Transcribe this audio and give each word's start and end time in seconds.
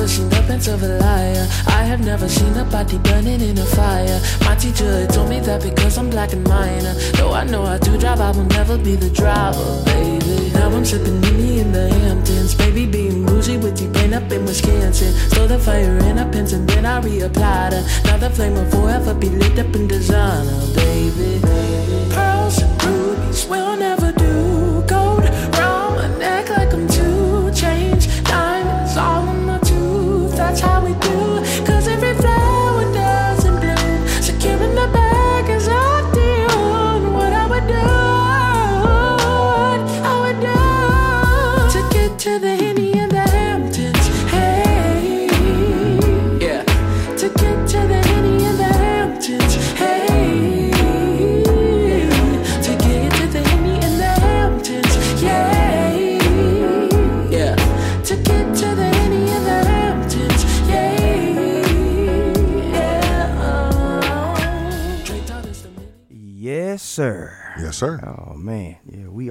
never 0.00 0.12
seen 0.12 0.28
the 0.30 0.42
prince 0.46 0.66
of 0.66 0.82
a 0.82 0.88
liar. 0.98 1.46
I 1.66 1.82
have 1.84 2.00
never 2.02 2.26
seen 2.26 2.56
a 2.56 2.64
body 2.64 2.96
burning 2.98 3.42
in 3.42 3.58
a 3.58 3.66
fire. 3.66 4.18
My 4.40 4.54
teacher 4.54 5.06
told 5.08 5.28
me 5.28 5.40
that 5.40 5.62
because 5.62 5.98
I'm 5.98 6.08
black 6.08 6.32
and 6.32 6.42
minor. 6.48 6.94
Though 7.16 7.32
I 7.32 7.44
know 7.44 7.66
how 7.66 7.76
to 7.76 7.98
drive, 7.98 8.18
I 8.20 8.30
will 8.30 8.46
never 8.46 8.78
be 8.78 8.96
the 8.96 9.10
driver, 9.10 9.84
baby. 9.84 10.52
Now 10.54 10.70
I'm 10.70 10.86
sipping 10.86 11.20
Nini 11.20 11.60
in 11.60 11.72
the 11.72 11.90
Hamptons. 11.90 12.54
Baby 12.54 12.86
being 12.86 13.26
bougie 13.26 13.58
with 13.58 13.76
T-Pain 13.76 14.14
up 14.14 14.32
in 14.32 14.46
Wisconsin. 14.46 15.12
Stole 15.28 15.48
the 15.48 15.58
fire 15.58 15.98
in 16.08 16.16
a 16.16 16.24
pins 16.32 16.54
and 16.54 16.66
then 16.70 16.86
I 16.86 17.02
reapplied 17.02 17.72
her. 17.72 17.84
Now 18.04 18.16
the 18.16 18.30
flame 18.30 18.54
will 18.54 18.70
forever 18.70 19.12
be 19.12 19.28
lit 19.28 19.58
up 19.58 19.74
in 19.76 19.86
designer, 19.86 20.60
baby. 20.76 21.40
Pearls 22.14 22.62
and 22.62 22.84
rubies 22.84 23.46
will 23.46 23.76
never 23.76 24.09
That's 30.50 30.62
how 30.62 30.84
we 30.84 30.94
do. 30.94 31.39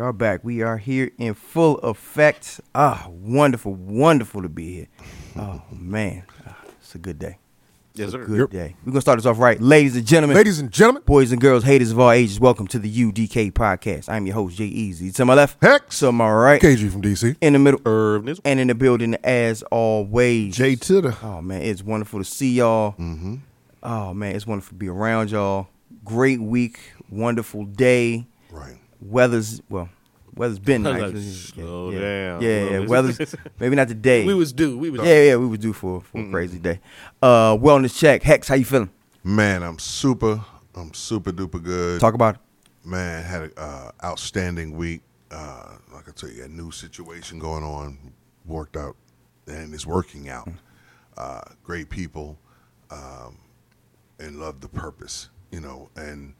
Are 0.10 0.14
back. 0.14 0.44
We 0.44 0.64
are 0.64 0.78
here 0.78 1.12
in 1.20 1.36
full 1.36 1.78
effect. 1.80 2.60
Ah, 2.74 3.08
wonderful, 3.12 3.76
wonderful 3.76 4.42
to 4.42 4.50
be 4.50 4.74
here. 4.74 4.88
Oh 5.38 5.62
man, 5.72 6.24
Ah, 6.48 6.58
it's 6.82 6.96
a 6.96 6.98
good 6.98 7.20
day. 7.20 7.38
Yes, 7.94 8.10
sir. 8.10 8.26
Good 8.26 8.50
day. 8.50 8.76
We're 8.84 8.94
gonna 8.94 9.02
start 9.02 9.20
this 9.20 9.28
off 9.28 9.38
right, 9.38 9.62
ladies 9.62 9.96
and 9.96 10.08
gentlemen, 10.08 10.36
Ladies 10.36 10.58
and 10.60 10.72
gentlemen, 10.72 11.04
boys 11.06 11.32
and 11.32 11.40
girls, 11.40 11.64
haters 11.64 11.92
of 11.92 12.00
all 12.00 12.10
ages. 12.10 12.40
Welcome 12.40 12.66
to 12.70 12.80
the 12.80 12.92
UDK 12.92 13.52
podcast. 13.52 14.10
I'm 14.10 14.26
your 14.26 14.34
host 14.34 14.58
Jay 14.58 14.66
Easy. 14.66 15.12
To 15.12 15.26
my 15.26 15.36
left, 15.36 15.62
Hex. 15.62 16.00
to 16.00 16.12
my 16.12 16.32
right, 16.32 16.60
KG 16.60 16.90
from 16.92 17.04
DC. 17.04 17.36
in 17.40 17.54
the 17.54 17.60
middle, 17.60 17.80
Irv, 17.86 18.26
this 18.26 18.42
and 18.44 18.60
in 18.60 18.68
the 18.68 18.74
building 18.76 19.14
as 19.24 19.62
always. 19.70 20.56
Jay 20.56 20.76
to 20.76 21.02
the. 21.02 21.18
Oh 21.22 21.40
man, 21.44 21.62
it's 21.62 21.84
wonderful 21.84 22.18
to 22.18 22.26
see 22.26 22.54
y'all. 22.54 22.94
Mm-hmm. 22.94 23.36
Oh 23.84 24.16
man, 24.16 24.36
it's 24.36 24.48
wonderful 24.48 24.70
to 24.72 24.76
be 24.80 24.88
around 24.90 25.30
y'all. 25.30 25.68
Great 26.04 26.42
week, 26.42 26.80
wonderful 27.12 27.66
day. 27.66 28.26
Right. 28.50 28.78
Weather's 29.02 29.62
well, 29.70 29.88
weather's 30.40 30.58
been 30.58 30.84
Like, 30.84 31.14
nice. 31.14 31.52
slow 31.54 31.92
yeah, 31.92 32.00
down. 32.00 32.42
Yeah, 32.42 32.50
yeah. 32.70 32.80
Well, 32.80 33.04
Weather's 33.04 33.36
maybe 33.60 33.76
not 33.76 33.90
today. 33.90 34.26
we 34.26 34.34
was 34.34 34.54
due. 34.54 34.78
We 34.78 34.90
was 34.90 35.02
yeah, 35.02 35.24
yeah. 35.24 35.36
We 35.36 35.48
was 35.48 35.60
due 35.60 35.74
for 35.74 36.02
for 36.02 36.20
a 36.22 36.32
crazy 36.32 36.58
day. 36.58 36.80
Uh, 37.22 37.58
wellness 37.58 37.98
check. 37.98 38.24
Hex, 38.24 38.48
how 38.48 38.56
you 38.56 38.66
feeling? 38.66 38.90
Man, 39.24 39.62
I'm 39.62 39.78
super. 39.78 40.44
I'm 40.76 40.94
super 40.94 41.32
duper 41.32 41.62
good. 41.62 42.00
Talk 42.00 42.14
about 42.14 42.36
it. 42.36 42.42
Man, 42.86 43.24
had 43.24 43.42
an 43.44 43.52
uh, 43.58 43.92
outstanding 44.04 44.78
week. 44.78 45.02
Uh, 45.30 45.76
like 45.94 46.08
I 46.08 46.12
tell 46.12 46.30
you, 46.30 46.46
a 46.46 46.48
new 46.48 46.72
situation 46.72 47.38
going 47.38 47.64
on, 47.64 47.98
worked 48.46 48.78
out, 48.78 48.96
and 49.46 49.74
it's 49.74 49.86
working 49.86 50.30
out. 50.30 50.48
Mm. 50.48 50.56
Uh, 51.18 51.42
great 51.64 51.90
people, 51.90 52.40
um, 52.90 53.38
and 54.20 54.40
love 54.40 54.62
the 54.62 54.70
purpose, 54.70 55.30
you 55.52 55.60
know. 55.60 55.90
And 55.98 56.34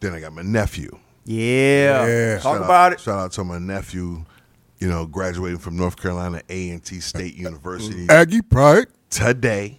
then 0.00 0.12
I 0.12 0.20
got 0.20 0.34
my 0.34 0.42
nephew. 0.42 0.90
Yeah. 1.32 2.06
Yeah. 2.06 2.34
Talk 2.38 2.42
Shout 2.42 2.56
about 2.64 2.70
out, 2.70 2.92
it. 2.94 3.00
Shout 3.00 3.18
out 3.18 3.32
to 3.32 3.44
my 3.44 3.58
nephew, 3.58 4.24
you 4.78 4.88
know, 4.88 5.06
graduating 5.06 5.58
from 5.58 5.76
North 5.76 5.96
Carolina 6.00 6.40
A 6.48 6.70
and 6.70 6.82
T 6.82 7.00
State 7.00 7.34
University 7.36 8.06
Aggie 8.08 8.42
pride. 8.42 8.86
today. 9.10 9.78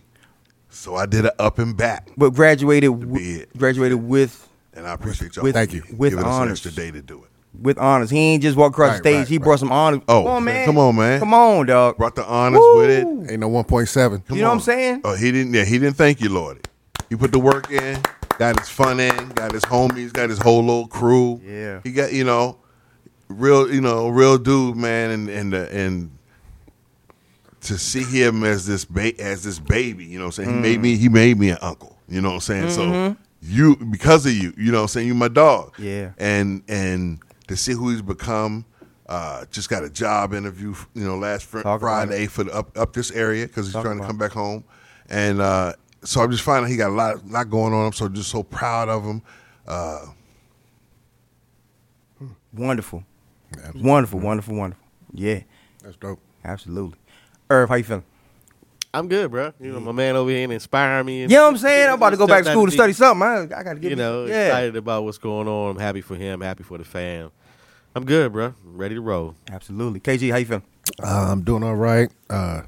So 0.70 0.96
I 0.96 1.08
did 1.08 1.26
it 1.26 1.34
up 1.40 1.58
and 1.58 1.76
back, 1.76 2.10
But 2.16 2.30
graduated 2.36 2.92
be 3.00 3.06
w- 3.06 3.46
graduated 3.58 4.04
with 4.04 4.48
and 4.76 4.86
I 4.88 4.94
appreciate 4.94 5.36
y'all. 5.36 5.44
With- 5.44 5.56
Thank 5.56 5.74
you. 5.74 5.84
with 5.98 6.12
giving 6.12 6.20
us 6.26 6.32
an 6.36 6.42
honors. 6.42 6.52
extra 6.66 6.72
day 6.72 6.92
to 6.92 7.02
do 7.02 7.24
it. 7.24 7.30
with 7.60 7.80
honors. 7.80 8.12
He 8.12 8.20
ain't 8.20 8.44
just 8.44 8.56
walk 8.56 8.74
across 8.74 8.90
Right, 8.92 9.04
the 9.04 9.10
stage. 9.10 9.16
right, 9.18 9.28
he 9.28 9.38
right. 9.40 9.44
brought 9.44 9.60
some 9.60 9.72
honors. 9.72 10.02
Oh, 10.08 10.24
come 10.24 10.28
on, 10.32 10.44
man. 10.44 10.66
come 10.68 10.78
on, 10.78 10.96
man. 10.96 11.20
Come 11.20 11.34
on, 11.34 11.66
dog. 11.66 11.98
Brought 11.98 12.16
the 12.16 12.24
honors 12.26 12.62
with 12.76 12.90
it. 12.92 13.06
Woo. 13.08 13.26
Ain't 13.28 13.40
no 13.40 13.50
1.7. 13.50 14.26
Come 14.28 14.38
You 14.38 14.44
know 14.44 14.50
what 14.50 14.54
I'm 14.54 14.60
saying? 14.62 15.02
Oh, 15.04 15.16
he 15.16 15.32
didn't. 15.32 15.54
Yeah, 15.56 15.66
he 15.66 15.80
didn't 15.80 15.98
thank 15.98 16.22
you, 16.22 16.30
Lordy. 16.30 16.62
He 17.10 17.16
put 17.16 17.32
the 17.32 17.40
work 17.40 17.72
in, 17.72 18.00
got 18.40 18.58
his 18.58 18.70
fun 18.70 19.00
in, 19.00 19.30
got 19.30 19.52
his 19.52 19.64
homies, 19.64 20.12
got 20.14 20.30
his 20.30 20.40
whole 20.40 20.62
little 20.62 20.88
crew. 20.88 21.40
Yeah. 21.46 21.82
he 21.84 21.92
got 21.92 22.14
you 22.14 22.24
know, 22.24 22.58
real 23.28 23.72
you 23.72 23.82
know, 23.82 24.08
real 24.08 24.38
dude, 24.40 24.78
man, 24.78 25.12
and 25.12 25.30
and 25.30 25.54
the, 25.54 25.72
and 25.76 26.10
to 27.62 27.78
see 27.78 28.04
him 28.04 28.44
as 28.44 28.66
this 28.66 28.86
ba- 28.86 29.20
as 29.22 29.44
this 29.44 29.60
baby, 29.60 30.06
you 30.06 30.18
know, 30.18 30.26
what 30.26 30.40
I'm 30.40 30.46
saying 30.46 30.56
he 30.56 30.62
made 30.62 30.82
me 30.82 30.96
he 30.96 31.10
made 31.10 31.38
me 31.38 31.50
an 31.50 31.58
uncle. 31.62 31.98
You 32.08 32.22
know 32.22 32.30
what 32.30 32.36
I'm 32.36 32.40
saying? 32.42 32.72
So 32.72 33.16
you 33.42 33.76
because 33.76 34.26
of 34.26 34.32
you, 34.34 34.54
you 34.58 34.72
know, 34.72 34.80
what 34.80 34.82
I'm 34.84 34.88
saying 34.88 35.08
you 35.08 35.14
my 35.14 35.28
dog. 35.28 35.74
Yeah. 35.78 36.14
and 36.18 36.64
and 36.68 37.20
to 37.48 37.56
see 37.56 37.74
who 37.74 37.90
he's 37.92 38.02
become. 38.02 38.66
Uh, 39.08 39.44
just 39.50 39.72
got 39.72 39.84
a 39.84 39.90
job 39.90 40.36
interview, 40.36 40.76
you 40.94 41.04
know, 41.04 41.18
last 41.18 41.48
fr- 41.48 41.62
Friday 41.62 42.28
for 42.28 42.44
the, 42.44 42.54
up 42.54 42.78
up 42.78 42.94
this 42.94 43.10
area 43.10 43.48
because 43.48 43.66
he's 43.66 43.74
Talk 43.74 43.84
trying 43.84 44.00
to 44.00 44.06
come 44.06 44.20
back 44.20 44.34
home, 44.34 44.64
and 45.10 45.42
uh, 45.42 45.74
so 46.04 46.22
I'm 46.22 46.32
just 46.32 46.44
finding 46.44 46.70
he 46.72 46.78
got 46.78 46.90
a 46.90 46.94
lot 46.94 47.28
lot 47.28 47.50
going 47.50 47.74
on. 47.74 47.88
I'm 47.88 47.94
so 47.94 48.08
just 48.10 48.30
so 48.32 48.44
proud 48.44 48.90
of 48.90 49.04
him. 49.04 49.22
Uh, 49.68 50.06
Wonderful. 52.54 53.04
Wonderful, 53.76 54.20
wonderful, 54.20 54.56
wonderful. 54.56 54.84
Yeah, 55.14 55.42
That's 55.84 55.96
dope. 55.96 56.20
absolutely. 56.44 56.98
Irv, 57.50 57.70
how 57.70 57.76
you 57.76 57.84
feeling? 57.84 58.04
I'm 58.94 59.08
good, 59.08 59.30
bro. 59.32 59.54
You 59.60 59.72
know, 59.72 59.80
my 59.80 59.92
man 59.92 60.16
over 60.16 60.30
here 60.32 60.44
and 60.44 60.52
inspire 60.54 61.04
me. 61.04 61.24
And 61.24 61.32
You 61.32 61.38
know 61.38 61.44
what 61.44 61.50
I'm 61.52 61.58
saying? 61.58 61.88
I'm 61.90 61.96
about 61.96 62.10
to 62.12 62.18
go 62.18 62.26
back 62.28 62.44
to 62.44 62.52
school 62.52 62.66
to 62.66 62.72
study 62.72 62.94
something. 62.94 63.22
I, 63.28 63.44
I 63.44 63.64
got 63.64 63.74
to 63.74 63.80
get 63.80 63.92
You 63.92 63.96
know, 63.96 64.26
yeah. 64.26 64.48
excited 64.48 64.76
about 64.76 65.04
what's 65.04 65.20
going 65.20 65.48
on. 65.48 65.76
I'm 65.76 65.80
happy 65.80 66.02
for 66.02 66.16
him. 66.16 66.42
Happy 66.42 66.64
for 66.64 66.78
the 66.80 66.84
fam. 66.84 67.32
I'm 67.96 68.06
good, 68.06 68.32
bro. 68.32 68.56
Ready 68.64 68.96
to 68.96 69.02
roll. 69.02 69.36
Absolutely. 69.52 70.00
KG, 70.00 70.32
how 70.32 70.38
you 70.38 70.46
feeling? 70.46 70.64
Uh, 71.04 71.28
I'm 71.32 71.44
doing 71.44 71.64
all 71.64 71.76
right. 71.76 72.12
Uh, 72.30 72.64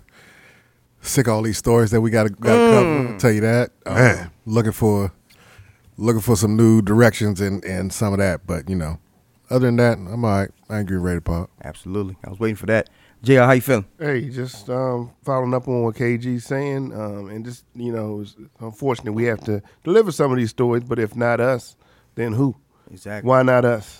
sick 1.01 1.27
of 1.27 1.33
all 1.33 1.41
these 1.41 1.57
stories 1.57 1.91
that 1.91 2.01
we 2.01 2.09
got 2.09 2.23
to 2.23 2.29
cover. 2.33 3.11
I'll 3.13 3.17
tell 3.17 3.31
you 3.31 3.41
that. 3.41 3.71
Uh, 3.85 3.93
Man. 3.93 4.31
looking 4.45 4.71
for 4.71 5.11
looking 5.97 6.21
for 6.21 6.35
some 6.35 6.55
new 6.55 6.81
directions 6.81 7.41
and, 7.41 7.63
and 7.63 7.91
some 7.91 8.13
of 8.13 8.19
that. 8.19 8.45
But 8.47 8.69
you 8.69 8.75
know, 8.75 8.99
other 9.49 9.67
than 9.67 9.75
that, 9.77 9.97
I'm 9.97 10.23
all 10.25 10.31
right. 10.31 10.51
I 10.69 10.79
ain't 10.79 10.87
getting 10.87 11.03
ready 11.03 11.17
to 11.17 11.21
pop. 11.21 11.49
Absolutely. 11.63 12.17
I 12.25 12.29
was 12.29 12.39
waiting 12.39 12.55
for 12.55 12.67
that. 12.67 12.89
JR, 13.23 13.41
how 13.41 13.51
you 13.51 13.61
feeling? 13.61 13.85
Hey, 13.99 14.29
just 14.29 14.67
um, 14.69 15.11
following 15.23 15.53
up 15.53 15.67
on 15.67 15.83
what 15.83 15.95
KG's 15.95 16.43
saying, 16.45 16.91
um, 16.93 17.29
and 17.29 17.45
just 17.45 17.65
you 17.75 17.91
know, 17.91 18.21
it's 18.21 18.35
unfortunate 18.59 19.13
we 19.13 19.25
have 19.25 19.43
to 19.45 19.61
deliver 19.83 20.11
some 20.11 20.31
of 20.31 20.37
these 20.37 20.49
stories. 20.49 20.83
But 20.83 20.97
if 20.97 21.15
not 21.15 21.39
us, 21.39 21.75
then 22.15 22.33
who? 22.33 22.55
Exactly. 22.89 23.27
Why 23.27 23.43
not 23.43 23.63
us? 23.63 23.99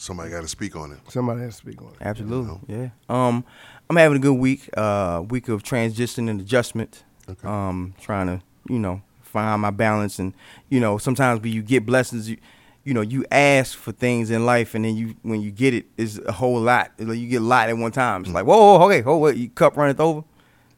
somebody 0.00 0.30
got 0.30 0.40
to 0.40 0.48
speak 0.48 0.74
on 0.76 0.92
it. 0.92 0.98
Somebody 1.08 1.42
has 1.42 1.56
to 1.56 1.60
speak 1.60 1.82
on 1.82 1.88
it. 1.88 1.96
Absolutely. 2.00 2.58
Yeah. 2.66 2.88
Um, 3.08 3.44
I'm 3.90 3.96
having 3.96 4.18
a 4.18 4.20
good 4.20 4.34
week. 4.34 4.70
Uh, 4.76 5.24
week 5.28 5.48
of 5.48 5.64
transition 5.64 6.28
and 6.28 6.40
adjustment. 6.40 7.02
Okay. 7.28 7.46
Um, 7.46 7.92
trying 8.00 8.28
to, 8.28 8.40
you 8.68 8.78
know, 8.78 9.02
find 9.20 9.60
my 9.60 9.70
balance 9.70 10.20
and, 10.20 10.32
you 10.68 10.78
know, 10.78 10.96
sometimes 10.96 11.42
when 11.42 11.52
you 11.52 11.60
get 11.60 11.84
blessings, 11.84 12.30
you, 12.30 12.36
you 12.84 12.94
know, 12.94 13.00
you 13.00 13.24
ask 13.32 13.76
for 13.76 13.90
things 13.90 14.30
in 14.30 14.46
life 14.46 14.76
and 14.76 14.84
then 14.84 14.96
you, 14.96 15.16
when 15.22 15.40
you 15.40 15.50
get 15.50 15.74
it, 15.74 15.86
it's 15.96 16.18
a 16.18 16.30
whole 16.30 16.60
lot. 16.60 16.92
Like 17.00 17.18
you 17.18 17.26
get 17.26 17.42
a 17.42 17.44
lot 17.44 17.68
at 17.68 17.76
one 17.76 17.90
time. 17.90 18.22
It's 18.22 18.30
like, 18.30 18.46
whoa, 18.46 18.78
whoa, 18.78 18.86
okay, 18.86 19.00
hold, 19.00 19.22
what, 19.22 19.36
you 19.36 19.48
cup 19.48 19.76
runneth 19.76 19.98
over. 19.98 20.22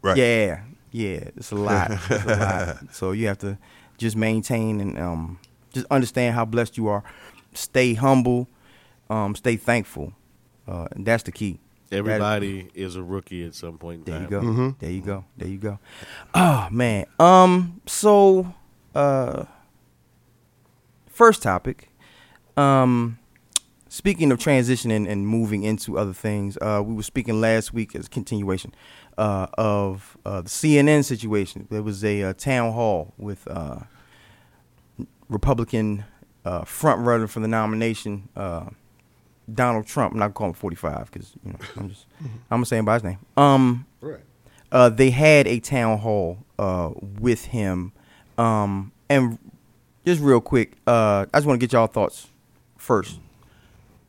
Right. 0.01 0.17
Yeah. 0.17 0.63
Yeah. 0.91 1.29
It's 1.37 1.53
a 1.53 1.57
lot. 1.57 1.91
It's 2.11 2.25
a 2.25 2.37
lot. 2.37 2.95
So 2.95 3.13
you 3.13 3.27
have 3.27 3.39
to 3.39 3.59
just 3.99 4.17
maintain 4.17 4.81
and 4.81 4.99
um, 4.99 5.39
just 5.75 5.87
understand 5.91 6.35
how 6.35 6.47
blessed 6.47 6.79
you 6.79 6.89
are. 6.89 7.05
Stay 7.53 7.93
humble. 7.93 8.49
Um, 9.11 9.35
stay 9.35 9.57
thankful. 9.57 10.15
Uh, 10.67 10.89
and 10.93 11.05
that's 11.05 11.25
the 11.25 11.33
key. 11.33 11.61
That- 11.93 11.99
Everybody 11.99 12.71
is 12.75 12.97
a 12.97 13.03
rookie 13.03 13.45
at 13.45 13.55
some 13.55 13.77
point 13.79 14.07
in 14.09 14.13
there 14.13 14.23
you 14.23 14.29
time. 14.29 14.57
go. 14.71 14.77
There 14.79 14.91
you 14.91 15.01
go. 15.03 15.25
There 15.37 15.49
you 15.49 15.59
go. 15.59 15.79
Oh 16.35 16.69
man. 16.71 17.07
Um. 17.21 17.81
So, 17.87 18.55
uh, 18.95 19.45
first 21.07 21.43
topic. 21.43 21.91
Um, 22.57 23.19
speaking 23.89 24.33
of 24.33 24.39
transitioning 24.39 25.09
and 25.09 25.27
moving 25.27 25.63
into 25.65 25.99
other 25.99 26.13
things, 26.13 26.57
uh, 26.63 26.83
we 26.85 26.95
were 26.95 27.03
speaking 27.03 27.41
last 27.41 27.73
week 27.75 27.95
as 27.95 28.07
a 28.07 28.11
continuation 28.11 28.75
uh, 29.19 29.47
of 29.59 30.17
uh, 30.25 30.41
the 30.43 30.49
CNN 30.51 31.05
situation. 31.05 31.67
There 31.71 31.83
was 31.83 32.05
a 32.05 32.23
uh, 32.23 32.33
town 32.35 32.73
hall 32.73 33.13
with 33.19 33.47
uh, 33.49 33.81
Republican 35.29 36.05
uh, 36.45 36.65
front 36.65 37.01
runner 37.03 37.27
for 37.27 37.41
the 37.41 37.49
nomination, 37.49 38.29
uh, 38.37 38.67
Donald 39.53 39.87
Trump. 39.87 40.13
I'm 40.13 40.19
not 40.19 40.35
calling 40.35 40.51
him 40.51 40.55
45 40.55 41.11
because 41.13 41.33
you 41.45 41.53
know 41.53 41.59
I'm 41.77 41.89
just 41.89 42.07
I'm 42.21 42.31
gonna 42.51 42.67
say 42.67 42.79
him 42.79 42.85
by 42.85 42.95
his 42.95 43.05
name. 43.05 43.19
Um, 43.37 43.87
Right. 44.01 44.21
uh, 44.71 44.89
they 44.89 45.11
had 45.11 45.47
a 45.47 45.61
town 45.61 45.99
hall 45.99 46.39
uh, 46.59 46.91
with 47.21 47.47
him. 47.47 47.93
Um, 48.39 48.93
and 49.09 49.39
just 50.07 50.21
real 50.21 50.41
quick, 50.41 50.73
uh, 50.87 51.27
I 51.33 51.39
just 51.39 51.47
want 51.47 51.61
to 51.61 51.67
get 51.67 51.73
y'all 51.73 51.87
thoughts 51.87 52.29
first. 52.79 53.19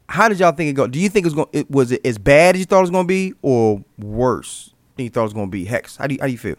How 0.09 0.27
did 0.29 0.39
y'all 0.39 0.51
think 0.51 0.69
it 0.69 0.73
go? 0.73 0.87
Do 0.87 0.99
you 0.99 1.09
think 1.09 1.25
it 1.25 1.27
was 1.27 1.33
going? 1.33 1.49
It 1.51 1.69
was 1.71 1.91
it 1.91 2.05
as 2.05 2.17
bad 2.17 2.55
as 2.55 2.59
you 2.59 2.65
thought 2.65 2.79
it 2.79 2.81
was 2.81 2.89
going 2.91 3.05
to 3.05 3.07
be, 3.07 3.33
or 3.41 3.83
worse 3.97 4.73
than 4.95 5.05
you 5.05 5.09
thought 5.09 5.21
it 5.21 5.25
was 5.25 5.33
going 5.33 5.47
to 5.47 5.51
be? 5.51 5.65
Hex, 5.65 5.97
how 5.97 6.07
do 6.07 6.13
you, 6.15 6.19
how 6.21 6.27
do 6.27 6.31
you 6.31 6.37
feel? 6.37 6.55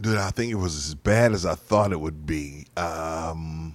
Dude, 0.00 0.16
I 0.16 0.30
think 0.30 0.52
it 0.52 0.56
was 0.56 0.76
as 0.76 0.94
bad 0.94 1.32
as 1.32 1.44
I 1.44 1.54
thought 1.56 1.90
it 1.92 2.00
would 2.00 2.24
be. 2.26 2.66
Um, 2.76 3.74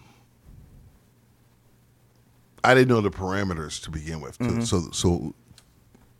I 2.63 2.73
didn't 2.73 2.89
know 2.89 3.01
the 3.01 3.11
parameters 3.11 3.81
to 3.83 3.91
begin 3.91 4.21
with. 4.21 4.37
too. 4.37 4.61
So, 4.65 4.89
so 4.91 5.33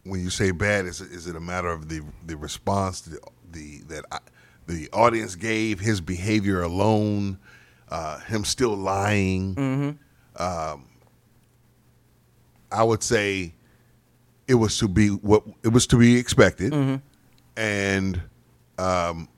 when 0.04 0.20
you 0.22 0.30
say 0.30 0.52
bad, 0.52 0.86
is 0.86 1.00
it, 1.02 1.12
is 1.12 1.28
it 1.28 1.36
a 1.36 1.40
matter 1.40 1.70
of 1.70 1.88
the 1.90 2.02
the 2.26 2.36
response 2.38 3.02
the, 3.02 3.20
the 3.52 3.82
that 3.88 4.06
I, 4.12 4.20
the 4.68 4.90
audience 4.92 5.36
gave 5.36 5.80
his 5.80 6.02
behavior 6.02 6.62
alone, 6.62 7.38
uh, 7.90 8.20
him 8.20 8.44
still 8.46 8.76
lying? 8.76 9.56
Um, 10.36 10.86
I 12.72 12.84
would 12.84 13.04
say 13.04 13.54
it 14.48 14.56
was 14.56 14.78
to 14.80 14.88
be 14.88 15.10
what 15.10 15.44
it 15.64 15.70
was 15.70 15.88
to 15.88 15.98
be 15.98 16.18
expected, 16.18 16.74
and 17.56 18.22
um, 18.78 19.30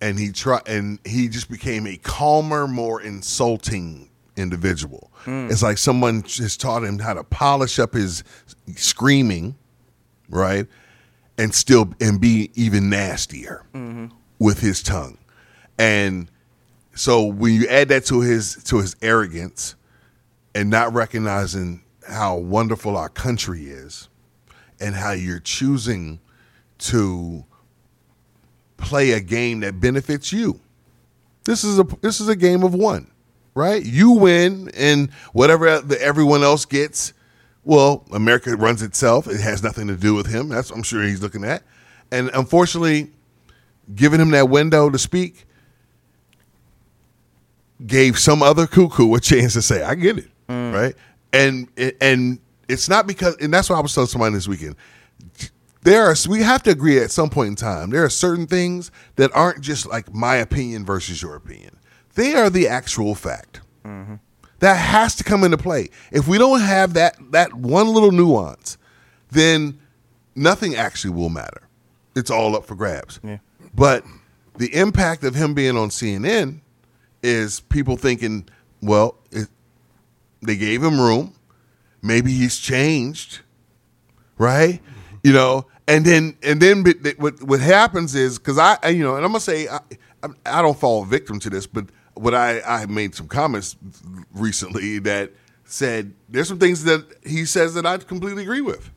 and 0.00 0.18
he 0.18 0.30
try 0.30 0.60
and 0.66 0.98
he 1.04 1.28
just 1.28 1.50
became 1.50 1.86
a 1.86 1.96
calmer, 1.96 2.68
more 2.68 3.00
insulting 3.00 4.10
individual. 4.36 5.10
Hmm. 5.24 5.48
It's 5.50 5.62
like 5.62 5.78
someone 5.78 6.22
just 6.22 6.60
taught 6.60 6.84
him 6.84 6.98
how 6.98 7.14
to 7.14 7.24
polish 7.24 7.78
up 7.78 7.94
his 7.94 8.24
screaming, 8.76 9.56
right, 10.28 10.66
and 11.38 11.54
still 11.54 11.92
and 12.00 12.20
be 12.20 12.50
even 12.54 12.90
nastier 12.90 13.64
mm-hmm. 13.74 14.06
with 14.38 14.60
his 14.60 14.82
tongue, 14.82 15.18
and 15.78 16.30
so 16.94 17.24
when 17.24 17.54
you 17.54 17.66
add 17.68 17.88
that 17.88 18.04
to 18.06 18.20
his 18.20 18.62
to 18.64 18.78
his 18.78 18.96
arrogance 19.02 19.74
and 20.54 20.70
not 20.70 20.92
recognizing 20.92 21.82
how 22.06 22.36
wonderful 22.36 22.96
our 22.96 23.08
country 23.08 23.64
is 23.64 24.08
and 24.80 24.94
how 24.94 25.12
you're 25.12 25.40
choosing 25.40 26.20
to 26.78 27.44
play 28.76 29.12
a 29.12 29.20
game 29.20 29.60
that 29.60 29.80
benefits 29.80 30.32
you. 30.32 30.60
This 31.44 31.64
is 31.64 31.78
a 31.78 31.84
this 32.00 32.20
is 32.20 32.28
a 32.28 32.36
game 32.36 32.62
of 32.62 32.74
one, 32.74 33.10
right? 33.54 33.84
You 33.84 34.12
win, 34.12 34.70
and 34.74 35.10
whatever 35.32 35.80
the, 35.80 36.00
everyone 36.00 36.42
else 36.42 36.64
gets, 36.64 37.12
well, 37.64 38.04
America 38.12 38.54
runs 38.56 38.82
itself. 38.82 39.26
It 39.26 39.40
has 39.40 39.62
nothing 39.62 39.88
to 39.88 39.96
do 39.96 40.14
with 40.14 40.26
him. 40.26 40.48
That's 40.48 40.70
I'm 40.70 40.82
sure 40.82 41.02
he's 41.02 41.22
looking 41.22 41.44
at, 41.44 41.62
and 42.10 42.30
unfortunately, 42.34 43.10
giving 43.94 44.20
him 44.20 44.30
that 44.30 44.48
window 44.48 44.90
to 44.90 44.98
speak 44.98 45.46
gave 47.86 48.18
some 48.18 48.42
other 48.42 48.66
cuckoo 48.66 49.14
a 49.14 49.20
chance 49.20 49.54
to 49.54 49.62
say, 49.62 49.82
"I 49.82 49.94
get 49.94 50.18
it," 50.18 50.30
mm. 50.48 50.72
right? 50.72 50.94
And 51.32 51.68
and 52.00 52.38
it's 52.68 52.88
not 52.88 53.06
because, 53.06 53.36
and 53.36 53.52
that's 53.52 53.68
what 53.68 53.76
I 53.76 53.80
was 53.80 53.94
telling 53.94 54.08
somebody 54.08 54.34
this 54.34 54.48
weekend 54.48 54.76
there 55.84 56.06
are 56.06 56.16
we 56.28 56.42
have 56.42 56.62
to 56.62 56.70
agree 56.70 56.98
at 56.98 57.10
some 57.10 57.30
point 57.30 57.48
in 57.48 57.54
time 57.54 57.90
there 57.90 58.04
are 58.04 58.10
certain 58.10 58.46
things 58.46 58.90
that 59.16 59.30
aren't 59.34 59.60
just 59.60 59.86
like 59.86 60.12
my 60.12 60.36
opinion 60.36 60.84
versus 60.84 61.22
your 61.22 61.36
opinion 61.36 61.78
they 62.14 62.34
are 62.34 62.50
the 62.50 62.68
actual 62.68 63.14
fact. 63.14 63.60
That 64.60 64.74
has 64.76 65.14
to 65.16 65.24
come 65.24 65.44
into 65.44 65.58
play. 65.58 65.90
If 66.10 66.26
we 66.26 66.38
don't 66.38 66.60
have 66.60 66.94
that 66.94 67.16
that 67.32 67.52
one 67.54 67.88
little 67.88 68.12
nuance 68.12 68.78
then 69.30 69.78
nothing 70.36 70.74
actually 70.76 71.10
will 71.12 71.28
matter. 71.28 71.68
It's 72.14 72.30
all 72.30 72.54
up 72.56 72.64
for 72.64 72.74
grabs. 72.76 73.18
Yeah. 73.24 73.38
but 73.74 74.04
the 74.56 74.72
impact 74.74 75.24
of 75.24 75.34
him 75.34 75.52
being 75.52 75.76
on 75.76 75.88
cnn 75.88 76.60
is 77.24 77.58
people 77.58 77.96
thinking 77.96 78.48
well 78.80 79.16
it, 79.32 79.48
they 80.40 80.56
gave 80.56 80.82
him 80.82 81.00
room. 81.00 81.34
Maybe 82.00 82.32
he's 82.32 82.58
changed 82.58 83.40
right? 84.38 84.80
You 85.22 85.32
know, 85.32 85.66
and 85.86 86.04
then 86.04 86.36
and 86.42 86.60
then 86.60 86.84
what 87.18 87.42
what 87.42 87.60
happens 87.60 88.14
is 88.14 88.38
because 88.38 88.58
I, 88.58 88.78
I, 88.82 88.88
you 88.90 89.02
know, 89.02 89.16
and 89.16 89.24
I'm 89.24 89.32
gonna 89.32 89.40
say 89.40 89.68
I, 89.68 89.80
I 90.46 90.62
don't 90.62 90.78
fall 90.78 91.04
victim 91.04 91.38
to 91.40 91.50
this, 91.50 91.66
but 91.66 91.86
what 92.14 92.34
I 92.34 92.60
I 92.60 92.86
made 92.86 93.14
some 93.14 93.28
comments 93.28 93.76
recently 94.34 94.98
that 95.00 95.32
said 95.64 96.14
there's 96.28 96.48
some 96.48 96.58
things 96.58 96.84
that 96.84 97.04
he 97.24 97.44
says 97.44 97.74
that 97.74 97.86
I 97.86 97.98
completely 97.98 98.42
agree 98.42 98.60
with, 98.60 98.90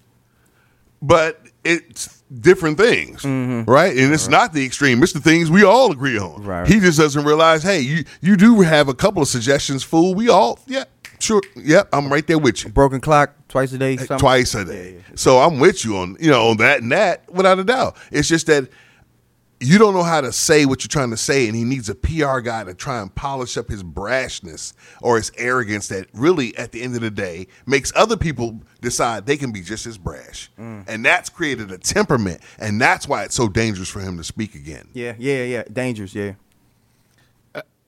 but 1.01 1.41
it's 1.63 2.23
different 2.39 2.77
things, 2.77 3.23
mm-hmm. 3.23 3.69
right? 3.69 3.95
And 3.95 4.13
it's 4.13 4.27
not 4.27 4.53
the 4.53 4.65
extreme; 4.65 5.01
it's 5.03 5.13
the 5.13 5.19
things 5.19 5.49
we 5.49 5.63
all 5.63 5.91
agree 5.91 6.17
on. 6.17 6.43
Right. 6.43 6.67
He 6.67 6.79
just 6.79 6.99
doesn't 6.99 7.25
realize, 7.25 7.63
hey, 7.63 7.79
you 7.79 8.03
you 8.21 8.37
do 8.37 8.61
have 8.61 8.87
a 8.87 8.93
couple 8.93 9.21
of 9.21 9.27
suggestions, 9.27 9.83
fool. 9.83 10.13
We 10.13 10.29
all, 10.29 10.59
yeah, 10.67 10.85
sure, 11.19 11.41
yep, 11.55 11.89
I'm 11.93 12.11
right 12.11 12.25
there 12.25 12.39
with 12.39 12.63
you 12.63 12.69
Broken 12.69 13.01
clock 13.01 13.33
twice 13.47 13.73
a 13.73 13.77
day. 13.77 13.97
Something? 13.97 14.19
twice 14.19 14.55
a 14.55 14.65
day. 14.65 15.03
So 15.15 15.39
I'm 15.39 15.59
with 15.59 15.83
you 15.83 15.97
on 15.97 16.17
you 16.19 16.29
know 16.29 16.49
on 16.49 16.57
that 16.57 16.81
and 16.81 16.91
that 16.91 17.31
without 17.31 17.59
a 17.59 17.63
doubt. 17.63 17.97
It's 18.11 18.27
just 18.27 18.47
that 18.47 18.69
you 19.59 19.77
don't 19.77 19.93
know 19.93 20.03
how 20.03 20.21
to 20.21 20.31
say 20.31 20.65
what 20.65 20.83
you're 20.83 20.89
trying 20.89 21.09
to 21.09 21.17
say, 21.17 21.47
and 21.47 21.55
he 21.55 21.63
needs 21.63 21.89
a 21.89 21.95
PR 21.95 22.39
guy 22.39 22.63
to 22.63 22.73
try 22.73 23.01
and 23.01 23.13
polish 23.13 23.57
up 23.57 23.69
his 23.69 23.83
brashness 23.83 24.73
or 25.01 25.17
his 25.17 25.31
arrogance 25.37 25.87
that 25.87 26.07
really, 26.13 26.55
at 26.57 26.71
the 26.71 26.81
end 26.81 26.95
of 26.95 27.01
the 27.01 27.09
day, 27.11 27.47
makes 27.65 27.91
other 27.95 28.17
people 28.17 28.61
decide 28.81 29.25
they 29.25 29.37
can 29.37 29.51
be 29.51 29.61
just 29.61 29.85
as 29.87 29.97
brash, 29.97 30.51
mm. 30.59 30.83
and 30.87 31.03
that's 31.03 31.29
created 31.29 31.71
a 31.71 31.77
temperament, 31.77 32.41
and 32.59 32.79
that's 32.79 33.07
why 33.07 33.23
it's 33.23 33.35
so 33.35 33.47
dangerous 33.47 33.89
for 33.89 33.99
him 33.99 34.17
to 34.17 34.23
speak 34.23 34.53
again. 34.55 34.87
Yeah, 34.93 35.15
yeah, 35.17 35.43
yeah. 35.43 35.63
Dangerous. 35.71 36.13
Yeah. 36.13 36.33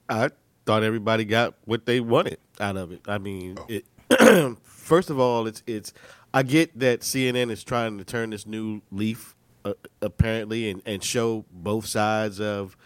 I 0.08 0.30
thought 0.66 0.82
everybody 0.82 1.24
got 1.24 1.54
what 1.64 1.86
they 1.86 2.00
wanted 2.00 2.38
out 2.58 2.76
of 2.76 2.90
it. 2.90 3.00
I 3.06 3.18
mean, 3.18 3.56
oh. 3.58 3.66
it, 3.68 4.58
first 4.64 5.08
of 5.10 5.18
all, 5.18 5.46
it's 5.46 5.62
it's. 5.66 5.92
I 6.32 6.42
get 6.44 6.78
that 6.78 7.00
CNN 7.00 7.50
is 7.50 7.64
trying 7.64 7.98
to 7.98 8.04
turn 8.04 8.30
this 8.30 8.46
new 8.46 8.82
leaf, 8.92 9.34
uh, 9.64 9.74
apparently, 10.02 10.70
and, 10.70 10.82
and 10.86 11.02
show 11.02 11.44
both 11.50 11.86
sides 11.86 12.40
of 12.40 12.76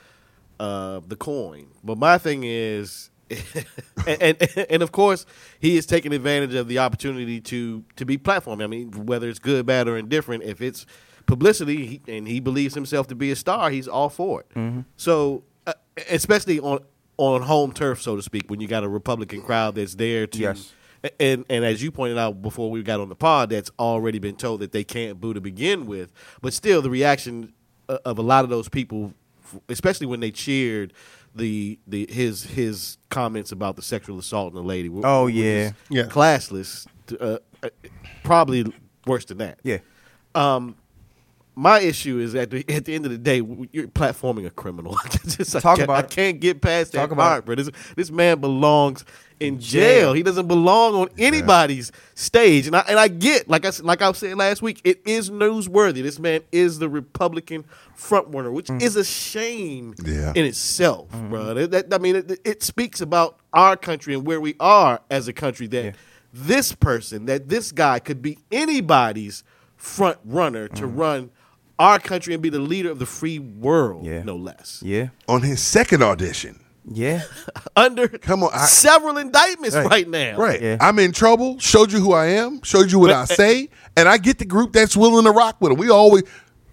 uh, 0.61 1.01
the 1.07 1.17
coin. 1.17 1.69
But 1.83 1.99
my 1.99 2.19
thing 2.19 2.43
is, 2.45 3.11
and, 4.07 4.23
and 4.23 4.67
and 4.71 4.83
of 4.83 4.93
course, 4.93 5.27
he 5.59 5.77
is 5.77 5.87
taking 5.87 6.13
advantage 6.13 6.55
of 6.55 6.69
the 6.69 6.79
opportunity 6.79 7.41
to 7.41 7.85
to 7.97 8.05
be 8.05 8.19
platform. 8.19 8.61
I 8.61 8.67
mean, 8.67 9.07
whether 9.07 9.29
it's 9.29 9.39
good, 9.39 9.67
bad, 9.67 9.89
or 9.89 9.97
indifferent, 9.97 10.43
if 10.45 10.61
it's 10.61 10.87
publicity 11.27 11.87
he, 11.87 12.01
and 12.07 12.29
he 12.29 12.39
believes 12.41 12.75
himself 12.75 13.07
to 13.09 13.15
be 13.15 13.31
a 13.31 13.37
star, 13.37 13.71
he's 13.71 13.89
all 13.89 14.09
for 14.11 14.41
it. 14.43 14.85
So, 14.97 15.45
uh, 15.67 15.73
especially 16.11 16.61
on 16.61 16.81
on 17.17 17.43
home 17.43 17.73
turf, 17.73 18.03
so 18.03 18.17
to 18.17 18.23
speak, 18.23 18.51
when 18.51 18.61
you 18.61 18.69
got 18.69 18.85
a 18.85 18.89
Republican 18.89 19.43
crowd 19.43 19.77
that's 19.77 19.95
there 19.95 20.27
to. 20.27 20.39
Yes. 20.39 20.73
And 21.21 21.45
and 21.51 21.65
as 21.65 21.83
you 21.83 21.91
pointed 21.91 22.17
out 22.19 22.41
before 22.41 22.71
we 22.71 22.83
got 22.83 23.01
on 23.01 23.09
the 23.09 23.15
pod, 23.15 23.51
that's 23.51 23.71
already 23.79 24.19
been 24.19 24.37
told 24.37 24.61
that 24.61 24.73
they 24.73 24.85
can't 24.85 25.21
boo 25.21 25.35
to 25.35 25.41
begin 25.41 25.87
with. 25.87 26.11
But 26.41 26.55
still, 26.55 26.81
the 26.81 26.91
reaction 26.91 27.53
uh, 27.89 27.99
of 28.05 28.19
a 28.19 28.23
lot 28.23 28.45
of 28.45 28.51
those 28.51 28.69
people, 28.69 29.13
especially 29.69 30.07
when 30.07 30.21
they 30.21 30.31
cheered 30.31 30.93
the 31.35 31.79
the 31.87 32.07
his 32.11 32.45
his 32.45 32.97
comments 33.11 33.53
about 33.53 33.77
the 33.77 33.83
sexual 33.83 34.19
assault 34.19 34.55
on 34.55 34.63
the 34.63 34.67
lady. 34.67 34.89
Oh, 35.05 35.27
yeah. 35.27 35.73
Yeah. 35.91 36.05
classless. 36.05 36.87
Uh, 37.21 37.39
uh, 37.63 37.69
probably 38.23 38.65
worse 39.07 39.27
than 39.27 39.37
that 39.39 39.59
Yeah. 39.63 39.79
my 41.57 41.81
issue 41.81 42.19
is 42.19 42.35
at 42.35 42.51
the 42.51 42.65
at 42.69 42.85
the 42.87 42.95
end 42.95 43.05
of 43.05 43.13
the 43.13 43.19
day, 43.19 43.37
you're 43.73 43.87
platforming 43.89 44.47
a 44.47 44.51
criminal. 44.51 44.97
Just, 45.27 45.55
I 45.55 45.61
Talk 45.61 45.77
can't- 45.77 45.85
about 45.89 46.05
I 46.05 46.07
can't 46.07 46.41
get 46.41 46.61
past 46.61 46.93
that 46.93 46.99
Talk 46.99 47.11
about 47.13 47.23
part, 47.29 47.39
it. 47.41 47.47
bro. 47.47 47.55
This 47.57 47.71
this 47.95 48.11
man 48.11 48.41
belongs 48.41 49.05
in 49.41 49.59
Jail. 49.61 49.83
jail. 49.83 50.13
He 50.15 50.23
doesn't 50.23 50.47
belong 50.49 50.95
on 50.95 51.09
anybody's 51.19 51.91
stage. 52.15 52.67
And 52.67 52.75
I 52.77 52.81
and 52.89 52.99
I 52.99 53.09
get 53.09 53.49
like 53.49 53.65
I 53.65 53.69
s- 53.69 53.83
like 53.83 54.03
I 54.03 54.09
was 54.09 54.19
saying 54.19 54.37
last 54.37 54.63
week, 54.63 54.81
it 54.85 55.01
is 55.07 55.31
newsworthy. 55.31 56.03
This 56.03 56.19
man 56.19 56.43
is 56.53 56.79
the 56.79 56.89
Republican 56.89 57.65
frontrunner, 57.99 58.53
which 58.53 58.67
Mm. 58.69 58.83
is 58.83 58.97
a 58.97 59.05
shame 59.05 59.95
Yeah. 60.05 60.33
in 60.35 60.45
itself, 60.45 61.11
Mm-hmm. 61.13 61.29
bro. 61.31 61.55
That, 61.55 61.71
that- 61.91 61.95
I 61.95 61.99
mean, 61.99 62.17
it, 62.17 62.41
it 62.45 62.63
speaks 62.63 63.01
about 63.01 63.39
our 63.53 63.77
country 63.77 64.15
and 64.15 64.27
where 64.27 64.41
we 64.41 64.55
are 64.61 65.01
as 65.11 65.29
a 65.29 65.33
country. 65.33 65.67
That 65.69 65.85
Yeah. 65.85 65.93
this 66.33 66.73
person, 66.73 67.27
that 67.27 67.49
this 67.49 67.73
guy 67.73 67.99
could 67.99 68.21
be 68.23 68.39
anybody's 68.53 69.45
front 69.77 70.19
runner 70.25 70.69
to 70.69 70.83
Mm-hmm. 70.87 70.97
run 70.97 71.31
our 71.79 71.99
country 71.99 72.33
and 72.35 72.43
be 72.43 72.49
the 72.51 72.59
leader 72.61 72.91
of 72.91 72.99
the 73.01 73.07
free 73.07 73.39
world, 73.41 74.07
Yeah. 74.07 74.23
no 74.23 74.37
less. 74.37 74.81
Yeah. 74.85 75.09
On 75.29 75.43
his 75.43 75.61
second 75.61 76.03
audition, 76.03 76.61
Yeah. 76.87 77.23
Under 77.77 78.09
Come 78.09 78.43
on, 78.43 78.51
I- 78.53 78.67
several 78.67 79.17
indictments 79.19 79.77
Right. 79.77 79.91
right, 79.91 80.09
now. 80.09 80.37
Right. 80.37 80.61
Yeah. 80.61 80.77
I'm 80.81 80.99
in 80.99 81.13
trouble. 81.13 81.59
Showed 81.59 81.93
you 81.93 82.01
who 82.01 82.13
I 82.13 82.27
am. 82.27 82.63
Showed 82.63 82.93
you 82.93 82.99
what 82.99 83.11
I 83.11 83.23
uh, 83.23 83.27
say, 83.27 83.69
and 83.97 84.09
I 84.09 84.19
get 84.19 84.39
the 84.39 84.45
group 84.45 84.73
that's 84.73 84.97
willing 84.97 85.25
to 85.25 85.31
rock 85.31 85.57
with 85.61 85.73
him. 85.73 85.79
We 85.79 85.91
always. 85.91 86.25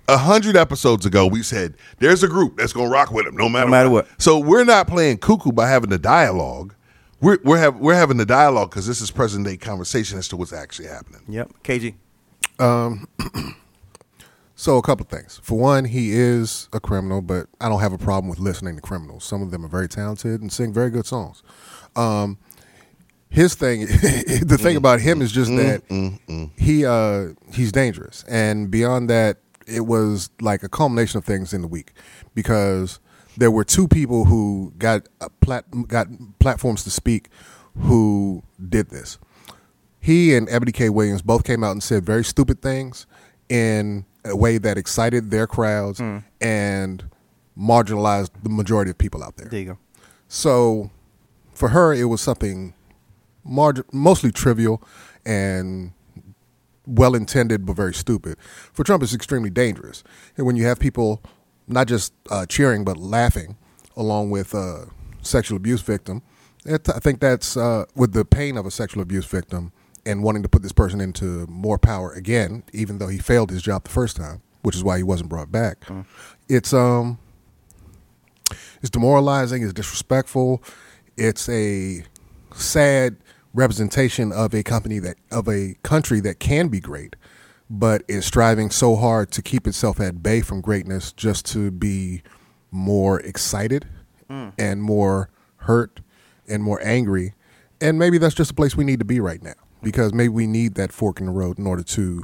A 0.08 0.18
hundred 0.18 0.58
episodes 0.58 1.06
ago, 1.06 1.26
we 1.28 1.42
said 1.42 1.76
there's 2.00 2.22
a 2.22 2.28
group 2.28 2.58
that's 2.58 2.74
gonna 2.74 2.90
rock 2.90 3.12
with 3.12 3.26
him, 3.28 3.36
no 3.38 3.48
matter, 3.48 3.70
matter 3.70 3.90
what. 3.90 4.08
So 4.18 4.40
we're 4.40 4.66
not 4.66 4.88
playing 4.88 5.20
cuckoo 5.20 5.54
by 5.54 5.70
having 5.70 5.90
the 5.90 6.00
dialogue. 6.00 6.74
We're 7.22 7.38
we're 7.46 7.60
have, 7.60 7.78
we're 7.78 7.94
having 7.96 8.18
the 8.18 8.26
dialogue 8.26 8.72
because 8.72 8.86
this 8.88 9.00
is 9.00 9.10
present 9.10 9.46
day 9.46 9.56
conversation 9.56 10.18
as 10.18 10.28
to 10.30 10.36
what's 10.36 10.52
actually 10.52 10.88
happening. 10.90 11.22
Yep. 11.30 11.52
KG. 11.64 11.94
Um, 12.60 13.08
So 14.62 14.78
a 14.78 14.84
couple 14.84 15.06
of 15.06 15.10
things. 15.10 15.40
For 15.42 15.58
one, 15.58 15.86
he 15.86 16.12
is 16.12 16.70
a 16.72 16.80
criminal, 16.80 17.24
but 17.24 17.48
I 17.60 17.68
don't 17.68 17.80
have 17.80 17.94
a 17.94 17.98
problem 17.98 18.30
with 18.30 18.38
listening 18.38 18.76
to 18.76 18.82
criminals. 18.82 19.24
Some 19.24 19.42
of 19.42 19.50
them 19.50 19.66
are 19.66 19.68
very 19.68 19.90
talented 19.90 20.40
and 20.40 20.54
sing 20.54 20.72
very 20.72 20.92
good 20.92 21.08
songs. 21.08 21.42
Um, 21.96 22.38
his 23.28 23.56
thing, 23.56 23.80
the 23.88 24.60
thing 24.62 24.76
about 24.78 25.00
him 25.00 25.20
is 25.24 25.32
just 25.32 25.50
that 25.50 25.82
he 26.60 26.86
uh, 26.86 27.30
he's 27.52 27.72
dangerous, 27.72 28.24
and 28.26 28.70
beyond 28.70 29.10
that, 29.10 29.40
it 29.66 29.88
was 29.88 30.30
like 30.40 30.62
a 30.62 30.70
culmination 30.70 31.18
of 31.18 31.26
things 31.26 31.56
in 31.56 31.62
the 31.62 31.68
week 31.68 31.94
because 32.36 33.00
there 33.38 33.50
were 33.50 33.64
two 33.64 33.88
people 33.88 34.26
who 34.26 34.74
got 34.78 35.08
plat- 35.40 35.66
got 35.88 36.06
platforms 36.38 36.84
to 36.84 36.92
speak 36.92 37.30
who 37.80 38.44
did 38.70 38.92
this. 38.92 39.18
He 40.00 40.36
and 40.36 40.48
Ebony 40.52 40.72
K. 40.72 40.90
Williams 40.90 41.24
both 41.24 41.46
came 41.46 41.64
out 41.64 41.72
and 41.72 41.82
said 41.82 42.06
very 42.06 42.24
stupid 42.24 42.62
things 42.62 43.08
in 43.50 44.06
a 44.24 44.36
way 44.36 44.58
that 44.58 44.78
excited 44.78 45.32
their 45.32 45.48
crowds 45.48 46.00
and 46.40 47.04
marginalized 47.58 48.30
the 48.44 48.50
majority 48.50 48.92
of 48.92 48.98
people 48.98 49.24
out 49.24 49.38
there. 49.38 49.48
There 49.48 49.60
you 49.60 49.66
go. 49.66 49.78
So 50.28 50.92
for 51.54 51.70
her, 51.70 51.94
it 51.94 52.06
was 52.06 52.22
something 52.22 52.74
marg- 53.44 53.86
mostly 53.92 54.32
trivial 54.32 54.82
and 55.26 55.92
well 56.86 57.16
intended, 57.16 57.66
but 57.66 57.76
very 57.76 57.94
stupid. 57.94 58.38
For 58.74 58.84
Trump, 58.84 59.04
it's 59.04 59.14
extremely 59.14 59.50
dangerous. 59.50 60.04
And 60.38 60.46
when 60.46 60.56
you 60.56 60.66
have 60.66 60.80
people 60.80 61.22
not 61.68 61.88
just 61.88 62.14
uh, 62.30 62.46
cheering, 62.46 62.84
but 62.84 62.98
laughing 62.98 63.58
along 63.96 64.30
with 64.32 64.54
a 64.54 64.88
sexual 65.22 65.58
abuse 65.58 65.82
victim, 65.82 66.22
it, 66.66 66.88
I 66.90 67.00
think 67.00 67.20
that's 67.20 67.58
uh, 67.58 67.86
with 67.96 68.14
the 68.14 68.26
pain 68.26 68.58
of 68.58 68.66
a 68.66 68.72
sexual 68.72 69.02
abuse 69.02 69.26
victim 69.26 69.72
and 70.06 70.24
wanting 70.24 70.44
to 70.44 70.50
put 70.50 70.64
this 70.64 70.72
person 70.72 71.00
into 71.02 71.46
more 71.48 71.78
power 71.78 72.12
again, 72.12 72.64
even 72.74 72.98
though 72.98 73.08
he 73.08 73.18
failed 73.18 73.52
his 73.52 73.62
job 73.62 73.84
the 73.84 73.90
first 73.90 74.18
time, 74.18 74.42
which 74.62 74.76
is 74.76 74.84
why 74.84 74.98
he 74.98 75.04
wasn't 75.04 75.30
brought 75.30 75.52
back. 75.52 75.86
It's 76.50 76.74
um, 76.74 77.20
it's 78.82 78.90
demoralizing. 78.90 79.64
It's 79.64 79.74
disrespectful. 79.74 80.64
It's 81.18 81.48
a 81.50 82.04
sad 82.56 83.18
representation 83.54 84.32
of 84.32 84.54
a 84.54 84.64
company 84.64 85.00
that 85.00 85.18
of 85.32 85.48
a 85.48 85.76
country 85.84 86.20
that 86.22 86.40
can 86.40 86.68
be 86.68 86.80
great, 86.80 87.16
but 87.70 88.04
is 88.08 88.26
striving 88.26 88.70
so 88.70 88.96
hard 88.96 89.32
to 89.32 89.42
keep 89.42 89.68
itself 89.68 90.00
at 90.00 90.24
bay 90.24 90.42
from 90.42 90.62
greatness 90.62 91.12
just 91.12 91.46
to 91.48 91.70
be 91.72 92.22
more 92.72 93.20
excited 93.20 93.88
and 94.58 94.82
more 94.82 95.30
hurt 95.58 96.00
and 96.48 96.64
more 96.64 96.80
angry. 96.84 97.34
And 97.82 98.00
maybe 98.00 98.18
that's 98.18 98.36
just 98.36 98.52
a 98.52 98.54
place 98.54 98.76
we 98.76 98.84
need 98.86 99.00
to 99.00 99.06
be 99.06 99.20
right 99.20 99.42
now 99.44 99.54
because 99.84 100.14
maybe 100.14 100.30
we 100.30 100.48
need 100.48 100.76
that 100.76 100.92
fork 100.92 101.20
in 101.20 101.26
the 101.28 101.32
road 101.32 101.60
in 101.60 101.68
order 101.68 101.84
to 101.84 102.24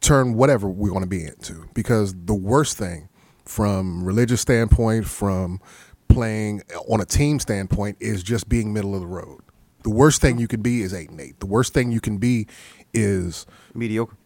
turn 0.00 0.34
whatever 0.34 0.68
we 0.68 0.90
want 0.90 1.02
to 1.02 1.08
be 1.08 1.24
into. 1.24 1.68
Because 1.74 2.14
the 2.26 2.34
worst 2.34 2.76
thing 2.78 3.08
from 3.44 4.04
religious 4.04 4.40
standpoint 4.40 5.06
from 5.06 5.60
playing 6.08 6.62
on 6.88 7.00
a 7.00 7.04
team 7.06 7.38
standpoint 7.40 7.96
is 8.00 8.22
just 8.22 8.48
being 8.48 8.72
middle 8.72 8.94
of 8.94 9.00
the 9.00 9.06
road. 9.06 9.40
The 9.84 9.90
worst 9.90 10.20
thing 10.20 10.38
you 10.38 10.48
can 10.48 10.62
be 10.62 10.82
is 10.82 10.94
eight 10.94 11.10
and 11.10 11.20
eight. 11.20 11.40
The 11.40 11.46
worst 11.46 11.74
thing 11.74 11.90
you 11.92 12.00
can 12.00 12.18
be 12.18 12.46
is 12.94 13.46
Mediocre. 13.74 14.16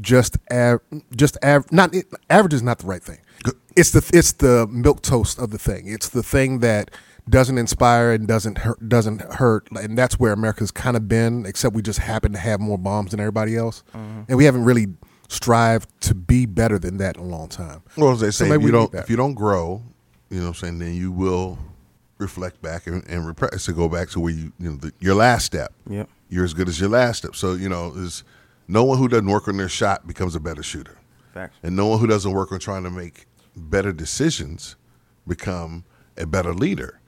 just 0.00 0.38
av- 0.50 0.80
just 1.14 1.36
av- 1.44 1.70
not 1.72 1.94
average 2.30 2.54
is 2.54 2.62
not 2.62 2.78
the 2.78 2.86
right 2.86 3.02
thing. 3.02 3.18
It's 3.76 3.90
the 3.90 4.08
it's 4.14 4.32
the 4.32 4.66
milk 4.68 5.02
toast 5.02 5.38
of 5.38 5.50
the 5.50 5.58
thing. 5.58 5.88
It's 5.88 6.08
the 6.08 6.22
thing 6.22 6.60
that 6.60 6.90
doesn't 7.28 7.58
inspire 7.58 8.12
and 8.12 8.28
doesn't 8.28 8.58
hurt 8.58 8.88
doesn't 8.88 9.20
hurt 9.34 9.66
and 9.72 9.96
that's 9.96 10.18
where 10.18 10.32
america's 10.32 10.70
kind 10.70 10.96
of 10.96 11.08
been 11.08 11.46
except 11.46 11.74
we 11.74 11.80
just 11.80 11.98
happen 11.98 12.32
to 12.32 12.38
have 12.38 12.60
more 12.60 12.76
bombs 12.76 13.12
than 13.12 13.20
everybody 13.20 13.56
else 13.56 13.82
mm-hmm. 13.94 14.22
and 14.28 14.36
we 14.36 14.44
haven't 14.44 14.64
really 14.64 14.86
strived 15.28 15.88
to 16.00 16.14
be 16.14 16.44
better 16.44 16.78
than 16.78 16.98
that 16.98 17.16
in 17.16 17.22
a 17.22 17.26
long 17.26 17.48
time 17.48 17.82
Well, 17.96 18.12
as 18.12 18.20
they 18.20 18.30
say, 18.30 18.48
maybe 18.48 18.64
if 18.64 18.66
you 18.66 18.72
don't 18.72 18.94
if 18.94 19.10
you 19.10 19.16
don't 19.16 19.34
grow, 19.34 19.82
you 20.28 20.38
know, 20.38 20.44
what 20.44 20.48
I'm 20.48 20.54
saying 20.54 20.78
then 20.78 20.94
you 20.94 21.10
will 21.10 21.58
reflect 22.18 22.60
back 22.62 22.86
and, 22.86 23.04
and 23.08 23.26
repress 23.26 23.66
to 23.66 23.72
go 23.72 23.88
back 23.88 24.08
to 24.10 24.20
where 24.20 24.32
you 24.32 24.52
you 24.58 24.70
know 24.70 24.76
the, 24.76 24.92
your 25.00 25.14
last 25.14 25.44
step. 25.44 25.72
Yep. 25.88 26.08
You're 26.28 26.44
as 26.44 26.54
good 26.54 26.68
as 26.68 26.80
your 26.80 26.88
last 26.88 27.18
step. 27.18 27.36
So 27.36 27.54
you 27.54 27.68
know, 27.68 27.92
is 27.94 28.24
no 28.68 28.84
one 28.84 28.98
who 28.98 29.08
doesn't 29.08 29.28
work 29.28 29.48
on 29.48 29.56
their 29.56 29.68
shot 29.68 30.06
becomes 30.06 30.34
a 30.34 30.40
better 30.40 30.62
shooter, 30.62 30.98
Facts. 31.32 31.56
and 31.62 31.76
no 31.76 31.86
one 31.86 31.98
who 31.98 32.06
doesn't 32.06 32.32
work 32.32 32.52
on 32.52 32.58
trying 32.58 32.84
to 32.84 32.90
make 32.90 33.26
better 33.56 33.92
decisions 33.92 34.76
become 35.26 35.84
a 36.16 36.26
better 36.26 36.54
leader. 36.54 37.00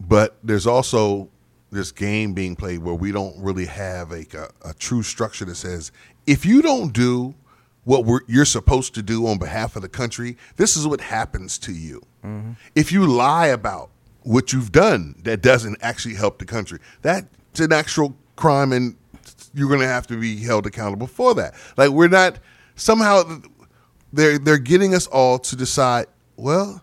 But 0.00 0.36
there's 0.42 0.66
also 0.66 1.28
this 1.70 1.92
game 1.92 2.32
being 2.32 2.56
played 2.56 2.78
where 2.78 2.94
we 2.94 3.12
don't 3.12 3.36
really 3.42 3.66
have 3.66 4.12
a, 4.12 4.24
a, 4.64 4.70
a 4.70 4.74
true 4.74 5.02
structure 5.02 5.44
that 5.44 5.56
says 5.56 5.92
if 6.26 6.46
you 6.46 6.62
don't 6.62 6.92
do 6.92 7.34
what 7.84 8.04
we're, 8.04 8.20
you're 8.26 8.44
supposed 8.44 8.94
to 8.94 9.02
do 9.02 9.26
on 9.26 9.38
behalf 9.38 9.76
of 9.76 9.82
the 9.82 9.88
country, 9.88 10.36
this 10.56 10.76
is 10.76 10.86
what 10.86 11.00
happens 11.00 11.58
to 11.58 11.72
you. 11.72 12.02
Mm-hmm. 12.24 12.52
If 12.74 12.92
you 12.92 13.06
lie 13.06 13.46
about 13.46 13.90
what 14.22 14.52
you've 14.52 14.72
done 14.72 15.14
that 15.24 15.40
doesn't 15.40 15.78
actually 15.80 16.14
help 16.14 16.38
the 16.38 16.44
country, 16.44 16.80
that's 17.02 17.60
an 17.60 17.72
actual 17.72 18.14
crime, 18.36 18.72
and 18.72 18.96
you're 19.54 19.68
going 19.68 19.80
to 19.80 19.86
have 19.86 20.06
to 20.08 20.20
be 20.20 20.36
held 20.36 20.66
accountable 20.66 21.06
for 21.06 21.34
that. 21.34 21.54
Like 21.76 21.90
we're 21.90 22.08
not 22.08 22.38
somehow 22.76 23.40
they're 24.12 24.38
they're 24.38 24.58
getting 24.58 24.94
us 24.94 25.06
all 25.06 25.38
to 25.38 25.56
decide. 25.56 26.06
Well, 26.36 26.82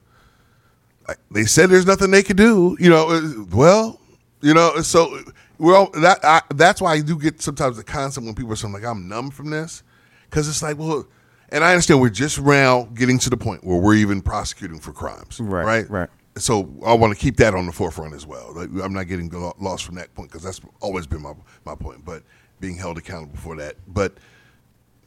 they 1.32 1.46
said 1.46 1.70
there's 1.70 1.86
nothing 1.86 2.12
they 2.12 2.24
could 2.24 2.38
do. 2.38 2.78
You 2.80 2.90
know, 2.90 3.46
well, 3.52 4.00
you 4.42 4.54
know, 4.54 4.82
so 4.82 5.20
we're 5.58 5.86
that. 6.02 6.20
I, 6.24 6.42
that's 6.54 6.82
why 6.82 6.94
I 6.94 7.02
do 7.02 7.18
get 7.18 7.42
sometimes 7.42 7.78
the 7.78 7.84
concept 7.84 8.26
when 8.26 8.36
people 8.36 8.54
are 8.54 8.56
saying 8.56 8.74
like 8.74 8.86
I'm 8.86 9.08
numb 9.08 9.32
from 9.32 9.50
this, 9.50 9.84
because 10.30 10.48
it's 10.48 10.62
like, 10.62 10.78
well, 10.78 11.08
and 11.50 11.64
I 11.64 11.72
understand 11.72 12.02
we're 12.02 12.10
just 12.10 12.40
now 12.42 12.84
getting 12.94 13.20
to 13.20 13.30
the 13.30 13.38
point 13.38 13.64
where 13.64 13.80
we're 13.80 13.96
even 13.96 14.22
prosecuting 14.22 14.80
for 14.80 14.92
crimes, 14.92 15.40
Right, 15.40 15.66
Right, 15.66 15.90
right. 15.90 16.10
So 16.38 16.70
I 16.86 16.94
want 16.94 17.14
to 17.14 17.20
keep 17.20 17.38
that 17.38 17.56
on 17.56 17.66
the 17.66 17.72
forefront 17.72 18.14
as 18.14 18.28
well. 18.28 18.52
Like, 18.54 18.70
I'm 18.84 18.94
not 18.94 19.08
getting 19.08 19.30
lost 19.58 19.86
from 19.86 19.96
that 19.96 20.14
point 20.16 20.30
because 20.30 20.44
that's 20.44 20.60
always 20.82 21.08
been 21.08 21.22
my 21.22 21.34
my 21.66 21.76
point. 21.76 22.04
But 22.04 22.24
being 22.60 22.76
held 22.76 22.98
accountable 22.98 23.38
for 23.38 23.56
that, 23.58 23.76
but 23.88 24.14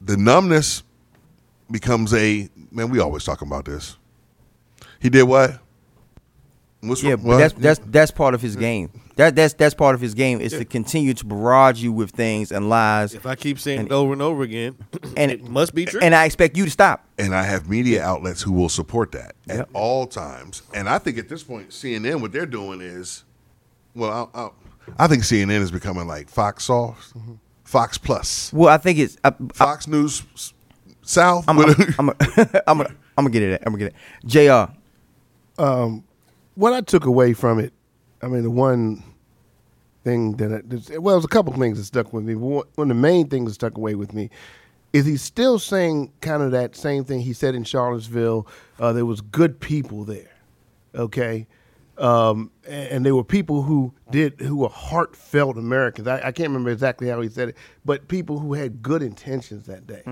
the 0.00 0.16
numbness 0.16 0.84
becomes 1.70 2.14
a 2.14 2.48
man. 2.70 2.88
We 2.88 3.00
always 3.00 3.24
talk 3.24 3.42
about 3.42 3.64
this. 3.64 3.96
He 5.00 5.10
did 5.10 5.24
what? 5.24 5.60
What's 6.80 7.02
Yeah, 7.02 7.14
what? 7.14 7.24
but 7.24 7.38
that's 7.38 7.54
that's 7.54 7.80
that's 7.86 8.10
part 8.12 8.34
of 8.34 8.40
his 8.42 8.54
game. 8.56 8.90
That 9.16 9.34
that's 9.34 9.54
that's 9.54 9.74
part 9.74 9.96
of 9.96 10.00
his 10.00 10.14
game 10.14 10.40
is 10.40 10.52
to 10.52 10.64
continue 10.64 11.12
to 11.14 11.24
barrage 11.24 11.82
you 11.82 11.92
with 11.92 12.10
things 12.12 12.52
and 12.52 12.68
lies, 12.68 13.14
If 13.14 13.26
I 13.26 13.34
keep 13.34 13.58
saying 13.58 13.80
And- 13.80 13.88
it 13.88 13.92
over 13.92 14.12
and 14.12 14.22
over 14.22 14.42
again, 14.44 14.76
and 15.16 15.30
it 15.32 15.42
must 15.44 15.74
be 15.74 15.86
true. 15.86 15.98
And 16.00 16.14
I 16.14 16.24
expect 16.24 16.56
you 16.56 16.64
to 16.66 16.70
stop. 16.70 17.04
and 17.18 17.34
I 17.34 17.42
have 17.42 17.68
media 17.68 18.02
outlets 18.04 18.42
who 18.42 18.52
will 18.52 18.68
support 18.68 19.10
that 19.12 19.34
at 19.48 19.68
all 19.72 20.06
times. 20.06 20.62
And 20.72 20.88
I 20.88 20.98
think 20.98 21.18
at 21.18 21.28
this 21.28 21.42
point, 21.42 21.70
CNN, 21.70 22.20
what 22.20 22.30
they're 22.30 22.46
doing 22.46 22.80
is, 22.80 23.24
well, 23.96 24.30
I, 24.32 24.40
I, 24.42 25.04
I 25.04 25.06
think 25.08 25.24
CNN 25.24 25.60
is 25.62 25.72
becoming 25.72 26.06
like 26.06 26.28
Fox 26.28 26.64
Soft, 26.66 27.12
Mm-hmm. 27.18 27.32
Fox 27.64 27.98
Plus, 27.98 28.50
Well, 28.52 28.72
I 28.72 28.78
think 28.78 28.98
it's. 29.00 29.18
I, 29.24 29.32
Fox 29.52 29.86
News 29.88 30.22
South. 31.02 31.44
I'm, 31.48 31.58
I'm, 31.58 31.70
I'm, 31.98 32.10
I'm, 32.10 32.14
I'm, 32.68 32.78
gonna, 32.78 32.88
I'm 33.18 33.24
gonna 33.24 33.30
get 33.30 33.42
it. 33.42 33.62
I'm 33.66 33.72
gonna 33.72 33.84
get 33.90 33.94
it. 33.94 33.94
Jr. 34.24 34.72
what 36.58 36.72
I 36.72 36.80
took 36.80 37.04
away 37.04 37.34
from 37.34 37.60
it, 37.60 37.72
I 38.20 38.26
mean, 38.26 38.42
the 38.42 38.50
one 38.50 39.04
thing 40.02 40.32
that 40.38 40.52
I, 40.52 40.98
well, 40.98 41.14
there's 41.14 41.24
a 41.24 41.28
couple 41.28 41.52
things 41.52 41.78
that 41.78 41.84
stuck 41.84 42.12
with 42.12 42.24
me. 42.24 42.34
One 42.34 42.64
of 42.76 42.88
the 42.88 42.94
main 42.94 43.28
things 43.28 43.50
that 43.50 43.54
stuck 43.54 43.76
away 43.76 43.94
with 43.94 44.12
me 44.12 44.28
is 44.92 45.06
he's 45.06 45.22
still 45.22 45.60
saying 45.60 46.12
kind 46.20 46.42
of 46.42 46.50
that 46.50 46.74
same 46.74 47.04
thing 47.04 47.20
he 47.20 47.32
said 47.32 47.54
in 47.54 47.62
Charlottesville. 47.62 48.48
Uh, 48.80 48.92
there 48.92 49.06
was 49.06 49.20
good 49.20 49.60
people 49.60 50.02
there, 50.02 50.34
okay, 50.96 51.46
um, 51.96 52.50
and, 52.66 52.88
and 52.88 53.06
there 53.06 53.14
were 53.14 53.22
people 53.22 53.62
who 53.62 53.94
did 54.10 54.40
who 54.40 54.56
were 54.56 54.68
heartfelt 54.68 55.58
Americans. 55.58 56.08
I, 56.08 56.16
I 56.16 56.32
can't 56.32 56.48
remember 56.48 56.70
exactly 56.70 57.06
how 57.06 57.20
he 57.20 57.28
said 57.28 57.50
it, 57.50 57.56
but 57.84 58.08
people 58.08 58.40
who 58.40 58.54
had 58.54 58.82
good 58.82 59.04
intentions 59.04 59.66
that 59.66 59.86
day. 59.86 60.02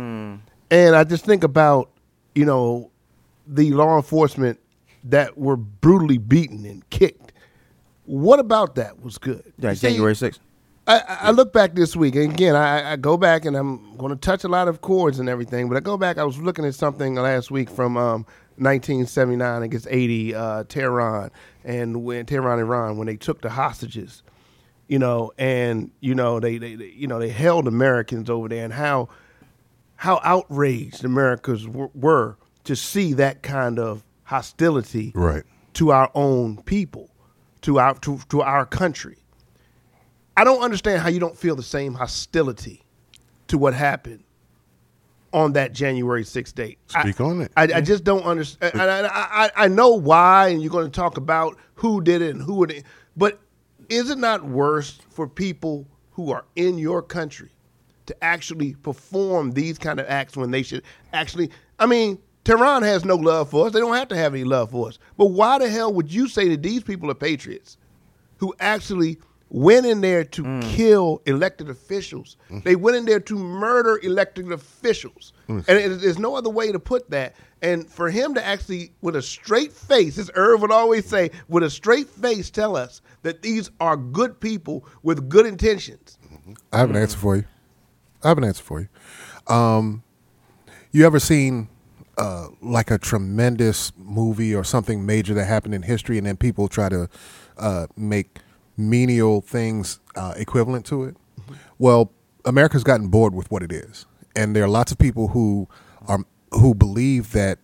And 0.71 0.95
I 0.95 1.03
just 1.03 1.25
think 1.25 1.43
about 1.43 1.91
you 2.37 2.45
know 2.45 2.93
the 3.49 3.73
law 3.73 3.97
enforcement 3.97 4.61
that 5.05 5.37
were 5.39 5.57
brutally 5.57 6.19
beaten 6.19 6.65
and 6.65 6.89
kicked. 6.91 7.33
What 8.05 8.39
about 8.39 8.77
that 8.77 9.03
was 9.03 9.19
good? 9.19 9.53
Yeah, 9.59 9.75
see, 9.75 9.89
January 9.89 10.15
6th. 10.15 10.39
I, 10.87 10.99
I 10.99 11.19
I 11.23 11.31
look 11.33 11.53
back 11.53 11.75
this 11.75 11.97
week, 11.97 12.15
and 12.15 12.33
again, 12.33 12.55
I, 12.55 12.93
I 12.93 12.97
go 12.97 13.17
back 13.17 13.45
and 13.45 13.57
I'm 13.57 13.97
going 13.97 14.11
to 14.11 14.17
touch 14.17 14.45
a 14.45 14.49
lot 14.49 14.69
of 14.69 14.81
chords 14.81 15.19
and 15.19 15.29
everything. 15.29 15.69
But 15.69 15.77
I 15.77 15.81
go 15.81 15.97
back. 15.97 16.19
I 16.19 16.25
was 16.25 16.39
looking 16.39 16.65
at 16.65 16.75
something 16.75 17.17
last 17.17 17.51
week 17.51 17.69
from 17.69 17.97
um, 17.97 18.25
1979 18.59 19.63
against 19.63 19.89
80, 19.91 20.35
uh, 20.35 20.65
Tehran, 20.69 21.31
and 21.65 22.05
when 22.05 22.25
Tehran, 22.27 22.61
Iran, 22.61 22.97
when 22.97 23.07
they 23.07 23.17
took 23.17 23.43
the 23.43 23.51
hostages, 23.51 24.23
you 24.87 25.01
know, 25.01 25.33
and 25.37 25.91
you 26.01 26.15
know 26.15 26.39
they, 26.39 26.59
they, 26.59 26.77
they 26.77 26.91
you 26.91 27.09
know 27.09 27.19
they 27.19 27.31
held 27.31 27.67
Americans 27.67 28.31
over 28.31 28.49
there, 28.49 28.65
and 28.65 28.73
how 28.73 29.09
how 29.97 30.21
outraged 30.23 31.05
Americans 31.05 31.67
w- 31.67 31.91
were 31.95 32.37
to 32.65 32.77
see 32.77 33.13
that 33.15 33.43
kind 33.43 33.79
of 33.81 34.05
hostility 34.27 35.13
Right. 35.15 35.45
to 35.75 35.91
our 35.93 36.11
own 36.15 36.63
people, 36.63 37.11
to 37.63 37.79
our 37.79 37.95
to, 38.01 38.19
to 38.29 38.43
our 38.43 38.67
country. 38.67 39.17
I 40.37 40.45
don't 40.45 40.63
understand 40.63 41.01
how 41.01 41.09
you 41.09 41.19
don't 41.21 41.37
feel 41.39 41.57
the 41.57 41.63
same 41.63 41.95
hostility 41.95 42.85
to 43.49 43.57
what 43.57 43.73
happened 43.73 44.25
on 45.33 45.53
that 45.53 45.73
January 45.73 46.25
6th 46.25 46.55
date. 46.55 46.79
Speak 46.89 47.21
I, 47.21 47.25
on 47.25 47.41
it. 47.41 47.53
I, 47.57 47.63
I 47.77 47.81
just 47.81 48.05
don't 48.05 48.23
understand. 48.25 48.81
I, 48.81 49.07
I, 49.07 49.51
I 49.57 49.69
know 49.69 49.91
why, 49.91 50.49
and 50.49 50.63
you're 50.63 50.71
going 50.71 50.91
to 50.91 50.91
talk 50.91 51.17
about 51.17 51.57
who 51.75 52.01
did 52.01 52.21
it 52.23 52.35
and 52.35 52.43
who 52.43 52.65
it. 52.65 52.85
But 53.17 53.39
is 53.89 54.11
it 54.11 54.19
not 54.19 54.45
worse 54.45 54.99
for 55.11 55.29
people 55.29 55.87
who 56.13 56.31
are 56.33 56.45
in 56.57 56.79
your 56.79 57.03
country 57.03 57.51
to 58.07 58.25
actually 58.25 58.75
perform 58.75 59.53
these 59.53 59.79
kind 59.79 60.01
of 60.01 60.07
acts 60.09 60.37
when 60.37 60.51
they 60.51 60.63
should 60.63 60.83
actually? 61.13 61.51
I 61.79 61.87
mean, 61.87 62.19
Tehran 62.47 62.85
has 62.85 63.05
no 63.05 63.17
love 63.17 63.51
for 63.51 63.67
us. 63.67 63.73
They 63.73 63.81
don't 63.81 63.97
have 63.97 64.07
to 64.09 64.17
have 64.17 64.33
any 64.33 64.45
love 64.45 64.71
for 64.71 64.87
us. 64.87 65.01
But 65.19 65.27
why 65.27 65.59
the 65.59 65.69
hell 65.69 65.93
would 65.93 66.13
you 66.15 66.29
say 66.29 66.49
that 66.51 66.63
these 66.63 66.85
people 66.85 67.11
are 67.11 67.15
patriots 67.15 67.77
who 68.37 68.55
actually 68.61 69.19
went 69.51 69.85
in 69.85 70.01
there 70.01 70.23
to 70.23 70.45
mm. 70.45 70.63
kill 70.63 71.23
elected 71.27 71.69
officials? 71.69 72.37
Mm. 72.49 72.63
They 72.63 72.77
went 72.77 72.99
in 72.99 73.05
there 73.05 73.19
to 73.19 73.37
murder 73.37 73.99
elected 74.01 74.53
officials. 74.53 75.33
Mm. 75.49 75.65
And 75.67 75.77
it- 75.77 76.01
there's 76.01 76.21
no 76.21 76.37
other 76.37 76.49
way 76.49 76.71
to 76.71 76.79
put 76.79 77.11
that. 77.11 77.35
And 77.63 77.91
for 77.91 78.11
him 78.11 78.35
to 78.35 78.47
actually, 78.47 78.93
with 79.01 79.17
a 79.17 79.23
straight 79.23 79.73
face, 79.73 80.17
as 80.17 80.31
Irv 80.37 80.63
would 80.63 80.71
always 80.71 81.05
say, 81.05 81.33
with 81.49 81.65
a 81.65 81.71
straight 81.71 82.09
face, 82.09 82.49
tell 82.49 82.77
us 82.77 83.01
that 83.23 83.43
these 83.43 83.73
are 83.81 83.97
good 83.97 84.39
people 84.39 84.85
with 85.03 85.29
good 85.29 85.47
intentions. 85.47 86.17
I 86.73 86.79
have 86.79 86.91
an 86.91 86.97
answer 86.97 87.19
for 87.19 87.35
you. 87.35 87.45
I 88.23 88.29
have 88.29 88.39
an 88.39 88.45
answer 88.45 88.63
for 88.63 88.81
you. 88.83 89.53
Um, 89.53 90.05
you 90.93 91.05
ever 91.05 91.19
seen 91.19 91.71
uh, 92.17 92.49
like 92.63 92.91
a 92.91 92.99
tremendous 92.99 93.93
movie 93.97 94.55
or 94.55 94.65
something 94.65 95.05
major 95.05 95.35
that 95.35 95.45
happened 95.45 95.75
in 95.75 95.83
history, 95.83 96.19
and 96.19 96.27
then 96.27 96.37
people 96.37 96.69
try 96.69 96.89
to 96.89 97.09
uh, 97.59 97.87
make 97.97 98.39
menial 98.77 99.41
things 99.41 100.01
uh, 100.15 100.35
equivalent 100.37 100.87
to 100.87 101.05
it? 101.05 101.17
Well, 101.79 102.13
America's 102.45 102.85
gotten 102.85 103.09
bored 103.09 103.35
with 103.35 103.51
what 103.51 103.63
it 103.63 103.73
is, 103.73 104.07
and 104.35 104.55
there 104.57 104.65
are 104.65 104.69
lots 104.69 104.93
of 104.93 104.99
people 104.99 105.29
who 105.29 105.69
are 106.09 106.21
who 106.53 106.75
believe 106.75 107.33
that 107.33 107.59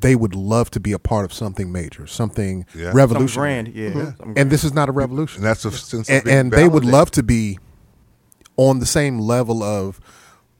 they 0.00 0.16
would 0.16 0.34
love 0.34 0.70
to 0.72 0.80
be 0.80 0.92
a 0.92 0.98
part 0.98 1.24
of 1.24 1.32
something 1.32 1.70
major, 1.70 2.06
something 2.06 2.66
Yeah. 2.74 2.88
Some 2.88 2.96
revolutionary. 2.96 3.62
grand, 3.62 3.68
yeah. 3.74 4.12
Some 4.18 4.34
And 4.36 4.50
this 4.50 4.64
is 4.64 4.74
not 4.74 4.88
a 4.88 4.92
revolution 4.92 5.38
and 5.42 5.46
that's 5.46 5.64
a 5.64 5.70
sense 5.70 6.08
of 6.08 6.14
and, 6.14 6.28
and 6.28 6.52
they 6.52 6.66
would 6.66 6.84
love 6.84 7.10
to 7.12 7.22
be 7.22 7.58
on 8.56 8.80
the 8.80 8.86
same 8.86 9.20
level 9.20 9.62
of 9.62 10.00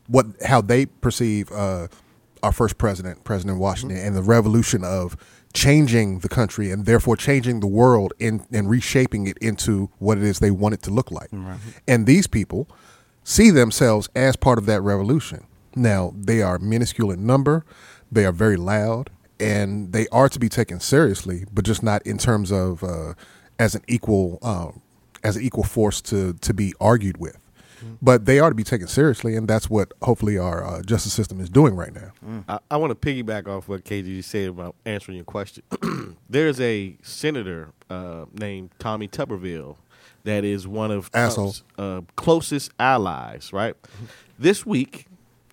what 0.06 0.26
how 0.44 0.60
they 0.60 0.86
perceive 0.86 1.50
uh, 1.50 1.88
our 2.42 2.52
first 2.52 2.78
president, 2.78 3.24
President 3.24 3.58
Washington, 3.58 3.98
and 3.98 4.16
the 4.16 4.22
revolution 4.22 4.84
of 4.84 5.16
changing 5.52 6.18
the 6.18 6.28
country 6.28 6.70
and 6.70 6.84
therefore 6.84 7.16
changing 7.16 7.60
the 7.60 7.66
world 7.66 8.12
in, 8.18 8.44
and 8.52 8.68
reshaping 8.68 9.26
it 9.26 9.38
into 9.38 9.90
what 9.98 10.18
it 10.18 10.24
is 10.24 10.38
they 10.38 10.50
want 10.50 10.74
it 10.74 10.82
to 10.82 10.90
look 10.90 11.10
like. 11.10 11.30
And 11.88 12.06
these 12.06 12.26
people 12.26 12.68
see 13.24 13.50
themselves 13.50 14.08
as 14.14 14.36
part 14.36 14.58
of 14.58 14.66
that 14.66 14.82
revolution. 14.82 15.46
Now 15.74 16.12
they 16.16 16.42
are 16.42 16.58
minuscule 16.58 17.10
in 17.10 17.26
number, 17.26 17.64
they 18.12 18.24
are 18.24 18.32
very 18.32 18.56
loud, 18.56 19.10
and 19.40 19.92
they 19.92 20.06
are 20.08 20.28
to 20.28 20.38
be 20.38 20.48
taken 20.48 20.80
seriously, 20.80 21.44
but 21.52 21.64
just 21.64 21.82
not 21.82 22.06
in 22.06 22.18
terms 22.18 22.50
of 22.52 22.82
uh, 22.82 23.14
as 23.58 23.74
an 23.74 23.82
equal 23.88 24.38
uh, 24.42 24.70
as 25.24 25.36
an 25.36 25.42
equal 25.42 25.64
force 25.64 26.00
to 26.02 26.34
to 26.34 26.54
be 26.54 26.72
argued 26.80 27.18
with. 27.18 27.38
But 28.00 28.24
they 28.26 28.38
are 28.38 28.48
to 28.48 28.54
be 28.54 28.64
taken 28.64 28.86
seriously, 28.86 29.36
and 29.36 29.46
that's 29.48 29.68
what 29.68 29.92
hopefully 30.02 30.38
our 30.38 30.64
uh, 30.64 30.82
justice 30.82 31.12
system 31.12 31.40
is 31.40 31.50
doing 31.50 31.74
right 31.74 31.92
now. 31.94 32.44
I, 32.48 32.58
I 32.70 32.76
want 32.76 32.90
to 32.90 32.94
piggyback 32.94 33.48
off 33.48 33.68
what 33.68 33.84
KG 33.84 34.22
said 34.24 34.48
about 34.48 34.74
answering 34.84 35.16
your 35.16 35.24
question. 35.24 35.62
There's 36.30 36.60
a 36.60 36.96
senator 37.02 37.70
uh, 37.90 38.26
named 38.32 38.70
Tommy 38.78 39.08
Tuberville 39.08 39.76
that 40.24 40.44
is 40.44 40.66
one 40.66 40.90
of 40.90 41.10
Asshole. 41.14 41.52
Trump's 41.52 41.62
uh, 41.78 42.00
closest 42.16 42.72
allies. 42.78 43.52
Right. 43.52 43.74
This 44.38 44.66
week, 44.66 45.06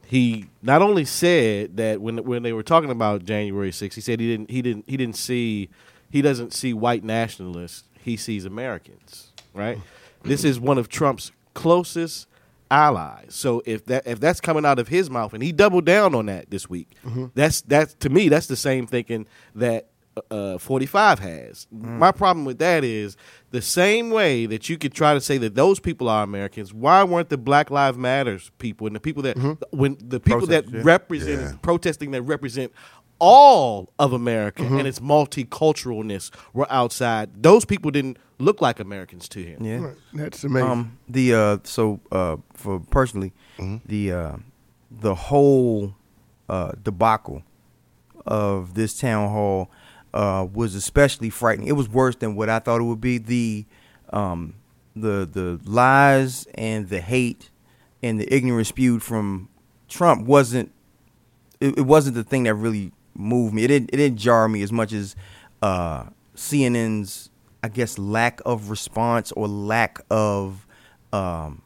he 0.06 0.48
not 0.62 0.82
only 0.82 1.06
said 1.06 1.78
that 1.78 2.02
when 2.02 2.18
when 2.24 2.44
they 2.44 2.54
were 2.54 2.64
talking 2.64 2.90
about 2.90 3.24
January 3.24 3.72
6th, 3.72 3.94
he 3.94 4.02
said 4.02 4.20
he 4.20 4.28
didn't 4.28 4.50
he 4.50 4.62
didn't 4.62 4.86
he 4.88 4.98
didn't 4.98 5.16
see 5.16 5.70
he 6.10 6.22
doesn't 6.22 6.54
see 6.54 6.74
white 6.74 7.04
nationalists. 7.04 7.84
He 8.00 8.18
sees 8.18 8.46
Americans. 8.46 9.32
Right. 9.54 9.80
This 10.24 10.44
is 10.44 10.60
one 10.60 10.78
of 10.78 10.90
Trump's 10.90 11.32
closest 11.54 12.28
allies. 12.74 13.28
So 13.30 13.62
if 13.66 13.86
that 13.86 14.08
if 14.08 14.20
that's 14.20 14.42
coming 14.42 14.66
out 14.66 14.80
of 14.80 14.88
his 14.88 15.10
mouth, 15.10 15.34
and 15.34 15.44
he 15.44 15.52
doubled 15.52 15.86
down 15.86 16.16
on 16.16 16.26
that 16.26 16.50
this 16.50 16.70
week, 16.70 16.90
mm-hmm. 17.06 17.28
that's 17.36 17.62
that's 17.62 17.94
to 17.96 18.10
me 18.10 18.30
that's 18.30 18.48
the 18.48 18.56
same 18.56 18.88
thinking 18.88 19.28
that 19.56 19.90
uh, 20.32 20.56
uh 20.56 20.58
45 20.58 21.20
has. 21.20 21.68
Mm. 21.74 21.98
My 22.00 22.12
problem 22.12 22.46
with 22.46 22.60
that 22.60 22.84
is 22.84 23.16
the 23.52 23.62
same 23.62 24.10
way 24.10 24.46
that 24.48 24.70
you 24.70 24.78
could 24.78 24.94
try 24.94 25.14
to 25.14 25.22
say 25.22 25.38
that 25.38 25.56
those 25.56 25.80
people 25.80 26.10
are 26.10 26.24
Americans. 26.24 26.74
Why 26.74 27.04
weren't 27.04 27.30
the 27.30 27.38
Black 27.38 27.70
Lives 27.70 27.98
Matters 27.98 28.52
people 28.58 28.88
and 28.88 28.96
the 28.96 29.00
people 29.00 29.24
that 29.24 29.38
mm-hmm. 29.38 29.78
when 29.78 29.98
the 30.00 30.20
people 30.20 30.48
Protest, 30.48 30.72
that 30.72 30.78
yeah. 30.78 30.82
represent 30.84 31.42
Yeah. 31.42 31.58
protesting 31.62 32.12
that 32.12 32.24
represent 32.24 32.72
all 33.24 33.90
of 33.98 34.12
America 34.12 34.64
and 34.64 34.86
its 34.86 35.00
multiculturalness 35.00 36.30
were 36.54 36.68
outside. 36.70 37.42
Those 37.42 37.64
people 37.64 37.90
didn't 37.90 38.18
look 38.38 38.62
like 38.62 38.82
Americans 38.82 39.30
to 39.30 39.40
him. 39.42 39.64
yeah. 39.64 39.92
That's 40.14 40.44
amazing. 40.44 40.70
Um, 40.70 40.98
the 41.08 41.34
uh, 41.34 41.58
so 41.64 42.02
uh, 42.12 42.36
for 42.54 42.82
personally, 42.82 43.32
the 43.86 44.12
uh, 44.12 44.36
the 44.92 45.16
whole 45.16 45.96
uh, 46.50 46.74
debacle 46.84 47.44
of 48.26 48.74
this 48.74 49.00
town 49.00 49.30
hall 49.30 49.72
uh, 50.14 50.46
was 50.54 50.76
especially 50.76 51.30
frightening. 51.30 51.68
It 51.70 51.78
was 51.78 51.88
worse 51.88 52.18
than 52.18 52.36
what 52.36 52.50
I 52.50 52.60
thought 52.60 52.82
it 52.82 52.84
would 52.84 53.02
be. 53.02 53.18
The 53.20 53.66
um, 54.12 54.56
the 54.96 55.26
the 55.32 55.60
lies 55.64 56.46
and 56.56 56.90
the 56.90 57.00
hate 57.00 57.50
and 58.02 58.20
the 58.20 58.32
ignorance 58.34 58.68
spewed 58.68 59.02
from 59.02 59.48
Trump 59.88 60.28
wasn't 60.28 60.72
it, 61.62 61.78
it 61.78 61.86
wasn't 61.86 62.16
the 62.16 62.24
thing 62.24 62.44
that 62.44 62.56
really 62.56 62.92
moved 63.16 63.54
me. 63.54 63.64
It 63.64 63.68
didn't 63.68 63.90
it 63.94 63.98
didn't 63.98 64.18
jar 64.18 64.48
me 64.50 64.62
as 64.64 64.72
much 64.72 64.94
as 64.94 65.16
uh, 65.62 66.06
CNN's 66.36 67.30
I 67.64 67.70
guess 67.70 67.98
lack 67.98 68.42
of 68.46 68.70
response 68.70 69.32
or 69.34 69.48
lack 69.48 70.00
of 70.10 70.68
um, 71.14 71.62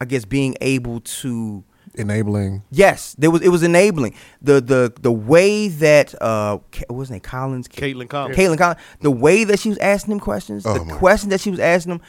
I 0.00 0.04
guess 0.04 0.24
being 0.24 0.56
able 0.60 1.00
to 1.00 1.62
Enabling. 1.94 2.62
yes 2.70 3.14
there 3.16 3.30
was 3.30 3.40
it 3.40 3.48
was 3.48 3.62
enabling 3.62 4.14
the 4.42 4.60
the 4.60 4.92
the 5.00 5.12
way 5.12 5.68
that 5.68 6.14
uh 6.20 6.58
Ca- 6.72 6.84
was 6.92 7.08
his 7.08 7.12
name 7.12 7.20
Collins 7.20 7.68
Kaitlan 7.68 8.08
Collins. 8.10 8.36
Kaitlan 8.36 8.58
Collins 8.58 8.80
the 9.00 9.10
way 9.10 9.44
that 9.44 9.58
she 9.60 9.70
was 9.70 9.78
asking 9.78 10.12
him 10.12 10.20
questions 10.20 10.66
Oh, 10.66 10.74
the 10.74 10.84
my. 10.84 10.96
question 10.96 11.30
that 11.30 11.40
she 11.40 11.50
was 11.50 11.60
asking 11.60 11.92
him 11.92 12.00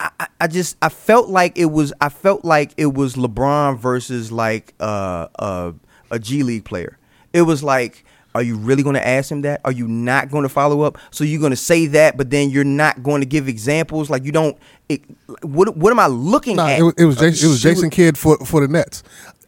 I, 0.00 0.10
I- 0.20 0.26
I 0.42 0.46
just 0.46 0.76
I 0.82 0.88
felt 0.90 1.28
like 1.30 1.56
it 1.56 1.66
was 1.66 1.92
I 2.02 2.08
felt 2.10 2.44
like 2.44 2.72
it 2.76 2.92
was 2.92 3.14
LeBron 3.14 3.78
versus 3.78 4.30
like 4.30 4.74
uh, 4.78 5.28
uh, 5.38 5.72
a 6.10 6.18
G 6.18 6.42
League 6.42 6.64
player. 6.64 6.97
It 7.32 7.42
was 7.42 7.62
like, 7.62 8.04
are 8.34 8.42
you 8.42 8.56
really 8.56 8.82
going 8.82 8.94
to 8.94 9.06
ask 9.06 9.30
him 9.30 9.42
that? 9.42 9.60
Are 9.64 9.72
you 9.72 9.88
not 9.88 10.30
going 10.30 10.42
to 10.44 10.48
follow 10.48 10.82
up? 10.82 10.98
So 11.10 11.24
you're 11.24 11.40
going 11.40 11.50
to 11.50 11.56
say 11.56 11.86
that, 11.86 12.16
but 12.16 12.30
then 12.30 12.50
you're 12.50 12.64
not 12.64 13.02
going 13.02 13.20
to 13.20 13.26
give 13.26 13.48
examples. 13.48 14.10
Like 14.10 14.24
you 14.24 14.32
don't. 14.32 14.56
It, 14.88 15.02
what 15.42 15.76
what 15.76 15.90
am 15.90 15.98
I 16.00 16.06
looking 16.06 16.56
Nah, 16.56 16.68
at? 16.68 16.78
it 16.78 16.82
was, 16.82 16.94
it 16.98 17.04
was 17.04 17.18
Uh, 17.18 17.22
Jason, 17.22 17.46
it 17.46 17.50
was 17.50 17.62
Jason 17.62 17.86
was- 17.88 17.94
Kidd 17.94 18.16
for 18.18 18.36
for 18.44 18.60
the 18.60 18.68
Nets. 18.72 19.02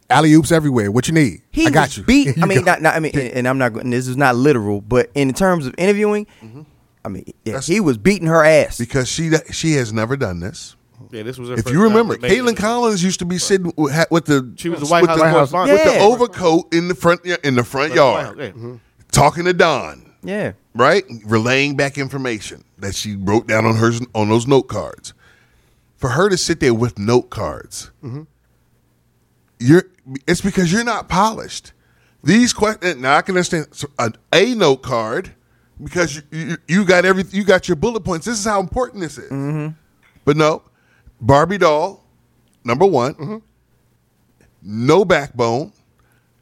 Alley 0.08 0.32
oops 0.34 0.50
everywhere. 0.50 0.90
What 0.90 1.06
you 1.06 1.14
need? 1.14 1.42
He 1.52 1.66
I 1.68 1.70
got 1.70 1.96
you. 1.96 2.02
beat. 2.02 2.26
You 2.36 2.42
I 2.42 2.46
mean, 2.46 2.58
got- 2.64 2.82
not, 2.82 2.82
not, 2.82 2.96
I 2.96 3.00
mean, 3.00 3.12
and, 3.14 3.30
and 3.32 3.48
I'm 3.48 3.58
not. 3.58 3.72
going 3.74 3.90
This 3.90 4.08
is 4.08 4.16
not 4.16 4.34
literal, 4.34 4.80
but 4.80 5.08
in 5.14 5.32
terms 5.32 5.66
of 5.66 5.74
interviewing, 5.78 6.26
I 7.04 7.08
mean, 7.08 7.32
yeah, 7.44 7.60
he 7.60 7.78
was 7.80 7.96
beating 7.96 8.26
her 8.26 8.44
ass. 8.44 8.76
because 8.76 9.08
she 9.08 9.30
she 9.52 9.74
has 9.74 9.92
never 9.92 10.16
done 10.16 10.40
this. 10.40 10.74
Yeah, 11.10 11.22
this 11.24 11.38
was 11.38 11.48
her 11.48 11.54
If 11.56 11.64
first 11.64 11.72
you 11.74 11.82
remember, 11.82 12.16
time 12.16 12.30
Kaitlan. 12.30 12.56
Collins 12.56 13.02
used 13.02 13.18
to 13.18 13.24
be 13.24 13.38
sitting 13.38 13.72
with, 13.76 13.92
ha- 13.92 14.06
with 14.10 14.26
the 14.26 14.52
She 14.56 14.68
was 14.68 14.80
the 14.80 14.86
White 14.86 15.02
with 15.02 15.10
House 15.10 15.18
the, 15.18 15.30
correspondent. 15.32 15.78
with 15.78 15.84
the 15.92 15.98
Yeah. 15.98 16.04
overcoat 16.04 16.72
in 16.74 16.88
the 16.88 16.94
front 16.94 17.24
in 17.26 17.54
the 17.56 17.64
front 17.64 17.94
yard, 17.94 18.38
Yeah. 18.38 18.50
Mhm. 18.50 18.80
talking 19.10 19.44
to 19.44 19.52
Don, 19.52 20.12
yeah, 20.22 20.52
right, 20.74 21.04
relaying 21.24 21.76
back 21.76 21.98
information 21.98 22.64
that 22.78 22.94
she 22.94 23.16
wrote 23.16 23.46
down 23.48 23.64
on 23.66 23.76
hers 23.76 24.00
on 24.14 24.28
those 24.28 24.46
note 24.46 24.68
cards. 24.68 25.12
For 25.96 26.10
her 26.10 26.28
to 26.30 26.36
sit 26.36 26.60
there 26.60 26.72
with 26.74 26.98
note 26.98 27.28
cards, 27.28 27.90
mm-hmm. 28.02 28.22
you're 29.58 29.84
it's 30.26 30.40
because 30.40 30.72
you're 30.72 30.84
not 30.84 31.08
polished. 31.08 31.72
These 32.22 32.52
questions 32.52 32.96
eh, 32.96 32.98
now 33.00 33.16
I 33.16 33.22
can 33.22 33.34
understand 33.34 33.66
so 33.72 33.88
a, 33.98 34.12
a 34.32 34.54
note 34.54 34.82
card 34.82 35.32
because 35.82 36.16
you, 36.16 36.22
you 36.30 36.56
you 36.68 36.84
got 36.84 37.04
every 37.04 37.24
you 37.30 37.44
got 37.44 37.68
your 37.68 37.76
bullet 37.76 38.00
points. 38.00 38.26
This 38.26 38.38
is 38.38 38.44
how 38.44 38.60
important 38.60 39.02
this 39.02 39.18
is. 39.18 39.30
Mm-hmm. 39.30 39.68
But 40.24 40.36
no, 40.36 40.62
Barbie 41.20 41.58
doll, 41.58 42.02
number 42.64 42.86
one, 42.86 43.14
mm-hmm. 43.14 43.36
no 44.62 45.04
backbone, 45.04 45.72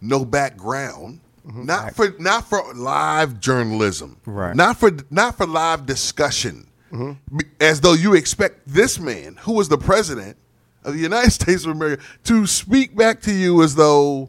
no 0.00 0.24
background. 0.24 1.20
Mm-hmm. 1.46 1.64
Not 1.64 1.94
for 1.94 2.14
not 2.18 2.46
for 2.46 2.74
live 2.74 3.40
journalism, 3.40 4.20
Right. 4.26 4.54
Not 4.54 4.76
for 4.76 4.90
not 5.10 5.38
for 5.38 5.46
live 5.46 5.86
discussion, 5.86 6.68
mm-hmm. 6.92 7.36
Be- 7.38 7.46
as 7.58 7.80
though 7.80 7.94
you 7.94 8.14
expect 8.14 8.60
this 8.66 9.00
man, 9.00 9.36
who 9.40 9.54
was 9.54 9.68
the 9.68 9.78
president 9.78 10.36
of 10.84 10.92
the 10.92 11.00
United 11.00 11.30
States 11.40 11.64
of 11.64 11.70
America, 11.70 12.02
to 12.24 12.46
speak 12.46 12.94
back 12.94 13.22
to 13.22 13.32
you 13.32 13.62
as 13.62 13.74
though 13.74 14.28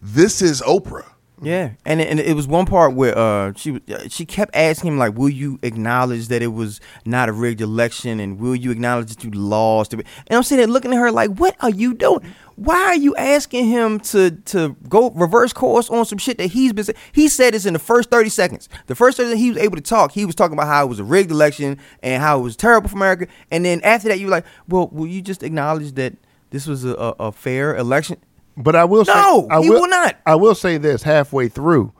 this 0.00 0.40
is 0.40 0.62
Oprah. 0.62 1.06
Yeah, 1.42 1.72
and 1.84 2.00
it, 2.00 2.08
and 2.08 2.18
it 2.18 2.34
was 2.34 2.46
one 2.46 2.64
part 2.64 2.94
where 2.94 3.16
uh 3.16 3.52
she 3.56 3.78
she 4.08 4.24
kept 4.24 4.56
asking 4.56 4.92
him 4.92 4.98
like, 4.98 5.18
"Will 5.18 5.28
you 5.28 5.58
acknowledge 5.62 6.28
that 6.28 6.40
it 6.40 6.46
was 6.48 6.80
not 7.04 7.28
a 7.28 7.32
rigged 7.32 7.60
election, 7.60 8.20
and 8.20 8.38
will 8.38 8.56
you 8.56 8.70
acknowledge 8.70 9.08
that 9.08 9.22
you 9.22 9.30
lost?" 9.30 9.92
And 9.92 10.02
I'm 10.30 10.42
sitting 10.42 10.64
there 10.64 10.72
looking 10.72 10.94
at 10.94 10.98
her 10.98 11.12
like, 11.12 11.30
"What 11.32 11.54
are 11.60 11.68
you 11.68 11.92
doing? 11.92 12.20
Why 12.54 12.76
are 12.84 12.96
you 12.96 13.14
asking 13.16 13.66
him 13.66 14.00
to 14.00 14.30
to 14.30 14.76
go 14.88 15.10
reverse 15.10 15.52
course 15.52 15.90
on 15.90 16.06
some 16.06 16.16
shit 16.16 16.38
that 16.38 16.46
he's 16.46 16.72
been? 16.72 16.86
He 17.12 17.28
said 17.28 17.52
this 17.52 17.66
in 17.66 17.74
the 17.74 17.78
first 17.78 18.08
30 18.10 18.30
seconds. 18.30 18.70
The 18.86 18.94
first 18.94 19.18
30 19.18 19.36
he 19.36 19.50
was 19.50 19.58
able 19.58 19.76
to 19.76 19.82
talk, 19.82 20.12
he 20.12 20.24
was 20.24 20.34
talking 20.34 20.54
about 20.54 20.68
how 20.68 20.86
it 20.86 20.88
was 20.88 21.00
a 21.00 21.04
rigged 21.04 21.30
election 21.30 21.78
and 22.02 22.22
how 22.22 22.38
it 22.38 22.42
was 22.42 22.56
terrible 22.56 22.88
for 22.88 22.96
America. 22.96 23.26
And 23.50 23.62
then 23.62 23.82
after 23.82 24.08
that, 24.08 24.18
you 24.18 24.26
were 24.26 24.32
like, 24.32 24.46
"Well, 24.68 24.88
will 24.88 25.06
you 25.06 25.20
just 25.20 25.42
acknowledge 25.42 25.92
that 25.96 26.14
this 26.48 26.66
was 26.66 26.82
a, 26.86 26.94
a, 26.94 27.14
a 27.20 27.32
fair 27.32 27.76
election?" 27.76 28.16
But 28.56 28.74
I 28.74 28.84
will 28.84 29.04
say, 29.04 29.12
No, 29.12 29.46
I 29.50 29.60
he 29.60 29.70
will 29.70 29.88
not. 29.88 30.16
I 30.24 30.34
will 30.34 30.54
say 30.54 30.78
this: 30.78 31.02
halfway 31.02 31.48
through, 31.48 31.92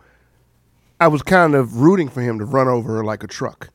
I 1.00 1.08
was 1.08 1.22
kind 1.22 1.54
of 1.54 1.80
rooting 1.80 2.08
for 2.08 2.22
him 2.22 2.38
to 2.38 2.44
run 2.44 2.68
over 2.68 2.96
her 2.96 3.04
like 3.04 3.22
a 3.22 3.26
truck, 3.26 3.68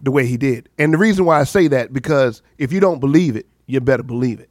the 0.00 0.10
way 0.12 0.26
he 0.26 0.36
did. 0.36 0.68
And 0.78 0.94
the 0.94 0.98
reason 0.98 1.24
why 1.24 1.40
I 1.40 1.44
say 1.44 1.68
that 1.68 1.92
because 1.92 2.42
if 2.58 2.72
you 2.72 2.80
don't 2.80 3.00
believe 3.00 3.34
it, 3.36 3.46
you 3.66 3.80
better 3.80 4.02
believe 4.04 4.38
it. 4.38 4.50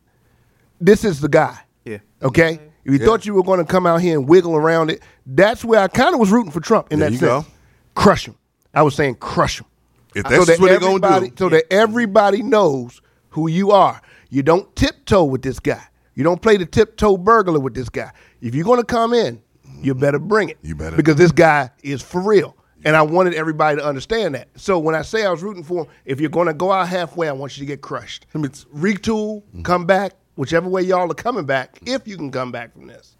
This 0.81 1.05
is 1.05 1.21
the 1.21 1.29
guy. 1.29 1.59
Yeah. 1.85 1.99
Okay. 2.21 2.59
If 2.83 2.93
you 2.93 2.97
thought 2.99 3.25
you 3.25 3.35
were 3.35 3.43
going 3.43 3.59
to 3.59 3.65
come 3.65 3.85
out 3.85 4.01
here 4.01 4.17
and 4.17 4.27
wiggle 4.27 4.55
around 4.55 4.89
it, 4.89 5.03
that's 5.25 5.63
where 5.63 5.79
I 5.79 5.87
kind 5.87 6.15
of 6.15 6.19
was 6.19 6.31
rooting 6.31 6.51
for 6.51 6.59
Trump 6.59 6.91
in 6.91 6.99
There 6.99 7.09
that 7.09 7.13
you 7.13 7.19
sense. 7.19 7.45
go. 7.45 7.51
Crush 7.93 8.27
him. 8.27 8.35
I 8.73 8.81
was 8.81 8.95
saying 8.95 9.15
crush 9.15 9.59
him. 9.59 9.67
If 10.15 10.23
that's 10.23 10.49
what 10.49 10.67
they're 10.67 10.79
gonna 10.79 11.27
do. 11.27 11.33
So 11.37 11.49
that 11.49 11.65
everybody 11.71 12.41
knows 12.41 13.01
who 13.29 13.47
you 13.47 13.71
are. 13.71 14.01
You 14.29 14.43
don't 14.43 14.73
tiptoe 14.75 15.23
with 15.25 15.41
this 15.43 15.59
guy. 15.59 15.83
You 16.21 16.25
don't 16.25 16.39
play 16.39 16.55
the 16.55 16.67
tiptoe 16.67 17.17
burglar 17.17 17.59
with 17.59 17.73
this 17.73 17.89
guy. 17.89 18.11
If 18.41 18.53
you're 18.53 18.63
going 18.63 18.79
to 18.79 18.85
come 18.85 19.11
in, 19.11 19.41
you 19.81 19.95
better 19.95 20.19
bring 20.19 20.49
it. 20.49 20.59
You 20.61 20.75
better. 20.75 20.95
Because 20.95 21.15
this 21.15 21.31
guy 21.31 21.71
is 21.81 22.03
for 22.03 22.21
real. 22.21 22.55
And 22.85 22.95
I 22.95 23.01
wanted 23.01 23.33
everybody 23.33 23.77
to 23.77 23.83
understand 23.83 24.35
that. 24.35 24.47
So 24.55 24.77
when 24.77 24.93
I 24.93 25.01
say 25.01 25.25
I 25.25 25.31
was 25.31 25.41
rooting 25.41 25.63
for 25.63 25.85
him, 25.85 25.91
if 26.05 26.21
you're 26.21 26.29
going 26.29 26.45
to 26.45 26.53
go 26.53 26.71
out 26.71 26.87
halfway, 26.87 27.27
I 27.27 27.31
want 27.31 27.57
you 27.57 27.61
to 27.61 27.65
get 27.65 27.81
crushed. 27.81 28.27
Let 28.35 28.41
me 28.43 28.49
t- 28.49 28.65
Retool, 28.71 29.41
mm-hmm. 29.41 29.63
come 29.63 29.87
back, 29.87 30.13
whichever 30.35 30.69
way 30.69 30.83
y'all 30.83 31.09
are 31.09 31.15
coming 31.15 31.45
back, 31.45 31.79
if 31.87 32.07
you 32.07 32.17
can 32.17 32.29
come 32.29 32.51
back 32.51 32.73
from 32.73 32.85
this. 32.85 33.17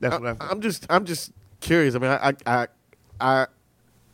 That's 0.00 0.20
what 0.20 0.36
I, 0.38 0.48
I'm 0.50 0.60
just 0.60 0.84
I'm 0.90 1.06
just 1.06 1.32
curious. 1.60 1.94
I 1.94 1.98
mean, 1.98 2.10
I 2.10 2.34
I 2.44 2.66
I 3.18 3.46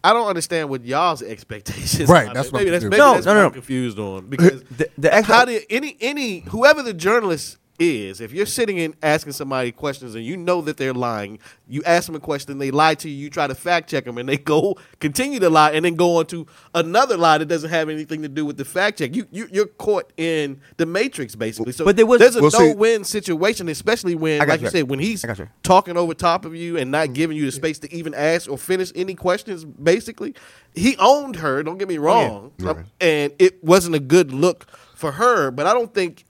I 0.05 0.13
don't 0.13 0.29
understand 0.29 0.69
what 0.69 0.85
y'all's 0.85 1.21
expectations. 1.21 2.09
Right, 2.09 2.29
are. 2.29 2.35
that's 2.35 2.53
what 2.53 2.61
maybe 2.61 2.69
I'm 2.69 2.73
that's 2.75 2.85
confused. 2.85 2.91
maybe 2.93 2.99
No, 3.11 3.15
that's 3.15 3.27
no, 3.27 3.33
what 3.33 3.39
no, 3.39 3.41
I'm 3.47 3.47
no. 3.47 3.55
confused 3.55 3.99
on 3.99 4.27
because 4.29 4.63
The- 4.71 4.91
the 4.99 5.13
ex- 5.13 5.27
how 5.27 5.45
did 5.45 5.65
any 5.69 5.97
any 6.01 6.41
whoever 6.41 6.81
the 6.81 6.95
journalist 6.95 7.59
is, 7.79 8.21
if 8.21 8.33
you're 8.33 8.47
sitting 8.47 8.79
and 8.81 8.95
asking 9.03 9.33
somebody 9.33 9.73
questions 9.73 10.15
and 10.15 10.25
you 10.25 10.37
know 10.37 10.61
that 10.63 10.77
they're 10.77 10.93
lying, 10.95 11.39
you 11.69 11.83
ask 11.85 12.07
them 12.07 12.15
a 12.15 12.21
question, 12.21 12.59
they 12.59 12.71
lie 12.71 12.95
to 12.95 13.09
you, 13.09 13.17
you 13.17 13.31
try 13.31 13.47
to 13.47 13.55
fact 13.55 13.91
check 13.91 14.05
them, 14.05 14.19
and 14.19 14.29
they 14.29 14.37
go 14.37 14.77
continue 15.01 15.41
to 15.41 15.51
lie, 15.51 15.73
and 15.73 15.85
then 15.85 15.95
go 15.95 16.17
on 16.19 16.27
to 16.27 16.47
another 16.75 17.17
lie 17.17 17.39
that 17.39 17.47
doesn't 17.47 17.71
have 17.71 17.89
anything 17.89 18.23
to 18.23 18.29
do 18.29 18.45
with 18.45 18.57
the 18.57 18.65
fact 18.65 18.99
check. 18.99 19.15
You, 19.15 19.27
you 19.31 19.49
you're 19.51 19.67
caught 19.67 20.13
in 20.17 20.61
the 20.77 20.87
matrix 20.87 21.35
basically. 21.35 21.73
So 21.73 21.85
But 21.85 21.97
there 21.97 22.07
was- 22.07 22.21
there's 22.21 22.37
a 22.37 22.43
Well, 22.43 22.51
see- 22.51 22.73
no-win 22.73 23.05
situation, 23.05 23.69
especially 23.69 24.15
when, 24.15 24.47
like 24.47 24.61
you 24.61 24.67
you. 24.67 24.71
said, 24.71 24.89
when 24.89 24.99
he's 24.99 25.25
you. 25.25 25.49
talking 25.63 25.97
over 25.97 26.15
top 26.15 26.45
of 26.45 26.55
you 26.55 26.77
and 26.77 26.91
not 26.91 27.07
mm-hmm. 27.07 27.13
giving 27.15 27.37
you 27.37 27.47
the 27.47 27.53
space 27.53 27.79
to 27.81 27.93
even 27.95 28.15
ask 28.15 28.51
or 28.51 28.59
finish 28.59 28.93
any 28.95 29.15
questions. 29.15 29.65
Basically, 29.65 30.35
he 30.75 30.97
owned 30.99 31.37
her. 31.37 31.63
Don't 31.63 31.79
get 31.79 31.89
me 31.89 31.99
oh, 31.99 32.03
wrong, 32.03 32.53
Right. 32.61 32.85
and 33.01 33.33
it 33.39 33.63
wasn't 33.65 33.95
a 33.95 34.01
good 34.01 34.33
look 34.33 34.67
for 34.95 35.13
her. 35.13 35.51
But 35.51 35.67
I 35.67 35.73
don't 35.75 35.93
think. 35.93 36.25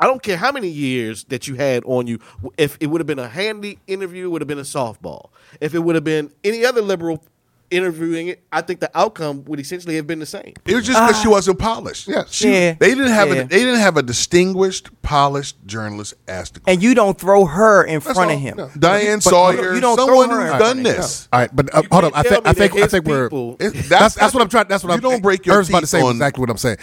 I 0.00 0.06
don't 0.06 0.22
care 0.22 0.36
how 0.36 0.52
many 0.52 0.68
years 0.68 1.24
that 1.24 1.46
you 1.48 1.54
had 1.54 1.82
on 1.84 2.06
you. 2.06 2.18
If 2.58 2.76
it 2.80 2.86
would 2.88 3.00
have 3.00 3.06
been 3.06 3.18
a 3.18 3.28
Hannity 3.28 3.78
interview, 3.86 4.26
it 4.26 4.28
would 4.28 4.40
have 4.42 4.48
been 4.48 4.58
a 4.58 4.62
softball. 4.62 5.30
If 5.60 5.74
it 5.74 5.80
would 5.80 5.94
have 5.94 6.04
been 6.04 6.30
any 6.42 6.64
other 6.64 6.82
liberal 6.82 7.22
interviewing 7.70 8.28
it, 8.28 8.42
I 8.52 8.60
think 8.60 8.78
the 8.80 8.90
outcome 8.96 9.44
would 9.46 9.58
essentially 9.58 9.96
have 9.96 10.06
been 10.06 10.20
the 10.20 10.26
same. 10.26 10.52
It 10.64 10.74
was 10.76 10.86
just 10.86 10.98
because 11.00 11.20
she 11.20 11.26
wasn't 11.28 11.58
polished. 11.58 12.06
Yes. 12.06 12.30
She- 12.32 12.52
Yeah. 12.52 12.74
They 12.78 12.90
didn't 12.90 13.08
have 13.12 13.28
Yeah. 13.28 13.34
a 13.34 13.44
they 13.46 13.58
didn't 13.58 13.80
have 13.80 13.96
a 13.96 14.02
distinguished, 14.02 14.90
polished 15.02 15.56
journalist 15.66 16.14
asked. 16.28 16.60
And 16.68 16.82
you 16.82 16.94
don't 16.94 17.18
throw 17.18 17.46
her 17.46 17.82
in 17.82 18.00
front 18.00 18.18
all. 18.18 18.30
of 18.30 18.38
him. 18.38 18.56
No. 18.58 18.70
Diane 18.78 19.16
But- 19.16 19.22
Sawyer, 19.24 19.74
you 19.74 19.80
don't 19.80 19.96
throw 19.96 20.06
someone 20.06 20.30
her 20.30 20.36
who's 20.42 20.52
in 20.52 20.58
done 20.58 20.58
front 20.58 20.78
of 20.80 20.84
this. 20.96 21.28
All 21.32 21.40
right, 21.40 21.50
but 21.56 21.74
uh, 21.74 21.82
hold 21.90 22.04
on. 22.04 22.12
I 22.14 22.22
think 22.22 22.46
I 22.46 22.52
think 22.52 22.76
I 22.76 22.86
think 22.86 23.06
we're 23.06 23.28
people- 23.28 23.56
that's, 23.58 24.14
that's 24.14 24.34
what 24.34 24.42
I'm 24.42 24.48
trying. 24.48 24.66
That's 24.68 24.84
what 24.84 24.90
you 24.90 24.94
I'm. 24.94 25.02
You 25.02 25.10
don't 25.10 25.22
break 25.22 25.44
your 25.46 25.56
Irv's 25.56 25.68
about 25.70 25.80
to 25.80 25.86
say 25.88 26.00
on- 26.02 26.12
exactly 26.12 26.42
what 26.42 26.50
I'm 26.50 26.58
saying. 26.58 26.76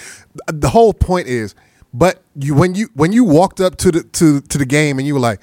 The 0.47 0.67
whole 0.69 0.93
point 0.93 1.27
is, 1.27 1.56
but 1.93 2.23
you 2.36 2.56
when 2.56 2.75
you 2.75 2.89
when 2.93 3.12
you 3.12 3.23
walked 3.23 3.60
up 3.60 3.75
to 3.77 3.91
the 3.91 4.04
to 4.04 4.41
to 4.41 4.58
the 4.58 4.65
game 4.65 4.99
and 4.99 5.08
you 5.08 5.13
were 5.13 5.19
like. 5.19 5.41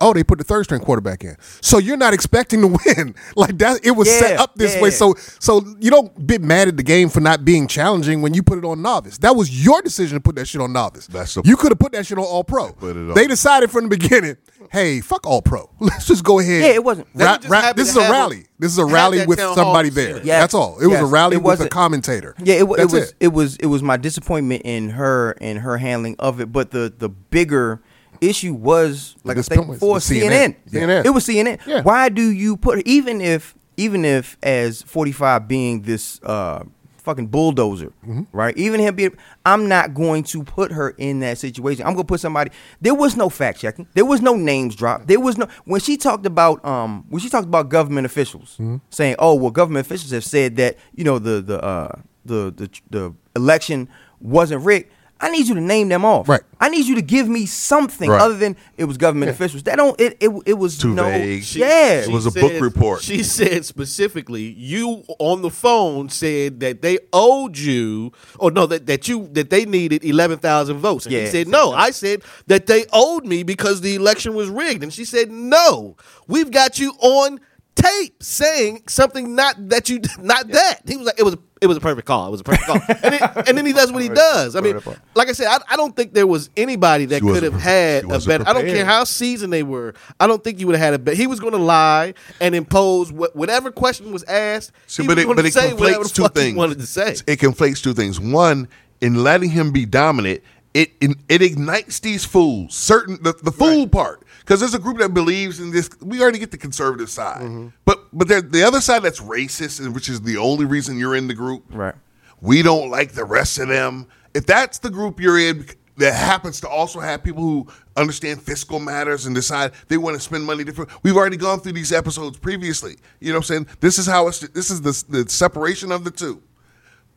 Oh, 0.00 0.12
they 0.12 0.24
put 0.24 0.38
the 0.38 0.44
third 0.44 0.64
string 0.64 0.80
quarterback 0.80 1.22
in, 1.24 1.36
so 1.60 1.78
you're 1.78 1.96
not 1.96 2.12
expecting 2.14 2.60
to 2.62 2.66
win 2.96 3.14
like 3.36 3.58
that. 3.58 3.80
It 3.84 3.92
was 3.92 4.10
set 4.10 4.38
up 4.40 4.56
this 4.56 4.74
yeah, 4.74 4.82
way, 4.82 4.90
so 4.90 5.14
so 5.38 5.62
you 5.78 5.90
don't 5.90 6.26
be 6.26 6.38
mad 6.38 6.68
at 6.68 6.76
the 6.76 6.82
game 6.82 7.08
for 7.08 7.20
not 7.20 7.44
being 7.44 7.68
challenging 7.68 8.20
when 8.20 8.34
you 8.34 8.42
put 8.42 8.58
it 8.58 8.64
on 8.64 8.82
novice. 8.82 9.18
That 9.18 9.36
was 9.36 9.64
your 9.64 9.82
decision 9.82 10.16
to 10.16 10.20
put 10.20 10.34
that 10.36 10.46
shit 10.46 10.60
on 10.60 10.72
novice. 10.72 11.06
That's 11.06 11.34
the- 11.34 11.42
you 11.44 11.56
could 11.56 11.70
have 11.70 11.78
put 11.78 11.92
that 11.92 12.06
shit 12.06 12.18
on 12.18 12.24
all 12.24 12.42
pro. 12.44 12.74
On. 12.82 13.14
They 13.14 13.26
decided 13.28 13.70
from 13.70 13.84
the 13.84 13.96
beginning, 13.96 14.36
hey, 14.72 15.00
fuck 15.00 15.26
all 15.26 15.42
pro. 15.42 15.70
Let's 15.80 16.06
just 16.06 16.24
go 16.24 16.40
ahead. 16.40 16.62
Yeah, 16.62 16.68
it 16.70 16.84
wasn't- 16.84 17.06
They 17.14 17.24
Ra- 17.24 17.32
were 17.32 17.38
just 17.38 17.48
ra- 17.50 17.60
happy 17.60 17.76
this 17.82 17.90
is 17.90 17.96
a 17.96 18.02
have 18.02 18.10
a- 18.10 18.12
rally. 18.12 18.46
This 18.58 18.72
is 18.72 18.78
a 18.78 18.84
rally 18.86 19.24
with 19.26 19.38
somebody 19.38 19.90
there. 19.90 20.14
sit 20.14 20.22
in. 20.22 20.26
Yes, 20.26 20.42
That's 20.42 20.54
all. 20.54 20.78
It 20.80 20.86
was 20.88 20.98
a 21.00 21.06
rally 21.06 21.36
It 21.36 21.42
with 21.42 21.60
a 21.60 21.68
commentator. 21.68 22.34
Yeah, 22.42 22.56
it, 22.56 22.68
wa- 22.68 22.74
it 22.74 22.78
That's 22.78 22.92
was 22.92 23.14
it. 23.20 23.28
was 23.28 23.56
it 23.56 23.66
was 23.66 23.82
my 23.82 23.96
disappointment 23.96 24.62
in 24.64 24.90
her 24.90 25.36
and 25.40 25.60
her 25.60 25.78
handling 25.78 26.16
of 26.18 26.40
it. 26.40 26.50
But 26.52 26.72
the 26.72 26.92
the 26.96 27.08
bigger 27.08 27.80
issue 28.28 28.54
was 28.54 29.16
like 29.24 29.36
I 29.38 29.40
said 29.42 29.66
before 29.66 29.98
CNN. 29.98 30.56
CNN. 30.68 30.70
CNN. 30.70 31.04
It 31.04 31.10
was 31.10 31.26
CNN. 31.26 31.64
Yeah. 31.66 31.82
Why 31.82 32.08
do 32.08 32.22
you 32.30 32.56
put 32.56 32.86
even 32.86 33.20
if 33.20 33.54
even 33.76 34.04
if 34.04 34.36
as 34.42 34.82
forty 34.82 35.12
five 35.12 35.48
being 35.48 35.82
this 35.82 36.20
uh 36.22 36.64
fucking 36.98 37.26
bulldozer, 37.26 37.92
Mm-hmm. 38.06 38.22
right? 38.32 38.56
Even 38.56 38.80
him 38.80 38.94
being, 38.94 39.14
I'm 39.44 39.68
not 39.68 39.92
going 39.92 40.22
to 40.22 40.42
put 40.42 40.72
her 40.72 40.90
in 40.96 41.20
that 41.20 41.36
situation. 41.36 41.84
I'm 41.86 41.92
gonna 41.92 42.04
put 42.04 42.20
somebody. 42.20 42.50
There 42.80 42.94
was 42.94 43.14
no 43.14 43.28
fact 43.28 43.60
checking. 43.60 43.86
There 43.92 44.06
was 44.06 44.22
no 44.22 44.36
names 44.36 44.74
dropped. 44.74 45.06
There 45.06 45.20
was 45.20 45.36
no 45.36 45.46
when 45.66 45.80
she 45.82 45.96
talked 45.98 46.24
about 46.24 46.64
um 46.64 47.04
when 47.10 47.20
she 47.20 47.28
talked 47.28 47.46
about 47.46 47.68
government 47.68 48.06
officials 48.06 48.52
Mm-hmm. 48.54 48.76
saying, 48.90 49.16
oh 49.18 49.34
well, 49.34 49.50
government 49.50 49.86
officials 49.86 50.12
have 50.12 50.24
said 50.24 50.56
that 50.56 50.78
you 50.94 51.04
know 51.04 51.18
the 51.18 51.42
the 51.42 51.62
uh 51.62 52.00
the 52.24 52.52
the 52.56 52.70
the 52.90 53.14
election 53.36 53.88
wasn't 54.20 54.64
rigged. 54.64 54.90
I 55.20 55.30
need 55.30 55.46
you 55.46 55.54
to 55.54 55.60
name 55.60 55.88
them 55.88 56.04
off. 56.04 56.28
Right. 56.28 56.42
I 56.60 56.68
need 56.68 56.86
you 56.86 56.96
to 56.96 57.02
give 57.02 57.28
me 57.28 57.46
something 57.46 58.10
Right. 58.10 58.20
other 58.20 58.36
than 58.36 58.56
it 58.76 58.84
was 58.84 58.96
government 58.96 59.30
officials. 59.30 59.62
That 59.62 59.76
don't 59.76 59.98
it 60.00 60.16
it, 60.20 60.30
it 60.44 60.54
was 60.54 60.76
Too 60.76 60.92
no 60.92 61.04
vague. 61.04 61.44
She- 61.44 61.60
yeah. 61.60 62.00
It 62.00 62.08
was 62.08 62.26
a 62.26 62.30
book 62.32 62.60
report. 62.60 63.00
She 63.02 63.22
said 63.22 63.64
specifically, 63.64 64.42
you 64.42 65.04
on 65.18 65.42
the 65.42 65.50
phone 65.50 66.08
said 66.08 66.60
that 66.60 66.82
they 66.82 66.98
owed 67.12 67.56
you, 67.56 68.12
or 68.38 68.50
no, 68.50 68.66
that, 68.66 68.86
that 68.86 69.06
you 69.08 69.28
that 69.32 69.50
they 69.50 69.64
needed 69.64 70.04
eleven 70.04 70.38
thousand 70.38 70.78
votes. 70.78 71.06
And 71.06 71.12
Yeah, 71.14 71.20
he 71.20 71.26
said 71.26 71.32
said, 71.46 71.48
no, 71.48 71.70
no. 71.70 71.76
I 71.76 71.90
said 71.90 72.22
that 72.48 72.66
they 72.66 72.84
owed 72.92 73.24
me 73.24 73.42
because 73.44 73.80
the 73.80 73.94
election 73.94 74.34
was 74.34 74.48
rigged. 74.48 74.82
And 74.82 74.92
she 74.92 75.04
said, 75.04 75.30
no, 75.30 75.96
we've 76.26 76.50
got 76.50 76.78
you 76.78 76.92
on 77.00 77.40
tape 77.74 78.22
saying 78.22 78.82
something 78.88 79.34
not 79.34 79.68
that 79.70 79.88
you 79.88 80.00
not 80.20 80.48
that. 80.48 80.80
He 80.86 80.96
was 80.96 81.06
like, 81.06 81.18
it 81.18 81.22
was 81.22 81.36
it 81.60 81.66
was 81.66 81.76
a 81.76 81.80
perfect 81.80 82.06
call. 82.06 82.28
It 82.28 82.30
was 82.30 82.40
a 82.40 82.44
perfect 82.44 82.66
call. 82.66 82.78
and, 82.88 83.14
then, 83.14 83.32
and 83.48 83.58
then 83.58 83.66
he 83.66 83.72
does 83.72 83.90
what 83.90 84.02
he 84.02 84.08
does. 84.08 84.54
I 84.54 84.60
mean, 84.60 84.80
like 85.14 85.28
I 85.28 85.32
said, 85.32 85.46
I, 85.46 85.58
I 85.70 85.76
don't 85.76 85.96
think 85.96 86.12
there 86.12 86.26
was 86.26 86.50
anybody 86.56 87.06
that 87.06 87.22
could 87.22 87.42
have 87.42 87.54
had 87.54 88.04
a 88.04 88.08
wasn't 88.08 88.28
better. 88.28 88.48
I 88.48 88.52
don't 88.52 88.66
care 88.66 88.84
how 88.84 89.04
seasoned 89.04 89.52
they 89.52 89.62
were. 89.62 89.94
I 90.20 90.26
don't 90.26 90.44
think 90.44 90.60
you 90.60 90.66
would 90.66 90.76
have 90.76 90.84
had 90.84 90.94
a 90.94 90.98
better. 90.98 91.16
He 91.16 91.26
was 91.26 91.40
going 91.40 91.54
to 91.54 91.58
lie 91.58 92.14
and 92.40 92.54
impose 92.54 93.10
what, 93.10 93.34
whatever 93.34 93.70
question 93.70 94.12
was 94.12 94.24
asked. 94.24 94.72
See, 94.86 95.04
he 95.04 95.06
but 95.06 95.16
was 95.16 95.24
it, 95.24 95.26
gonna 95.26 95.36
but 95.36 95.46
it 95.46 95.52
say 95.54 95.70
conflates 95.70 96.02
the 96.02 96.08
two 96.10 96.28
things. 96.28 96.52
He 96.52 96.58
wanted 96.58 96.78
to 96.80 96.86
say. 96.86 97.12
It 97.26 97.40
conflates 97.40 97.82
two 97.82 97.94
things. 97.94 98.20
One, 98.20 98.68
in 99.00 99.22
letting 99.22 99.50
him 99.50 99.72
be 99.72 99.86
dominant, 99.86 100.42
it 100.74 100.92
it, 101.00 101.16
it 101.28 101.40
ignites 101.40 102.00
these 102.00 102.24
fools. 102.24 102.74
Certain 102.74 103.22
the, 103.22 103.32
the 103.32 103.52
fool 103.52 103.88
part, 103.88 104.24
because 104.44 104.60
there's 104.60 104.74
a 104.74 104.78
group 104.78 104.98
that 104.98 105.14
believes 105.14 105.58
in 105.60 105.70
this. 105.70 105.88
We 106.00 106.20
already 106.22 106.38
get 106.38 106.50
the 106.50 106.58
conservative 106.58 107.08
side, 107.10 107.42
Mm-hmm. 107.42 107.68
but 107.84 108.04
but 108.12 108.28
the 108.28 108.62
other 108.66 108.80
side 108.80 109.02
that's 109.02 109.20
racist, 109.20 109.80
and 109.84 109.94
which 109.94 110.08
is 110.08 110.20
the 110.20 110.36
only 110.36 110.64
reason 110.64 110.98
you're 110.98 111.16
in 111.16 111.28
the 111.28 111.34
group. 111.34 111.64
Right. 111.70 111.94
We 112.40 112.62
don't 112.62 112.90
like 112.90 113.12
the 113.12 113.24
rest 113.24 113.58
of 113.58 113.68
them. 113.68 114.06
If 114.34 114.44
that's 114.46 114.78
the 114.78 114.90
group 114.90 115.18
you're 115.20 115.38
in, 115.38 115.66
that 115.96 116.12
happens 116.12 116.60
to 116.60 116.68
also 116.68 117.00
have 117.00 117.22
people 117.22 117.42
who 117.42 117.68
understand 117.96 118.42
fiscal 118.42 118.80
matters 118.80 119.26
and 119.26 119.34
decide 119.34 119.72
they 119.88 119.96
want 119.96 120.16
to 120.16 120.20
spend 120.20 120.44
money 120.44 120.64
different. 120.64 120.90
We've 121.04 121.16
already 121.16 121.36
gone 121.36 121.60
through 121.60 121.72
these 121.72 121.92
episodes 121.92 122.36
previously. 122.36 122.96
You 123.20 123.28
know 123.32 123.38
what 123.38 123.50
I'm 123.50 123.64
saying? 123.64 123.66
This 123.80 123.98
is 123.98 124.06
how 124.06 124.26
it's 124.28 124.40
this 124.40 124.70
is 124.70 124.82
the, 124.82 125.04
the 125.08 125.30
separation 125.30 125.90
of 125.92 126.04
the 126.04 126.10
two. 126.10 126.42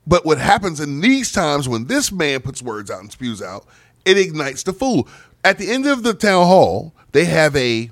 But 0.05 0.25
what 0.25 0.37
happens 0.37 0.79
in 0.79 1.01
these 1.01 1.31
times 1.33 1.67
when 1.67 1.85
this 1.87 2.11
man 2.11 2.39
puts 2.41 2.61
words 2.61 2.89
out 2.89 3.01
and 3.01 3.11
spews 3.11 3.41
out, 3.41 3.65
it 4.05 4.17
ignites 4.17 4.63
the 4.63 4.71
fool. 4.73 5.09
At 5.43 5.57
the 5.57 5.69
end 5.69 5.85
of 5.85 6.03
the 6.03 6.13
town 6.13 6.45
hall, 6.45 6.93
they 7.11 7.25
have 7.25 7.55
a 7.55 7.89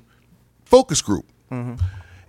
focus 0.64 1.02
group. 1.02 1.26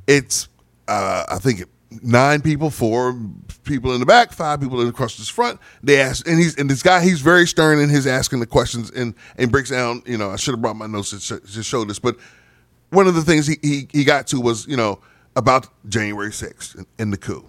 It's 0.08 0.48
uh, 0.88 1.26
I 1.30 1.38
think 1.40 1.64
nine 2.02 2.42
people, 2.42 2.70
four 2.70 3.20
people 3.64 3.94
in 3.94 4.00
the 4.00 4.06
back, 4.06 4.32
five 4.32 4.62
people 4.62 4.80
in 4.82 4.88
across 4.88 5.18
this 5.18 5.30
front. 5.30 5.60
They 5.84 6.00
ask, 6.00 6.28
and 6.28 6.40
he's 6.40 6.56
and 6.56 6.70
this 6.70 6.84
guy 6.84 7.04
he's 7.04 7.22
very 7.22 7.48
stern 7.48 7.80
in 7.80 7.90
his 7.90 8.08
asking 8.08 8.40
the 8.40 8.46
questions 8.46 8.90
and 8.92 9.14
and 9.38 9.52
breaks 9.52 9.70
down. 9.70 10.04
You 10.06 10.18
know, 10.18 10.30
I 10.32 10.36
should 10.38 10.54
have 10.54 10.62
brought 10.62 10.76
my 10.76 10.88
notes 10.88 11.10
to, 11.10 11.20
sh- 11.20 11.54
to 11.56 11.64
show 11.64 11.84
this, 11.84 12.00
but 12.00 12.18
one 12.90 13.08
of 13.08 13.16
the 13.16 13.22
things 13.22 13.48
he, 13.48 13.58
he 13.62 13.88
he 13.92 14.04
got 14.04 14.28
to 14.28 14.40
was 14.40 14.68
you 14.68 14.78
know 14.78 15.00
about 15.36 15.68
January 15.88 16.32
6th 16.32 16.76
and, 16.76 16.88
and 16.98 17.14
the 17.14 17.18
coup. 17.18 17.46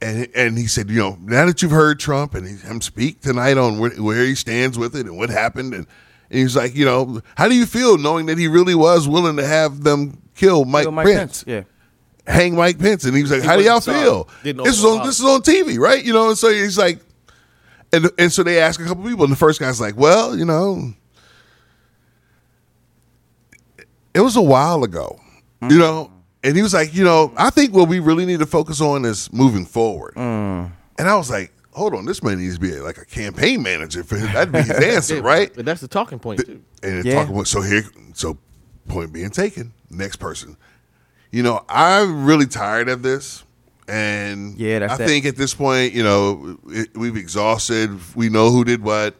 And, 0.00 0.28
and 0.34 0.58
he 0.58 0.66
said, 0.66 0.90
you 0.90 0.98
know, 0.98 1.18
now 1.20 1.44
that 1.46 1.60
you've 1.62 1.70
heard 1.70 2.00
Trump 2.00 2.34
and 2.34 2.46
he, 2.48 2.56
him 2.56 2.80
speak 2.80 3.20
tonight 3.20 3.58
on 3.58 3.78
where, 3.78 3.90
where 3.90 4.24
he 4.24 4.34
stands 4.34 4.78
with 4.78 4.96
it 4.96 5.06
and 5.06 5.16
what 5.16 5.28
happened, 5.30 5.74
and, 5.74 5.86
and 6.30 6.38
he's 6.38 6.56
like, 6.56 6.74
you 6.74 6.84
know, 6.84 7.20
how 7.36 7.48
do 7.48 7.54
you 7.54 7.66
feel 7.66 7.98
knowing 7.98 8.26
that 8.26 8.38
he 8.38 8.48
really 8.48 8.74
was 8.74 9.06
willing 9.06 9.36
to 9.36 9.46
have 9.46 9.82
them 9.82 10.20
kill 10.34 10.64
Mike, 10.64 10.84
Kill 10.84 10.92
Mike 10.92 11.06
Pence? 11.06 11.44
Pence. 11.44 11.44
Yeah. 11.46 11.62
hang 12.32 12.54
Mike 12.56 12.78
Pence, 12.78 13.04
and 13.04 13.16
he 13.16 13.22
was 13.22 13.30
like, 13.30 13.42
He 13.42 13.46
"How 13.46 13.56
do 13.56 13.62
y'all 13.62 13.80
feel?" 13.80 14.24
sorry. 14.28 14.42
Didn't 14.42 14.56
know 14.58 14.64
This 14.64 14.78
is 14.78 14.84
on 14.84 15.06
this 15.06 15.18
is 15.18 15.24
on 15.24 15.42
TV, 15.42 15.78
right? 15.78 16.02
You 16.04 16.12
know, 16.12 16.28
and 16.30 16.38
so 16.38 16.50
he's 16.50 16.78
like, 16.78 17.00
and 17.92 18.10
and 18.18 18.32
so 18.32 18.42
they 18.42 18.60
ask 18.60 18.80
a 18.80 18.84
couple 18.84 19.04
people, 19.04 19.24
and 19.24 19.32
the 19.32 19.36
first 19.36 19.60
guy's 19.60 19.80
like, 19.80 19.96
"Well, 19.96 20.36
you 20.36 20.44
know, 20.44 20.92
it 24.14 24.20
was 24.20 24.36
a 24.36 24.42
while 24.42 24.84
ago, 24.84 25.20
you 25.68 25.78
know," 25.78 26.10
and 26.42 26.56
he 26.56 26.62
was 26.62 26.74
like, 26.74 26.94
"You 26.94 27.04
know, 27.04 27.32
I 27.36 27.50
think 27.50 27.74
what 27.74 27.88
we 27.88 28.00
really 28.00 28.26
need 28.26 28.40
to 28.40 28.46
focus 28.46 28.80
on 28.80 29.04
is 29.04 29.32
moving 29.32 29.66
forward." 29.66 30.14
Mm. 30.14 30.72
And 30.98 31.08
I 31.08 31.16
was 31.16 31.30
like, 31.30 31.52
"Hold 31.74 31.94
on, 31.94 32.04
this 32.04 32.22
man 32.22 32.38
needs 32.38 32.54
to 32.54 32.60
be 32.60 32.72
like 32.80 32.98
a 32.98 33.04
campaign 33.04 33.62
manager 33.62 34.02
for 34.04 34.16
him. 34.16 34.32
That'd 34.32 34.52
be 34.52 34.60
his 34.62 34.70
answer, 34.94 35.22
right?" 35.22 35.52
But 35.54 35.64
that's 35.64 35.80
the 35.80 35.88
talking 35.88 36.18
point 36.18 36.44
too. 36.46 36.62
and 36.82 36.96
it's 36.98 37.06
Yeah. 37.06 37.14
talking 37.16 37.34
about 37.34 37.46
so 37.48 37.60
here 37.62 37.84
so 38.14 38.38
point 38.88 39.12
being 39.12 39.30
taken 39.30 39.72
next 39.90 40.16
person 40.16 40.56
you 41.32 41.42
know 41.42 41.64
i'm 41.70 42.24
really 42.26 42.44
tired 42.46 42.88
of 42.90 43.00
this 43.02 43.42
and 43.88 44.58
Yeah, 44.58 44.80
that's 44.80 44.92
i 44.92 44.96
that. 44.98 45.06
think 45.08 45.24
at 45.24 45.36
this 45.36 45.54
point 45.54 45.94
you 45.94 46.02
know 46.02 46.58
it, 46.68 46.94
we've 46.96 47.16
exhausted 47.16 47.98
we 48.14 48.28
know 48.28 48.50
who 48.50 48.62
did 48.64 48.82
what 48.82 49.14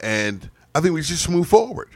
and 0.00 0.50
i 0.74 0.80
think 0.80 0.94
we 0.94 1.02
should 1.02 1.16
just 1.16 1.30
move 1.30 1.46
forward 1.46 1.88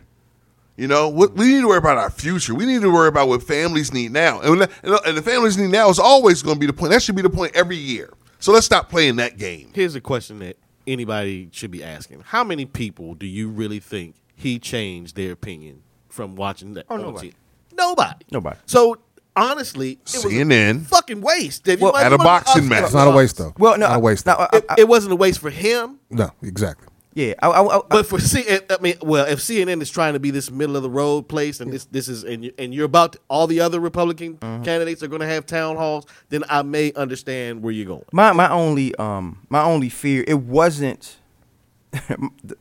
you 0.77 0.87
know 0.87 1.09
what 1.09 1.35
we 1.35 1.47
need 1.49 1.61
to 1.63 1.67
worry 1.69 1.79
about 1.79 1.99
our 1.99 2.11
future 2.11 2.55
we 2.55 2.65
need 2.67 2.83
to 2.83 2.91
worry 2.93 3.09
about 3.09 3.27
what 3.29 3.43
families 3.43 3.93
need 3.93 4.13
now 4.13 4.41
and, 4.41 4.59
when 4.61 4.69
and 5.05 5.17
the 5.17 5.23
families 5.23 5.59
need 5.59 5.71
now 5.71 5.89
is 5.91 5.99
always 5.99 6.41
going 6.43 6.55
to 6.55 6.61
be 6.61 6.67
the 6.67 6.73
point 6.73 6.93
that 6.93 7.03
should 7.03 7.17
be 7.17 7.23
the 7.23 7.29
point 7.31 7.55
every 7.57 7.77
year 7.77 8.13
so 8.39 8.53
let's 8.53 8.67
stop 8.67 8.89
playing 8.89 9.17
that 9.17 9.37
game 9.39 9.71
Here's 9.75 9.95
a 9.95 10.01
question 10.01 10.39
that 10.41 10.57
anybody 10.87 11.49
should 11.53 11.71
be 11.71 11.83
asking: 11.85 12.21
How 12.27 12.43
many 12.45 12.65
people 12.65 13.15
do 13.15 13.27
you 13.27 13.49
really 13.49 13.81
think 13.81 14.15
he 14.35 14.59
changed 14.59 15.17
their 15.17 15.33
opinion 15.33 15.83
from 16.09 16.37
watching 16.37 16.75
that? 16.75 16.87
Oh, 16.89 16.97
nobody. 16.97 17.33
Nobody. 17.77 18.25
Nobody. 18.31 18.57
So 18.67 18.97
honestly, 19.37 19.93
it 19.93 19.99
was 20.05 20.25
a 20.25 20.29
CNN. 20.29 20.87
fucking 20.87 21.21
waste. 21.21 21.69
If 21.69 21.79
you 21.79 21.85
Well, 21.85 21.93
might- 21.93 22.05
at 22.05 22.13
a 22.13 22.15
you 22.15 22.19
might- 22.19 22.25
boxing 22.25 22.69
match. 22.69 22.85
It's 22.85 22.95
not 22.95 23.07
a 23.09 23.11
waste 23.17 23.39
though. 23.39 23.55
Well, 23.59 23.79
no, 23.79 23.87
not 23.89 23.97
a 23.97 24.01
waste. 24.01 24.27
no, 24.27 24.35
though. 24.37 24.49
I- 24.53 24.57
It, 24.57 24.65
it 24.79 24.89
wasn't 24.89 25.13
a 25.13 25.17
waste 25.17 25.39
for 25.41 25.51
him, 25.51 25.99
no, 26.11 26.31
exactly. 26.43 26.89
Yeah. 27.19 27.35
I, 27.43 27.49
I, 27.49 27.79
I, 27.79 27.81
but 27.89 28.07
for 28.07 28.19
C, 28.21 28.45
I 28.49 28.77
mean, 28.81 28.95
well, 29.03 29.27
if 29.27 29.41
CNN 29.41 29.83
is 29.83 29.91
trying 29.91 30.13
to 30.15 30.21
be 30.21 30.31
this 30.31 30.51
middle 30.51 30.77
of 30.77 30.83
the 30.83 30.91
road 30.91 31.29
place, 31.29 31.61
and 31.61 31.73
this 31.73 31.85
this 31.87 32.09
is, 32.09 32.23
and 32.25 32.45
you, 32.45 32.53
and 32.59 32.73
you're 32.73 32.85
about 32.87 33.13
to, 33.15 33.21
all 33.29 33.47
the 33.47 33.61
other 33.61 33.81
Republican 33.81 34.37
Mm-hmm. 34.39 34.63
candidates 34.65 35.03
are 35.03 35.09
going 35.09 35.21
to 35.21 35.27
have 35.27 35.47
town 35.47 35.77
halls, 35.77 36.07
then 36.29 36.45
I 36.49 36.63
may 36.63 36.93
understand 36.95 37.63
where 37.63 37.73
you're 37.73 37.87
going. 37.87 38.05
my 38.13 38.33
my 38.33 38.49
only 38.51 38.95
um 38.97 39.45
my 39.49 39.63
only 39.63 39.89
fear 39.89 40.25
it 40.29 40.41
wasn't 40.41 41.17
the, 41.93 42.57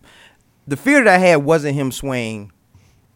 the 0.68 0.78
fear 0.78 1.04
that 1.04 1.14
I 1.14 1.18
had 1.18 1.38
wasn't 1.38 1.76
him 1.76 1.92
swaying 1.92 2.52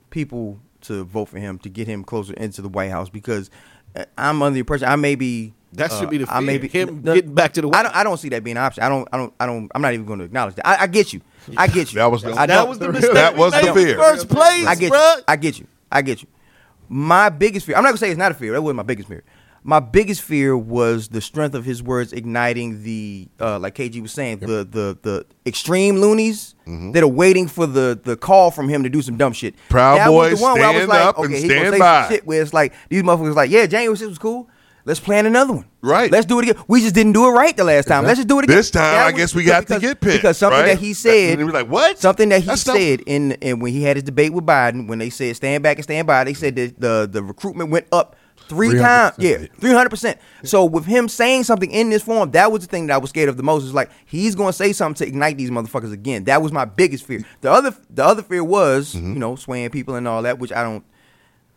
people 0.09 0.59
to 0.81 1.03
vote 1.03 1.29
for 1.29 1.39
him 1.39 1.57
to 1.59 1.69
get 1.69 1.87
him 1.87 2.03
closer 2.03 2.33
into 2.33 2.61
the 2.61 2.69
White 2.69 2.91
House 2.91 3.09
because 3.09 3.49
uh, 3.95 4.05
I'm 4.17 4.41
under 4.41 4.53
the 4.55 4.59
impression 4.61 4.87
I 4.87 4.95
may 4.95 5.15
be 5.15 5.53
That 5.73 5.91
should 5.91 6.09
be 6.09 6.17
the 6.17 6.33
I 6.33 6.39
may 6.41 6.57
fear, 6.59 6.85
be 6.85 6.91
him 6.91 7.01
getting 7.01 7.33
back 7.33 7.53
to 7.53 7.61
the 7.61 7.69
I 7.69 7.83
don't 7.83 7.95
I 7.95 8.03
don't 8.03 8.17
see 8.17 8.29
that 8.29 8.43
being 8.43 8.57
an 8.57 8.63
option 8.63 8.83
I 8.83 8.89
don't 8.89 9.07
I 9.11 9.17
don't 9.17 9.33
I 9.39 9.45
don't 9.45 9.71
I'm 9.73 9.81
not 9.81 9.93
even 9.93 10.05
going 10.05 10.19
to 10.19 10.25
acknowledge 10.25 10.55
that 10.55 10.67
I, 10.67 10.83
I 10.83 10.87
get 10.87 11.13
you 11.13 11.21
I 11.57 11.67
get 11.67 11.91
you 11.93 11.99
That 11.99 12.11
was 12.11 12.21
the- 12.23 12.33
I 12.33 12.45
that 12.45 12.67
was 12.67 12.77
the 12.79 12.91
mistake. 12.91 13.13
That 13.13 13.35
was 13.37 13.53
the 13.53 13.73
fear. 13.73 13.97
First 13.97 14.27
place, 14.29 14.65
I 14.67 14.75
get 14.75 14.91
bruh. 14.91 15.17
you. 15.17 15.23
I 15.27 15.35
get 15.37 15.59
you. 15.59 15.67
I 15.91 16.01
get 16.01 16.21
you. 16.21 16.27
My 16.89 17.29
biggest 17.29 17.65
fear. 17.65 17.75
I'm 17.75 17.83
not 17.83 17.89
gonna 17.89 17.97
say 17.99 18.09
it's 18.09 18.17
not 18.17 18.31
a 18.31 18.35
fear. 18.35 18.51
That 18.53 18.61
wasn't 18.61 18.77
my 18.77 18.83
biggest 18.83 19.07
fear. 19.07 19.23
My 19.63 19.79
biggest 19.79 20.23
fear 20.23 20.57
was 20.57 21.09
the 21.09 21.21
strength 21.21 21.53
of 21.53 21.63
his 21.63 21.83
words 21.83 22.13
igniting 22.13 22.81
the, 22.83 23.27
uh, 23.39 23.59
like 23.59 23.75
KG 23.75 24.01
was 24.01 24.11
saying, 24.11 24.39
the 24.39 24.67
the 24.69 24.97
the 25.01 25.25
extreme 25.45 25.97
loonies 25.97 26.55
Mm-hmm. 26.67 26.91
that 26.93 27.03
are 27.03 27.07
waiting 27.07 27.47
for 27.47 27.65
the 27.65 27.99
the 28.01 28.15
call 28.15 28.49
from 28.51 28.69
him 28.69 28.83
to 28.83 28.89
do 28.89 29.01
some 29.01 29.17
dumb 29.17 29.33
shit. 29.33 29.55
Proud 29.69 29.97
That 29.97 30.09
was 30.13 30.31
Boys, 30.31 30.39
the 30.39 30.43
one 30.43 30.53
where 30.59 30.67
I 30.67 30.71
was 30.71 30.77
stand 30.83 30.89
like, 30.89 31.01
up 31.07 31.17
and 31.17 31.25
okay, 31.25 31.41
he 31.41 31.47
gonna 31.47 31.59
stand 31.61 31.73
say 31.73 31.79
by. 31.79 32.07
shit 32.09 32.25
where 32.25 32.41
it's 32.41 32.53
like 32.53 32.73
these 32.89 33.03
motherfuckers 33.03 33.35
like, 33.35 33.49
yeah, 33.51 33.65
January 33.65 33.97
6th 33.97 34.07
was 34.07 34.17
cool. 34.19 34.47
Let's 34.85 34.99
plan 34.99 35.25
another 35.25 35.53
one. 35.53 35.65
Right. 35.81 36.11
Let's 36.11 36.25
do 36.25 36.39
it 36.39 36.49
again. 36.49 36.63
We 36.67 36.81
just 36.81 36.95
didn't 36.95 37.13
do 37.13 37.27
it 37.27 37.31
right 37.31 37.55
the 37.55 37.63
last 37.63 37.87
time. 37.87 38.03
Let's 38.05 38.17
just 38.17 38.27
do 38.27 38.39
it 38.39 38.45
again. 38.45 38.55
This 38.55 38.71
time, 38.71 38.93
That 38.95 39.03
I 39.07 39.11
was- 39.11 39.19
guess 39.19 39.35
we 39.35 39.43
got 39.43 39.61
because- 39.61 39.81
to 39.81 39.87
get 39.87 40.01
picked. 40.01 40.17
because 40.17 40.37
something 40.37 40.59
right? 40.59 40.67
that 40.67 40.79
he 40.79 40.93
said. 40.93 41.31
And 41.31 41.39
they 41.39 41.43
were 41.43 41.51
like, 41.51 41.67
"What?" 41.67 41.99
Something 41.99 42.29
that 42.29 42.41
he 42.41 42.47
That's 42.47 42.65
not- 42.65 42.75
said 42.77 43.01
in 43.05 43.33
and 43.41 43.61
when 43.61 43.73
he 43.73 43.83
had 43.83 43.97
his 43.97 44.03
debate 44.03 44.33
with 44.33 44.45
Biden, 44.45 44.87
when 44.87 44.99
they 44.99 45.09
said 45.09 45.35
stand 45.35 45.63
back 45.63 45.77
and 45.77 45.83
stand 45.83 46.07
by, 46.07 46.23
they 46.23 46.33
said 46.33 46.55
that 46.55 46.79
the 46.79 47.09
the 47.11 47.21
recruitment 47.23 47.69
went 47.69 47.85
up 47.91 48.15
three 48.49 48.77
times. 48.77 49.15
Yeah, 49.17 49.37
three 49.59 49.71
hundred 49.71 49.89
percent. 49.89 50.17
So 50.43 50.65
with 50.65 50.85
him 50.85 51.07
saying 51.07 51.43
something 51.45 51.69
in 51.71 51.89
this 51.89 52.01
form, 52.01 52.31
that 52.31 52.51
was 52.51 52.61
the 52.61 52.67
thing 52.67 52.87
that 52.87 52.95
I 52.95 52.97
was 52.97 53.09
scared 53.11 53.29
of 53.29 53.37
the 53.37 53.43
most. 53.43 53.63
Is 53.63 53.73
like 53.73 53.89
he's 54.05 54.33
going 54.35 54.49
to 54.49 54.53
say 54.57 54.73
something 54.73 55.05
to 55.05 55.07
ignite 55.07 55.37
these 55.37 55.51
motherfuckers 55.51 55.93
again. 55.93 56.23
That 56.25 56.41
was 56.41 56.51
my 56.51 56.65
biggest 56.65 57.05
fear. 57.05 57.23
The 57.41 57.51
other 57.51 57.73
the 57.89 58.03
other 58.03 58.23
fear 58.23 58.43
was 58.43 58.93
Mm-hmm. 58.95 59.13
you 59.13 59.19
know 59.19 59.35
swaying 59.35 59.69
people 59.69 59.95
and 59.95 60.07
all 60.07 60.23
that, 60.23 60.39
which 60.39 60.51
I 60.51 60.63
don't. 60.63 60.83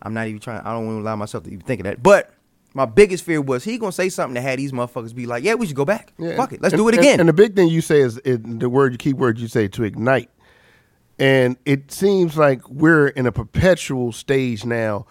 I'm 0.01 0.13
not 0.13 0.27
even 0.27 0.39
trying. 0.39 0.61
I 0.61 0.71
don't 0.73 0.85
want 0.85 0.97
to 0.99 1.01
allow 1.01 1.15
myself 1.15 1.45
to 1.45 1.49
even 1.51 1.65
think 1.65 1.79
of 1.81 1.85
that. 1.85 2.03
But 2.03 2.29
my 2.75 2.85
biggest 2.85 3.23
fear 3.23 3.41
was 3.41 3.63
he 3.63 3.77
gonna 3.77 3.93
say 3.93 4.09
something 4.09 4.35
that 4.35 4.41
had 4.41 4.59
these 4.59 4.73
motherfuckers 4.73 5.15
be 5.15 5.25
like, 5.25 5.43
yeah, 5.43 5.53
we 5.53 5.65
should 5.65 5.77
go 5.77 5.85
back. 5.85 6.13
Yeah. 6.19 6.35
Fuck 6.35 6.51
it, 6.51 6.61
let's 6.61 6.73
And- 6.73 6.79
do 6.79 6.87
it 6.89 6.93
again. 6.93 7.21
And, 7.21 7.29
the 7.29 7.33
big 7.33 7.55
thing 7.55 7.69
you 7.69 7.81
say 7.81 8.01
is 8.01 8.17
it, 8.25 8.59
the 8.59 8.69
word, 8.69 8.99
key 8.99 9.13
word 9.13 9.39
you 9.39 9.47
say 9.47 9.69
to 9.69 9.83
ignite. 9.83 10.29
And 11.17 11.55
it 11.65 11.89
seems 11.91 12.37
like 12.37 12.67
we're 12.69 13.07
in 13.07 13.25
a 13.25 13.31
perpetual 13.31 14.11
stage 14.11 14.65
now 14.65 15.05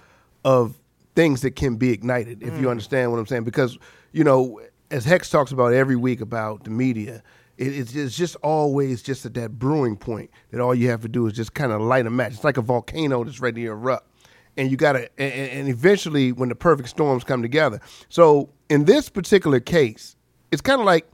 of 0.44 0.78
things 1.16 1.40
that 1.40 1.56
can 1.56 1.76
be 1.76 1.90
ignited, 1.90 2.42
if 2.42 2.52
you 2.60 2.66
mm. 2.66 2.70
understand 2.70 3.10
what 3.10 3.18
I'm 3.18 3.26
saying. 3.26 3.44
Because, 3.44 3.78
you 4.12 4.22
know, 4.22 4.60
as 4.90 5.06
Hex 5.06 5.30
talks 5.30 5.50
about 5.50 5.72
every 5.72 5.96
week 5.96 6.20
about 6.20 6.64
the 6.64 6.70
media, 6.70 7.22
it, 7.56 7.68
it's, 7.68 7.94
it's 7.94 8.14
just 8.14 8.36
always 8.42 9.02
just 9.02 9.24
at 9.24 9.32
that 9.34 9.58
brewing 9.58 9.96
point 9.96 10.30
that 10.50 10.60
all 10.60 10.74
you 10.74 10.90
have 10.90 11.00
to 11.00 11.08
do 11.08 11.26
is 11.26 11.32
just 11.32 11.54
kind 11.54 11.72
of 11.72 11.80
light 11.80 12.04
a 12.04 12.10
match. 12.10 12.34
It's 12.34 12.44
like 12.44 12.58
a 12.58 12.62
volcano 12.62 13.24
that's 13.24 13.40
ready 13.40 13.62
to 13.62 13.68
erupt 13.68 14.13
and 14.56 14.70
you 14.70 14.76
got 14.76 14.92
to 14.92 15.08
and, 15.20 15.50
and 15.50 15.68
eventually 15.68 16.32
when 16.32 16.48
the 16.48 16.54
perfect 16.54 16.88
storms 16.88 17.24
come 17.24 17.42
together. 17.42 17.80
So 18.08 18.50
in 18.68 18.84
this 18.84 19.08
particular 19.08 19.60
case 19.60 20.16
it's 20.52 20.62
kind 20.62 20.80
of 20.80 20.86
like 20.86 21.10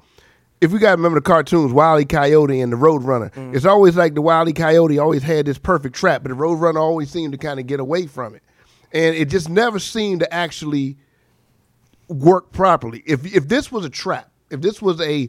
if 0.60 0.72
we 0.72 0.78
got 0.78 0.90
to 0.90 0.96
remember 0.96 1.18
the 1.18 1.24
cartoons 1.24 1.72
Wile 1.72 2.00
E. 2.00 2.04
Coyote 2.04 2.60
and 2.60 2.72
the 2.72 2.76
Roadrunner. 2.76 3.32
Mm. 3.32 3.54
It's 3.54 3.64
always 3.64 3.96
like 3.96 4.14
the 4.14 4.22
Wile 4.22 4.48
E. 4.48 4.52
Coyote 4.52 4.98
always 4.98 5.22
had 5.22 5.46
this 5.46 5.58
perfect 5.58 5.94
trap 5.94 6.22
but 6.22 6.30
the 6.30 6.36
Roadrunner 6.36 6.80
always 6.80 7.10
seemed 7.10 7.32
to 7.32 7.38
kind 7.38 7.58
of 7.58 7.66
get 7.66 7.80
away 7.80 8.06
from 8.06 8.34
it. 8.34 8.42
And 8.92 9.14
it 9.14 9.28
just 9.28 9.48
never 9.48 9.78
seemed 9.78 10.20
to 10.20 10.34
actually 10.34 10.96
work 12.08 12.52
properly. 12.52 13.02
If 13.06 13.34
if 13.34 13.48
this 13.48 13.70
was 13.70 13.84
a 13.84 13.90
trap 13.90 14.30
if 14.50 14.60
this 14.60 14.82
was 14.82 15.00
a 15.00 15.28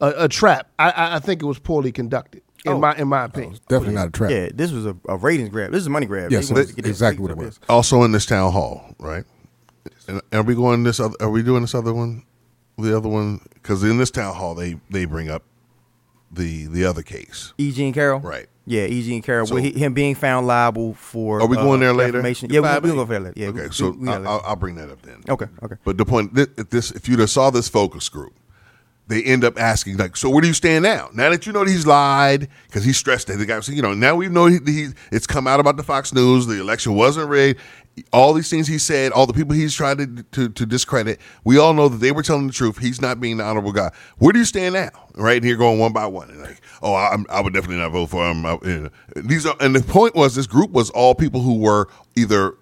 a, 0.00 0.24
a 0.24 0.28
trap 0.28 0.70
I 0.78 1.16
I 1.16 1.18
think 1.18 1.42
it 1.42 1.46
was 1.46 1.58
poorly 1.58 1.92
conducted 1.92 2.42
in 2.64 2.72
Oh. 2.72 2.78
my 2.78 2.94
in 2.96 3.08
my 3.08 3.24
opinion 3.24 3.54
oh, 3.54 3.64
Definitely 3.68 3.94
not 3.94 4.08
a 4.08 4.10
trap. 4.10 4.30
yeah, 4.30 4.48
this 4.54 4.70
was 4.72 4.86
a, 4.86 4.96
a 5.08 5.16
ratings 5.16 5.48
grab. 5.50 5.72
This 5.72 5.80
is 5.80 5.86
a 5.86 5.90
money 5.90 6.06
grab. 6.06 6.30
Yes, 6.30 6.48
They 6.48 6.54
wanted 6.54 6.62
it's 6.62 6.70
to 6.70 6.76
get 6.76 6.82
this 6.82 6.90
exactly 6.90 7.22
what 7.22 7.30
it 7.30 7.36
was. 7.36 7.58
this. 7.58 7.60
also 7.68 8.02
in 8.02 8.12
this 8.12 8.26
town 8.26 8.52
hall, 8.52 8.94
right? 8.98 9.24
And 10.08 10.20
are 10.32 10.42
we 10.42 10.54
going 10.54 10.82
this? 10.82 11.00
Other, 11.00 11.14
are 11.20 11.30
we 11.30 11.42
doing 11.42 11.62
this 11.62 11.74
other 11.74 11.94
one? 11.94 12.24
The 12.78 12.96
other 12.96 13.08
one 13.08 13.40
because 13.54 13.82
in 13.84 13.98
this 13.98 14.10
town 14.10 14.34
hall 14.34 14.54
they 14.54 14.78
they 14.90 15.04
bring 15.04 15.28
up 15.30 15.42
the 16.30 16.66
the 16.66 16.84
other 16.84 17.02
case. 17.02 17.52
E. 17.58 17.72
Jean 17.72 17.92
Carroll. 17.92 18.20
Right. 18.20 18.48
Yeah, 18.66 18.84
E. 18.86 19.02
Jean 19.02 19.20
Carroll. 19.22 19.46
So- 19.46 19.54
with 19.56 19.64
he- 19.64 19.72
him 19.72 19.94
being 19.94 20.14
found 20.14 20.46
liable 20.46 20.94
for. 20.94 21.40
Are 21.40 21.46
we 21.46 21.56
going 21.56 21.80
there 21.80 21.90
uh, 21.90 21.94
later? 21.94 22.20
Yeah, 22.46 22.60
we, 22.60 22.66
Five 22.66 22.82
we'll 22.84 22.94
go 22.94 23.04
there 23.04 23.20
later. 23.20 23.34
Yeah. 23.40 23.48
okay, 23.48 23.64
we- 23.66 23.70
so 23.72 23.90
we- 23.90 23.96
we 23.98 24.08
I'll. 24.08 24.26
I'll, 24.28 24.42
I'll 24.46 24.56
bring 24.56 24.76
that 24.76 24.90
up 24.90 25.02
then. 25.02 25.22
Okay, 25.28 25.46
okay. 25.62 25.74
But 25.84 25.98
the 25.98 26.04
point, 26.04 26.34
thi- 26.36 26.46
if 26.56 26.70
this, 26.70 26.90
if 26.92 27.08
you'd 27.08 27.18
have 27.18 27.30
saw 27.30 27.50
this 27.50 27.68
focus 27.68 28.08
group, 28.08 28.32
they 29.10 29.22
end 29.24 29.44
up 29.44 29.58
asking 29.58 29.96
like, 29.96 30.16
so 30.16 30.30
where 30.30 30.40
do 30.40 30.46
you 30.46 30.54
stand 30.54 30.84
now? 30.84 31.10
Now 31.12 31.30
that 31.30 31.46
you 31.46 31.52
know 31.52 31.64
that 31.64 31.70
he's 31.70 31.86
lied 31.86 32.48
because 32.66 32.84
he's 32.84 32.96
stressed 32.96 33.26
that 33.26 33.36
the 33.36 33.44
guy, 33.46 33.58
so, 33.60 33.72
you 33.72 33.82
know, 33.82 33.92
now 33.92 34.14
we 34.14 34.28
know 34.28 34.46
he, 34.46 34.58
he, 34.64 34.88
it's 35.12 35.26
come 35.26 35.46
out 35.46 35.58
about 35.60 35.76
the 35.76 35.82
Fox 35.82 36.14
News, 36.14 36.46
the 36.46 36.60
election 36.60 36.94
wasn't 36.94 37.28
rigged. 37.28 37.60
All 38.12 38.32
these 38.32 38.48
things 38.48 38.68
he 38.68 38.78
said, 38.78 39.10
all 39.12 39.26
the 39.26 39.32
people 39.32 39.52
he's 39.54 39.74
tried 39.74 39.98
to, 39.98 40.22
to 40.32 40.48
to 40.48 40.64
discredit, 40.64 41.20
we 41.44 41.58
all 41.58 41.74
know 41.74 41.88
that 41.88 41.98
they 41.98 42.12
were 42.12 42.22
telling 42.22 42.46
the 42.46 42.52
truth. 42.52 42.78
He's 42.78 43.00
not 43.00 43.20
being 43.20 43.36
the 43.36 43.44
honorable 43.44 43.72
guy. 43.72 43.90
Where 44.18 44.32
do 44.32 44.38
you 44.38 44.44
stand 44.44 44.74
now? 44.74 44.90
Right 45.16 45.36
and 45.36 45.44
here, 45.44 45.56
going 45.56 45.78
one 45.80 45.92
by 45.92 46.06
one, 46.06 46.30
and 46.30 46.40
like, 46.40 46.60
oh, 46.82 46.94
I, 46.94 47.08
I'm- 47.10 47.26
would 47.44 47.52
definitely 47.52 47.78
not 47.78 47.90
vote 47.90 48.06
for 48.06 48.30
him. 48.30 48.46
I- 48.46 48.58
you 48.62 48.78
know. 48.82 48.90
These 49.16 49.44
are, 49.44 49.56
and 49.60 49.74
the 49.74 49.82
point 49.82 50.14
was, 50.14 50.36
this 50.36 50.46
group 50.46 50.70
was 50.70 50.88
all 50.90 51.14
people 51.16 51.42
who 51.42 51.58
were 51.58 51.88
either 52.16 52.54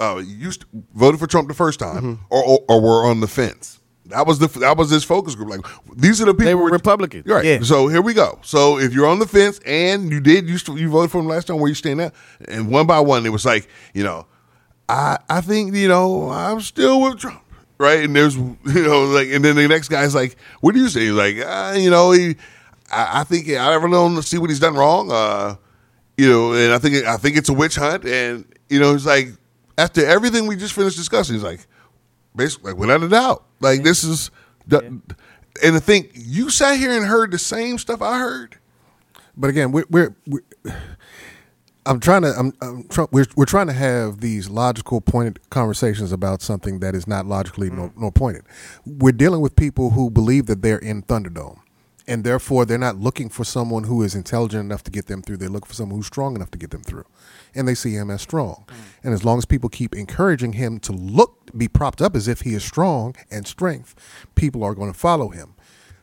uh, 0.00 0.20
used 0.26 0.64
voted 0.94 1.20
for 1.20 1.28
Trump 1.28 1.48
the 1.48 1.54
first 1.54 1.78
time 1.78 2.20
or, 2.28 2.42
or 2.44 2.58
or 2.68 2.80
were 2.80 3.06
on 3.08 3.20
the 3.20 3.28
fence. 3.28 3.77
That 4.08 4.26
was 4.26 4.38
the 4.38 4.46
that 4.60 4.76
was 4.76 4.90
this 4.90 5.04
focus 5.04 5.34
group. 5.34 5.50
Like 5.50 5.60
these 5.96 6.20
are 6.20 6.24
the 6.24 6.32
people 6.32 6.46
They 6.46 6.54
were 6.54 6.70
Republicans. 6.70 7.26
right? 7.26 7.44
Yeah. 7.44 7.60
So 7.62 7.88
here 7.88 8.00
we 8.00 8.14
go. 8.14 8.38
So 8.42 8.78
if 8.78 8.92
you're 8.94 9.06
on 9.06 9.18
the 9.18 9.26
fence 9.26 9.60
and 9.66 10.10
you 10.10 10.20
did 10.20 10.48
you 10.48 10.58
you 10.76 10.88
voted 10.90 11.10
for 11.10 11.18
him 11.20 11.26
last 11.26 11.46
time, 11.46 11.58
where 11.58 11.68
you 11.68 11.74
stand 11.74 11.98
now? 11.98 12.12
And 12.46 12.70
one 12.70 12.86
by 12.86 13.00
one, 13.00 13.26
it 13.26 13.30
was 13.30 13.44
like 13.44 13.68
you 13.94 14.02
know, 14.04 14.26
I 14.88 15.18
I 15.28 15.40
think 15.40 15.74
you 15.74 15.88
know 15.88 16.30
I'm 16.30 16.60
still 16.60 17.00
with 17.00 17.18
Trump. 17.18 17.42
Right, 17.78 18.02
and 18.02 18.16
there's 18.16 18.34
you 18.36 18.56
know 18.66 19.04
like, 19.04 19.28
and 19.28 19.44
then 19.44 19.54
the 19.56 19.68
next 19.68 19.88
guy's 19.88 20.14
like, 20.14 20.36
"What 20.60 20.74
do 20.74 20.80
you 20.80 20.88
say?" 20.88 21.00
He's 21.00 21.12
like, 21.12 21.36
ah, 21.44 21.74
"You 21.74 21.90
know, 21.90 22.10
he, 22.10 22.34
I, 22.90 23.20
I 23.20 23.24
think 23.24 23.48
I 23.50 23.74
really 23.74 23.92
don't 23.92 24.20
see 24.22 24.38
what 24.38 24.50
he's 24.50 24.58
done 24.58 24.74
wrong." 24.74 25.12
Uh, 25.12 25.54
you 26.16 26.28
know, 26.28 26.54
and 26.54 26.72
I 26.72 26.78
think 26.78 27.04
I 27.06 27.16
think 27.18 27.36
it's 27.36 27.48
a 27.48 27.52
witch 27.52 27.76
hunt, 27.76 28.04
and 28.04 28.44
you 28.68 28.80
know, 28.80 28.94
he's 28.94 29.06
like, 29.06 29.28
after 29.76 30.04
everything 30.04 30.48
we 30.48 30.56
just 30.56 30.72
finished 30.72 30.96
discussing, 30.96 31.36
he's 31.36 31.44
like, 31.44 31.60
Basically, 32.34 32.72
like, 32.72 32.80
without 32.80 33.02
a 33.02 33.08
doubt. 33.08 33.44
Like 33.60 33.82
this 33.82 34.04
is 34.04 34.30
the, 34.66 35.00
and 35.62 35.74
the 35.74 35.80
thing 35.80 36.10
you 36.14 36.50
sat 36.50 36.78
here 36.78 36.92
and 36.92 37.06
heard 37.06 37.30
the 37.30 37.38
same 37.38 37.78
stuff 37.78 38.02
I 38.02 38.18
heard. 38.18 38.58
But 39.36 39.50
again, 39.50 39.72
we're, 39.72 39.86
we're, 39.88 40.16
we're 40.26 40.42
I'm 41.86 42.00
trying 42.00 42.22
to 42.22 42.34
I'm, 42.38 42.52
I'm 42.60 42.86
try, 42.88 43.06
we're 43.10 43.26
we're 43.34 43.46
trying 43.46 43.68
to 43.68 43.72
have 43.72 44.20
these 44.20 44.50
logical 44.50 45.00
pointed 45.00 45.38
conversations 45.48 46.12
about 46.12 46.42
something 46.42 46.80
that 46.80 46.94
is 46.94 47.06
not 47.06 47.24
logically 47.24 47.70
nor, 47.70 47.88
mm. 47.88 47.96
nor 47.96 48.12
pointed. 48.12 48.44
We're 48.84 49.12
dealing 49.12 49.40
with 49.40 49.56
people 49.56 49.90
who 49.90 50.10
believe 50.10 50.46
that 50.46 50.60
they're 50.60 50.78
in 50.78 51.02
Thunderdome. 51.02 51.60
And 52.06 52.24
therefore, 52.24 52.64
they're 52.64 52.78
not 52.78 52.96
looking 52.96 53.28
for 53.28 53.44
someone 53.44 53.84
who 53.84 54.02
is 54.02 54.14
intelligent 54.14 54.64
enough 54.64 54.82
to 54.84 54.90
get 54.90 55.06
them 55.06 55.20
through. 55.20 55.36
They're 55.36 55.50
looking 55.50 55.68
for 55.68 55.74
someone 55.74 55.98
who's 55.98 56.06
strong 56.06 56.36
enough 56.36 56.50
to 56.52 56.58
get 56.58 56.70
them 56.70 56.82
through. 56.82 57.04
And 57.54 57.66
they 57.66 57.74
see 57.74 57.92
him 57.92 58.10
as 58.10 58.22
strong. 58.22 58.64
And 59.02 59.14
as 59.14 59.24
long 59.24 59.38
as 59.38 59.44
people 59.44 59.68
keep 59.68 59.94
encouraging 59.94 60.54
him 60.54 60.78
to 60.80 60.92
look, 60.92 61.50
be 61.56 61.68
propped 61.68 62.02
up 62.02 62.14
as 62.14 62.28
if 62.28 62.42
he 62.42 62.54
is 62.54 62.64
strong 62.64 63.14
and 63.30 63.46
strength, 63.46 63.94
people 64.34 64.62
are 64.62 64.74
going 64.74 64.92
to 64.92 64.98
follow 64.98 65.28
him 65.28 65.54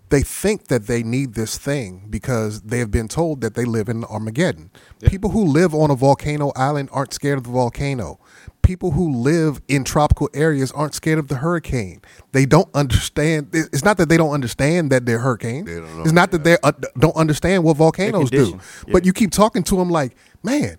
they 0.10 0.21
think 0.21 0.67
that 0.67 0.88
they 0.88 1.03
need 1.03 1.34
this 1.34 1.58
thing 1.58 2.08
because 2.10 2.62
they 2.62 2.79
have 2.79 2.91
been 2.91 3.08
told 3.08 3.41
that 3.41 3.55
they 3.55 3.65
live 3.65 3.89
in 3.89 4.03
Armageddon. 4.05 4.69
People 5.03 5.31
who 5.31 5.43
live 5.43 5.73
on 5.73 5.89
a 5.89 5.95
volcano 5.95 6.51
island 6.55 6.89
aren't 6.91 7.13
scared 7.13 7.38
of 7.38 7.43
the 7.45 7.49
volcano. 7.49 8.19
People 8.62 8.91
who 8.91 9.12
live 9.12 9.62
in 9.67 9.84
tropical 9.84 10.29
areas 10.34 10.71
aren't 10.71 10.93
scared 10.93 11.19
of 11.19 11.27
the 11.27 11.36
hurricane. 11.36 12.01
They 12.31 12.45
don't 12.45 12.69
understand. 12.73 13.49
It's 13.53 13.84
not 13.84 13.97
that 13.97 14.10
they 14.10 14.17
don't 14.17 14.31
understand 14.31 14.91
that 14.91 15.05
they're 15.05 15.19
hurricanes. 15.19 15.67
They 15.67 15.77
it's 16.01 16.12
not 16.12 16.31
that 16.31 16.43
they 16.43 16.58
uh, 16.63 16.71
don't 16.97 17.15
understand 17.15 17.63
what 17.63 17.77
volcanoes 17.77 18.29
do. 18.29 18.60
yeah. 18.88 18.93
But 18.93 19.05
you 19.05 19.13
keep 19.13 19.31
talking 19.31 19.63
to 19.63 19.75
them 19.75 19.89
like, 19.89 20.15
man. 20.43 20.77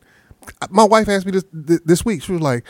My 0.71 0.85
wife 0.85 1.09
asked 1.09 1.27
me 1.27 1.33
this 1.33 1.45
this 1.53 2.05
week. 2.05 2.23
She 2.23 2.33
was 2.33 2.41
like, 2.41 2.65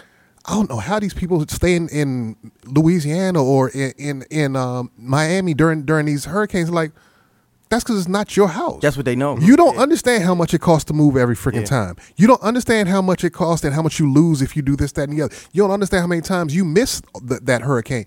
I 0.44 0.54
don't 0.54 0.68
know 0.70 0.78
how 0.78 0.98
these 1.00 1.14
people 1.14 1.44
stay 1.48 1.74
in, 1.74 1.88
in 1.88 2.36
Louisiana 2.64 3.42
or 3.42 3.70
in 3.70 3.92
in, 3.98 4.24
in 4.30 4.56
um, 4.56 4.90
Miami 4.96 5.54
during 5.54 5.84
during 5.84 6.06
these 6.06 6.24
hurricanes. 6.26 6.70
Like, 6.70 6.92
that's 7.68 7.82
because 7.84 7.98
it's 7.98 8.08
not 8.08 8.36
your 8.36 8.48
house. 8.48 8.80
That's 8.80 8.96
what 8.96 9.06
they 9.06 9.16
know. 9.16 9.38
You 9.38 9.56
don't 9.56 9.76
understand 9.76 10.22
how 10.22 10.34
much 10.34 10.54
it 10.54 10.60
costs 10.60 10.84
to 10.86 10.92
move 10.94 11.16
every 11.16 11.34
freaking 11.34 11.60
Yeah. 11.62 11.64
time. 11.64 11.96
You 12.16 12.26
don't 12.28 12.42
understand 12.42 12.88
how 12.88 13.02
much 13.02 13.24
it 13.24 13.30
costs 13.30 13.64
and 13.64 13.74
how 13.74 13.82
much 13.82 13.98
you 13.98 14.10
lose 14.12 14.40
if 14.40 14.54
you 14.56 14.62
do 14.62 14.76
this, 14.76 14.92
that, 14.92 15.08
and 15.08 15.18
the 15.18 15.22
other. 15.24 15.34
You 15.52 15.62
don't 15.64 15.72
understand 15.72 16.02
how 16.02 16.06
many 16.06 16.20
times 16.22 16.54
you 16.54 16.64
miss 16.64 17.02
th- 17.28 17.40
that 17.42 17.62
hurricane. 17.62 18.06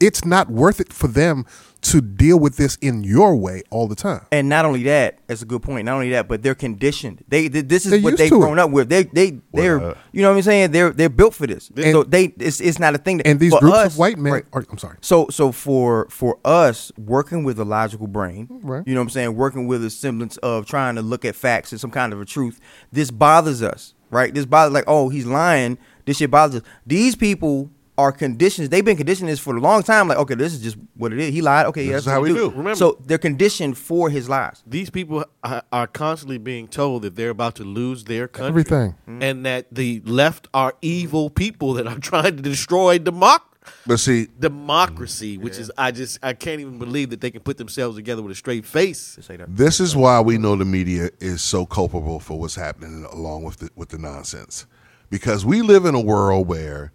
It's 0.00 0.24
not 0.24 0.50
worth 0.50 0.80
it 0.80 0.92
for 0.92 1.08
them 1.08 1.46
to 1.82 2.02
deal 2.02 2.38
with 2.38 2.58
this 2.58 2.76
in 2.82 3.02
your 3.02 3.34
way 3.34 3.62
all 3.70 3.88
the 3.88 3.94
time. 3.94 4.20
And 4.30 4.50
not 4.50 4.66
only 4.66 4.82
that, 4.82 5.18
that's 5.26 5.40
a 5.40 5.46
good 5.46 5.62
point. 5.62 5.86
Not 5.86 5.94
only 5.94 6.10
that, 6.10 6.28
but 6.28 6.42
they're 6.42 6.54
conditioned. 6.54 7.24
They, 7.28 7.48
th- 7.48 7.66
this 7.68 7.86
is 7.86 7.92
They're 7.92 8.00
what 8.02 8.18
they've 8.18 8.28
to 8.28 8.36
it. 8.36 8.40
grown 8.40 8.58
up 8.58 8.70
with. 8.70 8.90
They 8.90 9.04
they 9.04 9.40
they're 9.54 9.78
Well, 9.78 9.90
uh, 9.92 9.94
you 10.12 10.20
know 10.20 10.30
what 10.30 10.36
I'm 10.36 10.42
saying. 10.42 10.72
They're 10.72 10.90
they're 10.90 11.08
built 11.08 11.32
for 11.34 11.46
this. 11.46 11.70
And- 11.74 11.92
so 11.92 12.02
they 12.02 12.24
it's, 12.38 12.60
it's 12.60 12.78
not 12.78 12.94
a 12.94 12.98
thing. 12.98 13.16
That, 13.18 13.26
And 13.26 13.40
these 13.40 13.54
groups 13.58 13.74
us- 13.76 13.92
of 13.94 13.98
white 13.98 14.18
men 14.18 14.32
right. 14.34 14.44
are, 14.52 14.64
I'm 14.70 14.76
sorry. 14.76 14.98
So 15.00 15.28
so 15.30 15.52
for 15.52 16.06
for 16.10 16.38
us 16.44 16.92
working 16.98 17.44
with 17.44 17.58
a 17.58 17.64
logical 17.64 18.06
brain, 18.06 18.48
Right. 18.62 18.82
you 18.86 18.92
know 18.94 19.00
what 19.00 19.04
I'm 19.04 19.10
saying, 19.10 19.34
working 19.36 19.66
with 19.66 19.82
a 19.82 19.88
semblance 19.90 20.36
of 20.38 20.66
trying 20.66 20.96
to 20.96 21.02
look 21.02 21.24
at 21.24 21.34
facts 21.34 21.72
and 21.72 21.80
some 21.80 21.90
kind 21.90 22.12
of 22.12 22.20
a 22.20 22.26
truth, 22.26 22.60
this 22.92 23.10
bothers 23.10 23.62
us, 23.62 23.94
right? 24.10 24.34
This 24.34 24.44
bothers 24.44 24.74
like, 24.74 24.84
oh, 24.86 25.08
he's 25.08 25.24
lying. 25.24 25.78
This 26.04 26.18
shit 26.18 26.30
bothers 26.30 26.60
us. 26.60 26.68
These 26.86 27.16
people 27.16 27.70
are 28.00 28.12
conditioned. 28.12 28.70
They've 28.70 28.84
been 28.84 28.96
conditioned 28.96 29.28
this 29.28 29.40
for 29.40 29.56
a 29.56 29.60
long 29.60 29.82
time. 29.82 30.08
Like, 30.08 30.18
okay, 30.18 30.34
this 30.34 30.52
is 30.52 30.62
just 30.62 30.76
what 30.96 31.12
it 31.12 31.18
is. 31.18 31.32
He 31.32 31.42
lied. 31.42 31.66
Okay, 31.66 31.84
yeah, 31.84 31.92
that's 31.92 32.06
is 32.06 32.12
how 32.12 32.20
we 32.20 32.30
do. 32.30 32.34
do. 32.34 32.50
Remember- 32.50 32.74
so 32.74 32.98
they're 33.04 33.18
conditioned 33.18 33.78
for 33.78 34.10
his 34.10 34.28
lies. 34.28 34.62
These 34.66 34.90
people 34.90 35.24
are, 35.44 35.62
are 35.72 35.86
constantly 35.86 36.38
being 36.38 36.68
told 36.68 37.02
that 37.02 37.16
they're 37.16 37.30
about 37.30 37.54
to 37.56 37.64
lose 37.64 38.04
their 38.04 38.28
country. 38.28 38.48
Everything. 38.48 38.94
Mm-hmm. 39.08 39.22
And 39.22 39.46
that 39.46 39.66
the 39.72 40.02
left 40.04 40.48
are 40.54 40.74
evil 40.82 41.30
people 41.30 41.74
that 41.74 41.86
are 41.86 41.98
trying 42.10 42.36
to 42.36 42.42
destroy 42.42 42.98
democracy. 42.98 43.46
But 43.86 43.98
see, 43.98 44.28
democracy, 44.38 45.34
mm-hmm. 45.34 45.44
which 45.44 45.58
is, 45.58 45.70
I 45.76 45.90
just, 45.90 46.18
I 46.22 46.32
can't 46.32 46.60
even 46.60 46.78
believe 46.78 47.10
that 47.10 47.20
they 47.20 47.30
can 47.30 47.42
put 47.42 47.58
themselves 47.58 47.96
together 47.96 48.22
with 48.22 48.32
a 48.32 48.34
straight 48.34 48.64
face. 48.64 49.16
To 49.16 49.22
say 49.22 49.36
that. 49.36 49.54
This 49.54 49.80
is 49.80 49.94
why 49.94 50.20
we 50.20 50.38
know 50.38 50.56
the 50.56 50.64
media 50.64 51.10
is 51.20 51.42
so 51.42 51.66
culpable 51.66 52.20
for 52.20 52.38
what's 52.38 52.54
happening 52.54 53.06
along 53.12 53.44
with 53.44 53.58
the, 53.58 53.70
with 53.76 53.90
the 53.90 53.98
nonsense. 53.98 54.66
Because 55.10 55.44
we 55.44 55.62
live 55.62 55.84
in 55.84 55.94
a 55.94 56.00
world 56.00 56.46
where, 56.46 56.92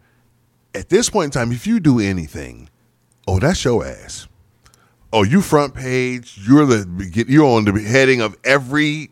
at 0.75 0.89
this 0.89 1.09
point 1.09 1.25
in 1.25 1.31
time, 1.31 1.51
if 1.51 1.65
you 1.65 1.79
do 1.79 1.99
anything, 1.99 2.69
oh, 3.27 3.39
that's 3.39 3.63
your 3.63 3.85
ass. 3.85 4.27
Oh, 5.13 5.23
you 5.23 5.41
front 5.41 5.73
page. 5.73 6.37
You're 6.45 6.65
the 6.65 7.25
you're 7.27 7.45
on 7.45 7.65
the 7.65 7.79
heading 7.81 8.21
of 8.21 8.37
every 8.43 9.11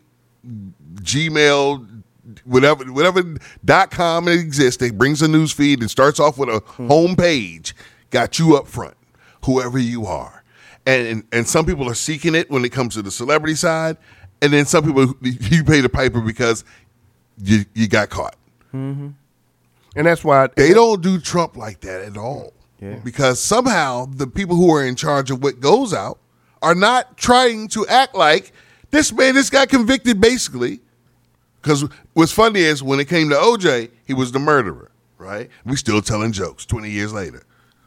Gmail, 0.96 2.02
whatever 2.44 2.84
whatever 2.92 3.22
dot 3.64 3.90
com 3.90 4.26
that 4.26 4.38
exists. 4.38 4.82
It 4.82 4.98
brings 4.98 5.22
a 5.22 5.28
news 5.28 5.52
feed 5.52 5.80
and 5.80 5.90
starts 5.90 6.20
off 6.20 6.36
with 6.36 6.50
a 6.50 6.60
hmm. 6.60 6.88
home 6.88 7.16
page. 7.16 7.74
Got 8.10 8.38
you 8.38 8.56
up 8.56 8.66
front, 8.66 8.96
whoever 9.44 9.78
you 9.78 10.04
are, 10.04 10.44
and, 10.84 11.06
and 11.06 11.24
and 11.32 11.48
some 11.48 11.64
people 11.64 11.88
are 11.88 11.94
seeking 11.94 12.34
it 12.34 12.50
when 12.50 12.64
it 12.64 12.70
comes 12.70 12.94
to 12.94 13.02
the 13.02 13.10
celebrity 13.10 13.54
side, 13.54 13.96
and 14.42 14.52
then 14.52 14.66
some 14.66 14.84
people 14.84 15.14
you 15.22 15.64
pay 15.64 15.80
the 15.80 15.88
piper 15.88 16.20
because 16.20 16.64
you 17.42 17.64
you 17.72 17.88
got 17.88 18.10
caught. 18.10 18.36
Mm-hmm. 18.74 19.08
And 19.94 20.06
that's 20.06 20.24
why 20.24 20.48
They 20.56 20.72
don't 20.74 21.02
do 21.02 21.18
Trump 21.20 21.56
like 21.56 21.80
that 21.80 22.02
at 22.02 22.16
all. 22.16 22.52
Yeah. 22.80 22.96
Because 23.04 23.40
somehow 23.40 24.06
the 24.06 24.26
people 24.26 24.56
who 24.56 24.74
are 24.74 24.84
in 24.84 24.96
charge 24.96 25.30
of 25.30 25.42
what 25.42 25.60
goes 25.60 25.94
out 25.94 26.18
are 26.62 26.74
not 26.74 27.16
trying 27.16 27.68
to 27.68 27.86
act 27.86 28.14
like 28.14 28.52
this 28.90 29.12
man 29.12 29.34
just 29.34 29.52
got 29.52 29.68
convicted 29.68 30.20
basically. 30.20 30.80
Because 31.62 31.84
what's 32.12 32.32
funny 32.32 32.60
is 32.60 32.82
when 32.82 33.00
it 33.00 33.08
came 33.08 33.30
to 33.30 33.36
OJ, 33.36 33.90
he 34.06 34.12
was 34.12 34.32
the 34.32 34.38
murderer, 34.38 34.90
right? 35.18 35.48
We 35.64 35.76
still 35.76 36.02
telling 36.02 36.32
jokes 36.32 36.66
20 36.66 36.90
years 36.90 37.12
later. 37.12 37.42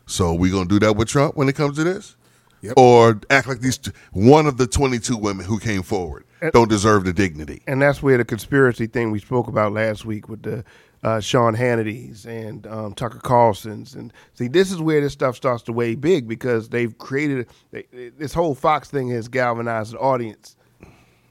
So 0.08 0.34
we 0.34 0.50
gonna 0.50 0.67
do 0.67 0.80
that 0.80 0.96
with 0.96 1.10
Trump 1.10 1.36
when 1.36 1.48
it 1.50 1.56
comes 1.56 1.76
to 1.78 1.84
this? 1.84 2.15
Yep. 2.62 2.74
Or 2.78 3.20
act 3.30 3.48
like 3.48 3.60
these 3.60 3.78
t- 3.78 3.91
one 4.13 4.48
of 4.48 4.58
the 4.58 4.65
22 4.65 5.15
women 5.15 5.46
who 5.46 5.60
came 5.60 5.84
forward 5.84 6.24
don't 6.54 6.70
deserve 6.70 7.04
the 7.04 7.13
dignity. 7.13 7.62
and 7.67 7.82
that's 7.82 8.02
where 8.02 8.17
the 8.17 8.26
conspiracy 8.26 8.88
thing 8.88 9.12
we 9.12 9.20
spoke 9.20 9.48
about 9.48 9.74
last 9.74 10.06
week 10.06 10.28
with 10.28 10.41
the 10.41 10.63
uh, 11.08 11.20
Sean 11.22 11.54
Hannity's 11.54 12.26
and 12.26 12.65
um, 12.67 12.93
Tucker 12.93 13.20
Carlson's, 13.20 13.96
and 13.96 14.12
see, 14.34 14.48
this 14.48 14.72
is 14.72 14.80
where 14.82 15.00
this 15.02 15.13
stuff 15.13 15.36
starts 15.36 15.63
to 15.63 15.72
weigh 15.74 15.96
big 15.96 16.28
because 16.28 16.70
they've 16.70 16.98
created 16.98 17.48
they, 17.72 17.86
this 18.17 18.34
whole 18.34 18.56
Fox 18.56 18.89
thing 18.89 19.10
has 19.10 19.28
galvanized 19.28 19.93
an 19.93 20.00
audience 20.00 20.56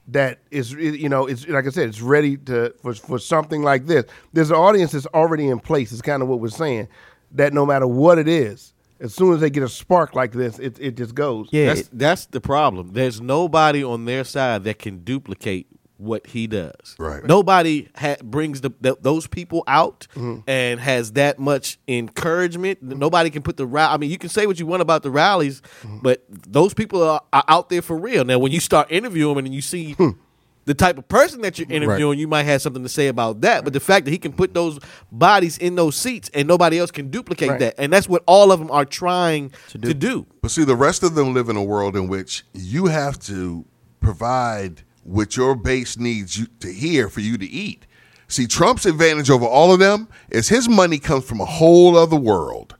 that 0.08 0.38
is, 0.50 0.72
you 0.72 1.08
know, 1.08 1.26
it's 1.26 1.46
like 1.48 1.66
I 1.66 1.70
said, 1.70 1.88
it's 1.88 2.00
ready 2.00 2.36
to 2.50 2.72
for 2.82 2.94
for 2.94 3.18
something 3.18 3.62
like 3.62 3.86
this. 3.86 4.04
There's 4.32 4.50
an 4.50 4.56
audience 4.56 4.92
that's 4.92 5.06
already 5.06 5.48
in 5.48 5.58
place. 5.58 5.92
Is 5.92 6.00
kind 6.02 6.22
of 6.22 6.28
what 6.28 6.40
we're 6.40 6.48
saying 6.48 6.88
that 7.32 7.52
no 7.52 7.66
matter 7.66 7.86
what 7.88 8.18
it 8.18 8.28
is, 8.28 8.72
as 9.00 9.12
soon 9.14 9.34
as 9.34 9.40
they 9.40 9.50
get 9.50 9.62
a 9.64 9.68
spark 9.68 10.14
like 10.14 10.32
this, 10.32 10.58
it 10.60 10.78
it 10.80 10.96
just 10.96 11.14
goes. 11.14 11.48
Yeah, 11.50 11.66
That's, 11.66 11.80
it- 11.80 11.88
that's 11.92 12.26
the 12.26 12.40
problem. 12.40 12.92
There's 12.92 13.20
nobody 13.20 13.82
on 13.82 14.04
their 14.04 14.24
side 14.24 14.64
that 14.64 14.78
can 14.78 15.02
duplicate 15.02 15.66
what 15.98 16.26
he 16.26 16.46
does. 16.46 16.94
Right. 16.98 17.24
Nobody 17.24 17.88
ha- 17.96 18.16
brings 18.22 18.60
the, 18.60 18.70
th- 18.70 18.96
those 19.00 19.26
people 19.26 19.64
out 19.66 20.06
mm-hmm. 20.14 20.40
and 20.46 20.78
has 20.80 21.12
that 21.12 21.38
much 21.38 21.78
encouragement. 21.88 22.82
Nobody 22.82 23.30
can 23.30 23.42
put 23.42 23.56
the 23.56 23.66
rally. 23.66 23.94
I 23.94 23.96
mean, 23.96 24.10
you 24.10 24.18
can 24.18 24.28
say 24.28 24.46
what 24.46 24.58
you 24.58 24.66
want 24.66 24.82
about 24.82 25.02
the 25.02 25.10
rallies, 25.10 25.62
mm-hmm. 25.82 25.98
but 26.02 26.24
those 26.28 26.74
people 26.74 27.02
are, 27.02 27.22
are 27.32 27.44
out 27.48 27.70
there 27.70 27.82
for 27.82 27.96
real. 27.96 28.24
Now, 28.24 28.38
when 28.38 28.52
you 28.52 28.60
start 28.60 28.90
interviewing 28.90 29.36
them 29.36 29.46
and 29.46 29.54
you 29.54 29.62
see. 29.62 29.92
Hmm. 29.92 30.10
The 30.66 30.74
type 30.74 30.98
of 30.98 31.06
person 31.06 31.42
that 31.42 31.60
you're 31.60 31.70
interviewing, 31.70 32.18
you 32.18 32.26
might 32.26 32.42
have 32.42 32.60
something 32.60 32.82
to 32.82 32.88
say 32.88 33.06
about 33.06 33.42
that. 33.42 33.62
But 33.62 33.72
the 33.72 33.78
fact 33.78 34.04
that 34.04 34.10
he 34.10 34.18
can 34.18 34.32
put 34.32 34.52
those 34.52 34.80
bodies 35.12 35.58
in 35.58 35.76
those 35.76 35.94
seats 35.94 36.28
and 36.34 36.48
nobody 36.48 36.80
else 36.80 36.90
can 36.90 37.08
duplicate 37.08 37.50
Right. 37.50 37.60
that, 37.60 37.74
and 37.78 37.92
that's 37.92 38.08
what 38.08 38.24
all 38.26 38.50
of 38.50 38.58
them 38.58 38.72
are 38.72 38.84
trying 38.84 39.52
to 39.68 39.78
do. 39.78 39.86
to 39.86 39.94
do. 39.94 40.26
But 40.42 40.50
see, 40.50 40.64
the 40.64 40.74
rest 40.74 41.04
of 41.04 41.14
them 41.14 41.34
live 41.34 41.48
in 41.48 41.54
a 41.54 41.62
world 41.62 41.94
in 41.94 42.08
which 42.08 42.42
you 42.52 42.86
have 42.86 43.16
to 43.26 43.64
provide 44.00 44.82
what 45.06 45.36
your 45.36 45.54
base 45.54 45.98
needs 45.98 46.38
you 46.38 46.46
to 46.60 46.72
hear 46.72 47.08
for 47.08 47.20
you 47.20 47.38
to 47.38 47.46
eat. 47.46 47.86
See, 48.28 48.46
Trump's 48.46 48.86
advantage 48.86 49.30
over 49.30 49.46
all 49.46 49.72
of 49.72 49.78
them 49.78 50.08
is 50.30 50.48
his 50.48 50.68
money 50.68 50.98
comes 50.98 51.24
from 51.24 51.40
a 51.40 51.44
whole 51.44 51.96
other 51.96 52.16
world. 52.16 52.74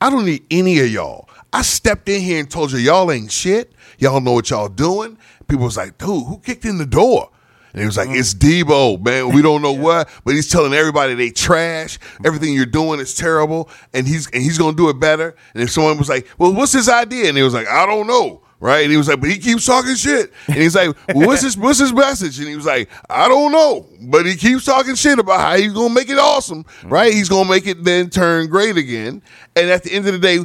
I 0.00 0.08
don't 0.08 0.24
need 0.24 0.44
any 0.50 0.78
of 0.80 0.88
y'all. 0.88 1.28
I 1.52 1.62
stepped 1.62 2.08
in 2.08 2.20
here 2.20 2.38
and 2.38 2.50
told 2.50 2.72
you 2.72 2.78
y'all 2.78 3.10
ain't 3.10 3.32
shit. 3.32 3.72
Y'all 3.98 4.20
know 4.20 4.32
what 4.32 4.50
y'all 4.50 4.68
doing. 4.68 5.18
People 5.48 5.64
was 5.64 5.76
like, 5.76 5.98
dude, 5.98 6.26
who 6.26 6.38
kicked 6.38 6.64
in 6.64 6.78
the 6.78 6.86
door? 6.86 7.30
And 7.72 7.80
he 7.80 7.86
was 7.86 7.96
like, 7.96 8.08
it's 8.10 8.34
Deebo, 8.34 9.04
man. 9.04 9.34
We 9.34 9.42
don't 9.42 9.60
know 9.60 9.72
what, 9.72 10.08
but 10.24 10.34
he's 10.34 10.48
telling 10.48 10.74
everybody 10.74 11.14
they 11.14 11.30
trash. 11.30 11.98
Everything 12.24 12.54
you're 12.54 12.66
doing 12.66 13.00
is 13.00 13.16
terrible, 13.16 13.68
and 13.92 14.06
he's 14.06 14.30
and 14.30 14.44
he's 14.44 14.58
gonna 14.58 14.76
do 14.76 14.90
it 14.90 15.00
better. 15.00 15.34
And 15.54 15.62
if 15.64 15.72
someone 15.72 15.98
was 15.98 16.08
like, 16.08 16.28
well, 16.38 16.54
what's 16.54 16.72
his 16.72 16.88
idea? 16.88 17.28
And 17.28 17.36
he 17.36 17.42
was 17.42 17.52
like, 17.52 17.66
I 17.66 17.84
don't 17.84 18.06
know. 18.06 18.43
Right? 18.64 18.84
And 18.84 18.90
he 18.90 18.96
was 18.96 19.08
like, 19.08 19.20
but 19.20 19.28
he 19.28 19.36
keeps 19.36 19.66
talking 19.66 19.94
shit. 19.94 20.32
And 20.46 20.56
he's 20.56 20.74
like, 20.74 20.96
well, 21.14 21.26
what's 21.26 21.42
his 21.42 21.54
what's 21.54 21.78
his 21.78 21.92
message? 21.92 22.38
And 22.38 22.48
he 22.48 22.56
was 22.56 22.64
like, 22.64 22.88
I 23.10 23.28
don't 23.28 23.52
know. 23.52 23.86
But 24.00 24.24
he 24.24 24.36
keeps 24.36 24.64
talking 24.64 24.94
shit 24.94 25.18
about 25.18 25.38
how 25.38 25.56
he's 25.56 25.74
gonna 25.74 25.92
make 25.92 26.08
it 26.08 26.18
awesome. 26.18 26.64
Right? 26.82 27.12
He's 27.12 27.28
gonna 27.28 27.46
make 27.46 27.66
it 27.66 27.84
then 27.84 28.08
turn 28.08 28.48
great 28.48 28.78
again. 28.78 29.20
And 29.54 29.68
at 29.68 29.82
the 29.82 29.92
end 29.92 30.06
of 30.06 30.14
the 30.14 30.18
day, 30.18 30.38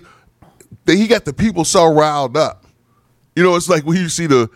that 0.84 0.98
he 0.98 1.08
got 1.08 1.24
the 1.24 1.32
people 1.32 1.64
so 1.64 1.86
riled 1.86 2.36
up. 2.36 2.66
You 3.38 3.44
know, 3.44 3.56
it's 3.56 3.70
like 3.70 3.86
when 3.86 3.96
you 3.96 4.10
see 4.10 4.28
the, 4.28 4.50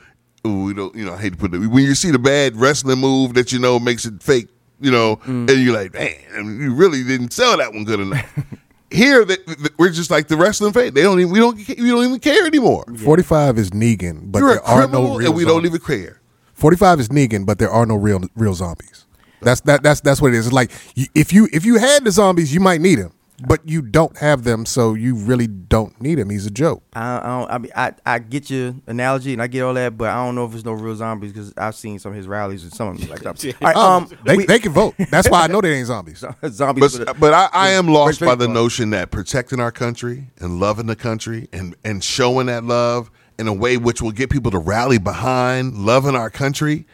you 0.44 0.74
know, 0.74 0.92
you 0.94 1.06
know, 1.06 1.14
I 1.14 1.22
hate 1.22 1.32
to 1.32 1.38
put 1.38 1.54
it, 1.54 1.60
when 1.60 1.86
you 1.86 1.96
see 1.96 2.12
the 2.12 2.20
bad 2.20 2.58
wrestling 2.58 3.00
move 3.00 3.34
that 3.36 3.54
you 3.54 3.60
know 3.60 3.80
makes 3.80 4.06
it 4.06 4.22
fake, 4.22 4.50
you 4.82 4.92
know, 4.92 5.16
mm. 5.16 5.50
and 5.50 5.64
you're 5.64 5.74
like, 5.74 5.94
man, 5.94 6.60
you 6.60 6.76
really 6.76 7.02
didn't 7.06 7.32
sell 7.32 7.56
that 7.56 7.72
one 7.72 7.86
good 7.86 8.02
enough. 8.02 8.40
here 8.94 9.26
that 9.26 9.74
we're 9.78 9.90
just 9.92 10.12
like 10.12 10.28
the 10.28 10.38
wrestling 10.38 10.72
them. 10.72 10.82
Fake. 10.84 10.94
They 10.94 11.02
don't 11.02 11.20
even 11.20 11.32
we 11.32 11.40
don't 11.40 11.58
we 11.58 11.90
don't 11.90 12.06
even 12.06 12.20
care 12.20 12.46
anymore. 12.46 12.86
45 13.04 13.58
is 13.58 13.72
Negan, 13.72 14.32
but 14.32 14.40
You're 14.40 14.54
there 14.56 14.64
are 14.64 14.88
no 14.88 15.16
real 15.16 15.28
and 15.28 15.36
we 15.36 15.44
don't 15.44 15.64
zombies. 15.64 15.72
even 15.72 15.82
care. 15.82 16.22
45 16.54 17.00
is 17.00 17.10
Negan, 17.10 17.46
but 17.46 17.60
there 17.60 17.70
are 17.72 17.86
no 17.86 17.96
real 17.96 18.22
real 18.36 18.54
zombies. 18.54 19.06
That's 19.42 19.62
that 19.62 19.84
that's 19.84 20.02
that's 20.02 20.22
what 20.22 20.34
it 20.34 20.38
is. 20.38 20.48
It's 20.48 20.54
like 20.54 20.72
you, 20.96 21.08
if 21.14 21.34
you 21.34 21.50
if 21.52 21.66
you 21.66 21.78
had 21.78 22.04
the 22.06 22.12
zombies, 22.12 22.54
you 22.54 22.60
might 22.60 22.80
need 22.82 23.00
him, 23.00 23.12
but 23.46 23.68
you 23.68 23.82
don't 23.82 24.16
have 24.18 24.44
them, 24.44 24.66
so 24.66 24.94
you 24.94 25.16
really 25.16 25.48
don't 25.48 26.00
need 26.00 26.20
him. 26.20 26.30
He's 26.30 26.46
a 26.46 26.52
joke. 26.52 26.84
I, 26.94 27.18
I 27.18 27.22
don't. 27.40 27.52
I 27.52 27.58
mean, 27.58 27.72
I, 27.76 27.94
I 28.06 28.20
get 28.20 28.50
your 28.50 28.76
analogy 28.88 29.34
and 29.34 29.42
I 29.42 29.48
get 29.48 29.62
all 29.64 29.74
that, 29.74 29.98
but 29.98 30.10
I 30.10 30.24
don't 30.24 30.36
know 30.36 30.46
if 30.46 30.54
it's 30.54 30.64
no 30.66 30.74
real 30.74 30.96
zombies 30.96 31.34
because 31.34 31.54
I've 31.58 31.76
seen 31.76 31.98
some 32.00 32.12
of 32.12 32.18
his 32.18 32.28
rallies 32.28 32.64
and 32.64 32.72
some 32.74 32.90
of 32.90 33.00
them 33.00 33.10
like 33.10 33.20
that. 33.24 33.44
All 33.46 33.68
right, 33.68 33.76
um, 33.76 34.10
They 34.26 34.38
we- 34.38 34.46
they 34.46 34.60
can 34.60 34.72
vote. 34.72 34.96
That's 35.10 35.30
why 35.30 35.42
I 35.44 35.48
know 35.48 35.62
they 35.62 35.74
ain't 35.74 35.88
zombies. 35.88 36.24
zombies. 36.50 37.00
with 37.00 37.02
a- 37.02 37.06
But 37.06 37.20
but 37.20 37.34
I, 37.34 37.50
I 37.52 37.70
am 37.72 37.88
lost 37.88 38.20
by 38.20 38.36
the 38.36 38.48
notion 38.48 38.92
that 38.92 39.10
protecting 39.12 39.60
our 39.60 39.72
country 39.72 40.28
and 40.40 40.60
loving 40.60 40.86
the 40.86 40.96
country 40.96 41.50
and 41.52 41.76
and 41.84 42.04
showing 42.04 42.46
that 42.48 42.64
love 42.64 43.10
in 43.40 43.48
a 43.48 43.54
way 43.54 43.78
which 43.78 44.02
will 44.02 44.12
get 44.12 44.30
people 44.30 44.52
to 44.52 44.60
rally 44.60 45.00
behind 45.00 45.74
loving 45.76 46.16
our 46.16 46.30
country 46.30 46.86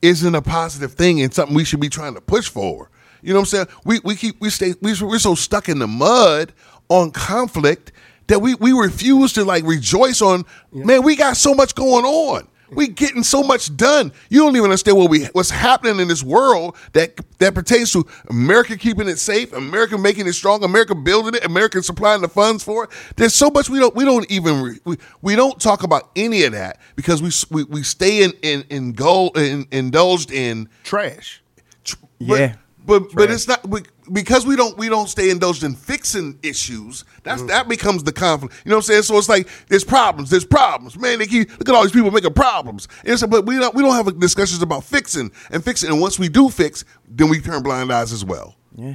isn't 0.00 0.34
a 0.34 0.42
positive 0.42 0.94
thing 0.94 1.20
and 1.20 1.32
something 1.34 1.54
we 1.54 1.64
should 1.64 1.78
be 1.80 1.88
trying 1.90 2.14
to 2.14 2.20
push 2.20 2.48
for. 2.48 2.88
You 3.22 3.32
know 3.32 3.40
what 3.40 3.54
I'm 3.54 3.66
saying? 3.66 3.66
We 3.84 4.00
we 4.04 4.16
keep 4.16 4.40
we 4.40 4.50
stay 4.50 4.74
we, 4.80 4.94
we're 5.00 5.18
so 5.18 5.34
stuck 5.34 5.68
in 5.68 5.78
the 5.78 5.86
mud 5.86 6.52
on 6.88 7.10
conflict 7.10 7.92
that 8.26 8.40
we 8.40 8.54
we 8.56 8.72
refuse 8.72 9.32
to 9.34 9.44
like 9.44 9.64
rejoice 9.64 10.20
on. 10.22 10.44
Man, 10.72 11.02
we 11.02 11.16
got 11.16 11.36
so 11.36 11.54
much 11.54 11.74
going 11.74 12.04
on. 12.04 12.48
We 12.74 12.88
getting 12.88 13.22
so 13.22 13.42
much 13.42 13.76
done. 13.76 14.12
You 14.30 14.38
don't 14.40 14.56
even 14.56 14.64
understand 14.64 14.96
what 14.96 15.10
we 15.10 15.24
what's 15.26 15.50
happening 15.50 16.00
in 16.00 16.08
this 16.08 16.22
world 16.22 16.74
that 16.94 17.20
that 17.38 17.54
pertains 17.54 17.92
to 17.92 18.06
America 18.30 18.78
keeping 18.78 19.08
it 19.08 19.18
safe, 19.18 19.52
America 19.52 19.98
making 19.98 20.26
it 20.26 20.32
strong, 20.32 20.64
America 20.64 20.94
building 20.94 21.34
it, 21.34 21.44
America 21.44 21.82
supplying 21.82 22.22
the 22.22 22.28
funds 22.28 22.64
for 22.64 22.84
it. 22.84 22.90
There's 23.16 23.34
so 23.34 23.50
much 23.50 23.68
we 23.68 23.78
don't 23.78 23.94
we 23.94 24.06
don't 24.06 24.28
even 24.30 24.80
we, 24.86 24.96
we 25.20 25.36
don't 25.36 25.60
talk 25.60 25.82
about 25.82 26.10
any 26.16 26.44
of 26.44 26.52
that 26.52 26.80
because 26.96 27.20
we 27.22 27.30
we, 27.50 27.64
we 27.64 27.82
stay 27.82 28.22
in 28.22 28.32
in 28.40 28.64
in 28.70 28.92
goal 28.92 29.32
in, 29.36 29.66
indulged 29.70 30.30
in 30.32 30.70
Trash. 30.82 31.42
tr- 31.84 31.96
but, 32.22 32.40
Yeah. 32.40 32.54
But 32.84 33.12
but 33.14 33.30
it's 33.30 33.46
not 33.46 33.66
we, 33.68 33.82
because 34.12 34.44
we 34.44 34.56
don't 34.56 34.76
we 34.76 34.88
don't 34.88 35.08
stay 35.08 35.30
indulged 35.30 35.62
in 35.62 35.74
fixing 35.74 36.38
issues. 36.42 37.04
That's 37.22 37.42
that 37.44 37.68
becomes 37.68 38.02
the 38.02 38.12
conflict. 38.12 38.54
You 38.64 38.70
know 38.70 38.76
what 38.76 38.80
I'm 38.80 38.82
saying? 38.82 39.02
So 39.02 39.16
it's 39.18 39.28
like 39.28 39.48
there's 39.68 39.84
problems, 39.84 40.30
there's 40.30 40.44
problems. 40.44 40.98
Man, 40.98 41.18
they 41.20 41.26
keep 41.26 41.50
look 41.58 41.68
at 41.68 41.74
all 41.74 41.82
these 41.82 41.92
people 41.92 42.10
making 42.10 42.32
problems. 42.34 42.88
And 43.04 43.18
so, 43.18 43.26
but 43.26 43.46
we 43.46 43.58
don't 43.58 43.74
we 43.74 43.82
don't 43.82 43.94
have 43.94 44.18
discussions 44.18 44.62
about 44.62 44.84
fixing 44.84 45.30
and 45.50 45.64
fixing. 45.64 45.90
And 45.90 46.00
once 46.00 46.18
we 46.18 46.28
do 46.28 46.48
fix, 46.48 46.84
then 47.08 47.28
we 47.28 47.40
turn 47.40 47.62
blind 47.62 47.92
eyes 47.92 48.12
as 48.12 48.24
well. 48.24 48.56
yeah. 48.74 48.94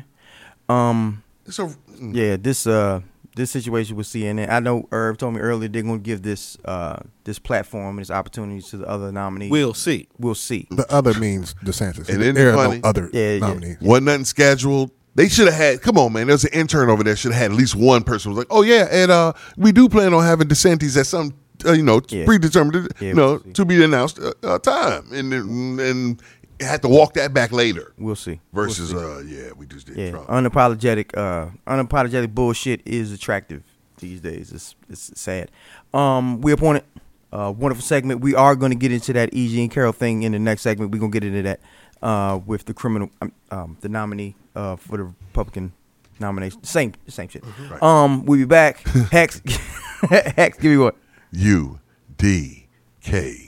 Um. 0.68 1.24
So 1.50 1.72
Yeah. 2.00 2.36
This 2.36 2.68
uh 2.68 3.02
this 3.38 3.52
situation 3.52 3.96
with 3.96 4.08
CNN. 4.08 4.50
I 4.50 4.60
know 4.60 4.88
Irv 4.92 5.18
told 5.18 5.34
me 5.36 5.40
earlier 5.40 5.70
they're 5.70 5.82
gonna 5.84 5.98
give 6.00 6.22
this 6.24 6.58
uh 6.66 6.98
this 7.24 7.40
platform 7.40 7.98
and 7.98 8.00
this 8.00 8.12
opportunity 8.12 8.62
to 8.64 8.78
the 8.78 8.88
other 8.88 9.12
nominees. 9.12 9.50
We'll 9.52 9.74
see. 9.74 10.10
we'll 10.20 10.36
see. 10.36 10.68
The 10.72 10.86
other 10.94 11.14
means 11.18 11.54
DeSantis. 11.64 12.10
And 12.10 12.22
isn't 12.22 12.36
there 12.36 12.50
it 12.50 12.56
are 12.58 12.68
no 12.76 12.80
other 12.84 13.10
Yeah, 13.14 13.34
yeah. 13.34 13.40
nominees. 13.40 13.78
wasn't 13.80 14.06
nothing 14.08 14.26
scheduled. 14.26 14.92
They 15.16 15.30
should 15.30 15.48
have 15.48 15.56
had. 15.56 15.82
Come 15.82 15.98
on, 15.98 16.14
man. 16.14 16.28
There's 16.28 16.44
an 16.44 16.54
intern 16.54 16.90
over 16.92 17.04
there. 17.04 17.16
Should 17.16 17.32
have 17.32 17.42
had 17.42 17.52
at 17.52 17.58
least 17.58 17.74
one 17.76 18.04
person 18.04 18.32
was 18.32 18.38
like, 18.38 18.48
"Oh 18.52 18.62
yeah, 18.62 18.88
and 18.92 19.10
uh, 19.10 19.34
we 19.58 19.72
do 19.72 19.90
plan 19.90 20.14
on 20.14 20.24
having 20.24 20.48
DeSantis 20.48 20.96
at 20.96 21.08
some, 21.08 21.34
uh, 21.66 21.72
you 21.72 21.82
know, 21.82 22.02
Yeah. 22.10 22.26
predetermined, 22.26 22.88
Yeah, 23.00 23.08
you 23.08 23.14
know, 23.16 23.42
we'll 23.44 23.54
to 23.54 23.66
be 23.66 23.84
announced 23.84 24.20
uh, 24.20 24.34
uh, 24.44 24.60
time, 24.60 25.06
and 25.12 25.34
and 25.80 26.22
had 26.60 26.82
to 26.82 26.88
walk 26.88 27.14
that 27.14 27.34
back 27.34 27.51
later. 27.51 27.93
We'll 27.97 28.16
see. 28.16 28.39
Versus, 28.53 28.93
uh, 28.93 29.24
yeah, 29.26 29.51
we 29.55 29.66
just 29.66 29.88
did 29.88 29.97
Yeah, 29.97 30.12
Trump. 30.12 30.28
unapologetic, 30.28 31.16
uh, 31.18 31.49
unapologetic 31.68 32.34
bullshit 32.34 32.82
is 32.86 33.12
attractive 33.12 33.64
these 33.99 34.22
days. 34.22 34.51
It's 34.51 34.76
it's 34.89 35.20
sad. 35.20 35.51
Um, 35.93 36.41
we 36.41 36.51
appointed 36.51 36.84
a 37.32 37.51
wonderful 37.51 37.84
segment. 37.84 38.22
We 38.22 38.36
are 38.36 38.55
going 38.55 38.72
to 38.72 38.78
get 38.78 38.91
into 38.91 39.14
that 39.14 39.34
E.G. 39.34 39.62
and 39.62 39.72
Carroll 39.72 39.91
thing 39.91 40.24
in 40.24 40.32
the 40.32 40.39
next 40.39 40.62
segment. 40.62 40.91
We're 40.91 40.99
gonna 40.99 41.12
get 41.12 41.24
into 41.24 41.41
that 41.43 41.60
uh, 42.01 42.39
with 42.45 42.66
the 42.66 42.74
criminal, 42.74 43.10
um, 43.22 43.32
um, 43.51 43.78
the 43.82 43.89
nominee 43.89 44.36
uh, 44.55 44.76
for 44.78 44.97
the 44.97 45.03
Republican 45.03 45.74
nomination. 46.20 46.64
Same, 46.64 46.93
same 47.08 47.28
shit. 47.28 47.43
Right. 47.70 47.82
Um, 47.84 48.26
we'll 48.26 48.39
be 48.39 48.45
back. 48.45 48.80
Hex, 49.12 49.41
Hex, 50.10 50.58
give 50.58 50.72
me 50.72 50.78
what? 50.78 50.95
U 51.32 51.80
D 52.18 52.68
K. 53.01 53.47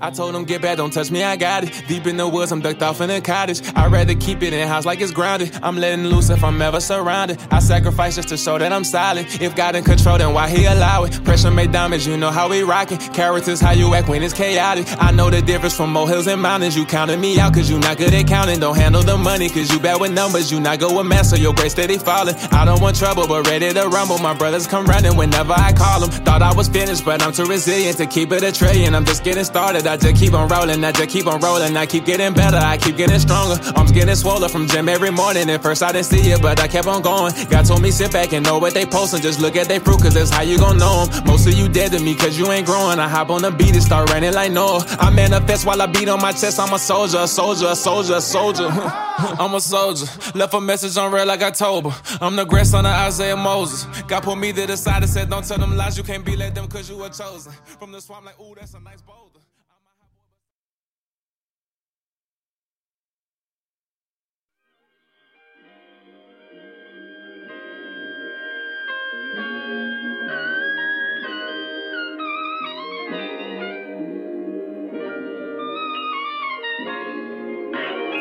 I 0.00 0.10
told 0.10 0.34
him 0.34 0.44
get 0.44 0.62
back, 0.62 0.76
don't 0.76 0.92
touch 0.92 1.10
me, 1.10 1.22
I 1.22 1.36
got 1.36 1.64
it. 1.64 1.84
Deep 1.88 2.06
in 2.06 2.16
the 2.16 2.28
woods, 2.28 2.52
I'm 2.52 2.60
ducked 2.60 2.82
off 2.82 3.00
in 3.00 3.10
a 3.10 3.20
cottage. 3.20 3.60
I'd 3.74 3.90
rather 3.90 4.14
keep 4.14 4.42
it 4.42 4.52
in 4.52 4.66
house 4.68 4.84
like 4.84 5.00
it's 5.00 5.12
grounded. 5.12 5.58
I'm 5.62 5.76
letting 5.76 6.06
loose 6.06 6.30
if 6.30 6.42
I'm 6.44 6.60
ever 6.60 6.80
surrounded. 6.80 7.40
I 7.50 7.60
sacrifice 7.60 8.16
just 8.16 8.28
to 8.28 8.36
show 8.36 8.58
that 8.58 8.72
I'm 8.72 8.84
solid. 8.84 9.26
If 9.40 9.54
God 9.56 9.76
in 9.76 9.84
control, 9.84 10.18
then 10.18 10.32
why 10.34 10.48
he 10.48 10.66
allow 10.66 11.04
it? 11.04 11.24
Pressure 11.24 11.50
make 11.50 11.72
diamonds, 11.72 12.06
you 12.06 12.16
know 12.16 12.30
how 12.30 12.48
we 12.48 12.62
rockin'. 12.62 12.98
Characters, 12.98 13.60
how 13.60 13.72
you 13.72 13.94
act 13.94 14.08
when 14.08 14.22
it's 14.22 14.34
chaotic. 14.34 14.86
I 14.98 15.10
know 15.12 15.30
the 15.30 15.42
difference 15.42 15.76
from 15.76 15.92
molehills 15.92 16.26
and 16.26 16.40
mountains. 16.40 16.76
You 16.76 16.84
counted 16.84 17.18
me 17.18 17.38
out 17.38 17.54
cause 17.54 17.70
you 17.70 17.78
not 17.78 17.96
good 17.96 18.12
at 18.12 18.26
counting. 18.26 18.60
Don't 18.60 18.76
handle 18.76 19.02
the 19.02 19.16
money 19.16 19.48
cause 19.48 19.72
you 19.72 19.80
bad 19.80 20.00
with 20.00 20.12
numbers. 20.12 20.52
You 20.52 20.60
not 20.60 20.78
good 20.78 20.94
with 20.96 21.06
math, 21.06 21.26
so 21.26 21.36
your 21.36 21.54
grade 21.54 21.70
steady 21.70 21.98
falling. 21.98 22.34
I 22.52 22.64
don't 22.64 22.80
want 22.80 22.96
trouble, 22.96 23.26
but 23.26 23.46
ready 23.46 23.72
to 23.72 23.88
rumble. 23.88 24.18
My 24.18 24.34
brothers 24.34 24.66
come 24.66 24.86
running 24.86 25.16
whenever 25.16 25.52
I 25.52 25.72
call 25.72 26.00
them. 26.00 26.10
Thought 26.10 26.42
I 26.42 26.54
was 26.54 26.68
finished, 26.68 27.04
but 27.04 27.22
I'm 27.22 27.32
too 27.32 27.46
resilient 27.46 27.96
to 27.98 28.06
keep 28.06 28.32
it 28.32 28.42
a 28.42 28.52
trillion. 28.52 28.94
I'm 28.94 29.04
just 29.04 29.24
getting 29.24 29.44
started. 29.44 29.85
I 29.86 29.96
just 29.96 30.16
keep 30.16 30.34
on 30.34 30.48
rolling. 30.48 30.84
I 30.84 30.92
just 30.92 31.08
keep 31.10 31.26
on 31.26 31.40
rolling. 31.40 31.76
I 31.76 31.86
keep 31.86 32.04
getting 32.04 32.32
better. 32.34 32.56
I 32.56 32.76
keep 32.76 32.96
getting 32.96 33.18
stronger. 33.18 33.56
Arms 33.76 33.92
getting 33.92 34.14
swollen 34.14 34.48
from 34.48 34.66
gym 34.66 34.88
every 34.88 35.10
morning. 35.10 35.48
At 35.50 35.62
first 35.62 35.82
I 35.82 35.92
didn't 35.92 36.06
see 36.06 36.30
it, 36.30 36.42
but 36.42 36.60
I 36.60 36.68
kept 36.68 36.86
on 36.86 37.02
going. 37.02 37.32
God 37.50 37.64
told 37.66 37.82
me 37.82 37.90
sit 37.90 38.12
back 38.12 38.32
and 38.32 38.44
know 38.44 38.58
what 38.58 38.74
they 38.74 38.86
posting. 38.86 39.22
Just 39.22 39.40
look 39.40 39.56
at 39.56 39.68
their 39.68 39.80
fruit, 39.80 40.02
cause 40.02 40.14
that's 40.14 40.30
how 40.30 40.42
you 40.42 40.58
gon' 40.58 40.78
know 40.78 41.02
'em. 41.06 41.26
Most 41.26 41.46
of 41.46 41.54
you 41.54 41.68
dead 41.68 41.92
to 41.92 42.00
me, 42.00 42.14
cause 42.14 42.38
you 42.38 42.50
ain't 42.52 42.66
growing. 42.66 42.98
I 42.98 43.08
hop 43.08 43.30
on 43.30 43.42
the 43.42 43.50
beat 43.50 43.74
and 43.74 43.82
start 43.82 44.10
running 44.10 44.32
like 44.34 44.52
Noah. 44.52 44.84
I 45.00 45.10
manifest 45.10 45.66
while 45.66 45.80
I 45.80 45.86
beat 45.86 46.08
on 46.08 46.20
my 46.20 46.32
chest. 46.32 46.58
I'm 46.58 46.72
a 46.72 46.78
soldier, 46.78 47.18
a 47.18 47.28
soldier, 47.28 47.66
a 47.68 47.76
soldier, 47.76 48.14
a 48.14 48.20
soldier. 48.20 48.68
I'm 49.18 49.54
a 49.54 49.60
soldier. 49.60 50.06
Left 50.34 50.52
a 50.54 50.60
message 50.60 50.96
on 50.96 51.12
red 51.12 51.26
like 51.26 51.42
October. 51.42 51.90
I'm 52.20 52.36
the 52.36 52.44
grandson 52.44 52.84
of 52.86 52.92
Isaiah 52.92 53.36
Moses. 53.36 53.86
God 54.08 54.22
put 54.22 54.36
me 54.38 54.52
to 54.52 54.66
the 54.66 54.76
side 54.76 55.02
and 55.02 55.10
said, 55.10 55.30
Don't 55.30 55.46
tell 55.46 55.58
them 55.58 55.76
lies. 55.76 55.96
You 55.96 56.04
can't 56.04 56.24
be 56.24 56.36
like 56.36 56.54
them 56.54 56.68
cause 56.68 56.88
you 56.90 56.96
were 56.96 57.08
chosen. 57.08 57.52
From 57.78 57.92
the 57.92 58.00
swamp, 58.00 58.26
like, 58.26 58.38
ooh, 58.40 58.54
that's 58.54 58.74
a 58.74 58.80
nice 58.80 59.00
boulder. 59.02 59.25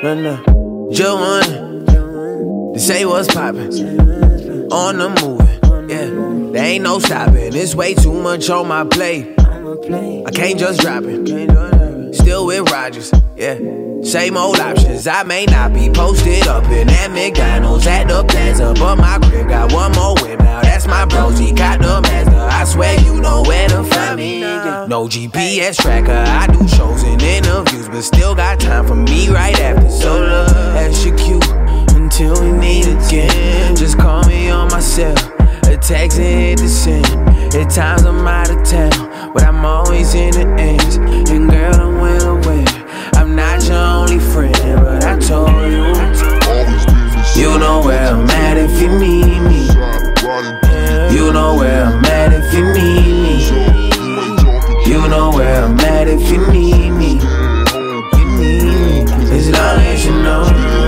No, 0.06 0.14
no. 0.14 0.36
To 2.74 2.80
say 2.80 3.06
what's 3.06 3.34
poppin'. 3.34 3.72
On 4.72 4.98
the 4.98 5.10
move. 5.10 5.90
Yeah. 5.90 6.52
There 6.52 6.66
ain't 6.66 6.84
no 6.84 7.00
stopping. 7.00 7.56
It's 7.56 7.74
way 7.76 7.94
too 7.96 8.14
much 8.14 8.50
on 8.50 8.68
my 8.68 8.84
plate. 8.84 9.34
I 9.40 10.32
can't 10.32 10.60
just 10.60 10.82
drop 10.82 11.04
it. 11.06 11.85
Still 12.26 12.48
with 12.48 12.72
Rogers. 12.72 13.12
Yeah. 13.36 13.60
Same 14.02 14.36
old 14.36 14.60
options. 14.60 15.06
I 15.06 15.22
may 15.22 15.46
not 15.46 15.76
be 15.76 15.92
posted 15.92 16.48
up 16.48 16.64
in 16.72 16.88
that 16.88 17.12
McDonald's 17.12 17.86
at 17.86 18.08
the 18.08 18.24
plaza, 18.24 18.74
but 18.74 18.96
my 18.96 19.20
crib 19.20 19.48
got 19.48 19.72
one 19.72 19.92
more 19.92 20.16
whip 20.16 20.40
now. 20.40 20.60
That's 20.64 20.88
my 20.88 21.06
bros. 21.06 21.38
He 21.38 21.52
got 21.52 21.78
the 21.82 22.02
Mazda. 22.02 22.50
I 22.52 22.64
swear 22.64 23.00
you 23.02 23.22
know 23.22 23.44
where 23.44 23.70
to 23.70 23.84
find 23.84 24.18
me. 24.18 24.40
No 24.40 25.08
GPS 25.08 25.80
tracker. 25.80 26.14
I 26.14 26.48
do 26.48 26.68
shows 26.68 27.04
and 27.04 27.22
interviews, 27.22 27.90
but 27.90 28.02
still 28.02 28.34
got 28.34 28.60
time 28.60 28.88
for 28.88 28.96
me 28.96 29.30
right 29.30 29.60
after. 29.60 29.88
So 29.92 30.20
look, 30.20 30.50
execute 30.78 31.48
until 31.96 32.42
we 32.42 32.52
meet 32.54 32.88
again. 32.88 33.76
Just 33.76 34.00
call 34.00 34.24
me 34.24 34.50
on 34.50 34.68
my 34.70 34.80
A 35.76 35.78
text 35.78 36.18
hit 36.18 36.60
the 36.60 36.70
send. 36.70 37.06
At 37.54 37.70
times 37.70 38.06
I'm 38.06 38.26
out 38.26 38.50
of 38.50 38.64
town, 38.64 39.34
but 39.34 39.44
I'm 39.44 39.66
always 39.66 40.14
in 40.14 40.32
the 40.32 40.48
ends. 40.58 40.96
And 41.30 41.50
girl, 41.50 41.76
I'm 41.76 42.00
well. 42.00 42.38
I'm 43.16 43.36
not 43.36 43.62
your 43.68 43.76
only 43.76 44.20
friend, 44.20 44.56
but 44.80 45.04
I 45.04 45.20
told 45.20 45.50
you. 45.50 45.84
You 47.36 47.60
know 47.60 47.82
where 47.84 48.08
I'm 48.08 48.30
at 48.30 48.56
if 48.56 48.80
you 48.80 48.88
need 48.88 49.42
me. 49.42 49.68
You 51.14 51.34
know 51.34 51.56
where 51.56 51.84
I'm 51.84 52.06
at 52.06 52.32
if 52.32 52.54
you 52.54 52.72
need 52.72 53.12
me. 53.26 54.90
You 54.90 55.10
know 55.10 55.30
where 55.32 55.62
I'm 55.62 55.78
at 55.82 56.08
if. 56.08 56.22
You 56.32 56.48
need 56.54 56.92
me. 56.92 57.20
As 59.30 59.50
long 59.50 59.82
as 59.82 60.06
you 60.06 60.14
know. 60.24 60.85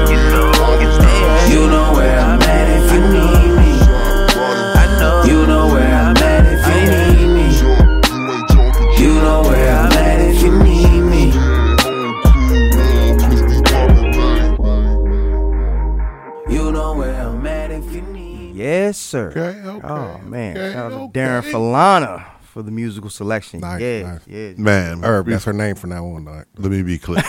Sir. 18.95 19.29
Okay, 19.29 19.59
okay, 19.67 19.87
Oh 19.87 20.19
man, 20.19 20.57
okay, 20.57 20.73
shout 20.73 20.91
out 20.91 20.95
to 20.95 21.03
okay. 21.05 21.19
Darren 21.19 21.41
Falana 21.51 22.25
for 22.41 22.63
the 22.63 22.71
musical 22.71 23.09
selection. 23.09 23.59
Nice, 23.59 23.81
yeah, 23.81 24.01
nice. 24.13 24.21
yeah. 24.27 24.51
Man, 24.57 25.03
Irv, 25.05 25.27
that's 25.27 25.43
her 25.45 25.53
name 25.53 25.75
from 25.75 25.91
now 25.91 26.03
on. 26.05 26.25
Let 26.57 26.71
me 26.71 26.81
be 26.81 26.97
clear. 26.97 27.21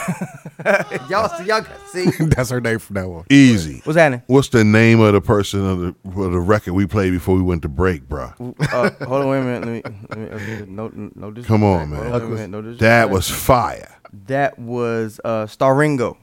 Y'all, 1.11 1.29
see, 1.37 1.45
y'all 1.45 1.65
see 1.93 2.07
that's 2.21 2.51
her 2.51 2.61
name 2.61 2.79
from 2.79 2.95
now 2.95 3.13
on. 3.13 3.25
Easy. 3.31 3.81
what's 3.85 3.97
happening? 3.99 4.23
What's 4.27 4.49
the 4.49 4.65
name 4.65 5.01
of 5.01 5.13
the 5.13 5.21
person 5.21 5.65
of 5.67 5.79
the, 5.81 5.89
of 6.23 6.33
the 6.33 6.41
record 6.41 6.73
we 6.73 6.87
played 6.87 7.11
before 7.11 7.37
we 7.37 7.43
went 7.43 7.63
to 7.63 7.69
break, 7.69 8.09
bro? 8.09 8.33
Uh, 8.73 8.91
hold 9.05 9.23
on, 9.23 9.29
wait 9.29 9.39
a 9.39 9.43
minute. 9.45 9.85
Let 9.85 10.19
me. 10.19 10.29
Let 10.31 10.49
me 10.49 10.55
uh, 10.63 10.65
no, 10.67 11.11
no 11.15 11.31
disrespect. 11.31 11.47
Come 11.47 11.63
on, 11.63 11.91
Hold 11.91 11.91
man. 11.91 12.13
wait 12.13 12.23
a 12.23 12.27
minute, 12.27 12.49
no. 12.51 12.75
That 12.75 13.11
was 13.11 13.29
fire, 13.31 13.95
that 14.27 14.59
was 14.59 15.21
uh, 15.25 15.47
Star 15.47 15.75
Ringo. 15.75 16.17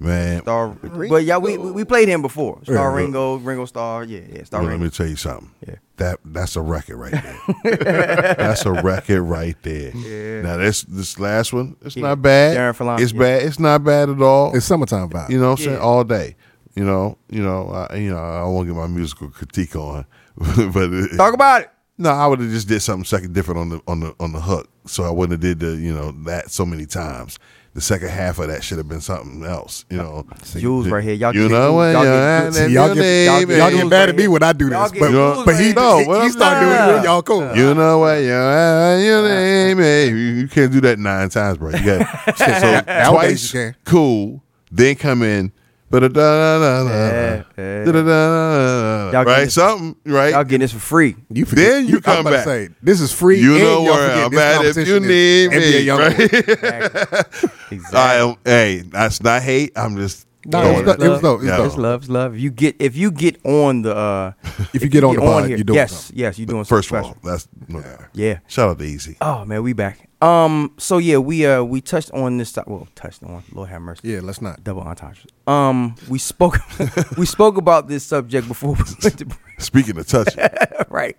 Man. 0.00 0.42
Star, 0.42 0.68
but 0.68 1.24
yeah, 1.24 1.36
we 1.38 1.56
we 1.58 1.70
we 1.70 1.84
played 1.84 2.08
him 2.08 2.22
before. 2.22 2.58
Star 2.64 2.74
Yeah, 2.74 2.92
Ringo, 2.94 3.36
Ringo 3.36 3.64
Star. 3.66 4.02
Yeah, 4.04 4.20
yeah, 4.28 4.44
Star 4.44 4.62
Well, 4.62 4.70
let 4.70 4.80
me 4.80 4.90
tell 4.90 5.06
you 5.06 5.16
something. 5.16 5.50
Yeah. 5.68 5.76
That 5.96 6.18
that's 6.24 6.56
a 6.56 6.62
record 6.62 6.96
right 6.96 7.12
there. 7.12 8.34
that's 8.38 8.64
a 8.64 8.72
record 8.72 9.22
right 9.22 9.56
there. 9.62 9.94
Yeah. 9.94 10.40
Now 10.42 10.56
this 10.56 10.82
this 10.82 11.20
last 11.20 11.52
one, 11.52 11.76
it's 11.82 11.94
Yeah. 11.96 12.02
not 12.08 12.22
bad. 12.22 12.56
Darren 12.56 12.76
Falana, 12.76 13.00
it's 13.00 13.12
yeah. 13.12 13.18
bad. 13.18 13.42
It's 13.42 13.58
not 13.60 13.84
bad 13.84 14.08
at 14.08 14.20
all. 14.22 14.56
It's 14.56 14.64
summertime 14.66 15.10
vibe. 15.10 15.30
you 15.30 15.38
know 15.38 15.50
what 15.50 15.60
I'm 15.60 15.64
saying? 15.64 15.76
Yeah. 15.76 15.82
All 15.82 16.02
day. 16.04 16.36
You 16.74 16.84
know, 16.84 17.18
you 17.28 17.42
know, 17.42 17.68
I, 17.90 17.96
you 17.96 18.10
know, 18.10 18.18
I 18.18 18.44
won't 18.44 18.66
get 18.66 18.76
my 18.76 18.86
musical 18.86 19.28
critique 19.28 19.74
on, 19.74 20.06
but 20.36 20.92
it, 20.92 21.16
Talk 21.16 21.34
about 21.34 21.62
it. 21.62 21.70
no, 21.98 22.10
I 22.10 22.26
would 22.28 22.38
have 22.38 22.48
just 22.50 22.68
did 22.68 22.80
something 22.80 23.04
second 23.04 23.34
different 23.34 23.58
on 23.58 23.68
the 23.70 23.82
on 23.88 24.00
the 24.00 24.14
on 24.20 24.32
the 24.32 24.40
hook. 24.40 24.68
So 24.86 25.02
I 25.04 25.10
wouldn't 25.10 25.32
have 25.32 25.40
did 25.40 25.58
the 25.58 25.76
you 25.76 25.92
know 25.92 26.12
that 26.24 26.50
so 26.50 26.64
many 26.64 26.86
times. 26.86 27.38
The 27.72 27.80
second 27.80 28.08
half 28.08 28.40
of 28.40 28.48
that 28.48 28.64
should 28.64 28.78
have 28.78 28.88
been 28.88 29.00
something 29.00 29.44
else. 29.44 29.84
You 29.88 29.98
know, 29.98 30.26
Jules 30.56 30.88
right 30.88 31.04
here. 31.04 31.14
Y'all 31.14 31.32
you 31.32 31.42
get- 31.48 31.52
know 31.54 31.74
what? 31.74 31.92
y'all 31.92 32.02
get- 32.02 32.52
see, 32.54 32.66
See, 32.66 32.72
y'all 32.72 32.94
get, 32.94 33.26
y'all, 33.26 33.36
and- 33.42 33.50
y'all 33.50 33.70
get 33.70 33.86
mad 33.86 34.08
at 34.08 34.16
me 34.16 34.26
when 34.26 34.42
I 34.42 34.52
do 34.52 34.68
Y'all 34.70 34.82
this, 34.88 34.92
get 34.92 35.00
but, 35.12 35.44
but 35.44 35.54
he, 35.54 35.66
right 35.68 35.76
No, 35.76 35.98
he, 35.98 36.06
what 36.08 36.16
he 36.18 36.24
I'm 36.24 36.30
start 36.32 36.60
doing 36.64 36.98
it 36.98 37.04
y'all 37.04 37.22
cool. 37.22 37.56
You 37.56 37.74
know 37.74 37.98
what? 37.98 38.16
Yeah, 38.16 38.98
your 38.98 39.22
name. 39.28 39.78
You, 39.78 40.14
you 40.16 40.48
can't 40.48 40.72
do 40.72 40.80
that 40.80 40.98
nine 40.98 41.28
times, 41.28 41.58
bro. 41.58 41.70
You 41.70 41.84
got 41.84 42.36
so 42.36 43.10
twice. 43.12 43.54
Cool. 43.84 44.42
Then 44.72 44.96
come 44.96 45.22
in. 45.22 45.52
But 45.90 46.00
da 46.00 46.08
da 46.08 46.58
da 46.60 46.84
Yeah, 46.84 47.42
da 47.84 48.02
yeah. 48.02 49.10
Y'all 49.12 49.24
right 49.24 49.50
something 49.50 49.96
right. 50.04 50.32
Y'all 50.32 50.44
getting 50.44 50.60
this 50.60 50.72
for 50.72 50.78
free. 50.78 51.16
You 51.28 51.44
Then 51.44 51.86
you 51.88 51.94
I 51.94 51.96
was 51.96 52.04
come 52.04 52.20
about 52.20 52.30
to 52.30 52.36
back. 52.36 52.44
Say, 52.44 52.68
this 52.80 53.00
is 53.00 53.12
free. 53.12 53.40
You 53.40 53.54
and 53.54 53.62
know 53.64 53.84
y'all 53.84 53.94
where 53.94 54.08
forget 54.10 54.24
I'm 54.24 54.30
this 54.64 54.76
at 54.78 54.86
if 54.86 54.86
competition 54.86 55.02
you 55.04 55.10
is 55.10 55.50
need 55.50 55.50
NBA 55.50 55.72
me, 55.80 55.86
Youngboy. 55.86 56.62
right? 56.62 57.50
Exactly. 57.72 57.98
I 58.00 58.14
am. 58.16 58.34
Hey, 58.44 58.82
that's 58.86 59.22
not 59.22 59.42
hate. 59.42 59.72
I'm 59.76 59.96
just. 59.96 60.26
No, 60.46 60.60
throwing 60.62 60.78
it 60.78 60.86
was, 60.86 60.94
it. 60.94 61.02
it 61.02 61.08
was 61.08 61.20
dope. 61.20 61.40
It 61.40 61.42
was 61.42 61.50
Yeah. 61.50 61.56
dope. 61.58 61.66
It's 61.66 61.76
love, 61.76 62.00
it's 62.02 62.10
love. 62.10 62.34
If 62.34 62.40
you 62.40 62.50
get 62.50 62.76
if 62.80 62.96
you 62.96 63.10
get 63.10 63.44
on 63.44 63.82
the 63.82 63.94
uh 63.94 64.32
If 64.72 64.82
you 64.82 64.88
get 64.88 65.04
on 65.04 65.14
the 65.16 65.20
pod, 65.20 65.48
you're 65.50 65.58
doing 65.58 65.74
yes, 65.76 65.92
something. 65.92 66.18
yes, 66.18 66.38
you're 66.38 66.46
doing 66.46 66.64
First 66.64 66.88
something 66.88 67.10
of 67.10 67.16
special. 67.16 67.30
all, 67.30 67.30
that's 67.32 67.48
no. 67.68 68.06
Yeah. 68.14 68.38
Shout 68.48 68.70
out 68.70 68.78
to 68.78 68.84
Easy. 68.84 69.16
Oh 69.20 69.44
man, 69.44 69.62
we 69.62 69.72
back. 69.74 70.08
Um. 70.22 70.72
So 70.76 70.98
yeah, 70.98 71.16
we 71.18 71.46
uh 71.46 71.62
we 71.62 71.80
touched 71.80 72.10
on 72.12 72.36
this. 72.38 72.52
to- 72.52 72.64
Well, 72.66 72.88
touched 72.94 73.22
on. 73.22 73.42
Lord 73.52 73.68
have 73.70 73.80
mercy. 73.82 74.08
Yeah, 74.08 74.20
let's 74.22 74.42
not. 74.42 74.62
Double 74.62 74.82
entendre. 74.82 75.22
Um. 75.46 75.94
We 76.08 76.18
spoke. 76.18 76.58
we 77.18 77.24
spoke 77.26 77.56
about 77.56 77.88
this 77.88 78.04
subject 78.04 78.46
before 78.48 78.72
we 78.74 78.82
went 79.02 79.18
to 79.18 79.24
break. 79.26 79.40
Speaking 79.58 79.96
of 79.98 80.06
touching, 80.06 80.44
right. 80.88 81.18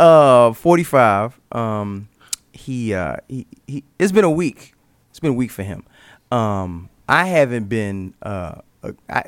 Uh. 0.00 0.52
Forty 0.52 0.84
five. 0.84 1.38
Um. 1.50 2.08
He. 2.52 2.92
Uh. 2.94 3.16
He. 3.28 3.46
He. 3.66 3.84
It's 3.98 4.12
been 4.12 4.24
a 4.24 4.30
week. 4.30 4.74
It's 5.10 5.20
been 5.20 5.30
a 5.32 5.34
week 5.34 5.50
for 5.50 5.62
him. 5.62 5.84
Um. 6.30 6.88
I 7.08 7.26
haven't 7.26 7.68
been. 7.68 8.14
Uh. 8.22 8.56
uh, 8.82 8.92
I, 9.08 9.24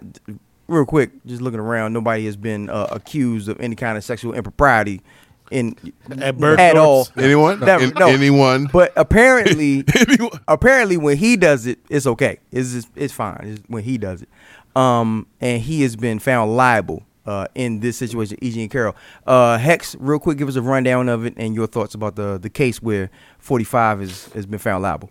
real 0.67 0.87
quick, 0.87 1.11
just 1.27 1.43
looking 1.43 1.61
around, 1.61 1.93
nobody 1.93 2.25
has 2.25 2.37
been 2.37 2.71
uh, 2.71 2.87
accused 2.91 3.49
of 3.51 3.61
any 3.61 3.77
kind 3.77 3.99
of 3.99 4.05
sexual 4.05 4.33
impropriety 4.33 5.03
in 5.51 5.77
At 6.21 6.39
Bird 6.39 6.59
at 6.61 6.77
all. 6.77 7.05
Shorts? 7.05 7.19
anyone? 7.23 7.61
Never, 7.61 7.85
An- 7.85 7.93
no. 7.99 8.07
Anyone? 8.09 8.69
But 8.73 8.93
apparently, 8.97 9.85
Anyone? 10.09 10.41
apparently, 10.49 10.97
when 10.97 11.17
he 11.17 11.37
does 11.37 11.67
it, 11.67 11.79
it's 11.91 12.07
okay. 12.07 12.39
It's 12.51 12.73
just, 12.73 12.89
it's 12.97 13.13
fine. 13.13 13.39
It's 13.43 13.63
when 13.69 13.83
he 13.85 13.99
does 13.99 14.23
it, 14.23 14.29
um, 14.77 15.27
and 15.41 15.61
he 15.63 15.83
has 15.83 15.97
been 15.97 16.19
found 16.19 16.57
liable 16.57 17.03
uh, 17.27 17.47
in 17.55 17.81
this 17.81 17.97
situation. 17.99 18.37
E.G. 18.43 18.61
and 18.61 18.71
Carroll. 18.71 18.97
Uh, 19.27 19.59
Hex, 19.59 19.95
real 19.99 20.19
quick, 20.19 20.39
give 20.39 20.49
us 20.49 20.57
a 20.57 20.63
rundown 20.63 21.09
of 21.09 21.25
it 21.25 21.35
and 21.37 21.55
your 21.55 21.67
thoughts 21.67 21.95
about 21.95 22.17
the 22.17 22.39
the 22.39 22.51
case 22.51 22.83
where 22.83 23.11
45 23.39 24.03
is 24.03 24.27
has 24.33 24.47
been 24.47 24.59
found 24.59 24.83
liable. 24.83 25.09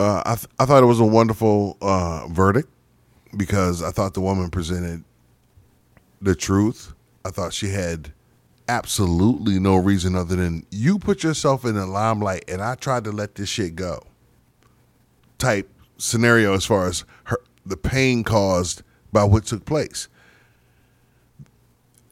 uh, 0.00 0.22
I, 0.26 0.34
th- 0.36 0.46
I 0.58 0.64
thought 0.64 0.82
it 0.82 0.86
was 0.86 1.00
a 1.00 1.04
wonderful 1.04 1.76
uh, 1.80 2.26
verdict 2.28 2.68
because 3.36 3.82
I 3.82 3.90
thought 3.90 4.14
the 4.14 4.20
woman 4.20 4.50
presented 4.50 5.02
the 6.22 6.34
truth. 6.34 6.92
I 7.24 7.30
thought 7.30 7.52
she 7.52 7.68
had 7.68 8.12
absolutely 8.68 9.58
no 9.58 9.76
reason 9.76 10.14
other 10.14 10.36
than 10.36 10.66
you 10.70 10.98
put 10.98 11.22
yourself 11.22 11.64
in 11.64 11.74
the 11.74 11.86
limelight 11.86 12.44
and 12.48 12.62
I 12.62 12.74
tried 12.74 13.04
to 13.04 13.12
let 13.12 13.34
this 13.34 13.48
shit 13.48 13.76
go 13.76 14.02
type 15.38 15.68
scenario 15.98 16.54
as 16.54 16.64
far 16.64 16.86
as 16.86 17.04
her 17.24 17.38
the 17.66 17.76
pain 17.76 18.24
caused 18.24 18.82
by 19.12 19.24
what 19.24 19.46
took 19.46 19.64
place. 19.64 20.08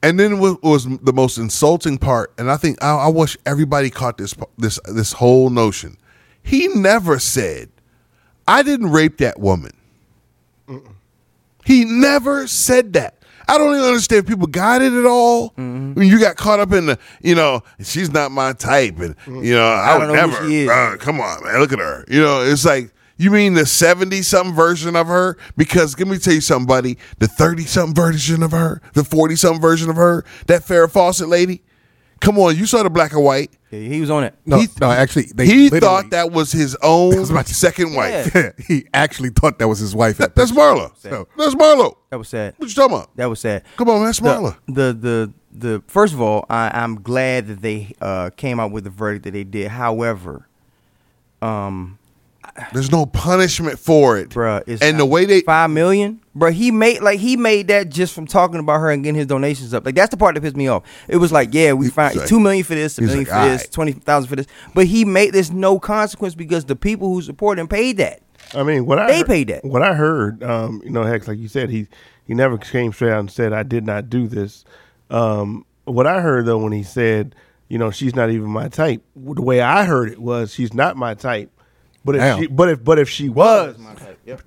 And 0.02 0.18
then 0.18 0.38
what 0.38 0.62
was 0.62 0.84
the 0.84 1.12
most 1.12 1.38
insulting 1.38 1.98
part, 1.98 2.32
and 2.36 2.50
I 2.50 2.56
think 2.56 2.82
I, 2.82 2.90
I 2.90 3.08
wish 3.08 3.36
everybody 3.46 3.88
caught 3.90 4.18
this 4.18 4.34
this 4.58 4.80
this 4.86 5.12
whole 5.12 5.48
notion. 5.48 5.96
He 6.42 6.68
never 6.68 7.18
said, 7.20 7.70
"I 8.48 8.62
didn't 8.62 8.90
rape 8.90 9.18
that 9.18 9.38
woman." 9.38 9.72
He 11.64 11.84
never 11.84 12.48
said 12.48 12.94
that. 12.94 13.21
I 13.48 13.58
don't 13.58 13.74
even 13.74 13.86
understand 13.86 14.24
if 14.24 14.26
people 14.28 14.46
got 14.46 14.82
it 14.82 14.92
at 14.92 15.04
all. 15.04 15.50
Mm-hmm. 15.50 15.94
When 15.94 16.06
you 16.08 16.18
got 16.20 16.36
caught 16.36 16.60
up 16.60 16.72
in 16.72 16.86
the, 16.86 16.98
you 17.20 17.34
know, 17.34 17.62
she's 17.80 18.10
not 18.10 18.30
my 18.30 18.52
type, 18.52 18.98
and 18.98 19.16
you 19.26 19.54
know, 19.54 19.66
I, 19.66 19.94
I 19.94 19.98
would 19.98 20.12
never. 20.12 20.44
uh, 20.70 20.96
come 20.96 21.20
on, 21.20 21.44
man, 21.44 21.58
look 21.60 21.72
at 21.72 21.78
her. 21.78 22.04
You 22.08 22.20
know, 22.20 22.42
it's 22.42 22.64
like 22.64 22.92
you 23.16 23.30
mean 23.30 23.54
the 23.54 23.66
seventy 23.66 24.22
something 24.22 24.54
version 24.54 24.96
of 24.96 25.06
her? 25.06 25.36
Because 25.56 25.98
let 25.98 26.08
me 26.08 26.18
tell 26.18 26.34
you 26.34 26.40
something, 26.40 26.66
buddy. 26.66 26.98
The 27.18 27.28
thirty 27.28 27.64
something 27.64 27.94
version 27.94 28.42
of 28.42 28.50
her, 28.52 28.80
the 28.94 29.04
forty 29.04 29.36
something 29.36 29.60
version 29.60 29.90
of 29.90 29.96
her, 29.96 30.24
that 30.46 30.62
Farrah 30.62 30.90
Fawcett 30.90 31.28
lady. 31.28 31.62
Come 32.20 32.38
on, 32.38 32.56
you 32.56 32.66
saw 32.66 32.82
the 32.82 32.90
black 32.90 33.12
and 33.12 33.24
white. 33.24 33.50
Yeah, 33.72 33.88
he 33.88 34.00
was 34.02 34.10
on 34.10 34.24
it. 34.24 34.34
No, 34.44 34.58
He- 34.60 34.68
no, 34.80 34.90
actually, 34.90 35.24
they 35.34 35.46
he 35.46 35.70
thought 35.70 36.10
that 36.10 36.30
was 36.30 36.52
his 36.52 36.76
own 36.82 37.16
was 37.18 37.30
about 37.30 37.46
to- 37.46 37.54
second 37.54 37.94
wife. 37.94 38.30
he 38.68 38.86
actually 38.92 39.30
thought 39.30 39.58
that 39.58 39.66
was 39.66 39.78
his 39.78 39.94
wife. 39.94 40.18
That- 40.18 40.36
that's 40.36 40.52
Marla. 40.52 40.94
So- 40.98 41.26
That's 41.38 41.54
Marla. 41.54 41.94
That 42.10 42.18
was 42.18 42.28
sad. 42.28 42.54
What 42.58 42.68
you 42.68 42.74
talking 42.74 42.96
about? 42.96 43.16
That 43.16 43.26
was 43.30 43.40
sad. 43.40 43.64
Come 43.78 43.88
on, 43.88 43.96
man, 43.96 44.04
that's 44.06 44.20
Marla. 44.20 44.56
the, 44.66 44.72
the 44.72 44.92
the 44.92 45.32
the 45.54 45.82
first 45.86 46.12
of 46.14 46.20
all, 46.20 46.44
I, 46.50 46.70
I'm 46.74 47.00
glad 47.02 47.46
that 47.48 47.62
they 47.62 47.94
uh, 48.00 48.28
came 48.36 48.60
out 48.60 48.72
with 48.72 48.84
the 48.84 48.90
verdict 48.90 49.24
that 49.24 49.30
they 49.32 49.44
did. 49.44 49.68
However, 49.68 50.46
um, 51.40 51.98
There's 52.74 52.92
no 52.92 53.06
punishment 53.06 53.78
for 53.78 54.18
it, 54.18 54.28
bruh, 54.30 54.62
it's 54.66 54.82
and 54.82 54.98
the 55.00 55.06
way 55.06 55.24
they 55.24 55.40
five 55.40 55.70
million, 55.70 56.20
bro. 56.34 56.50
he 56.50 56.70
made 56.70 57.00
like 57.00 57.18
he 57.18 57.36
made 57.36 57.68
that 57.68 57.88
just 57.88 58.14
from 58.14 58.26
talking 58.26 58.60
about 58.60 58.78
her 58.80 58.90
and 58.90 59.02
getting 59.02 59.16
his 59.18 59.26
donations 59.26 59.72
up. 59.72 59.86
Like 59.86 59.94
that's 59.94 60.10
the 60.10 60.18
part 60.18 60.34
that 60.34 60.42
pissed 60.42 60.56
me 60.56 60.68
off. 60.68 60.82
It 61.08 61.16
was 61.16 61.32
like, 61.32 61.54
yeah, 61.54 61.72
we 61.72 61.86
He's 61.86 61.94
found 61.94 62.14
like- 62.16 62.28
two 62.28 62.38
million 62.38 62.62
for 62.64 62.74
this, 62.74 62.98
a 62.98 63.02
million 63.02 63.20
like, 63.20 63.28
for 63.28 63.48
this, 63.48 63.66
"Aight." 63.66 63.70
twenty 63.72 63.92
thousand 63.92 64.28
for 64.28 64.36
this, 64.36 64.46
but 64.74 64.86
he 64.86 65.04
made 65.06 65.32
there's 65.32 65.50
no 65.50 65.78
consequence 65.78 66.34
because 66.34 66.66
the 66.66 66.76
people 66.76 67.08
who 67.14 67.22
support 67.22 67.58
him 67.58 67.68
paid 67.68 67.96
that. 67.96 68.20
I 68.54 68.62
mean, 68.64 68.84
what 68.84 68.98
I 68.98 69.06
They 69.06 69.18
heard- 69.18 69.26
paid 69.28 69.48
that. 69.48 69.64
What 69.64 69.82
I 69.82 69.94
heard, 69.94 70.42
um, 70.42 70.82
you 70.84 70.90
know, 70.90 71.04
Hex, 71.04 71.26
like 71.26 71.38
you 71.38 71.48
said, 71.48 71.70
he 71.70 71.86
he 72.26 72.34
never 72.34 72.58
came 72.58 72.92
straight 72.92 73.12
out 73.12 73.20
and 73.20 73.30
said, 73.30 73.54
"I 73.54 73.62
did 73.62 73.86
not 73.86 74.10
do 74.10 74.28
this." 74.28 74.64
Um, 75.10 75.64
what 75.84 76.06
I 76.06 76.20
heard 76.20 76.44
though, 76.44 76.58
when 76.58 76.72
he 76.72 76.82
said, 76.82 77.34
you 77.68 77.78
know, 77.78 77.90
she's 77.90 78.14
not 78.14 78.28
even 78.30 78.50
my 78.50 78.68
type, 78.68 79.02
the 79.16 79.40
way 79.42 79.62
I 79.62 79.84
heard 79.84 80.10
it 80.10 80.18
was, 80.20 80.52
she's 80.52 80.74
not 80.74 80.96
my 80.98 81.14
type. 81.14 81.50
But 82.04 82.16
if 82.16 82.20
Damn. 82.20 82.40
she, 82.40 82.46
but 82.48 82.68
if 82.68 82.84
but 82.84 82.98
if 82.98 83.08
she 83.08 83.28
was, 83.28 83.76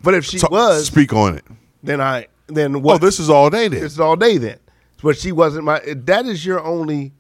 but 0.01 0.14
if 0.14 0.26
she 0.26 0.38
So- 0.39 0.47
was, 0.51 0.88
speak 0.88 1.14
on 1.14 1.38
it. 1.38 1.43
then 1.84 2.01
I 2.01 2.28
then 2.47 2.82
what? 2.82 2.95
Oh, 2.95 2.97
this 3.06 3.20
is 3.20 3.30
all 3.30 3.49
day 3.49 3.68
then. 3.68 3.82
This 3.82 3.93
is 3.93 3.99
all 3.99 4.16
day 4.16 4.38
then. 4.38 4.58
But 5.01 5.18
she 5.18 5.32
wasn't 5.32 5.66
my. 5.66 5.80
That 5.86 6.26
is 6.26 6.45
your 6.45 6.64
only, 6.64 7.14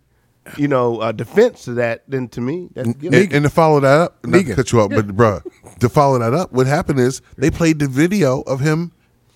you 0.57 0.67
know, 0.67 0.99
uh, 1.01 1.11
defense 1.11 1.65
to 1.65 1.73
that. 1.75 2.03
Then 2.07 2.27
to 2.29 2.41
me, 2.41 2.69
that's 2.73 2.87
And, 2.87 3.03
and 3.13 3.43
to 3.43 3.49
follow 3.49 3.79
that 3.79 3.87
up, 4.01 4.25
not 4.25 4.45
to 4.45 4.55
cut 4.55 4.71
you 4.71 4.81
up, 4.81 4.89
but 4.91 5.07
bruh, 5.07 5.41
to 5.79 5.89
follow 5.89 6.17
that 6.19 6.33
up, 6.33 6.51
what 6.51 6.65
happened 6.67 6.99
is 6.99 7.21
they 7.37 7.51
played 7.51 7.79
the 7.79 7.87
video 7.87 8.41
of 8.41 8.59
him 8.59 8.91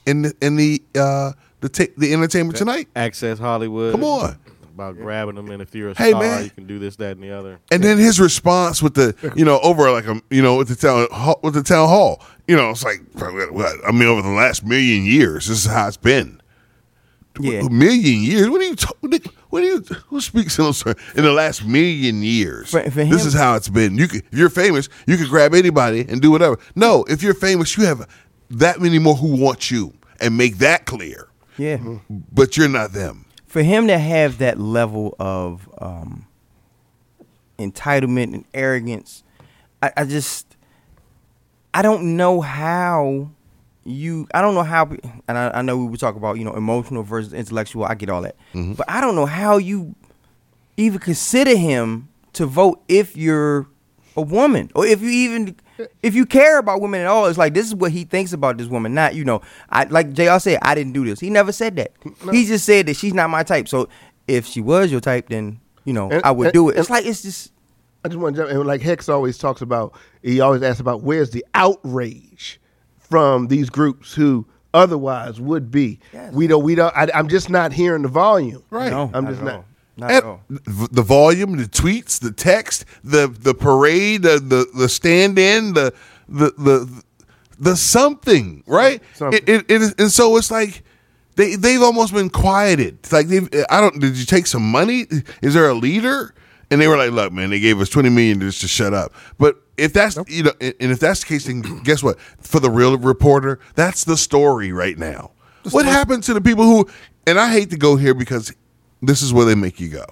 in 0.05 0.23
the 0.23 0.33
in 0.41 0.55
the 0.55 0.81
uh 0.95 1.33
the 1.61 1.69
ta- 1.69 1.93
the 1.97 2.11
entertainment 2.13 2.57
tonight, 2.57 2.87
Access 2.95 3.37
Hollywood. 3.39 3.91
Come 3.93 4.03
on. 4.03 4.37
About 4.79 4.95
grabbing 4.95 5.35
them, 5.35 5.51
and 5.51 5.61
if 5.61 5.75
you're 5.75 5.89
a 5.89 5.93
Hey, 5.97 6.11
star, 6.11 6.21
man. 6.21 6.43
you 6.45 6.49
can 6.51 6.65
do 6.65 6.79
this, 6.79 6.95
that, 6.95 7.11
and 7.17 7.21
the 7.23 7.31
other. 7.31 7.59
and 7.69 7.83
then 7.83 7.97
his 7.97 8.17
response 8.17 8.81
with 8.81 8.93
the 8.93 9.13
you 9.35 9.43
know 9.43 9.59
over 9.59 9.91
like 9.91 10.05
a 10.05 10.21
you 10.29 10.41
know 10.41 10.55
with 10.55 10.69
the 10.69 10.75
town 10.75 11.05
hall- 11.11 11.39
with 11.43 11.53
the 11.53 11.63
town 11.63 11.89
hall, 11.89 12.23
you 12.47 12.55
know, 12.55 12.69
it's 12.69 12.83
like 12.85 13.01
what, 13.13 13.51
what 13.51 13.75
I 13.85 13.91
mean 13.91 14.07
over 14.07 14.21
the 14.21 14.29
last 14.29 14.65
million 14.65 15.03
years, 15.03 15.47
this 15.47 15.65
is 15.65 15.69
how 15.69 15.89
it's 15.89 15.97
been. 15.97 16.39
Yeah, 17.41 17.59
A 17.65 17.69
million 17.69 18.21
years? 18.23 18.49
What 18.49 18.61
are 18.61 18.65
you? 18.65 18.75
ta- 18.75 18.91
What 19.49 19.63
are 19.63 19.65
you? 19.65 19.81
Who 20.07 20.19
speaks 20.21 20.57
in 20.57 20.63
those? 20.65 20.81
In 20.85 21.23
the 21.23 21.31
last 21.31 21.63
million 21.65 22.21
years, 22.23 22.71
For- 22.71 22.83
for 22.89 23.03
this 23.05 23.25
is 23.25 23.33
how 23.33 23.55
it's 23.55 23.69
been. 23.69 23.97
You 23.97 24.07
could, 24.07 24.23
if 24.31 24.37
you're 24.39 24.49
famous, 24.49 24.87
you 25.07 25.17
can 25.17 25.27
grab 25.27 25.53
anybody 25.53 26.05
and 26.07 26.21
do 26.21 26.31
whatever. 26.31 26.57
No, 26.75 27.03
if 27.09 27.21
you're 27.23 27.33
famous, 27.33 27.77
you 27.77 27.85
have 27.85 28.07
that 28.49 28.79
many 28.81 28.97
more 28.99 29.15
who 29.15 29.35
want 29.41 29.69
you, 29.71 29.93
and 30.21 30.37
make 30.37 30.57
that 30.59 30.85
clear. 30.85 31.27
yeah. 31.57 31.77
But 32.09 32.57
you're 32.57 32.67
not 32.69 32.93
them. 32.93 33.25
For 33.49 33.63
him 33.63 33.87
to 33.87 33.97
have 33.97 34.37
that 34.37 34.59
level 34.59 35.15
of 35.19 35.67
um, 35.79 36.27
entitlement 37.57 38.33
and 38.35 38.45
arrogance, 38.53 39.23
I, 39.81 39.91
I 39.97 40.05
just 40.05 40.55
I 41.73 41.81
don't 41.81 42.15
know 42.15 42.41
how 42.41 43.31
you 43.85 44.27
I 44.35 44.41
don't 44.41 44.53
know 44.53 44.63
how 44.63 44.85
and 45.27 45.37
I, 45.37 45.49
I 45.49 45.61
know 45.63 45.77
we 45.77 45.85
would 45.87 45.99
talk 45.99 46.15
about 46.15 46.37
you 46.37 46.45
know 46.45 46.53
emotional 46.55 47.01
versus 47.01 47.33
intellectual. 47.33 47.85
I 47.85 47.95
get 47.95 48.09
all 48.09 48.21
that, 48.21 48.35
but 48.53 48.85
I 48.87 49.01
don't 49.01 49.15
know 49.15 49.25
how 49.25 49.57
you 49.57 49.95
even 50.77 50.99
consider 50.99 51.57
him 51.57 52.07
to 52.33 52.45
vote 52.45 52.81
if 52.87 53.17
you're 53.17 53.67
a 54.15 54.21
woman 54.21 54.69
or 54.75 54.85
if 54.85 55.01
you 55.01 55.09
even 55.09 55.55
if 56.03 56.15
you 56.15 56.25
care 56.25 56.59
about 56.59 56.81
women 56.81 57.01
at 57.01 57.07
all. 57.07 57.25
It's 57.27 57.37
like 57.37 57.53
this 57.53 57.65
is 57.67 57.75
what 57.75 57.91
he 57.91 58.03
thinks 58.03 58.33
about 58.33 58.57
this 58.57 58.67
woman, 58.67 58.93
not 58.93 59.15
you 59.15 59.23
know. 59.25 59.41
I 59.69 59.83
like 59.85 60.13
Jr. 60.13 60.39
said, 60.39 60.59
I 60.61 60.75
didn't 60.75 60.93
do 60.93 61.05
this. 61.05 61.19
He 61.19 61.29
never 61.29 61.51
said 61.51 61.75
that. 61.77 61.91
He 62.31 62.45
just 62.45 62.65
said 62.65 62.85
that 62.87 62.95
she's 62.95 63.13
not 63.13 63.29
my 63.29 63.43
type. 63.43 63.67
So 63.67 63.89
if 64.27 64.45
she 64.45 64.61
was 64.61 64.91
your 64.91 65.01
type, 65.01 65.29
then 65.29 65.59
you 65.85 65.93
know 65.93 66.09
And- 66.11 66.21
I 66.23 66.31
would 66.31 66.47
and- 66.47 66.53
do 66.53 66.69
it. 66.69 66.77
It's 66.77 66.89
like 66.89 67.05
it's 67.05 67.21
just 67.21 67.51
I 68.03 68.07
just 68.07 68.19
want 68.19 68.35
to 68.35 68.41
jump 68.43 68.51
and 68.51 68.65
like 68.65 68.81
Hex 68.81 69.09
always 69.09 69.37
talks 69.37 69.61
about. 69.61 69.93
He 70.23 70.39
always 70.41 70.61
asks 70.63 70.79
about 70.79 71.01
where's 71.03 71.31
the 71.31 71.45
outrage 71.53 72.59
from 72.97 73.47
these 73.47 73.69
groups 73.69 74.13
who 74.13 74.45
otherwise 74.73 75.39
would 75.41 75.71
be. 75.71 75.99
Yes. 76.13 76.33
We 76.33 76.47
don't. 76.47 76.63
We 76.63 76.75
don't. 76.75 76.95
I, 76.95 77.09
I'm 77.13 77.27
just 77.27 77.49
not 77.49 77.73
hearing 77.73 78.03
the 78.03 78.07
volume. 78.07 78.63
Right. 78.69 78.91
no, 78.91 79.09
I'm 79.13 79.27
just 79.27 79.41
not- 79.41 79.55
all. 79.55 79.65
Not 79.99 80.11
at 80.11 80.23
v- 80.49 80.87
the 80.91 81.01
volume, 81.01 81.57
the 81.57 81.65
tweets, 81.65 82.19
the 82.19 82.31
text, 82.31 82.85
the 83.03 83.27
the 83.27 83.53
parade, 83.53 84.23
the 84.23 84.39
the, 84.39 84.69
the 84.75 84.89
stand 84.89 85.37
in, 85.39 85.73
the 85.73 85.93
the 86.27 86.51
the 86.57 87.03
the 87.59 87.75
something, 87.75 88.63
right? 88.67 89.01
Something. 89.13 89.43
It, 89.47 89.69
it, 89.69 89.81
it 89.81 89.99
and 89.99 90.11
so 90.11 90.37
it's 90.37 90.51
like 90.51 90.83
they 91.35 91.55
they've 91.55 91.81
almost 91.81 92.13
been 92.13 92.29
quieted. 92.29 92.99
It's 92.99 93.11
like 93.11 93.27
they 93.27 93.41
I 93.69 93.81
don't. 93.81 93.99
Did 93.99 94.17
you 94.17 94.25
take 94.25 94.47
some 94.47 94.69
money? 94.69 95.07
Is 95.41 95.53
there 95.53 95.69
a 95.69 95.73
leader? 95.73 96.33
And 96.71 96.79
they 96.79 96.87
were 96.87 96.97
like, 96.97 97.11
"Look, 97.11 97.33
man, 97.33 97.49
they 97.49 97.59
gave 97.59 97.79
us 97.79 97.89
twenty 97.89 98.09
million 98.09 98.39
just 98.39 98.61
to 98.61 98.67
shut 98.67 98.93
up." 98.93 99.13
But 99.37 99.61
if 99.77 99.93
that's 99.93 100.17
you 100.27 100.43
know, 100.43 100.53
and 100.61 100.73
and 100.79 100.91
if 100.91 100.99
that's 100.99 101.21
the 101.21 101.25
case, 101.25 101.45
then 101.45 101.61
guess 101.83 102.03
what? 102.03 102.19
For 102.41 102.59
the 102.59 102.69
real 102.69 102.97
reporter, 102.97 103.59
that's 103.75 104.03
the 104.03 104.17
story 104.17 104.71
right 104.71 104.97
now. 104.97 105.31
What 105.71 105.85
happened 105.85 106.23
to 106.23 106.33
the 106.33 106.41
people 106.41 106.63
who? 106.65 106.87
And 107.25 107.39
I 107.39 107.51
hate 107.51 107.69
to 107.71 107.77
go 107.77 107.95
here 107.95 108.13
because 108.13 108.53
this 109.01 109.21
is 109.21 109.33
where 109.33 109.45
they 109.45 109.55
make 109.55 109.79
you 109.79 109.89
go. 109.89 110.05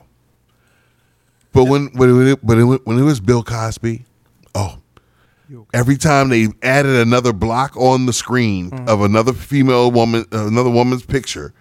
But 1.53 1.65
when 1.65 1.87
when 1.93 2.27
it, 2.27 2.43
when 2.43 2.59
it, 2.59 2.85
when 2.85 2.99
it 2.99 3.03
was 3.03 3.19
Bill 3.19 3.43
Cosby, 3.43 4.05
oh, 4.53 4.77
every 5.73 5.97
time 5.97 6.29
they 6.29 6.49
added 6.61 6.95
another 6.95 7.33
block 7.33 7.75
on 7.77 8.05
the 8.05 8.13
screen 8.13 8.71
mm. 8.71 8.87
of 8.87 9.01
another 9.01 9.33
female 9.33 9.91
woman, 9.91 10.25
uh, 10.31 10.47
another 10.47 10.69
woman's 10.69 11.05
picture, 11.05 11.53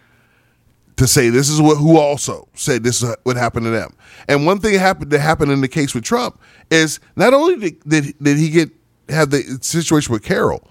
to 0.96 1.06
say 1.06 1.30
this 1.30 1.48
is 1.48 1.60
what 1.60 1.76
who 1.76 1.98
also 1.98 2.48
said 2.54 2.82
this 2.82 3.02
is 3.02 3.14
what 3.22 3.36
happened 3.36 3.64
to 3.64 3.70
them. 3.70 3.94
And 4.28 4.46
one 4.46 4.60
thing 4.60 4.78
happened 4.78 5.10
that 5.12 5.20
happened 5.20 5.52
in 5.52 5.60
the 5.60 5.68
case 5.68 5.94
with 5.94 6.04
Trump 6.04 6.40
is 6.70 7.00
not 7.14 7.34
only 7.34 7.56
did 7.56 7.88
did, 7.88 8.18
did 8.18 8.38
he 8.38 8.50
get 8.50 8.70
have 9.08 9.30
the 9.30 9.58
situation 9.62 10.12
with 10.12 10.24
Carroll, 10.24 10.66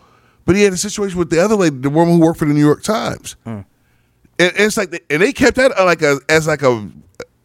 but 0.45 0.55
he 0.55 0.63
had 0.63 0.73
a 0.73 0.77
situation 0.77 1.17
with 1.17 1.29
the 1.29 1.39
other 1.39 1.55
lady, 1.55 1.77
the 1.77 1.89
woman 1.89 2.15
who 2.15 2.21
worked 2.21 2.39
for 2.39 2.45
the 2.45 2.53
New 2.53 2.65
York 2.65 2.83
Times. 2.83 3.35
Hmm. 3.43 3.61
And, 4.37 4.51
it's 4.55 4.77
like, 4.77 5.05
and 5.09 5.21
they 5.21 5.31
kept 5.31 5.57
that 5.57 5.77
uh, 5.77 5.85
like 5.85 6.01
a 6.01 6.19
as 6.27 6.47
like 6.47 6.61
a 6.61 6.89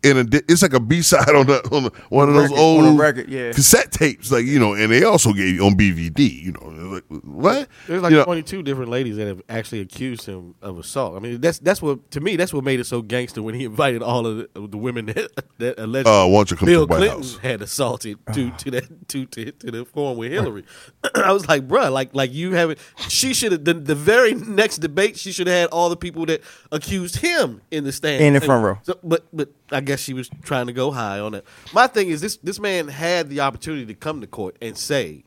in 0.03 0.16
a 0.18 0.24
it's 0.48 0.62
like 0.62 0.72
a 0.72 0.80
B 0.80 1.03
side 1.03 1.28
on 1.34 1.46
the 1.46 1.61
on 1.72 1.84
the, 1.84 1.92
one 2.09 2.28
of 2.28 2.34
those 2.34 2.51
Record- 2.51 2.59
old 2.59 2.84
on 2.84 2.96
record, 2.96 3.28
yeah. 3.28 3.53
cassette 3.53 3.92
tapes, 3.92 4.30
like 4.32 4.44
you 4.46 4.59
know. 4.59 4.74
And 4.74 4.90
they 4.90 5.03
also 5.05 5.32
gave 5.32 5.55
you 5.55 5.64
on 5.64 5.74
BVD, 5.74 6.42
you 6.42 6.53
know. 6.53 6.66
Like, 6.90 7.05
what? 7.24 7.68
There's 7.86 8.03
like 8.03 8.11
You 8.11 8.18
know, 8.18 8.24
22 8.24 8.62
different 8.62 8.90
ladies 8.90 9.16
that 9.16 9.26
have 9.26 9.42
actually 9.48 9.80
accused 9.80 10.26
him 10.26 10.55
of 10.62 10.78
assault. 10.78 11.16
I 11.16 11.18
mean, 11.20 11.40
that's 11.40 11.59
that's 11.59 11.82
what 11.82 12.11
to 12.12 12.20
me 12.20 12.36
that's 12.36 12.53
what 12.55 12.64
made 12.64 12.80
it 12.80 12.84
so 12.84 13.03
gangster 13.03 13.42
when 13.42 13.55
he 13.55 13.64
invited 13.70 14.03
all 14.03 14.26
of 14.26 14.36
the, 14.38 14.48
of 14.57 14.70
the 14.70 14.78
women 14.78 15.07
that, 15.07 15.30
that 15.59 15.78
allegedly 15.78 16.12
Uh, 16.12 16.26
why 16.26 16.38
don't 16.38 16.51
you 16.51 16.57
come 16.57 16.66
to 16.66 16.72
Bill 16.72 16.86
the 16.86 16.90
White 16.90 16.96
Clinton 16.98 17.18
House? 17.18 17.36
had 17.38 17.62
assaulted 17.62 18.18
to 18.32 18.51
to 18.53 18.70
that 18.72 19.09
to, 19.09 19.26
to 19.26 19.53
to 19.53 19.70
the 19.70 19.84
forum 19.84 20.16
with 20.16 20.32
Hillary. 20.32 20.64
I 21.14 21.32
was 21.32 21.46
like, 21.48 21.68
bruh, 21.68 21.92
like 21.92 22.14
like 22.14 22.32
you 22.32 22.53
haven't. 22.53 22.78
She 23.09 23.34
should 23.34 23.53
have 23.53 23.64
the, 23.64 23.74
the 23.74 23.94
very 23.94 24.34
next 24.34 24.78
debate. 24.78 25.18
She 25.18 25.32
should 25.32 25.46
have 25.46 25.57
had 25.57 25.68
all 25.70 25.88
the 25.90 25.96
people 25.96 26.26
that 26.26 26.42
accused 26.72 27.16
him 27.16 27.61
in 27.70 27.84
the 27.84 27.92
stand 27.92 28.24
In 28.24 28.34
the 28.34 28.40
front 28.40 28.64
row. 28.64 28.78
So, 28.82 28.98
but 29.03 29.26
but 29.32 29.48
I 29.73 29.81
guess 29.81 30.01
she 30.01 30.14
was 30.14 30.29
trying 30.43 30.66
to 30.66 30.73
go 30.73 30.91
high 30.91 31.18
on 31.21 31.35
it. 31.35 31.45
My 31.73 31.87
thing 31.87 32.09
is 32.09 32.21
this: 32.21 32.37
this 32.39 32.59
man 32.59 32.89
had 32.89 33.29
the 33.29 33.41
opportunity 33.41 33.87
to 33.87 33.95
come 33.95 34.21
to 34.21 34.27
court 34.27 34.57
and 34.61 34.77
say, 34.77 35.25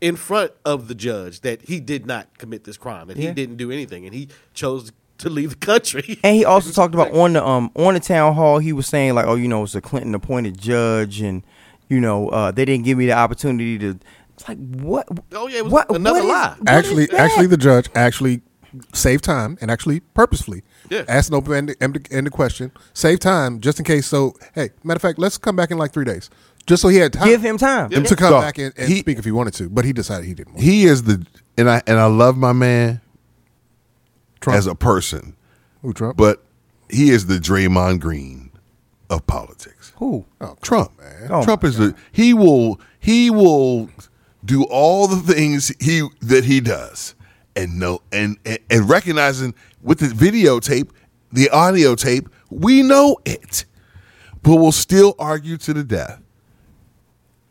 in 0.00 0.16
front 0.16 0.52
of 0.64 0.88
the 0.88 0.94
judge, 0.94 1.40
that 1.40 1.62
he 1.62 1.80
did 1.80 2.06
not 2.06 2.36
commit 2.38 2.64
this 2.64 2.76
crime, 2.76 3.08
that 3.08 3.16
he 3.16 3.30
didn't 3.32 3.56
do 3.56 3.70
anything, 3.70 4.04
and 4.04 4.14
he 4.14 4.28
chose 4.52 4.92
to 5.18 5.30
leave 5.30 5.50
the 5.50 5.56
country. 5.66 6.18
And 6.24 6.36
he 6.36 6.44
also 6.44 6.70
talked 6.80 6.94
about 6.94 7.12
on 7.12 7.34
the 7.34 7.44
um 7.46 7.70
on 7.76 7.94
the 7.94 8.00
town 8.00 8.34
hall. 8.34 8.58
He 8.58 8.72
was 8.72 8.86
saying 8.86 9.14
like, 9.14 9.26
oh, 9.26 9.36
you 9.36 9.48
know, 9.48 9.62
it's 9.62 9.74
a 9.74 9.80
Clinton 9.80 10.14
appointed 10.14 10.58
judge, 10.60 11.20
and 11.20 11.42
you 11.88 12.00
know, 12.00 12.28
uh, 12.30 12.50
they 12.50 12.64
didn't 12.64 12.84
give 12.84 12.98
me 12.98 13.06
the 13.06 13.12
opportunity 13.12 13.78
to. 13.78 13.98
It's 14.34 14.48
like 14.48 14.58
what? 14.58 15.06
Oh, 15.32 15.46
yeah, 15.46 15.58
it 15.58 15.64
was 15.64 15.72
what, 15.72 15.88
another 15.94 16.18
what 16.18 16.24
is- 16.24 16.30
lie. 16.30 16.54
what 16.58 16.68
actually, 16.68 17.10
actually, 17.12 17.46
the 17.46 17.56
judge 17.56 17.88
actually 17.94 18.42
saved 18.92 19.24
time 19.24 19.56
and 19.60 19.70
actually 19.70 20.00
purposefully 20.00 20.62
Yeah. 20.90 21.04
asked 21.08 21.28
an 21.30 21.34
open 21.36 21.74
ended 21.80 22.08
ended 22.10 22.32
question, 22.32 22.72
save 22.92 23.20
time 23.20 23.60
just 23.60 23.78
in 23.78 23.84
case. 23.84 24.06
So, 24.06 24.34
hey, 24.54 24.70
matter 24.82 24.96
of 24.96 25.02
fact, 25.02 25.18
let's 25.18 25.38
come 25.38 25.56
back 25.56 25.70
in 25.70 25.78
like 25.78 25.92
three 25.92 26.04
days, 26.04 26.30
just 26.66 26.82
so 26.82 26.88
he 26.88 26.96
had 26.98 27.12
time. 27.12 27.26
give 27.28 27.42
him 27.42 27.56
time. 27.58 27.90
to 27.90 28.16
come 28.16 28.30
Dog, 28.32 28.42
back 28.42 28.58
and, 28.58 28.72
and 28.76 28.88
he- 28.88 28.98
speak 29.00 29.18
if 29.18 29.24
he 29.24 29.30
wanted 29.32 29.54
to, 29.54 29.68
but 29.68 29.84
he 29.84 29.92
decided 29.92 30.26
he 30.26 30.34
didn't. 30.34 30.54
Want 30.54 30.60
to 30.64 30.70
he 30.70 30.84
is 30.84 31.02
the 31.04 31.24
and 31.56 31.68
I 31.70 31.82
and 31.86 31.98
I 31.98 32.06
love 32.06 32.36
my 32.36 32.52
man 32.52 33.00
Trump. 34.40 34.56
as 34.58 34.66
a 34.66 34.74
person, 34.74 35.36
Who 35.82 35.92
Trump? 35.92 36.16
but 36.16 36.42
he 36.88 37.10
is 37.10 37.26
the 37.26 37.38
Draymond 37.38 38.00
Green 38.00 38.50
of 39.10 39.26
politics. 39.26 39.92
Who? 39.96 40.26
oh, 40.40 40.56
Trump, 40.62 40.98
man. 40.98 41.28
Oh, 41.30 41.44
Trump 41.44 41.62
my 41.62 41.68
is 41.68 41.76
the 41.78 41.94
he 42.12 42.34
will 42.34 42.80
he 42.98 43.30
will 43.30 43.88
do 44.44 44.64
all 44.64 45.06
the 45.08 45.20
things 45.32 45.72
he 45.80 46.06
that 46.20 46.44
he 46.44 46.60
does 46.60 47.14
and 47.56 47.78
no 47.78 48.02
and, 48.12 48.36
and 48.44 48.58
and 48.70 48.88
recognizing 48.88 49.54
with 49.82 49.98
the 49.98 50.06
videotape, 50.06 50.90
the 51.32 51.50
audio 51.50 51.94
tape, 51.94 52.28
we 52.50 52.82
know 52.82 53.18
it, 53.24 53.64
but 54.42 54.56
we'll 54.56 54.72
still 54.72 55.14
argue 55.18 55.56
to 55.58 55.72
the 55.74 55.84
death. 55.84 56.20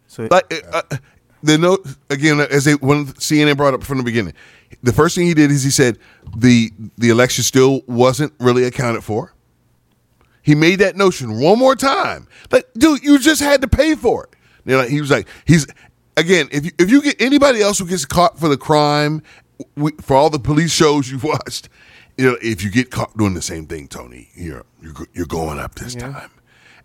So 0.08 0.28
Like 0.30 0.54
uh, 0.72 0.82
uh, 0.92 0.98
the 1.42 1.58
note 1.58 1.86
again, 2.10 2.40
as 2.40 2.66
they 2.66 2.74
when 2.76 3.08
CNN 3.08 3.58
brought 3.58 3.74
up 3.74 3.84
from 3.84 3.98
the 3.98 4.04
beginning, 4.04 4.34
the 4.82 4.94
first 4.94 5.16
thing 5.16 5.26
he 5.26 5.34
did 5.34 5.52
is 5.52 5.64
he 5.64 5.70
said 5.72 5.98
the 6.36 6.72
the 6.98 7.10
election 7.10 7.44
still 7.44 7.82
wasn't 7.88 8.34
really 8.40 8.64
accounted 8.64 9.04
for. 9.04 9.34
He 10.42 10.56
made 10.56 10.80
that 10.80 10.98
notion 10.98 11.40
one 11.40 11.58
more 11.58 11.76
time. 11.76 12.28
Like, 12.52 12.68
dude, 12.78 13.02
you 13.02 13.18
just 13.18 13.42
had 13.42 13.62
to 13.62 13.68
pay 13.68 13.96
for 13.96 14.26
it. 14.26 14.36
You 14.66 14.78
know, 14.78 14.84
he 14.84 15.00
was 15.00 15.10
like, 15.10 15.28
he's 15.46 15.66
again. 16.18 16.48
If 16.52 16.66
you 16.66 16.72
if 16.78 16.90
you 16.90 17.02
get 17.02 17.22
anybody 17.22 17.62
else 17.62 17.80
who 17.80 17.86
gets 17.88 18.06
caught 18.06 18.38
for 18.40 18.50
the 18.50 18.58
crime, 18.58 19.24
we, 19.76 19.92
for 20.02 20.16
all 20.16 20.30
the 20.30 20.40
police 20.40 20.72
shows 20.72 21.10
you've 21.12 21.24
watched, 21.36 21.70
you 22.18 22.30
know, 22.30 22.38
if 22.42 22.64
you 22.64 22.70
get 22.72 22.92
caught 22.92 23.16
doing 23.18 23.34
the 23.34 23.42
same 23.42 23.66
thing, 23.68 23.88
Tony, 23.88 24.30
you're 24.36 24.64
you're 24.82 24.94
you're 25.14 25.26
going 25.26 25.60
up 25.60 25.76
this 25.76 25.96
time. 25.96 26.30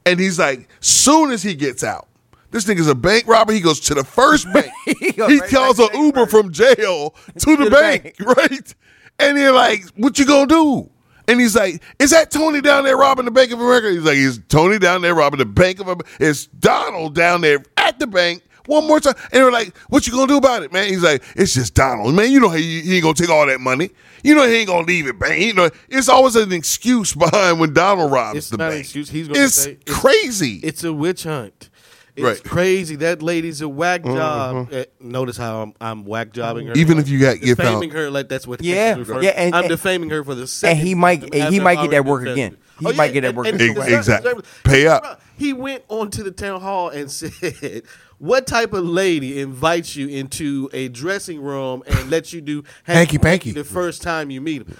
And 0.07 0.19
he's 0.19 0.39
like, 0.39 0.69
soon 0.81 1.31
as 1.33 1.43
he 1.43 1.55
gets 1.55 1.85
out, 1.85 2.09
this 2.51 2.65
nigga's 2.65 2.89
a 2.89 2.95
bank 2.95 3.27
robber. 3.27 3.53
He 3.53 3.61
goes 3.61 3.79
to 3.81 3.95
the 3.95 4.05
first 4.05 4.51
bank. 4.53 4.73
he 4.85 5.13
goes 5.13 5.41
right 5.41 5.51
calls 5.51 5.79
an 5.79 5.91
to 5.91 5.99
Uber 5.99 6.27
from 6.27 6.51
jail 6.53 7.11
to 7.39 7.57
the 7.57 7.65
the 7.65 7.71
bank, 7.71 8.17
bank. 8.17 8.37
right? 8.37 8.75
And 9.19 9.37
they're 9.37 9.53
like, 9.53 9.85
"What 9.97 10.19
you 10.19 10.25
gonna 10.25 10.47
do?" 10.47 10.89
And 11.27 11.39
he's 11.39 11.55
like, 11.55 11.83
"Is 11.99 12.11
that 12.13 12.31
Tony 12.31 12.63
down 12.63 12.85
there 12.85 12.97
robbing 12.97 13.27
the 13.27 13.31
Bank 13.31 13.51
of 13.53 13.61
America?" 13.61 13.91
He's 13.91 14.03
like, 14.05 14.17
"Is 14.17 14.41
Tony 14.49 14.79
down 14.79 15.03
there 15.03 15.15
robbing 15.15 15.39
the 15.39 15.45
Bank 15.45 15.79
of 15.81 15.89
America? 15.89 16.07
It's 16.21 16.47
Donald 16.47 17.15
down 17.15 17.43
there 17.43 17.63
at 17.77 17.99
the 17.99 18.07
bank." 18.07 18.43
One 18.69 18.87
more 18.87 19.01
time, 19.01 19.15
and 19.33 19.33
they're 19.33 19.51
like, 19.51 19.75
"What 19.89 20.07
you 20.07 20.13
gonna 20.13 20.27
do 20.27 20.37
about 20.37 20.63
it, 20.63 20.73
man?" 20.73 20.89
He's 20.89 21.03
like, 21.03 21.23
"It's 21.35 21.55
just 21.55 21.73
Donald, 21.75 22.15
man. 22.15 22.31
You 22.31 22.39
know 22.39 22.51
he, 22.51 22.83
he 22.83 22.95
ain't 22.97 23.03
gonna 23.03 23.15
take 23.15 23.31
all 23.31 23.47
that 23.47 23.61
money. 23.63 23.91
You 24.23 24.35
know 24.35 24.47
he 24.47 24.57
ain't 24.57 24.69
gonna 24.69 24.87
leave 24.87 25.07
it, 25.07 25.19
bank. 25.19 25.41
You 25.43 25.55
know 25.55 25.71
it's 25.89 26.09
always 26.11 26.37
an 26.37 26.53
excuse 26.53 27.15
behind 27.15 27.61
when 27.61 27.73
Donald 27.73 28.13
robs 28.13 28.37
It's 28.37 28.51
the 28.51 28.59
not 28.59 28.65
an 28.67 28.71
bank. 28.73 28.81
excuse. 28.85 29.09
He's 29.09 29.27
gonna 29.29 29.41
it's 29.41 29.55
say 29.55 29.79
crazy. 29.87 30.61
It's 30.63 30.85
a 30.85 30.93
witch 30.93 31.25
hunt. 31.25 31.71
It's 32.15 32.25
Right. 32.25 32.43
crazy. 32.45 32.97
That 32.97 33.23
lady's 33.23 33.61
a 33.63 33.69
whack 33.69 34.05
job. 34.05 34.73
Eh, 34.73 34.85
notice 35.01 35.37
how 35.39 35.63
I'm, 35.63 35.73
I'm 35.81 36.05
whack 36.05 36.33
jobbing 36.33 36.67
her. 36.67 36.73
Even 36.75 36.99
if 36.99 37.09
you 37.09 37.21
got 37.21 37.41
get 37.41 37.57
found, 37.57 37.69
defaming 37.81 37.91
her 37.91 38.11
like 38.11 38.29
that's 38.29 38.47
what 38.47 38.61
Yeah, 38.61 38.97
she's 38.97 39.09
yeah, 39.09 39.31
and- 39.31 39.55
I'm 39.55 39.63
and- 39.65 39.71
defaming 39.71 40.11
her 40.11 40.23
for 40.25 40.35
the 40.35 40.47
second. 40.47 40.85
he 40.85 40.95
might- 40.95 41.33
time 41.33 41.53
he 41.53 41.61
might 41.61 41.77
get 41.81 41.91
that 41.93 42.05
work 42.05 42.25
defended 42.25 42.45
again. 42.45 42.59
her. 42.83 42.91
He 42.91 42.97
might 42.97 43.13
get 43.13 43.21
that 43.23 43.35
work 43.35 43.47
again. 43.47 43.77
Exactly. 43.81 44.43
Pay 44.65 44.87
up. 44.89 45.21
He 45.37 45.53
went 45.53 45.85
onto 45.89 46.23
the 46.25 46.33
town 46.33 46.61
hall 46.61 46.89
and 46.91 47.09
said, 47.11 47.85
"What 48.19 48.47
type 48.47 48.73
of 48.73 48.85
lady 48.85 49.41
invites 49.41 49.97
you 49.97 50.09
into 50.09 50.69
a 50.73 50.89
dressing 50.89 51.41
room 51.41 51.83
and 51.87 52.11
lets 52.11 52.33
you 52.33 52.41
do 52.41 52.65
Hanky 52.85 53.19
panky. 53.19 53.53
the 53.53 53.65
first 53.65 54.03
time 54.03 54.31
you 54.31 54.41
meet 54.41 54.63
him?" 54.63 54.77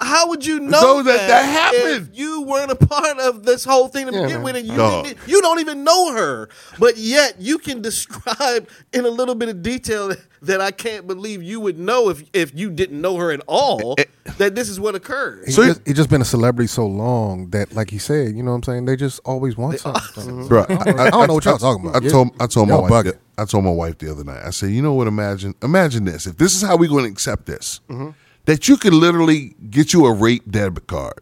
How 0.00 0.28
would 0.28 0.44
you 0.44 0.60
know 0.60 0.80
So 0.80 1.02
that- 1.04 1.28
that 1.28 1.42
happened. 1.44 2.08
if 2.12 2.18
you 2.18 2.42
weren't 2.42 2.70
a 2.70 2.76
part 2.76 3.18
of 3.18 3.44
this 3.44 3.64
whole 3.64 3.88
thing 3.88 4.06
to 4.06 4.12
Yeah, 4.12 4.22
begin 4.22 4.36
man. 4.36 4.42
with, 4.44 4.56
and 4.56 4.66
you 4.66 4.76
Dog. 4.76 5.04
didn't, 5.04 5.18
you 5.26 5.40
don't 5.40 5.60
even 5.60 5.84
know 5.84 6.12
her, 6.12 6.48
but 6.78 6.96
yet 6.96 7.36
you 7.40 7.58
can 7.58 7.80
describe 7.82 8.68
in 8.92 9.04
a 9.04 9.08
little 9.08 9.34
bit 9.34 9.48
of 9.48 9.62
detail 9.62 10.12
that 10.42 10.60
I 10.60 10.70
can't 10.72 11.06
believe 11.06 11.42
you 11.42 11.58
would 11.60 11.78
know 11.78 12.08
if 12.10 12.22
if 12.32 12.52
you 12.54 12.70
didn't 12.70 13.00
know 13.00 13.16
her 13.16 13.30
at 13.32 13.40
all 13.46 13.94
Eh, 13.98 14.04
that 14.38 14.54
this 14.54 14.68
is 14.68 14.78
what 14.78 14.94
occurred. 14.94 15.44
He's 15.46 15.54
So- 15.54 15.64
just, 15.64 15.80
he's 15.86 15.96
just 15.96 16.10
been 16.10 16.20
a 16.20 16.24
celebrity 16.26 16.66
so 16.68 16.86
long 16.86 17.48
that, 17.50 17.74
like 17.74 17.90
he 17.90 17.98
said, 17.98 18.34
you 18.36 18.42
know 18.42 18.50
what 18.50 18.56
I'm 18.58 18.62
saying? 18.64 18.84
They 18.84 18.96
just 18.96 19.20
always 19.24 19.56
want 19.56 19.80
something. 19.80 20.48
Bro, 20.48 20.66
I 20.68 21.10
don't 21.10 21.28
know 21.28 21.34
what 21.34 21.44
y'all 21.44 21.56
talking 21.58 21.86
about. 21.88 22.04
I 22.04 22.08
told 22.08 22.30
I 22.40 22.46
told 22.46 22.68
my 22.68 22.78
wife 22.78 23.04
the- 23.04 23.18
I 23.36 23.44
told 23.46 23.64
my 23.64 23.70
wife 23.70 23.98
the 23.98 24.10
other 24.12 24.22
night. 24.22 24.42
I 24.44 24.50
said, 24.50 24.70
you 24.70 24.80
know 24.82 24.92
what? 24.92 25.06
Imagine 25.08 25.54
imagine 25.62 26.04
this. 26.04 26.26
If 26.26 26.36
this 26.36 26.54
is 26.54 26.62
how 26.62 26.76
we're 26.76 26.88
going 26.90 27.04
to 27.04 27.10
accept 27.10 27.46
this, 27.46 27.80
Mm-hmm. 27.90 28.10
That 28.46 28.68
you 28.68 28.76
could 28.76 28.92
literally 28.94 29.54
get 29.70 29.92
you 29.92 30.06
a 30.06 30.12
rape 30.12 30.50
debit 30.50 30.86
card, 30.86 31.20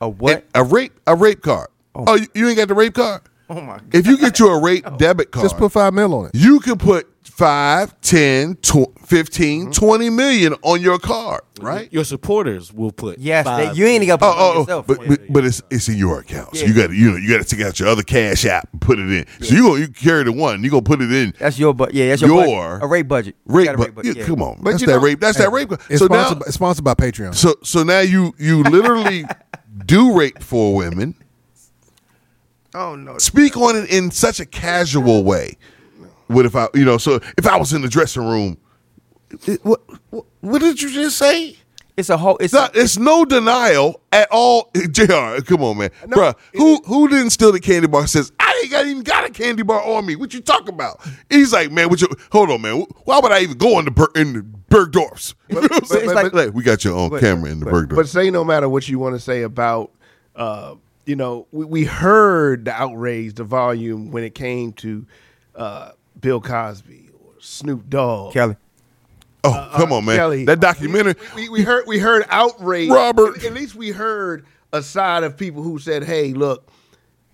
A 0.00 0.08
what? 0.08 0.44
a 0.54 0.64
rape 0.64 0.92
a 1.06 1.14
rape 1.14 1.42
card. 1.42 1.68
Oh. 1.94 2.04
oh, 2.06 2.14
you, 2.14 2.26
you 2.34 2.48
ain't 2.48 2.56
got 2.56 2.68
the 2.68 2.74
rape 2.74 2.94
card. 2.94 3.22
Oh 3.48 3.60
my 3.60 3.78
god. 3.78 3.94
If 3.94 4.06
you 4.06 4.16
get 4.16 4.38
you 4.38 4.48
a 4.48 4.60
rape 4.60 4.84
oh. 4.86 4.96
debit 4.96 5.32
card, 5.32 5.44
Just 5.44 5.56
put 5.58 5.72
five 5.72 5.92
mil 5.92 6.14
on 6.14 6.26
it. 6.26 6.30
you 6.34 6.60
can 6.60 6.78
put 6.78 7.08
5, 7.40 8.00
10, 8.02 8.56
tw- 8.56 8.98
15, 9.06 9.60
Mm-hmm. 9.62 9.70
20 9.70 10.10
million 10.10 10.54
on 10.62 10.82
your 10.82 10.98
card, 10.98 11.40
right? 11.62 11.90
Your 11.90 12.04
supporters 12.04 12.70
will 12.70 12.92
put 12.92 13.18
Yes, 13.18 13.46
they, 13.46 13.72
you 13.72 13.86
ain't 13.86 14.02
even 14.04 14.08
got 14.08 14.20
to 14.20 14.26
Oh, 14.26 14.30
put 14.30 14.36
it 14.36 14.42
on 14.42 14.44
oh, 14.44 14.52
oh, 14.52 14.60
yourself. 14.60 14.86
but, 14.86 15.08
but 15.08 15.32
but 15.32 15.44
it's 15.46 15.62
it's 15.70 15.88
in 15.88 15.96
your 15.96 16.20
account. 16.20 16.54
So 16.54 16.60
Yeah. 16.62 16.68
you 16.68 16.74
got 16.74 16.86
to 16.88 16.94
you 16.94 17.10
know 17.10 17.16
you 17.16 17.28
got 17.30 17.42
to 17.42 17.56
take 17.56 17.64
out 17.64 17.80
your 17.80 17.88
other 17.88 18.02
cash 18.02 18.44
app 18.44 18.68
and 18.72 18.80
put 18.82 18.98
it 18.98 19.10
in. 19.10 19.24
So 19.42 19.54
you 19.54 19.62
gonna 19.62 19.80
you 19.80 19.88
carry 19.88 20.24
the 20.24 20.32
one, 20.32 20.62
you 20.62 20.68
gonna 20.70 20.82
put 20.82 21.00
it 21.00 21.10
in 21.10 21.32
that's 21.38 21.58
your 21.58 21.72
but. 21.72 21.94
Yeah, 21.94 22.08
that's 22.10 22.20
your, 22.20 22.30
Your 22.44 22.68
budget. 22.78 22.82
a 22.82 22.86
rate 22.86 23.08
budget. 23.08 23.36
You 23.48 23.54
rape. 23.54 23.64
got 23.66 23.74
a 23.74 23.78
But, 23.78 23.86
rate 23.86 23.94
budget, 23.94 24.16
yeah, 24.16 24.22
yeah. 24.22 24.28
Come 24.28 24.42
on, 24.42 24.58
But 24.62 24.70
that's 24.72 24.80
you 24.82 24.86
that 24.88 24.92
know- 24.96 25.02
rape. 25.02 25.20
That's 25.20 25.38
that 25.38 25.50
rape. 25.50 25.72
It's, 25.72 25.98
So 26.00 26.06
sponsored, 26.06 26.10
now, 26.10 26.34
by, 26.40 26.44
it's 26.46 26.54
sponsored 26.54 26.84
by 26.84 26.94
Patreon. 26.94 27.34
so 27.34 27.54
so 27.62 27.82
now 27.84 28.00
you 28.00 28.34
you 28.38 28.62
literally 28.64 29.24
do 29.86 30.12
rape 30.14 30.42
for 30.42 30.74
women. 30.76 31.14
Oh 32.74 32.94
no. 32.96 33.16
Speak 33.16 33.56
on 33.56 33.76
it 33.76 33.88
in 33.90 34.10
such 34.10 34.40
a 34.40 34.46
casual 34.46 35.24
way. 35.24 35.56
What 36.30 36.46
if 36.46 36.54
I 36.56 36.68
you 36.74 36.84
know? 36.84 36.98
So 36.98 37.20
if 37.38 37.46
I 37.46 37.56
was 37.56 37.72
in 37.72 37.82
the 37.82 37.88
dressing 37.88 38.24
room, 38.26 38.56
it- 39.46 39.64
what 39.64 39.80
what, 40.10 40.24
what 40.40 40.60
did 40.60 40.80
you 40.80 40.90
just 40.90 41.16
say? 41.18 41.56
It's 41.96 42.08
a 42.08 42.16
whole. 42.16 42.38
It's 42.38 42.54
not, 42.54 42.74
a, 42.74 42.80
it's 42.80 42.96
no 42.96 43.24
denial 43.26 44.00
at 44.10 44.28
all. 44.30 44.70
Jr. 44.92 45.42
Come 45.44 45.62
on, 45.62 45.76
man, 45.76 45.90
Bruh, 46.06 46.34
Who 46.54 46.76
who 46.86 47.08
didn't 47.08 47.30
steal 47.30 47.52
the 47.52 47.60
candy 47.60 47.88
bar? 47.88 48.06
Says 48.06 48.32
I 48.40 48.60
ain't 48.62 48.70
got 48.70 48.86
even 48.86 49.02
got 49.02 49.24
a 49.28 49.30
candy 49.30 49.62
bar 49.64 49.82
on 49.82 50.06
me. 50.06 50.16
What 50.16 50.32
you 50.32 50.40
talking 50.40 50.72
about? 50.72 51.00
He's 51.28 51.52
like, 51.52 51.70
man, 51.70 51.90
what 51.90 52.00
you? 52.00 52.08
Hold 52.32 52.50
on, 52.50 52.62
man. 52.62 52.86
Why 53.04 53.18
would 53.18 53.32
I 53.32 53.40
even 53.40 53.58
go 53.58 53.78
in 53.80 53.84
the 53.84 53.90
Ber- 53.90 54.12
in 54.14 54.32
the 54.32 54.42
Bergdorf's? 54.42 55.34
You 55.48 55.56
know 55.56 55.60
what 55.62 55.72
I'm 55.74 55.84
saying? 55.84 56.04
it's 56.04 56.14
like- 56.14 56.32
Like, 56.32 56.54
we 56.54 56.62
got 56.62 56.84
your 56.84 56.96
own 56.96 57.18
camera 57.18 57.50
in 57.50 57.58
the 57.60 57.66
But, 57.66 57.74
Bergdorf. 57.74 57.96
but 57.96 58.08
say 58.08 58.30
no 58.30 58.44
matter 58.44 58.68
what 58.68 58.88
you 58.88 58.98
want 58.98 59.16
to 59.16 59.20
say 59.20 59.42
about, 59.42 59.90
uh, 60.36 60.76
you 61.04 61.16
know, 61.16 61.48
we, 61.50 61.64
we 61.66 61.84
heard 61.84 62.64
the 62.66 62.72
outrage, 62.72 63.34
the 63.34 63.44
volume 63.44 64.10
when 64.12 64.22
it 64.24 64.34
came 64.34 64.72
to 64.74 65.04
uh, 65.56 65.90
Bill 66.20 66.40
Cosby 66.40 67.10
or 67.24 67.32
Snoop 67.40 67.88
Dogg. 67.88 68.32
Kelly. 68.32 68.56
oh, 69.44 69.52
uh, 69.52 69.76
come 69.76 69.92
on, 69.92 70.02
uh, 70.02 70.06
man. 70.06 70.16
Kelly. 70.16 70.44
That 70.44 70.60
documentary. 70.60 71.14
We, 71.34 71.48
we 71.48 71.62
heard 71.62 71.84
we 71.86 71.98
heard 71.98 72.24
outrage. 72.30 72.90
Robert. 72.90 73.38
At, 73.38 73.44
at 73.44 73.52
least 73.54 73.74
we 73.74 73.90
heard 73.90 74.44
a 74.72 74.82
side 74.82 75.24
of 75.24 75.36
people 75.36 75.62
who 75.62 75.78
said, 75.78 76.04
"Hey, 76.04 76.32
look." 76.32 76.68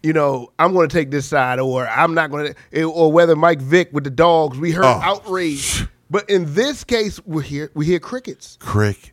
You 0.03 0.13
know, 0.13 0.53
I'm 0.57 0.73
going 0.73 0.89
to 0.89 0.93
take 0.97 1.11
this 1.11 1.27
side, 1.27 1.59
or 1.59 1.89
I'm 1.89 2.15
not 2.15 2.31
going 2.31 2.53
to, 2.53 2.55
eh, 2.73 2.85
or 2.85 3.11
whether 3.11 3.35
Mike 3.35 3.61
Vick 3.61 3.93
with 3.93 4.05
the 4.05 4.11
dogs, 4.11 4.57
we 4.57 4.71
heard 4.71 4.85
Oh. 4.85 5.01
outrage. 5.03 5.85
But 6.09 6.31
in 6.31 6.55
this 6.55 6.85
case, 6.85 7.19
we 7.27 7.43
hear 7.43 7.73
we 7.75 7.87
hear 7.87 7.99
crickets. 7.99 8.57
Crick. 8.61 9.13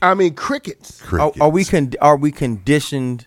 I 0.00 0.14
mean, 0.14 0.34
crickets. 0.34 1.02
Are, 1.12 1.32
are 1.40 1.48
we 1.50 1.64
con- 1.64 1.94
Are 2.00 2.16
we 2.16 2.30
conditioned 2.30 3.26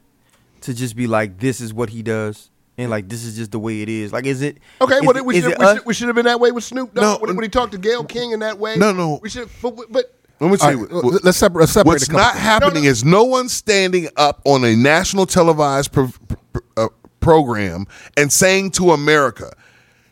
to 0.61 0.73
just 0.73 0.95
be 0.95 1.05
like, 1.05 1.39
this 1.39 1.59
is 1.59 1.73
what 1.73 1.89
he 1.89 2.01
does, 2.01 2.49
and 2.82 2.89
like 2.89 3.07
this 3.07 3.23
is 3.23 3.36
just 3.36 3.51
the 3.51 3.59
way 3.59 3.82
it 3.82 3.89
is? 3.89 4.11
Like, 4.11 4.25
is 4.25 4.41
it 4.41 4.57
Okay, 4.82 4.95
Is, 4.95 5.01
well, 5.03 5.23
we 5.23 5.41
should, 5.41 5.57
we, 5.57 5.65
should, 5.65 5.86
we 5.86 5.93
should 5.93 6.07
have 6.07 6.15
been 6.15 6.25
that 6.25 6.39
way 6.39 6.51
with 6.51 6.63
Snoop 6.63 6.93
Dogg 6.93 7.01
No, 7.01 7.17
when, 7.19 7.36
when 7.36 7.43
he 7.43 7.49
talked 7.49 7.71
to 7.73 7.77
Gayle 7.77 8.03
King 8.03 8.32
in 8.32 8.39
that 8.39 8.57
way. 8.57 8.75
No, 8.75 8.91
no. 8.91 9.19
we 9.21 9.29
should. 9.29 9.49
But, 9.61 9.75
but 9.89 10.17
let 10.39 10.51
me 10.51 10.57
tell 10.57 10.71
you. 10.71 10.88
Right, 10.88 11.03
what, 11.03 11.23
let's 11.23 11.38
separate. 11.38 11.61
Let's 11.61 11.71
separate 11.73 11.93
What's 11.93 12.09
a 12.09 12.13
not 12.13 12.36
happening 12.36 12.84
No, 12.84 12.88
no. 12.88 12.89
is 12.89 13.03
no 13.05 13.23
one 13.23 13.47
standing 13.49 14.09
up 14.17 14.41
on 14.45 14.63
a 14.65 14.75
national 14.75 15.25
televised 15.25 15.91
pro- 15.91 16.11
pro- 16.27 16.61
uh, 16.86 16.88
program 17.19 17.86
and 18.17 18.32
saying 18.32 18.71
to 18.71 18.91
America, 18.91 19.53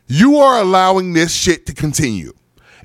you 0.08 0.38
are 0.38 0.60
allowing 0.62 1.14
this 1.14 1.34
shit 1.34 1.66
to 1.66 1.74
continue. 1.74 2.34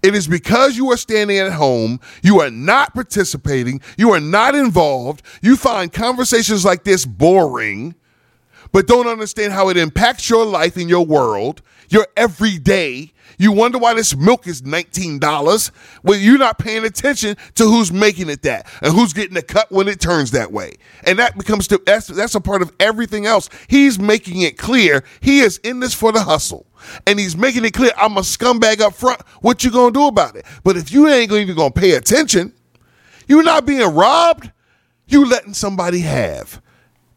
It 0.03 0.14
is 0.14 0.28
because 0.28 0.76
you 0.76 0.91
are 0.91 0.99
standing 0.99 1.39
at 1.39 1.53
home, 1.53 1.99
you 2.22 2.41
are 2.41 2.51
not 2.51 2.93
participating, 2.93 3.80
you 3.97 4.11
are 4.12 4.20
not 4.20 4.55
involved, 4.55 5.22
you 5.41 5.57
find 5.57 5.91
conversations 5.91 6.62
like 6.62 6.85
this 6.85 7.07
boring, 7.07 7.95
but 8.75 8.89
don't 8.89 9.07
understand 9.07 9.53
how 9.53 9.68
it 9.68 9.77
impacts 9.77 10.29
your 10.29 10.45
life 10.45 10.77
and 10.77 10.91
your 10.91 11.07
world, 11.07 11.62
your 11.91 12.09
everyday. 12.16 13.12
You 13.39 13.53
wonder 13.53 13.79
why 13.79 13.95
this 13.95 14.16
milk 14.16 14.49
is 14.49 14.62
$19. 14.62 15.70
Well, 16.03 16.18
you're 16.18 16.39
not 16.39 16.59
paying 16.59 16.85
attention 16.85 17.37
to 17.55 17.66
who's 17.66 17.93
making 17.93 18.31
it 18.31 18.43
that 18.43 18.66
and 18.83 18.93
who's 18.93 19.12
getting 19.12 19.35
the 19.35 19.43
cut 19.43 19.70
when 19.70 19.87
it 19.87 20.01
turns 20.01 20.33
that 20.33 20.51
way. 20.51 20.72
And 21.05 21.20
that 21.20 21.39
becomes 21.39 21.68
the, 21.68 21.81
that's 21.87 22.09
that's 22.09 22.35
a 22.35 22.41
part 22.41 22.62
of 22.62 22.72
everything 22.81 23.27
else. 23.27 23.49
He's 23.68 24.01
making 24.01 24.41
it 24.41 24.59
clear 24.59 25.05
he 25.20 25.39
is 25.39 25.59
in 25.59 25.79
this 25.79 25.95
for 25.95 26.11
the 26.11 26.25
hustle. 26.25 26.66
And 27.07 27.20
he's 27.20 27.37
making 27.37 27.64
it 27.64 27.75
clear 27.75 27.93
I'm 27.97 28.16
a 28.16 28.22
scumbag 28.22 28.81
up 28.81 28.95
front. 28.95 29.22
What 29.41 29.62
you 29.62 29.70
gonna 29.70 29.93
do 29.93 30.09
about 30.09 30.35
it? 30.35 30.47
But 30.64 30.77
if 30.77 30.91
you 30.91 31.07
ain't 31.07 31.31
even 31.31 31.55
gonna 31.55 31.70
pay 31.70 31.93
attention, 31.93 32.53
you're 33.29 33.45
not 33.45 33.66
being 33.66 33.89
robbed, 33.95 34.51
you 35.07 35.27
letting 35.27 35.55
somebody 35.55 36.01
have. 36.01 36.61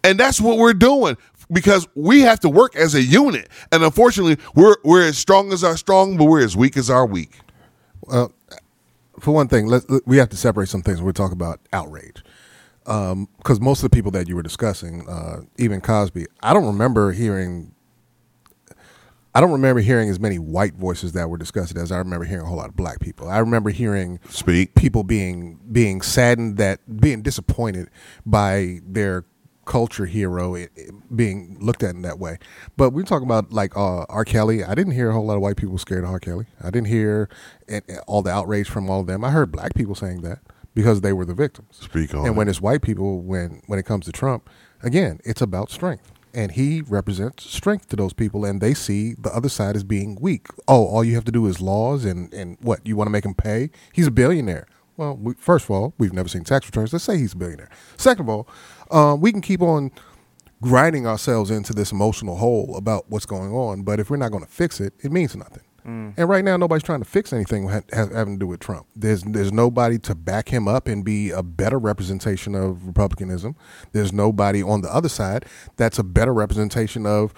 And 0.03 0.19
that's 0.19 0.39
what 0.39 0.57
we're 0.57 0.73
doing 0.73 1.17
because 1.51 1.87
we 1.95 2.21
have 2.21 2.39
to 2.41 2.49
work 2.49 2.75
as 2.75 2.95
a 2.95 3.01
unit. 3.01 3.49
And 3.71 3.83
unfortunately, 3.83 4.37
we're 4.55 4.75
we're 4.83 5.07
as 5.07 5.17
strong 5.17 5.51
as 5.53 5.63
our 5.63 5.77
strong, 5.77 6.17
but 6.17 6.25
we're 6.25 6.43
as 6.43 6.55
weak 6.57 6.77
as 6.77 6.89
our 6.89 7.05
weak. 7.05 7.39
Well, 8.01 8.33
for 9.19 9.31
one 9.31 9.47
thing, 9.47 9.67
let 9.67 9.83
we 10.05 10.17
have 10.17 10.29
to 10.29 10.37
separate 10.37 10.69
some 10.69 10.81
things 10.81 10.99
when 10.99 11.07
we 11.07 11.13
talk 11.13 11.31
about 11.31 11.59
outrage. 11.73 12.23
Because 12.85 13.59
most 13.59 13.83
of 13.83 13.89
the 13.89 13.95
people 13.95 14.11
that 14.11 14.27
you 14.29 14.35
were 14.35 14.43
discussing, 14.43 15.07
uh, 15.09 15.41
even 15.57 15.81
Cosby, 15.81 16.25
I 16.41 16.53
don't 16.53 16.65
remember 16.65 17.11
hearing. 17.11 17.73
I 19.35 19.41
don't 19.41 19.51
remember 19.51 19.81
hearing 19.81 20.09
as 20.09 20.19
many 20.19 20.39
white 20.39 20.73
voices 20.73 21.11
that 21.11 21.29
were 21.29 21.37
discussed 21.37 21.77
as 21.77 21.91
I 21.91 21.97
remember 21.99 22.25
hearing 22.25 22.45
a 22.45 22.47
whole 22.47 22.57
lot 22.57 22.69
of 22.69 22.75
black 22.75 22.99
people. 22.99 23.27
I 23.27 23.37
remember 23.37 23.69
hearing 23.69 24.19
Speak. 24.29 24.73
people 24.73 25.03
being 25.03 25.59
being 25.71 26.01
saddened 26.01 26.57
that 26.57 26.99
being 26.99 27.21
disappointed 27.21 27.89
by 28.25 28.79
their 28.83 29.25
culture 29.67 30.05
hero 30.05 30.55
it, 30.55 30.71
it 30.75 30.91
being 31.15 31.57
looked 31.59 31.83
at 31.83 31.93
in 31.93 32.01
that 32.01 32.17
way. 32.17 32.39
But 32.75 32.91
we're 32.91 33.03
talking 33.03 33.27
about 33.27 33.51
like 33.53 33.77
uh, 33.77 34.05
R. 34.09 34.25
Kelly. 34.25 34.63
I 34.63 34.73
didn't 34.73 34.93
hear 34.93 35.09
a 35.09 35.13
whole 35.13 35.25
lot 35.25 35.35
of 35.35 35.41
white 35.41 35.57
people 35.57 35.77
scared 35.77 36.03
of 36.03 36.09
R. 36.09 36.19
Kelly. 36.19 36.47
I 36.63 36.71
didn't 36.71 36.87
hear 36.87 37.29
and 37.67 37.83
all 38.07 38.21
the 38.21 38.31
outrage 38.31 38.69
from 38.69 38.89
all 38.89 39.01
of 39.01 39.07
them. 39.07 39.23
I 39.23 39.31
heard 39.31 39.51
black 39.51 39.75
people 39.75 39.93
saying 39.93 40.21
that 40.21 40.39
because 40.73 41.01
they 41.01 41.13
were 41.13 41.25
the 41.25 41.33
victims. 41.33 41.77
Speak 41.81 42.13
on 42.13 42.25
And 42.25 42.37
when 42.37 42.47
it's 42.47 42.61
white 42.61 42.81
people, 42.81 43.21
when 43.21 43.61
when 43.67 43.77
it 43.77 43.85
comes 43.85 44.05
to 44.05 44.11
Trump, 44.11 44.49
again, 44.81 45.19
it's 45.23 45.41
about 45.41 45.69
strength. 45.69 46.11
And 46.33 46.51
he 46.51 46.81
represents 46.81 47.49
strength 47.49 47.87
to 47.89 47.95
those 47.95 48.13
people, 48.13 48.45
and 48.45 48.61
they 48.61 48.75
see 48.75 49.15
the 49.17 49.33
other 49.33 49.49
side 49.49 49.75
as 49.75 49.83
being 49.83 50.17
weak. 50.21 50.47
Oh, 50.67 50.85
all 50.85 51.03
you 51.03 51.15
have 51.15 51.25
to 51.25 51.31
do 51.31 51.47
is 51.47 51.61
laws, 51.61 52.05
and, 52.05 52.31
and 52.31 52.57
what 52.61 52.85
you 52.85 52.95
want 52.95 53.07
to 53.07 53.11
make 53.11 53.25
him 53.25 53.33
pay? 53.33 53.71
He's 53.91 54.05
a 54.05 54.11
billionaire. 54.11 54.67
Well, 54.97 55.15
we, 55.15 55.33
first 55.35 55.65
of 55.65 55.71
all, 55.71 55.93
we've 55.97 56.13
never 56.13 56.27
seen 56.27 56.43
tax 56.43 56.67
returns. 56.67 56.91
Let's 56.91 57.05
say 57.05 57.17
he's 57.17 57.33
a 57.33 57.37
billionaire. 57.37 57.69
Second 57.97 58.25
of 58.25 58.29
all, 58.29 58.47
um, 58.91 59.21
we 59.21 59.31
can 59.31 59.41
keep 59.41 59.61
on 59.61 59.91
grinding 60.61 61.05
ourselves 61.05 61.51
into 61.51 61.73
this 61.73 61.91
emotional 61.91 62.37
hole 62.37 62.75
about 62.77 63.05
what's 63.09 63.25
going 63.25 63.51
on, 63.51 63.83
but 63.83 63.99
if 63.99 64.09
we're 64.09 64.17
not 64.17 64.31
going 64.31 64.43
to 64.43 64.49
fix 64.49 64.79
it, 64.79 64.93
it 65.03 65.11
means 65.11 65.35
nothing. 65.35 65.63
And 66.17 66.27
right 66.27 66.43
now, 66.43 66.57
nobody's 66.57 66.83
trying 66.83 66.99
to 66.99 67.05
fix 67.05 67.31
anything 67.31 67.69
ha- 67.69 67.79
ha- 67.93 68.09
having 68.13 68.33
to 68.33 68.39
do 68.39 68.47
with 68.47 68.59
Trump. 68.59 68.87
There's 68.93 69.23
there's 69.23 69.53
nobody 69.53 69.97
to 69.99 70.15
back 70.15 70.49
him 70.49 70.67
up 70.67 70.85
and 70.85 71.01
be 71.05 71.29
a 71.31 71.41
better 71.41 71.79
representation 71.79 72.55
of 72.55 72.85
republicanism. 72.85 73.55
There's 73.93 74.11
nobody 74.11 74.61
on 74.61 74.81
the 74.81 74.93
other 74.93 75.07
side 75.07 75.45
that's 75.77 75.97
a 75.97 76.03
better 76.03 76.33
representation 76.33 77.05
of 77.05 77.33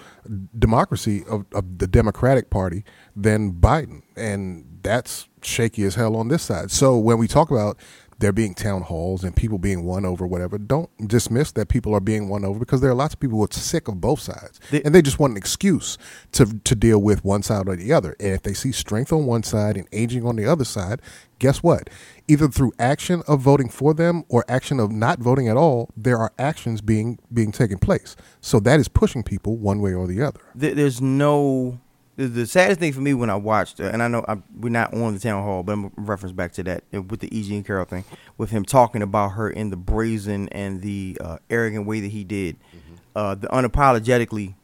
democracy 0.58 1.22
of, 1.30 1.46
of 1.54 1.78
the 1.78 1.86
Democratic 1.86 2.50
Party 2.50 2.82
than 3.14 3.52
Biden, 3.52 4.02
and 4.16 4.80
that's 4.82 5.28
shaky 5.42 5.84
as 5.84 5.94
hell 5.94 6.16
on 6.16 6.26
this 6.26 6.42
side. 6.42 6.72
So 6.72 6.98
when 6.98 7.18
we 7.18 7.28
talk 7.28 7.52
about 7.52 7.78
there 8.20 8.32
being 8.32 8.54
town 8.54 8.82
halls 8.82 9.24
and 9.24 9.34
people 9.34 9.58
being 9.58 9.84
won 9.84 10.04
over, 10.04 10.26
whatever, 10.26 10.58
don't 10.58 10.90
dismiss 11.08 11.52
that 11.52 11.68
people 11.68 11.94
are 11.94 12.00
being 12.00 12.28
won 12.28 12.44
over 12.44 12.58
because 12.58 12.80
there 12.80 12.90
are 12.90 12.94
lots 12.94 13.14
of 13.14 13.20
people 13.20 13.38
who 13.38 13.44
are 13.44 13.48
sick 13.52 13.88
of 13.88 14.00
both 14.00 14.20
sides, 14.20 14.60
The- 14.70 14.84
and 14.84 14.94
they 14.94 15.02
just 15.02 15.18
want 15.18 15.32
an 15.32 15.36
excuse 15.36 15.98
to 16.32 16.46
to 16.64 16.74
deal 16.74 17.00
with 17.02 17.24
one 17.24 17.42
side 17.42 17.68
or 17.68 17.76
the 17.76 17.92
other. 17.92 18.14
And 18.20 18.32
if 18.34 18.42
they 18.42 18.54
see 18.54 18.72
strength 18.72 19.12
on 19.12 19.26
one 19.26 19.42
side 19.42 19.76
and 19.76 19.88
aging 19.92 20.24
on 20.24 20.36
the 20.36 20.46
other 20.46 20.64
side, 20.64 21.00
guess 21.38 21.62
what? 21.62 21.88
Either 22.28 22.46
through 22.48 22.72
action 22.78 23.22
of 23.26 23.40
voting 23.40 23.68
for 23.68 23.94
them 23.94 24.24
or 24.28 24.44
action 24.48 24.78
of 24.78 24.92
not 24.92 25.18
voting 25.18 25.48
at 25.48 25.56
all, 25.56 25.88
there 25.96 26.18
are 26.18 26.32
actions 26.38 26.80
being 26.80 27.18
being 27.32 27.50
taken 27.52 27.78
place. 27.78 28.14
So 28.40 28.60
that 28.60 28.78
is 28.78 28.88
pushing 28.88 29.22
people 29.22 29.56
one 29.56 29.80
way 29.80 29.94
or 29.94 30.06
the 30.06 30.22
other. 30.22 30.40
There's 30.54 31.00
no 31.00 31.80
the, 32.20 32.28
the 32.28 32.46
saddest 32.46 32.78
thing 32.80 32.92
for 32.92 33.00
me 33.00 33.14
when 33.14 33.30
I 33.30 33.36
watched, 33.36 33.80
uh, 33.80 33.84
and 33.84 34.02
I 34.02 34.08
know 34.08 34.22
i 34.28 34.36
we're 34.54 34.68
not 34.68 34.92
on 34.92 35.14
the 35.14 35.20
town 35.20 35.42
hall, 35.42 35.62
but 35.62 35.72
I'm 35.72 35.90
reference 35.96 36.34
back 36.34 36.52
to 36.52 36.62
that 36.64 36.84
uh, 36.94 37.00
with 37.00 37.20
the 37.20 37.34
E. 37.34 37.42
Jean 37.42 37.64
Carroll 37.64 37.86
thing, 37.86 38.04
with 38.36 38.50
him 38.50 38.62
talking 38.62 39.00
about 39.00 39.30
her 39.30 39.48
in 39.48 39.70
the 39.70 39.76
brazen 39.76 40.46
and 40.50 40.82
the 40.82 41.16
uh, 41.18 41.38
arrogant 41.48 41.86
way 41.86 42.00
that 42.00 42.10
he 42.10 42.22
did, 42.22 42.56
uh, 43.16 43.36
the 43.36 43.46
unapologetically, 43.48 44.54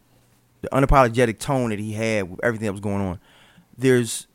the 0.60 0.68
unapologetic 0.68 1.38
tone 1.38 1.70
that 1.70 1.78
he 1.78 1.94
had 1.94 2.30
with 2.30 2.40
everything 2.44 2.66
that 2.66 2.72
was 2.72 2.80
going 2.82 3.00
on. 3.00 3.20
There's, 3.78 4.26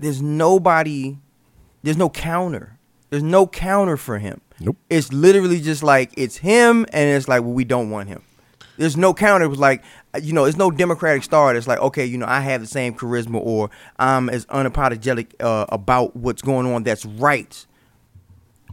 there's 0.00 0.20
nobody, 0.20 1.16
there's 1.84 1.96
no 1.96 2.10
counter. 2.10 2.76
There's 3.10 3.22
no 3.22 3.46
counter 3.46 3.96
for 3.96 4.18
him. 4.18 4.40
Nope. 4.58 4.76
It's 4.88 5.12
literally 5.12 5.60
just 5.60 5.84
like 5.84 6.12
it's 6.16 6.38
him, 6.38 6.86
and 6.92 7.08
it's 7.08 7.28
like 7.28 7.42
well, 7.42 7.52
we 7.52 7.64
don't 7.64 7.90
want 7.90 8.08
him. 8.08 8.22
There's 8.76 8.96
no 8.96 9.12
counter. 9.12 9.44
It 9.44 9.48
was 9.48 9.58
like, 9.58 9.82
you 10.20 10.32
know, 10.32 10.44
it's 10.44 10.56
no 10.56 10.70
Democratic 10.70 11.22
star. 11.22 11.54
It's 11.54 11.68
like, 11.68 11.78
okay, 11.78 12.04
you 12.04 12.18
know, 12.18 12.26
I 12.26 12.40
have 12.40 12.60
the 12.60 12.66
same 12.66 12.94
charisma, 12.94 13.40
or 13.42 13.70
I'm 13.98 14.28
as 14.28 14.46
unapologetic 14.46 15.34
uh, 15.40 15.66
about 15.68 16.16
what's 16.16 16.42
going 16.42 16.66
on. 16.72 16.82
That's 16.82 17.04
right, 17.06 17.66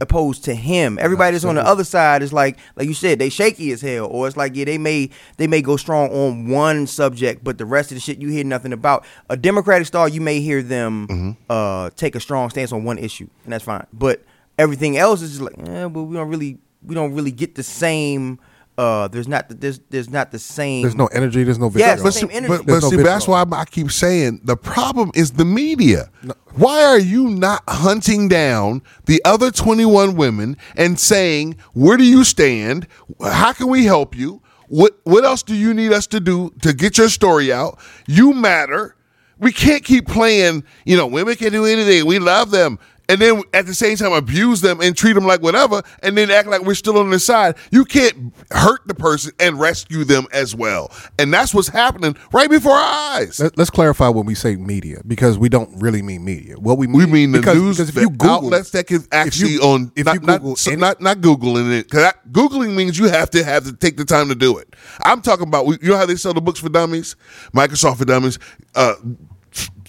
opposed 0.00 0.44
to 0.44 0.54
him. 0.54 0.98
Everybody 1.00 1.32
that's 1.32 1.44
on 1.44 1.54
the 1.54 1.66
other 1.66 1.84
side 1.84 2.22
is 2.22 2.32
like, 2.32 2.58
like 2.76 2.88
you 2.88 2.94
said, 2.94 3.18
they 3.18 3.28
shaky 3.28 3.70
as 3.70 3.80
hell, 3.80 4.06
or 4.06 4.26
it's 4.26 4.36
like, 4.36 4.56
yeah, 4.56 4.64
they 4.64 4.78
may 4.78 5.10
they 5.36 5.46
may 5.46 5.62
go 5.62 5.76
strong 5.76 6.10
on 6.10 6.48
one 6.48 6.86
subject, 6.86 7.44
but 7.44 7.58
the 7.58 7.66
rest 7.66 7.92
of 7.92 7.96
the 7.96 8.00
shit 8.00 8.20
you 8.20 8.28
hear 8.28 8.44
nothing 8.44 8.72
about. 8.72 9.04
A 9.30 9.36
Democratic 9.36 9.86
star, 9.86 10.08
you 10.08 10.20
may 10.20 10.40
hear 10.40 10.62
them 10.62 11.36
uh, 11.48 11.90
take 11.96 12.16
a 12.16 12.20
strong 12.20 12.50
stance 12.50 12.72
on 12.72 12.82
one 12.84 12.98
issue, 12.98 13.28
and 13.44 13.52
that's 13.52 13.64
fine. 13.64 13.86
But 13.92 14.24
everything 14.58 14.96
else 14.96 15.22
is 15.22 15.38
just 15.38 15.42
like, 15.42 15.54
eh, 15.68 15.86
but 15.86 16.02
we 16.02 16.16
don't 16.16 16.28
really 16.28 16.58
we 16.82 16.94
don't 16.96 17.14
really 17.14 17.32
get 17.32 17.54
the 17.54 17.62
same. 17.62 18.40
Uh, 18.78 19.08
there's 19.08 19.26
not 19.26 19.48
the, 19.48 19.56
there's 19.56 19.80
there's 19.90 20.08
not 20.08 20.30
the 20.30 20.38
same. 20.38 20.82
There's 20.82 20.94
no 20.94 21.08
energy. 21.08 21.42
There's 21.42 21.58
no 21.58 21.68
Yes, 21.74 22.00
vitriol. 22.00 22.04
But, 22.04 22.14
same 22.14 22.28
see, 22.28 22.34
energy. 22.36 22.48
but, 22.48 22.66
but 22.66 22.82
no 22.82 22.90
see, 22.90 22.96
that's 22.96 23.26
why. 23.26 23.44
I 23.50 23.64
keep 23.64 23.90
saying 23.90 24.42
the 24.44 24.56
problem 24.56 25.10
is 25.16 25.32
the 25.32 25.44
media. 25.44 26.10
Why 26.54 26.84
are 26.84 26.98
you 26.98 27.28
not 27.28 27.64
hunting 27.68 28.28
down 28.28 28.82
the 29.06 29.20
other 29.24 29.50
21 29.50 30.14
women 30.14 30.56
and 30.76 30.98
saying, 30.98 31.56
where 31.72 31.96
do 31.96 32.04
you 32.04 32.22
stand? 32.22 32.86
How 33.20 33.52
can 33.52 33.68
we 33.68 33.84
help 33.84 34.16
you? 34.16 34.42
What, 34.68 34.98
what 35.04 35.24
else 35.24 35.42
do 35.42 35.54
you 35.56 35.74
need 35.74 35.92
us 35.92 36.06
to 36.08 36.20
do 36.20 36.52
to 36.62 36.72
get 36.72 36.98
your 36.98 37.08
story 37.08 37.52
out? 37.52 37.80
You 38.06 38.32
matter. 38.32 38.94
We 39.38 39.52
can't 39.52 39.84
keep 39.84 40.06
playing, 40.06 40.64
you 40.84 40.96
know, 40.96 41.06
women 41.06 41.36
can 41.36 41.52
do 41.52 41.64
anything. 41.64 42.06
We 42.06 42.18
love 42.18 42.50
them. 42.50 42.78
And 43.08 43.20
then 43.20 43.42
at 43.54 43.66
the 43.66 43.72
same 43.74 43.96
time 43.96 44.12
abuse 44.12 44.60
them 44.60 44.80
and 44.80 44.96
treat 44.96 45.14
them 45.14 45.24
like 45.26 45.40
whatever, 45.40 45.82
and 46.02 46.16
then 46.16 46.30
act 46.30 46.48
like 46.48 46.62
we're 46.62 46.74
still 46.74 46.98
on 46.98 47.08
their 47.10 47.18
side. 47.18 47.56
You 47.70 47.84
can't 47.84 48.34
hurt 48.50 48.80
the 48.86 48.94
person 48.94 49.32
and 49.40 49.58
rescue 49.58 50.04
them 50.04 50.26
as 50.32 50.54
well. 50.54 50.90
And 51.18 51.32
that's 51.32 51.54
what's 51.54 51.68
happening 51.68 52.16
right 52.32 52.50
before 52.50 52.72
our 52.72 53.16
eyes. 53.20 53.40
Let, 53.40 53.58
us 53.58 53.70
clarify 53.70 54.08
when 54.08 54.26
we 54.26 54.34
say 54.34 54.56
media 54.56 55.00
because 55.06 55.38
we 55.38 55.48
don't 55.48 55.80
really 55.80 56.02
mean 56.02 56.24
media. 56.24 56.56
What 56.58 56.76
we 56.76 56.86
mean, 56.86 56.96
We 56.98 57.06
mean 57.06 57.32
the 57.32 57.38
because, 57.38 57.56
news 57.56 57.76
because 57.78 57.88
if 57.88 57.96
you 57.96 58.10
Google, 58.10 58.30
outlets 58.30 58.70
that 58.72 58.86
can 58.86 59.04
actually 59.10 59.52
you- 59.52 59.62
on 59.62 59.90
if 59.96 60.04
not, 60.04 60.14
you 60.14 60.20
Google 60.20 60.48
not, 60.50 60.66
any- 60.66 60.76
not 60.76 61.00
not 61.00 61.18
googling 61.20 61.72
it 61.72 61.88
because 61.90 62.12
googling 62.30 62.74
means 62.76 62.98
you 62.98 63.06
have 63.06 63.30
to 63.30 63.42
have 63.42 63.64
to 63.64 63.72
take 63.72 63.96
the 63.96 64.04
time 64.04 64.28
to 64.28 64.34
do 64.34 64.58
it. 64.58 64.74
I'm 65.02 65.22
talking 65.22 65.46
about 65.48 65.66
you 65.66 65.88
know 65.90 65.96
how 65.96 66.04
they 66.06 66.16
sell 66.16 66.34
the 66.34 66.40
books 66.42 66.60
for 66.60 66.68
dummies, 66.68 67.16
Microsoft 67.54 67.96
for 67.98 68.04
dummies, 68.04 68.38
uh, 68.74 68.94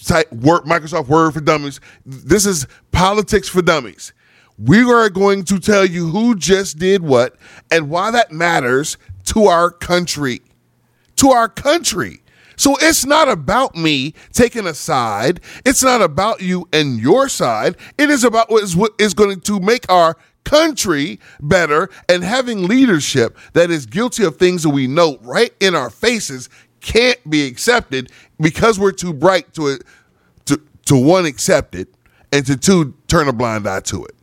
Word, 0.10 0.64
Microsoft 0.64 1.07
Word 1.07 1.34
for 1.34 1.41
dummies. 1.41 1.80
This 2.05 2.45
is 2.45 2.68
politics 2.91 3.47
for 3.49 3.62
dummies. 3.62 4.14
We 4.57 4.84
are 4.84 5.10
going 5.10 5.45
to 5.45 5.60
tell 5.60 5.86
you 5.86 6.10
who 6.10 6.36
just 6.36 6.78
did 6.78 7.01
what 7.01 7.36
and 7.72 7.89
why 7.89 8.12
that 8.12 8.32
matters 8.32 8.97
to 9.26 9.45
our 9.45 9.72
country 9.72 10.41
to 11.20 11.32
our 11.32 11.49
country. 11.49 12.22
So 12.55 12.78
it's 12.82 13.05
not 13.05 13.28
about 13.28 13.76
me 13.76 14.14
taking 14.32 14.66
a 14.66 14.74
side. 14.74 15.41
It's 15.66 15.84
not 15.84 16.01
about 16.01 16.41
you 16.41 16.68
and 16.72 16.97
your 16.99 17.28
side. 17.28 17.76
It 17.97 18.10
is 18.10 18.24
about 18.24 18.49
what 18.49 18.64
is, 18.64 18.76
what 18.76 18.93
is 18.97 19.14
going 19.14 19.41
to 19.41 19.60
make 19.60 19.89
our 19.91 20.16
country 20.45 21.20
better 21.41 21.89
and 22.07 22.24
having 22.24 22.68
leadership 22.68 23.38
that 23.53 23.70
is 23.70 23.86
guilty 23.86 24.24
of 24.24 24.38
things 24.38 24.64
that 24.64 24.70
we 24.70 24.88
know 24.88 25.18
right 25.22 25.53
in 25.60 25.76
our 25.76 25.89
faces 25.89 26.49
can't 26.80 27.30
be 27.30 27.45
accepted 27.45 28.12
because 28.39 28.80
we're 28.80 28.93
too 28.93 29.14
bright 29.14 29.53
to 29.53 29.78
to 30.90 30.96
to 30.96 31.06
one 31.08 31.26
accept 31.26 31.76
it 31.76 31.88
and 32.32 32.46
to 32.46 32.58
two 32.58 32.94
turn 33.08 33.28
a 33.28 33.34
blind 33.34 33.68
eye 33.68 33.80
to 33.82 34.06
it. 34.06 34.16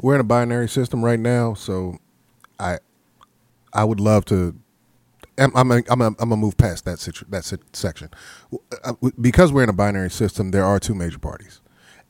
we're 0.00 0.14
in 0.14 0.20
a 0.20 0.24
binary 0.24 0.68
system 0.68 1.04
right 1.04 1.18
now, 1.20 1.54
so 1.54 1.98
I 2.58 2.78
I 3.72 3.84
would 3.84 4.00
love 4.00 4.24
to. 4.26 4.54
I'm 5.38 5.52
I'm 5.56 5.70
I'm 5.70 6.00
I'm 6.02 6.14
gonna 6.14 6.36
move 6.36 6.56
past 6.56 6.84
that 6.84 6.98
situ, 6.98 7.24
that 7.28 7.44
sit- 7.44 7.76
section 7.76 8.10
Uh, 8.84 8.94
because 9.20 9.52
we're 9.52 9.62
in 9.62 9.68
a 9.68 9.72
binary 9.74 10.10
system. 10.10 10.50
There 10.50 10.64
are 10.64 10.78
two 10.80 10.94
major 10.94 11.18
parties, 11.18 11.60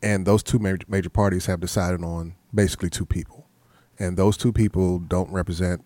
and 0.03 0.27
those 0.27 0.43
two 0.43 0.59
major 0.59 0.85
major 0.89 1.11
parties 1.11 1.47
have 1.47 1.61
decided 1.61 2.03
on 2.03 2.35
basically 2.55 2.89
two 2.91 3.05
people, 3.07 3.47
and 3.99 4.17
those 4.17 4.37
two 4.37 4.53
people 4.53 4.99
don't 4.99 5.31
represent, 5.31 5.85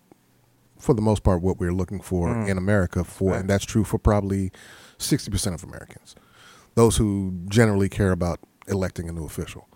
for 0.79 0.93
the 0.95 1.01
most 1.01 1.23
part, 1.23 1.41
what 1.41 1.57
we're 1.59 1.73
looking 1.73 1.99
for 2.01 2.29
in 2.47 2.57
America. 2.57 3.03
For 3.03 3.33
and 3.35 3.49
that's 3.49 3.65
true 3.65 3.83
for 3.83 3.97
probably 3.99 4.51
sixty 4.97 5.29
percent 5.31 5.53
of 5.55 5.63
Americans, 5.63 6.15
those 6.75 6.97
who 6.97 7.39
generally 7.49 7.89
care 7.89 8.11
about 8.11 8.39
electing 8.67 9.09
a 9.09 9.11
new 9.11 9.25
official. 9.25 9.67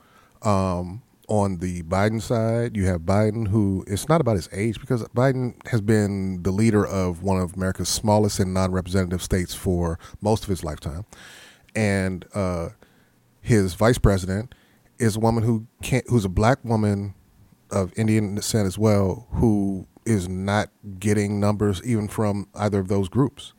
Um, 0.41 1.01
on 1.27 1.57
the 1.57 1.83
Biden 1.83 2.21
side, 2.21 2.77
you 2.77 2.85
have 2.85 3.01
Biden, 3.01 3.49
who 3.49 3.83
it's 3.85 4.07
not 4.07 4.21
about 4.21 4.37
his 4.37 4.47
age 4.53 4.79
because 4.79 5.03
Biden 5.09 5.55
has 5.67 5.81
been 5.81 6.41
the 6.43 6.51
leader 6.51 6.85
of 6.85 7.21
one 7.21 7.39
of 7.39 7.55
America's 7.55 7.89
smallest 7.89 8.39
and 8.39 8.53
non-representative 8.53 9.21
states 9.21 9.53
for 9.53 9.99
most 10.21 10.43
of 10.43 10.49
his 10.49 10.63
lifetime, 10.63 11.05
and 11.75 12.25
uh, 12.33 12.69
his 13.41 13.73
vice 13.73 13.97
president 13.97 14.55
is 14.99 15.17
a 15.17 15.19
woman 15.19 15.43
who 15.43 15.67
can't, 15.81 16.05
who's 16.07 16.25
a 16.25 16.29
black 16.29 16.63
woman 16.63 17.13
of 17.71 17.91
Indian 17.97 18.35
descent 18.35 18.65
as 18.65 18.77
well, 18.77 19.27
who 19.31 19.85
is 20.05 20.29
not 20.29 20.69
getting 20.97 21.39
numbers 21.39 21.81
even 21.83 22.07
from 22.07 22.47
either 22.55 22.79
of 22.79 22.87
those 22.87 23.09
groups. 23.09 23.53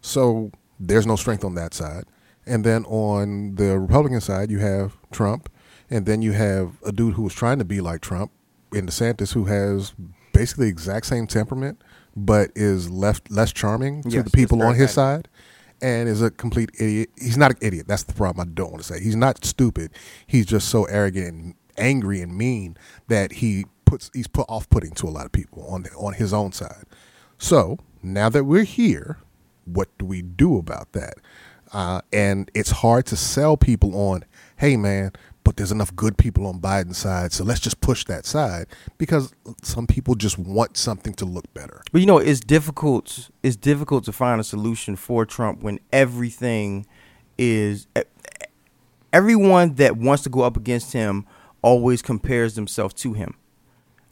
So 0.00 0.50
there's 0.78 1.06
no 1.06 1.16
strength 1.16 1.44
on 1.44 1.54
that 1.56 1.74
side. 1.74 2.04
And 2.46 2.64
then 2.64 2.84
on 2.86 3.54
the 3.56 3.78
Republican 3.78 4.20
side, 4.20 4.50
you 4.50 4.58
have 4.58 4.96
Trump, 5.12 5.50
and 5.88 6.06
then 6.06 6.22
you 6.22 6.32
have 6.32 6.78
a 6.84 6.92
dude 6.92 7.14
who 7.14 7.22
was 7.22 7.34
trying 7.34 7.58
to 7.58 7.64
be 7.64 7.80
like 7.80 8.00
Trump 8.00 8.32
in 8.72 8.86
DeSantis, 8.86 9.32
who 9.32 9.44
has 9.44 9.92
basically 10.32 10.66
the 10.66 10.70
exact 10.70 11.06
same 11.06 11.26
temperament, 11.26 11.82
but 12.16 12.50
is 12.54 12.90
left 12.90 13.30
less 13.30 13.52
charming 13.52 14.02
to 14.04 14.10
Yes, 14.10 14.24
the 14.24 14.30
people 14.30 14.62
on 14.62 14.74
his 14.74 14.90
side, 14.90 15.28
and 15.82 16.08
is 16.08 16.22
a 16.22 16.30
complete 16.30 16.70
idiot. 16.78 17.10
He's 17.18 17.36
not 17.36 17.52
an 17.52 17.58
idiot. 17.60 17.86
That's 17.88 18.04
the 18.04 18.14
problem. 18.14 18.48
I 18.48 18.52
don't 18.52 18.70
want 18.70 18.82
to 18.82 18.92
say 18.92 19.02
he's 19.02 19.16
not 19.16 19.44
stupid. 19.44 19.90
He's 20.26 20.46
just 20.46 20.68
so 20.68 20.84
arrogant 20.84 21.28
and 21.28 21.54
angry 21.76 22.20
and 22.20 22.36
mean 22.36 22.76
that 23.08 23.32
he 23.32 23.66
puts 23.84 24.10
he's 24.14 24.28
put 24.28 24.46
off 24.48 24.68
putting 24.70 24.92
to 24.92 25.06
a 25.06 25.10
lot 25.10 25.26
of 25.26 25.32
people 25.32 25.66
on 25.68 25.82
the, 25.82 25.90
on 25.90 26.14
his 26.14 26.32
own 26.32 26.52
side. 26.52 26.84
So 27.38 27.78
now 28.02 28.28
that 28.28 28.44
we're 28.44 28.64
here, 28.64 29.18
what 29.64 29.88
do 29.98 30.04
we 30.04 30.22
do 30.22 30.58
about 30.58 30.92
that? 30.92 31.14
Uh, 31.72 32.00
and 32.12 32.50
it's 32.54 32.70
hard 32.70 33.06
to 33.06 33.16
sell 33.16 33.56
people 33.56 33.94
on, 33.94 34.24
hey 34.56 34.76
man, 34.76 35.12
but 35.44 35.56
there's 35.56 35.72
enough 35.72 35.94
good 35.96 36.18
people 36.18 36.46
on 36.46 36.60
Biden's 36.60 36.98
side, 36.98 37.32
so 37.32 37.44
let's 37.44 37.60
just 37.60 37.80
push 37.80 38.04
that 38.04 38.26
side 38.26 38.66
because 38.98 39.34
some 39.62 39.86
people 39.86 40.14
just 40.14 40.38
want 40.38 40.76
something 40.76 41.14
to 41.14 41.24
look 41.24 41.52
better. 41.54 41.82
But 41.92 42.00
you 42.00 42.06
know, 42.06 42.18
it's 42.18 42.40
difficult. 42.40 43.30
It's 43.42 43.56
difficult 43.56 44.04
to 44.04 44.12
find 44.12 44.40
a 44.40 44.44
solution 44.44 44.96
for 44.96 45.24
Trump 45.24 45.62
when 45.62 45.80
everything 45.92 46.86
is 47.38 47.86
everyone 49.12 49.74
that 49.74 49.96
wants 49.96 50.22
to 50.24 50.28
go 50.28 50.42
up 50.42 50.56
against 50.56 50.92
him 50.92 51.26
always 51.62 52.02
compares 52.02 52.54
themselves 52.54 52.94
to 52.94 53.12
him. 53.12 53.34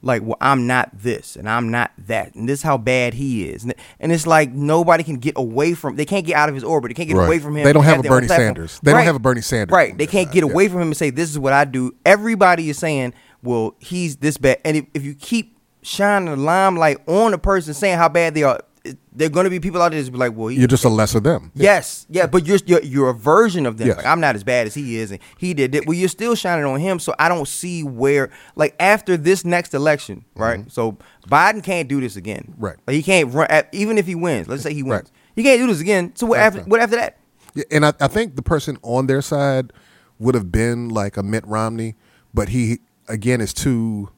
Like, 0.00 0.22
well, 0.22 0.36
I'm 0.40 0.66
not 0.68 0.90
this 0.96 1.34
and 1.34 1.48
I'm 1.48 1.70
not 1.70 1.90
that, 2.06 2.34
and 2.36 2.48
this 2.48 2.60
is 2.60 2.62
how 2.62 2.78
bad 2.78 3.14
he 3.14 3.48
is, 3.48 3.64
and 3.64 3.74
and 3.98 4.12
it's 4.12 4.26
like 4.28 4.52
nobody 4.52 5.02
can 5.02 5.16
get 5.16 5.34
away 5.36 5.74
from. 5.74 5.96
They 5.96 6.04
can't 6.04 6.24
get 6.24 6.36
out 6.36 6.48
of 6.48 6.54
his 6.54 6.62
orbit. 6.62 6.90
They 6.90 6.94
can't 6.94 7.08
get 7.08 7.16
Right. 7.16 7.26
away 7.26 7.38
from 7.40 7.56
him. 7.56 7.64
They 7.64 7.72
don't 7.72 7.82
have 7.84 7.98
a 8.00 8.08
Bernie. 8.08 8.28
Sanders. 8.28 8.78
They 8.82 8.92
don't 8.92 9.02
have 9.02 9.16
a 9.16 9.18
Bernie 9.20 9.40
Sanders 9.40 9.72
Right. 9.74 9.98
They 9.98 10.06
can't 10.06 10.30
get 10.30 10.44
yeah. 10.44 10.50
away 10.52 10.68
from 10.68 10.82
him 10.82 10.88
and 10.88 10.96
say 10.96 11.10
this 11.10 11.28
is 11.30 11.38
what 11.38 11.52
I 11.52 11.64
do. 11.64 11.94
Everybody 12.06 12.70
is 12.70 12.78
saying, 12.78 13.12
well, 13.42 13.74
he's 13.80 14.16
this 14.16 14.36
bad, 14.38 14.58
and 14.64 14.76
if, 14.76 14.84
if 14.94 15.04
you 15.04 15.14
keep 15.14 15.56
shining 15.82 16.30
the 16.30 16.36
limelight 16.36 16.98
on 17.08 17.34
a 17.34 17.38
person 17.38 17.74
saying 17.74 17.98
how 17.98 18.08
bad 18.08 18.34
they 18.34 18.42
are, 18.44 18.60
are 18.86 19.28
going 19.28 19.44
to 19.44 19.50
be 19.50 19.60
people 19.60 19.82
out 19.82 19.90
there 19.90 20.00
that's 20.00 20.10
be 20.10 20.16
like, 20.18 20.34
well, 20.34 20.48
he, 20.48 20.56
You're 20.58 20.68
just 20.68 20.84
a 20.84 20.88
lesser 20.88 21.20
them. 21.20 21.50
Yes, 21.54 22.06
yeah, 22.08 22.26
but 22.26 22.46
you're, 22.46 22.58
you're 22.66 22.82
you're 22.82 23.08
a 23.10 23.14
version 23.14 23.66
of 23.66 23.76
them. 23.78 23.88
Yes. 23.88 23.96
Like, 23.98 24.06
I'm 24.06 24.20
not 24.20 24.34
as 24.34 24.44
bad 24.44 24.66
as 24.66 24.74
he 24.74 24.96
is, 24.98 25.10
and 25.10 25.20
he 25.38 25.54
did 25.54 25.74
it. 25.74 25.86
Well, 25.86 25.96
you're 25.96 26.08
still 26.08 26.34
shining 26.34 26.64
on 26.64 26.80
him, 26.80 26.98
so 26.98 27.14
I 27.18 27.28
don't 27.28 27.48
see 27.48 27.82
where, 27.82 28.30
like, 28.56 28.74
after 28.80 29.16
this 29.16 29.44
next 29.44 29.74
election, 29.74 30.24
right? 30.34 30.70
So 30.70 30.98
Biden 31.28 31.62
can't 31.62 31.88
do 31.88 32.00
this 32.00 32.16
again, 32.16 32.48
Mm-hmm. 32.52 32.64
Right. 32.64 32.76
Like, 32.86 32.94
he 32.94 33.02
can't 33.02 33.32
run, 33.34 33.48
even 33.72 33.98
if 33.98 34.06
he 34.06 34.14
wins. 34.14 34.48
Let's 34.48 34.62
say 34.62 34.72
he 34.74 34.82
wins, 34.82 35.02
Right. 35.02 35.10
he 35.36 35.42
can't 35.42 35.60
do 35.60 35.66
this 35.66 35.80
again. 35.80 36.14
So 36.16 36.26
what 36.26 36.38
after 36.40 36.62
what 36.62 36.80
after 36.80 36.96
that? 36.96 37.18
Yeah, 37.54 37.64
and 37.70 37.84
I, 37.86 37.92
I 38.00 38.08
think 38.08 38.36
the 38.36 38.42
person 38.42 38.78
on 38.82 39.06
their 39.06 39.22
side 39.22 39.72
would 40.18 40.34
have 40.34 40.50
been 40.52 40.88
like 40.88 41.16
a 41.16 41.22
Mitt 41.22 41.46
Romney, 41.46 41.94
but 42.34 42.50
he 42.50 42.78
again 43.08 43.40
is 43.40 43.52
too. 43.52 44.10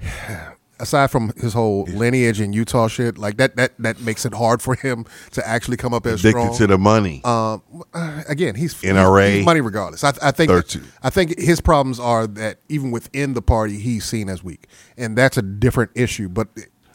aside 0.84 1.10
from 1.10 1.32
his 1.36 1.52
whole 1.52 1.84
lineage 1.84 2.38
and 2.40 2.54
Utah 2.54 2.86
shit, 2.88 3.18
like 3.18 3.36
that 3.38 3.56
that 3.56 3.72
that 3.78 4.00
makes 4.00 4.24
it 4.24 4.32
hard 4.34 4.62
for 4.62 4.74
him 4.74 5.04
to 5.32 5.46
actually 5.46 5.76
come 5.76 5.92
up 5.92 6.06
as 6.06 6.20
Addicted 6.20 6.40
strong. 6.40 6.56
to 6.58 6.66
the 6.68 6.78
money. 6.78 7.20
Um, 7.24 7.62
uh, 7.92 8.22
again, 8.28 8.54
he's 8.54 8.74
NRA. 8.74 9.26
he's, 9.26 9.36
he's 9.36 9.44
money 9.44 9.60
regardless. 9.60 10.04
I, 10.04 10.12
I 10.22 10.30
think 10.30 10.50
13. 10.50 10.82
I 11.02 11.10
think 11.10 11.38
his 11.38 11.60
problems 11.60 11.98
are 11.98 12.26
that 12.26 12.58
even 12.68 12.90
within 12.90 13.34
the 13.34 13.42
party, 13.42 13.78
he's 13.78 14.04
seen 14.04 14.28
as 14.28 14.44
weak, 14.44 14.68
and 14.96 15.18
that's 15.18 15.36
a 15.36 15.42
different 15.42 15.90
issue. 15.94 16.28
But 16.28 16.48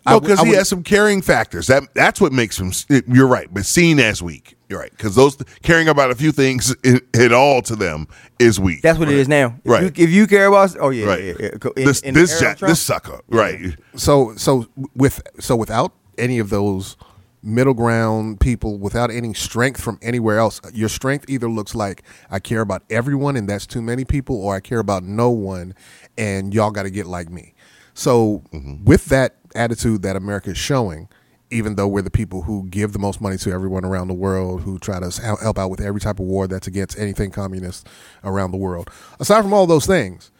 No, 0.07 0.19
because 0.19 0.39
I 0.39 0.43
he 0.43 0.49
would- 0.49 0.57
has 0.57 0.69
some 0.69 0.83
carrying 0.83 1.21
factors. 1.21 1.67
That 1.67 1.83
that's 1.93 2.19
what 2.21 2.31
makes 2.31 2.59
him. 2.59 2.71
You're 3.07 3.27
right, 3.27 3.47
but 3.53 3.65
seen 3.65 3.99
as 3.99 4.21
weak. 4.21 4.55
You're 4.69 4.79
right 4.79 4.91
because 4.91 5.15
those 5.15 5.35
caring 5.63 5.87
about 5.87 6.11
a 6.11 6.15
few 6.15 6.31
things 6.31 6.75
at 7.15 7.33
all 7.33 7.61
to 7.63 7.75
them 7.75 8.07
is 8.37 8.59
weak. 8.59 8.81
That's 8.83 8.99
what 8.99 9.09
it 9.09 9.15
is 9.15 9.27
now. 9.27 9.55
If 9.63 9.71
Right. 9.71 9.81
You, 9.97 10.03
if 10.03 10.09
you 10.11 10.27
care 10.27 10.45
about, 10.45 10.75
oh 10.79 10.89
yeah, 10.91 11.05
right. 11.07 11.23
yeah, 11.23 11.33
yeah. 11.39 11.49
In- 11.75 11.85
this 11.85 12.01
in 12.01 12.13
this 12.13 12.41
era 12.41 12.55
ja- 12.59 12.67
this 12.67 12.79
sucker. 12.81 13.19
Right. 13.27 13.75
so 13.95 14.35
so 14.35 14.67
with 14.95 15.21
so 15.39 15.55
without 15.55 15.93
any 16.17 16.37
of 16.39 16.49
those 16.51 16.97
middle 17.41 17.73
ground 17.73 18.39
people 18.41 18.77
without 18.77 19.09
any 19.09 19.33
strength 19.33 19.79
from 19.81 19.97
anywhere 20.01 20.37
else 20.37 20.59
your 20.73 20.89
strength 20.89 21.23
either 21.29 21.47
looks 21.49 21.73
like 21.73 22.03
i 22.29 22.37
care 22.37 22.59
about 22.59 22.83
everyone 22.89 23.37
and 23.37 23.47
that's 23.47 23.65
too 23.65 23.81
many 23.81 24.03
people 24.03 24.35
or 24.35 24.53
i 24.55 24.59
care 24.59 24.79
about 24.79 25.03
no 25.03 25.29
one 25.29 25.73
and 26.17 26.53
y'all 26.53 26.69
got 26.69 26.83
to 26.83 26.89
get 26.89 27.07
like 27.07 27.29
me 27.29 27.53
so 27.99 28.43
with 28.83 29.05
that 29.05 29.35
attitude 29.55 30.01
that 30.01 30.15
america 30.15 30.51
is 30.51 30.57
showing 30.57 31.07
even 31.51 31.75
though 31.75 31.87
we're 31.87 32.01
the 32.03 32.11
people 32.11 32.43
who 32.43 32.67
give 32.69 32.93
the 32.93 32.99
most 32.99 33.19
money 33.21 33.35
to 33.37 33.51
everyone 33.51 33.83
around 33.83 34.07
the 34.07 34.13
world 34.13 34.61
who 34.61 34.77
try 34.77 34.99
to 34.99 35.09
help 35.41 35.57
out 35.57 35.69
with 35.69 35.81
every 35.81 35.99
type 35.99 36.19
of 36.19 36.25
war 36.25 36.47
that's 36.47 36.67
against 36.67 36.97
anything 36.99 37.31
communist 37.31 37.87
around 38.23 38.51
the 38.51 38.57
world 38.57 38.89
aside 39.19 39.41
from 39.41 39.53
all 39.53 39.65
those 39.65 39.85
things 39.85 40.31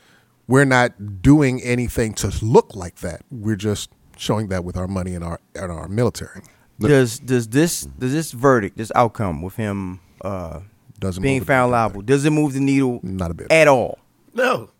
we're 0.50 0.66
not 0.66 1.22
doing 1.22 1.62
anything 1.62 2.16
to 2.16 2.34
look 2.42 2.76
like 2.76 2.96
that. 3.02 3.22
We're 3.30 3.56
just 3.56 3.92
showing 4.18 4.48
that 4.48 4.64
with 4.64 4.76
our 4.78 4.88
money 4.88 5.14
and 5.14 5.24
our 5.24 5.40
and 5.54 5.72
our 5.72 5.88
military. 5.88 6.42
Does 6.80 7.20
does 7.20 7.48
this 7.50 7.82
does 7.82 8.12
this 8.12 8.32
verdict, 8.32 8.76
this 8.76 8.92
outcome 8.96 9.44
with 9.44 9.58
him 9.58 10.00
uh, 10.22 10.62
Doesn't 11.00 11.22
being 11.22 11.44
found 11.46 11.72
liable, 11.72 12.02
does 12.02 12.26
it 12.26 12.32
move 12.32 12.54
the 12.54 12.62
needle 12.62 13.00
Not 13.04 13.30
a 13.30 13.36
bit. 13.36 13.52
at 13.52 13.68
all? 13.68 14.00
No, 14.34 14.72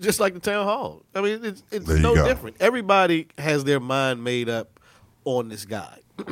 just 0.00 0.20
like 0.20 0.34
the 0.34 0.40
town 0.40 0.64
hall. 0.64 1.02
I 1.14 1.20
mean, 1.20 1.44
it's, 1.44 1.62
it's 1.70 1.86
There 1.86 1.98
no 1.98 2.14
different. 2.14 2.56
Everybody 2.60 3.28
has 3.38 3.64
their 3.64 3.80
mind 3.80 4.22
made 4.24 4.48
up 4.48 4.80
on 5.24 5.48
this 5.48 5.64
guy. 5.64 5.98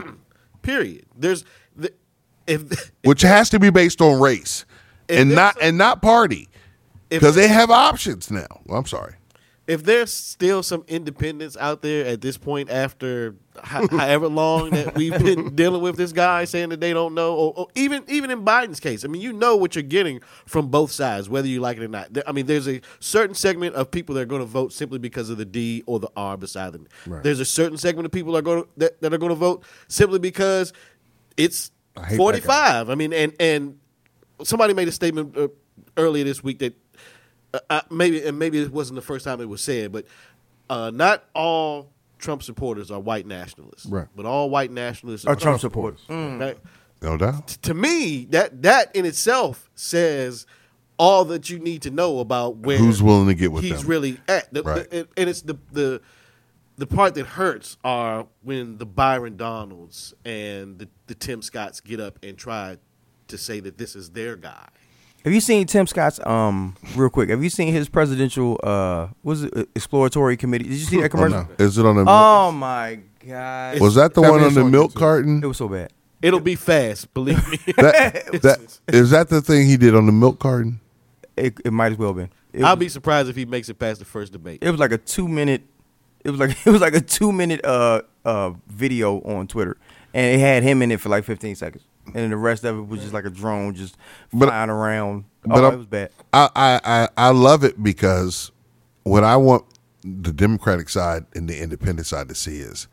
Period. 0.63 1.07
There's 1.17 1.45
the, 1.77 1.93
if 2.47 2.91
Which 3.05 3.23
has 3.23 3.51
to 3.51 3.59
be 3.59 3.71
based 3.71 4.01
on 4.01 4.21
race 4.21 4.65
and 5.09 5.35
not 5.35 5.55
some- 5.55 5.63
and 5.69 5.79
not 5.79 6.03
party 6.03 6.49
because 7.09 7.35
they 7.35 7.49
have 7.49 7.71
options 7.71 8.31
now. 8.31 8.47
Well, 8.67 8.79
I'm 8.79 8.87
sorry. 8.87 9.15
If 9.67 9.83
there's 9.83 10.13
still 10.13 10.63
some 10.63 10.85
independence 10.87 11.57
out 11.57 11.83
there 11.83 12.07
at 12.07 12.21
this 12.21 12.39
point 12.39 12.71
after 12.71 13.35
ho- 13.65 13.89
however 13.91 14.29
long 14.29 14.71
that 14.71 14.95
we've 14.95 15.19
been 15.19 15.55
dealing 15.57 15.83
with 15.83 15.97
this 15.97 16.13
guy 16.13 16.45
saying 16.45 16.69
that 16.69 16.81
they 16.81 16.93
don't 16.93 17.15
know 17.15 17.35
or, 17.35 17.53
or 17.57 17.67
even 17.75 18.05
even 18.07 18.31
in 18.31 18.45
Biden's 18.45 18.79
case 18.79 19.05
I 19.05 19.09
mean 19.09 19.23
you 19.23 19.33
know 19.33 19.57
what 19.57 19.75
you're 19.75 19.83
getting 19.83 20.21
from 20.47 20.69
both 20.69 20.93
sides 20.93 21.29
whether 21.29 21.49
you 21.49 21.61
like 21.61 21.79
it 21.79 21.83
or 21.83 21.89
not. 21.89 22.13
There- 22.13 22.23
I 22.29 22.33
mean 22.33 22.47
there's 22.47 22.69
a 22.69 22.81
certain 23.01 23.35
segment 23.35 23.75
of 23.75 23.91
people 23.91 24.15
that 24.15 24.21
are 24.23 24.27
going 24.27 24.43
to 24.43 24.47
vote 24.47 24.73
simply 24.73 24.99
because 25.01 25.31
of 25.31 25.39
the 25.39 25.45
D 25.45 25.83
or 25.87 25.99
the 25.99 26.11
R 26.17 26.37
beside 26.37 26.73
them. 26.73 26.87
There's 27.23 27.41
a 27.41 27.45
certain 27.45 27.77
segment 27.79 28.07
of 28.07 28.13
people 28.13 28.33
that 28.35 28.39
are 28.39 28.43
going 28.43 28.63
to, 28.63 28.69
that, 28.77 29.01
that 29.01 29.13
are 29.15 29.19
going 29.19 29.31
to 29.31 29.35
vote 29.37 29.65
simply 29.89 30.19
because 30.21 30.73
it's 31.37 31.71
I 31.97 32.01
hate 32.01 32.09
that 32.11 32.17
guy. 32.17 32.17
45 32.17 32.91
I 32.91 32.95
mean 32.95 33.13
and 33.13 33.33
and 33.41 33.79
somebody 34.45 34.75
made 34.75 34.87
a 34.87 34.93
statement 34.93 35.37
uh, 35.37 35.49
earlier 35.97 36.25
this 36.25 36.43
week 36.45 36.59
that 36.61 36.75
uh, 37.71 37.81
maybe 37.91 38.23
and 38.25 38.39
maybe 38.39 38.59
it 38.61 38.73
wasn't 38.73 38.97
the 38.97 39.03
first 39.03 39.25
time 39.25 39.41
it 39.41 39.49
was 39.49 39.61
said, 39.61 39.93
but 39.93 40.07
uh, 40.71 40.91
not 40.95 41.25
all 41.35 41.91
Trump 42.19 42.43
supporters 42.43 42.91
are 42.91 42.99
white 43.01 43.27
nationalists, 43.27 43.87
Right. 43.87 44.09
But 44.17 44.27
all 44.27 44.49
white 44.51 44.71
nationalists 44.71 45.27
Are 45.27 45.37
Trump 45.37 45.61
supporters? 45.61 46.01
Right? 46.09 46.59
No 47.03 47.17
doubt. 47.17 47.49
To 47.63 47.75
me, 47.75 48.25
that 48.31 48.63
that 48.63 48.95
in 48.97 49.05
itself 49.05 49.69
says 49.75 50.47
all 50.99 51.27
that 51.27 51.51
you 51.51 51.59
need 51.59 51.83
to 51.83 51.91
know 51.91 52.21
about 52.21 52.57
where 52.57 52.79
Who's 52.79 53.03
willing 53.03 53.27
to 53.29 53.35
get 53.35 53.53
with 53.53 53.65
he's 53.65 53.81
them. 53.81 53.89
really 53.91 54.19
at. 54.29 54.53
The- 54.53 54.63
Right. 54.63 54.91
the- 54.91 54.99
and- 55.01 55.09
and 55.17 55.29
it's 55.31 55.43
the 55.43 55.57
the 55.73 56.01
the 56.79 56.87
part 56.87 57.15
that 57.15 57.27
hurts 57.27 57.77
are 57.85 58.27
when 58.43 58.77
the 58.79 58.85
Byron 58.87 59.37
Donalds 59.37 60.13
and 60.27 60.79
the, 60.79 60.89
the 61.07 61.15
Tim 61.15 61.41
Scotts 61.43 61.81
get 61.81 62.01
up 62.01 62.19
and 62.23 62.37
try 62.37 62.77
to 63.29 63.39
say 63.39 63.61
that 63.61 63.79
this 63.79 63.95
is 63.97 64.11
their 64.11 64.37
guy. 64.37 64.69
Have 65.27 65.35
you 65.35 65.41
seen 65.41 65.67
Tim 65.67 65.89
Scott's 65.89 66.25
um 66.25 66.77
real 66.95 67.11
quick? 67.11 67.31
Have 67.31 67.43
you 67.43 67.51
seen 67.51 67.73
his 67.73 67.89
presidential 67.89 68.61
uh 68.63 69.09
was 69.25 69.43
it 69.43 69.69
exploratory 69.75 70.37
committee? 70.37 70.65
Did 70.69 70.75
you 70.75 70.85
see 70.85 71.01
that 71.01 71.07
Oh, 71.07 71.09
commercial? 71.09 71.49
no. 71.59 71.65
Is 71.65 71.77
it 71.79 71.85
on 71.85 71.97
the? 71.97 72.05
Oh 72.07 72.53
my 72.53 73.01
god. 73.27 73.81
was 73.81 73.97
that 73.97 74.15
the 74.15 74.23
Family 74.23 74.39
one 74.39 74.47
on 74.47 74.55
the 74.55 74.65
milk 74.65 74.85
Institute. 74.85 75.01
carton? 75.01 75.43
it 75.43 75.47
was 75.49 75.57
so 75.57 75.69
bad. 75.69 75.93
It'll 76.23 76.39
be 76.39 76.55
fast, 76.55 77.13
believe 77.13 77.47
me. 77.51 77.59
That, 77.77 78.41
that 78.43 78.79
is 78.87 79.11
that 79.11 79.29
the 79.29 79.43
thing 79.43 79.67
he 79.67 79.77
did 79.77 79.97
on 79.97 80.07
the 80.07 80.13
milk 80.13 80.39
carton? 80.39 80.79
It, 81.37 81.59
it 81.65 81.73
might 81.73 81.91
as 81.91 81.99
well 81.99 82.15
been. 82.15 82.31
It 82.53 82.63
I'll 82.63 82.77
was, 82.77 82.81
be 82.85 82.89
surprised 82.89 83.29
if 83.29 83.35
he 83.35 83.45
makes 83.47 83.69
it 83.69 83.81
past 83.81 83.99
the 83.99 84.05
first 84.07 84.33
debate. 84.33 84.61
it 84.63 84.71
was 84.71 84.79
like 84.79 84.93
a 84.93 84.99
2 84.99 85.27
minute 85.27 85.63
it 86.25 86.31
was 86.31 86.39
like 86.39 86.51
it 86.67 86.71
was 86.71 86.81
like 86.81 86.95
a 86.95 87.01
2 87.01 87.33
minute 87.33 87.65
uh 87.65 88.03
uh 88.25 88.53
video 88.69 89.21
on 89.23 89.49
Twitter 89.49 89.77
and 90.15 90.37
it 90.37 90.39
had 90.39 90.63
him 90.63 90.83
in 90.83 90.93
it 90.93 91.01
for 91.01 91.09
like 91.09 91.25
15 91.25 91.57
seconds. 91.57 91.83
And 92.07 92.15
then 92.15 92.31
the 92.31 92.37
rest 92.37 92.65
of 92.65 92.79
it 92.79 92.83
was 92.83 93.01
just 93.01 93.13
like 93.13 93.25
a 93.25 93.31
drone 93.31 93.75
just 93.75 93.97
But- 94.33 94.49
flying 94.49 94.71
around. 94.71 95.25
but 95.45 95.65
oh, 95.65 95.69
it 95.69 95.77
was 95.77 95.87
bad. 95.87 96.11
I, 96.33 96.51
I, 96.55 97.09
I, 97.17 97.31
love 97.31 97.65
it 97.65 97.83
because 97.83 98.51
what 99.03 99.25
I 99.25 99.37
want 99.37 99.65
the 100.03 100.33
Democratic 100.33 100.89
side 100.89 101.27
and 101.35 101.49
the 101.49 101.61
independent 101.61 102.07
side 102.07 102.29
to 102.29 102.35
see 102.35 102.59
is 102.59 102.89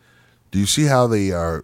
do 0.52 0.60
you 0.60 0.66
see 0.66 0.86
how 0.86 1.08
they 1.08 1.32
are 1.32 1.64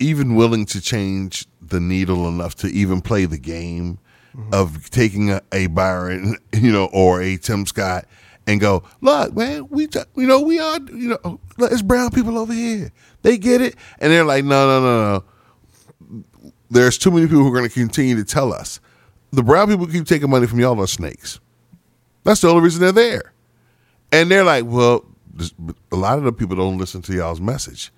even 0.00 0.34
willing 0.34 0.66
to 0.66 0.80
change 0.80 1.46
the 1.62 1.80
needle 1.80 2.28
enough 2.28 2.54
to 2.56 2.68
even 2.68 3.00
play 3.00 3.24
the 3.24 3.38
game 3.38 3.98
mm-hmm. 4.36 4.52
of 4.52 4.90
taking 4.90 5.30
a, 5.30 5.40
a 5.52 5.66
Byron, 5.68 6.36
you 6.52 6.72
know, 6.72 6.86
or 6.92 7.22
a 7.22 7.36
Tim 7.36 7.66
Scott 7.66 8.06
and 8.46 8.60
go, 8.60 8.82
look, 9.00 9.34
man, 9.34 9.68
we, 9.70 9.86
t- 9.86 10.00
you 10.16 10.26
know, 10.26 10.40
we 10.40 10.58
are, 10.58 10.78
you 10.92 11.08
know, 11.08 11.40
look, 11.56 11.72
it's 11.72 11.82
brown 11.82 12.10
people 12.10 12.36
over 12.36 12.52
here. 12.52 12.92
They 13.22 13.38
get 13.38 13.62
it. 13.62 13.76
And 13.98 14.12
they're 14.12 14.24
like, 14.24 14.44
no, 14.44 14.66
no, 14.66 14.80
no, 14.80 15.12
no 15.12 15.24
there's 16.70 16.98
too 16.98 17.10
many 17.10 17.26
people 17.26 17.42
who 17.42 17.48
are 17.48 17.56
going 17.56 17.68
to 17.68 17.74
continue 17.74 18.16
to 18.16 18.24
tell 18.24 18.52
us 18.52 18.80
the 19.32 19.42
brown 19.42 19.68
people 19.68 19.86
keep 19.86 20.06
taking 20.06 20.30
money 20.30 20.46
from 20.46 20.60
y'all 20.60 20.80
are 20.80 20.86
snakes. 20.86 21.40
That's 22.24 22.40
the 22.40 22.48
only 22.48 22.62
reason 22.62 22.80
they're 22.80 22.92
there. 22.92 23.32
And 24.12 24.30
they're 24.30 24.44
like, 24.44 24.64
well, 24.66 25.04
a 25.92 25.96
lot 25.96 26.18
of 26.18 26.24
the 26.24 26.32
people 26.32 26.56
don't 26.56 26.78
listen 26.78 27.02
to 27.02 27.12
y'all's 27.14 27.40
message 27.40 27.92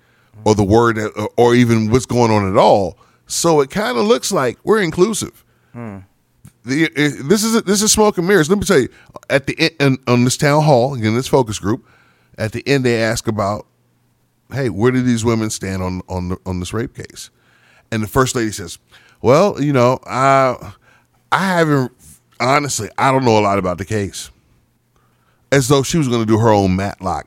or 0.45 0.55
the 0.55 0.63
word 0.63 0.97
or, 1.37 1.55
even 1.55 1.91
what's 1.91 2.05
going 2.07 2.31
on 2.31 2.49
at 2.49 2.57
all. 2.57 2.97
So 3.27 3.61
it 3.61 3.69
kind 3.69 3.97
of 3.97 4.05
looks 4.05 4.31
like 4.31 4.57
we're 4.63 4.81
inclusive. 4.81 5.43
Hmm. 5.73 5.99
The, 6.63 6.85
it- 6.95 7.29
this 7.29 7.43
is 7.43 7.61
this 7.63 7.81
is 7.81 7.91
smoke 7.91 8.17
and 8.17 8.27
mirrors. 8.27 8.49
Let 8.49 8.57
me 8.59 8.65
tell 8.65 8.79
you, 8.79 8.89
at 9.29 9.45
the 9.47 9.71
end 9.79 9.99
on 10.07 10.23
this 10.23 10.37
town 10.37 10.63
hall, 10.63 10.95
again, 10.95 11.13
this 11.15 11.27
focus 11.27 11.59
group, 11.59 11.87
at 12.37 12.51
the 12.51 12.67
end 12.67 12.83
they 12.83 13.01
ask 13.01 13.27
about, 13.27 13.67
hey, 14.51 14.69
where 14.69 14.91
do 14.91 15.01
these 15.01 15.23
women 15.23 15.49
stand 15.49 15.81
on 15.83 16.01
on 16.09 16.29
the, 16.29 16.37
on 16.45 16.59
this 16.59 16.73
rape 16.73 16.95
case? 16.95 17.29
And 17.91 18.03
the 18.03 18.07
first 18.07 18.35
lady 18.35 18.51
says, 18.51 18.77
"Well, 19.21 19.61
you 19.61 19.73
know, 19.73 19.99
I 20.05 20.73
I 21.31 21.37
haven't 21.57 21.91
honestly, 22.39 22.89
I 22.97 23.11
don't 23.11 23.23
know 23.25 23.37
a 23.37 23.41
lot 23.41 23.57
about 23.59 23.77
the 23.77 23.85
case." 23.85 24.29
As 25.51 25.69
though 25.69 25.81
she 25.83 25.97
was 25.97 26.07
going 26.09 26.19
to 26.19 26.25
do 26.25 26.37
her 26.39 26.49
own 26.49 26.75
Matlock 26.75 27.25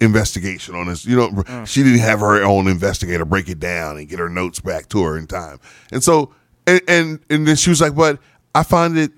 investigation 0.00 0.74
on 0.74 0.86
this. 0.86 1.04
You 1.04 1.16
know, 1.16 1.64
she 1.66 1.82
didn't 1.82 1.98
have 1.98 2.20
her 2.20 2.42
own 2.42 2.66
investigator 2.68 3.26
break 3.26 3.50
it 3.50 3.60
down 3.60 3.98
and 3.98 4.08
get 4.08 4.18
her 4.18 4.30
notes 4.30 4.60
back 4.60 4.88
to 4.88 5.02
her 5.02 5.18
in 5.18 5.26
time. 5.26 5.60
And 5.92 6.02
so, 6.02 6.32
and 6.66 6.80
and, 6.88 7.20
and 7.28 7.46
then 7.46 7.56
she 7.56 7.68
was 7.68 7.82
like, 7.82 7.94
"But 7.94 8.18
I 8.54 8.62
find 8.62 8.96
it," 8.96 9.12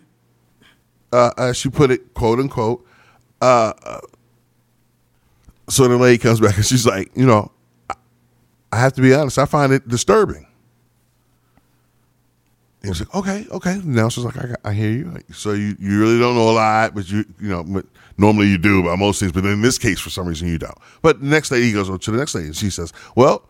uh, 1.12 1.30
uh, 1.38 1.52
she 1.52 1.70
put 1.70 1.92
it, 1.92 2.14
quote 2.14 2.40
unquote. 2.40 2.84
Uh, 3.40 3.72
uh, 3.84 4.00
so 5.68 5.86
the 5.86 5.96
lady 5.96 6.18
comes 6.18 6.40
back 6.40 6.56
and 6.56 6.66
she's 6.66 6.84
like, 6.86 7.10
"You 7.14 7.26
know, 7.26 7.52
I- 7.88 7.94
I 8.72 8.76
have 8.80 8.92
to 8.94 9.02
be 9.02 9.14
honest. 9.14 9.38
I 9.38 9.44
find 9.46 9.72
it 9.72 9.86
disturbing." 9.86 10.46
He 12.82 12.88
was 12.88 13.00
like, 13.00 13.14
okay, 13.14 13.46
okay. 13.52 13.80
Now 13.84 14.08
she's 14.08 14.24
like, 14.24 14.36
I, 14.36 14.46
got- 14.48 14.60
I 14.64 14.72
hear 14.72 14.90
you. 14.90 15.18
So 15.32 15.52
you, 15.52 15.76
you 15.78 16.00
really 16.00 16.18
don't 16.18 16.34
know 16.34 16.50
a 16.50 16.52
lot, 16.52 16.94
but 16.94 17.08
you 17.10 17.24
you 17.40 17.48
know, 17.48 17.62
but 17.62 17.86
normally 18.18 18.48
you 18.48 18.58
do 18.58 18.80
about 18.80 18.98
most 18.98 19.20
things. 19.20 19.32
But 19.32 19.44
in 19.44 19.62
this 19.62 19.78
case, 19.78 20.00
for 20.00 20.10
some 20.10 20.26
reason, 20.26 20.48
you 20.48 20.58
don't. 20.58 20.76
But 21.00 21.20
the 21.20 21.26
next 21.26 21.48
day 21.50 21.62
he 21.62 21.72
goes 21.72 21.86
to 21.96 22.10
the 22.10 22.18
next 22.18 22.34
lady, 22.34 22.48
and 22.48 22.56
she 22.56 22.70
says, 22.70 22.92
well, 23.14 23.44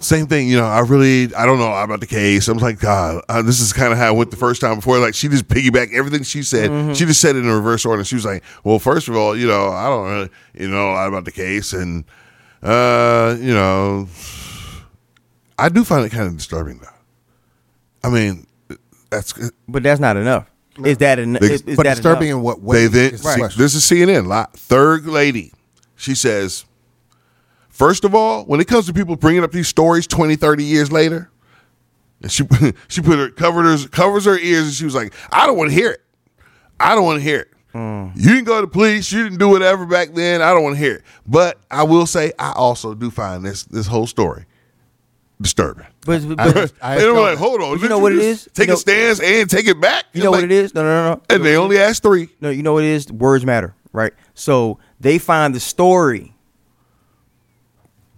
same 0.00 0.26
thing. 0.26 0.48
You 0.48 0.56
know, 0.56 0.64
I 0.64 0.80
really 0.80 1.32
I 1.34 1.46
don't 1.46 1.58
know 1.58 1.72
about 1.74 2.00
the 2.00 2.06
case. 2.06 2.48
I'm 2.48 2.58
like, 2.58 2.80
God, 2.80 3.22
uh, 3.28 3.42
this 3.42 3.60
is 3.60 3.72
kind 3.72 3.92
of 3.92 3.98
how 3.98 4.14
it 4.14 4.16
went 4.16 4.30
the 4.32 4.36
first 4.36 4.60
time 4.62 4.76
before. 4.76 4.98
Like 4.98 5.14
she 5.14 5.28
just 5.28 5.46
piggybacked 5.46 5.92
everything 5.92 6.22
she 6.24 6.42
said. 6.42 6.70
She 6.96 7.04
just 7.04 7.20
said 7.20 7.36
it 7.36 7.40
in 7.40 7.46
reverse 7.50 7.84
order. 7.84 8.02
She 8.02 8.14
was 8.16 8.24
like, 8.24 8.42
well, 8.64 8.78
first 8.78 9.08
of 9.08 9.14
all, 9.14 9.36
you 9.36 9.46
know, 9.46 9.68
I 9.68 9.88
don't 9.88 10.10
really 10.10 10.30
you 10.54 10.68
know 10.68 10.90
a 10.90 10.94
lot 10.94 11.08
about 11.08 11.24
the 11.24 11.32
case, 11.32 11.72
and 11.72 12.04
uh, 12.62 13.36
you 13.38 13.52
know, 13.54 14.08
I 15.58 15.68
do 15.68 15.84
find 15.84 16.04
it 16.04 16.10
kind 16.10 16.26
of 16.26 16.36
disturbing 16.36 16.78
though. 16.78 16.88
I 18.02 18.08
mean, 18.10 18.46
that's 19.10 19.34
But 19.68 19.82
that's 19.82 20.00
not 20.00 20.16
enough. 20.16 20.50
Is 20.84 20.98
that 20.98 21.18
enough? 21.18 21.42
Is, 21.42 21.62
is 21.62 21.76
but 21.76 21.82
that 21.84 21.94
disturbing 21.96 22.28
enough? 22.28 22.38
in 22.38 22.42
what 22.42 22.62
way? 22.62 22.86
they 22.86 23.08
then 23.08 23.14
is 23.14 23.22
the 23.22 23.34
question. 23.34 23.60
this 23.60 23.74
is 23.74 23.82
CNN. 23.82 24.26
li- 24.26 24.46
Third 24.56 25.04
lady, 25.06 25.52
She 25.96 26.14
says, 26.14 26.64
first 27.68 28.04
of 28.04 28.14
all, 28.14 28.44
when 28.44 28.60
it 28.60 28.66
comes 28.66 28.86
to 28.86 28.92
people 28.94 29.16
bringing 29.16 29.44
up 29.44 29.52
these 29.52 29.68
stories 29.68 30.06
20, 30.06 30.36
30 30.36 30.64
years 30.64 30.90
later, 30.92 31.30
and 32.22 32.30
she 32.30 32.44
she 32.88 33.02
put 33.02 33.18
her 33.18 33.30
covered 33.30 33.64
her 33.64 33.88
covers 33.88 34.24
her 34.24 34.38
ears 34.38 34.64
and 34.66 34.72
she 34.74 34.84
was 34.84 34.94
like, 34.94 35.12
I 35.32 35.46
don't 35.46 35.56
want 35.58 35.70
to 35.70 35.74
hear 35.74 35.90
it. 35.90 36.02
I 36.78 36.94
don't 36.94 37.04
want 37.04 37.18
to 37.18 37.22
hear 37.22 37.40
it. 37.40 37.48
Hmm. 37.72 38.08
You 38.16 38.30
didn't 38.30 38.44
go 38.44 38.56
to 38.56 38.62
the 38.62 38.72
police. 38.72 39.12
You 39.12 39.22
didn't 39.22 39.38
do 39.38 39.48
whatever 39.48 39.86
back 39.86 40.12
then. 40.14 40.42
I 40.42 40.52
don't 40.52 40.62
want 40.62 40.76
to 40.76 40.80
hear 40.80 40.96
it. 40.96 41.02
But 41.26 41.58
I 41.70 41.82
will 41.84 42.06
say, 42.06 42.32
I 42.38 42.52
also 42.52 42.94
do 42.94 43.10
find 43.10 43.44
this 43.44 43.64
this 43.64 43.86
whole 43.86 44.06
story 44.06 44.46
disturbing. 45.40 45.86
But, 46.06 46.26
but, 46.36 46.72
I 46.80 46.94
and 46.94 47.02
I'm 47.02 47.14
felt 47.14 47.16
like, 47.16 47.38
hold 47.38 47.60
on. 47.60 47.72
You 47.72 47.78
did 47.78 47.90
know 47.90 47.98
what 47.98 48.12
it 48.12 48.20
is? 48.20 48.48
Take 48.54 48.68
You 48.68 48.74
a 48.74 48.76
stance 48.78 49.20
and 49.20 49.50
take 49.50 49.66
it 49.68 49.78
back. 49.80 50.06
you 50.14 50.22
know 50.22 50.30
what 50.30 50.44
it 50.44 50.50
is? 50.50 50.74
No, 50.74 50.82
no, 50.82 50.88
no, 50.88 51.14
no. 51.14 51.22
And 51.28 51.44
they 51.44 51.56
only 51.56 51.78
asked 51.78 52.02
three. 52.02 52.30
No, 52.40 52.48
you 52.48 52.62
know 52.62 52.72
what 52.72 52.84
it 52.84 52.90
is? 52.90 53.12
Words 53.12 53.44
matter, 53.44 53.74
right? 53.92 54.12
So 54.34 54.78
they 54.98 55.18
find 55.18 55.54
the 55.54 55.60
story 55.60 56.34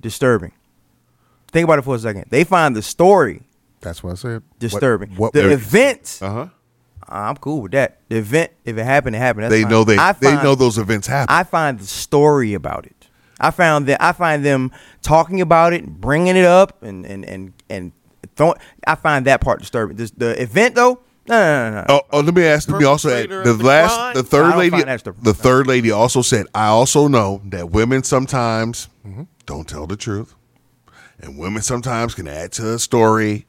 disturbing. 0.01 0.53
Think 1.51 1.65
about 1.65 1.79
it 1.81 1.83
for 1.83 1.97
a 1.97 1.99
second. 1.99 2.27
They 2.31 2.45
find 2.45 2.75
the 2.75 2.83
story 2.83 3.43
That's 3.81 4.03
what 4.03 4.13
I 4.13 4.15
said. 4.15 4.43
disturbing. 4.59 5.11
What, 5.17 5.33
the 5.33 5.43
what, 5.43 5.53
event, 5.53 6.19
Uh 6.23 6.31
huh. 6.31 6.47
I'm 7.09 7.37
cool 7.37 7.61
with 7.63 7.73
that. 7.73 7.99
The 8.09 8.17
event, 8.19 8.53
if 8.65 8.79
it 8.79 8.85
happened, 8.85 9.17
it 9.17 9.19
happened. 9.19 9.45
That's 9.45 9.53
They 9.53 9.63
fine. 9.63 9.71
know 9.71 9.85
they 9.85 9.99
I 9.99 10.13
they 10.13 10.35
know 10.37 10.55
those 10.55 10.79
events 10.79 11.07
happen. 11.09 11.35
I 11.35 11.43
find 11.43 11.79
the 11.79 11.87
story 11.87 12.55
about 12.55 12.87
it. 12.87 13.02
I 13.43 13.51
found 13.51 13.87
that 13.87 14.01
I 14.03 14.13
find 14.13 14.45
them 14.45 14.71
talking 15.03 15.41
about 15.41 15.73
it, 15.73 15.83
and 15.85 16.01
bringing 16.01 16.37
it 16.37 16.45
up, 16.45 16.83
and 16.83 17.05
and 17.05 17.25
and 17.25 17.53
and 17.69 17.93
throwing. 18.37 18.55
I 18.87 18.95
find 18.95 19.27
that 19.27 19.41
part 19.41 19.61
disturbing. 19.61 19.97
This, 19.97 20.11
the 20.13 20.41
event 20.41 20.75
though, 20.77 21.01
no, 21.29 21.39
no, 21.39 21.71
no, 21.71 21.77
no. 21.81 21.87
Oh, 21.89 22.01
oh, 22.13 22.21
let 22.21 22.35
me 22.35 22.45
ask. 22.45 22.69
Let 22.71 22.79
me 22.81 22.85
also 22.87 23.11
add 23.11 23.29
the 23.29 23.53
the 23.53 23.65
last, 23.65 23.95
crime? 23.95 24.15
the 24.15 24.23
third 24.23 24.57
lady. 24.57 24.71
find 24.71 24.85
that 24.89 25.01
stuff- 25.01 25.17
The 25.21 25.35
third 25.35 25.67
lady 25.67 25.91
also 25.91 26.23
said, 26.23 26.47
"I 26.55 26.67
also 26.67 27.09
know 27.09 27.43
that 27.47 27.71
women 27.71 28.03
sometimes 28.05 28.89
don't 29.47 29.69
tell 29.69 29.87
the 29.87 29.97
truth, 29.97 30.35
and 31.21 31.37
women 31.39 31.63
sometimes 31.63 32.15
can 32.15 32.29
add 32.29 32.53
to 32.53 32.75
a 32.75 32.79
story." 32.79 33.47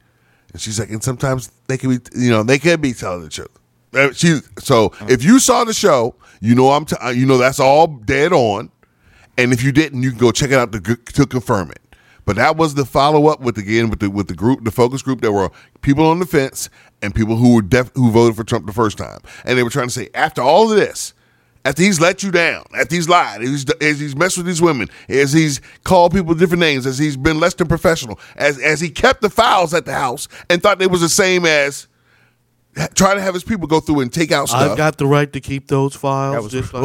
And 0.52 0.60
she's 0.60 0.78
like, 0.78 0.90
and 0.90 1.02
sometimes 1.02 1.50
they 1.66 1.76
can 1.76 1.90
be, 1.90 1.98
you 2.16 2.30
know, 2.30 2.44
they 2.44 2.60
can 2.60 2.80
be 2.80 2.92
telling 2.92 3.22
the 3.22 3.28
truth. 3.28 4.16
She 4.16 4.38
so 4.60 4.92
if 5.08 5.24
you 5.24 5.40
saw 5.40 5.64
the 5.64 5.72
show, 5.74 6.14
you 6.40 6.54
know 6.54 6.70
I'm, 6.70 6.84
t- 6.84 6.96
uh, 7.00 7.10
you 7.10 7.26
know 7.26 7.38
that's 7.38 7.58
all 7.58 7.86
dead 7.88 8.32
on, 8.32 8.70
and 9.36 9.52
if 9.52 9.62
you 9.62 9.72
didn't, 9.72 10.02
you 10.02 10.10
can 10.10 10.18
go 10.18 10.32
check 10.32 10.50
it 10.50 10.58
out 10.58 10.72
to, 10.72 10.80
to 10.80 11.26
confirm 11.26 11.70
it. 11.70 11.80
But 12.24 12.36
that 12.36 12.56
was 12.56 12.74
the 12.74 12.84
follow 12.84 13.26
up 13.26 13.40
with 13.40 13.58
again 13.58 13.90
with 13.90 14.00
the 14.00 14.08
with 14.10 14.28
the 14.28 14.34
group, 14.34 14.64
the 14.64 14.70
focus 14.70 15.02
group. 15.02 15.20
There 15.20 15.32
were 15.32 15.50
people 15.82 16.06
on 16.06 16.20
the 16.20 16.26
fence 16.26 16.70
and 17.02 17.14
people 17.14 17.36
who 17.36 17.54
were 17.54 17.62
def- 17.62 17.92
who 17.94 18.10
voted 18.10 18.36
for 18.36 18.44
Trump 18.44 18.66
the 18.66 18.72
first 18.72 18.96
time, 18.96 19.18
and 19.44 19.58
they 19.58 19.62
were 19.62 19.70
trying 19.70 19.88
to 19.88 19.92
say 19.92 20.08
after 20.14 20.40
all 20.40 20.70
of 20.70 20.78
this, 20.78 21.12
after 21.66 21.82
he's 21.82 22.00
let 22.00 22.22
you 22.22 22.30
down, 22.30 22.64
after 22.74 22.94
he's 22.94 23.10
lied, 23.10 23.42
as 23.42 23.50
he's, 23.50 23.70
as 23.82 24.00
he's 24.00 24.16
messed 24.16 24.38
with 24.38 24.46
these 24.46 24.62
women, 24.62 24.88
as 25.08 25.34
he's 25.34 25.60
called 25.82 26.12
people 26.12 26.34
different 26.34 26.60
names, 26.60 26.86
as 26.86 26.98
he's 26.98 27.16
been 27.16 27.40
less 27.40 27.52
than 27.54 27.68
professional, 27.68 28.18
as 28.36 28.58
as 28.58 28.80
he 28.80 28.88
kept 28.88 29.20
the 29.20 29.30
files 29.30 29.74
at 29.74 29.84
the 29.84 29.92
house 29.92 30.26
and 30.48 30.62
thought 30.62 30.78
they 30.78 30.86
was 30.86 31.02
the 31.02 31.08
same 31.10 31.44
as 31.44 31.88
trying 32.94 33.16
to 33.16 33.22
have 33.22 33.34
his 33.34 33.44
people 33.44 33.66
go 33.66 33.80
through 33.80 34.00
and 34.00 34.12
take 34.12 34.32
out 34.32 34.48
stuff 34.48 34.72
I've 34.72 34.76
got 34.76 34.98
the 34.98 35.06
right 35.06 35.32
to 35.32 35.40
keep 35.40 35.68
those 35.68 35.94
files. 35.94 36.34
That 36.34 36.42
was 36.42 36.52
just 36.52 36.72
like- 36.74 36.82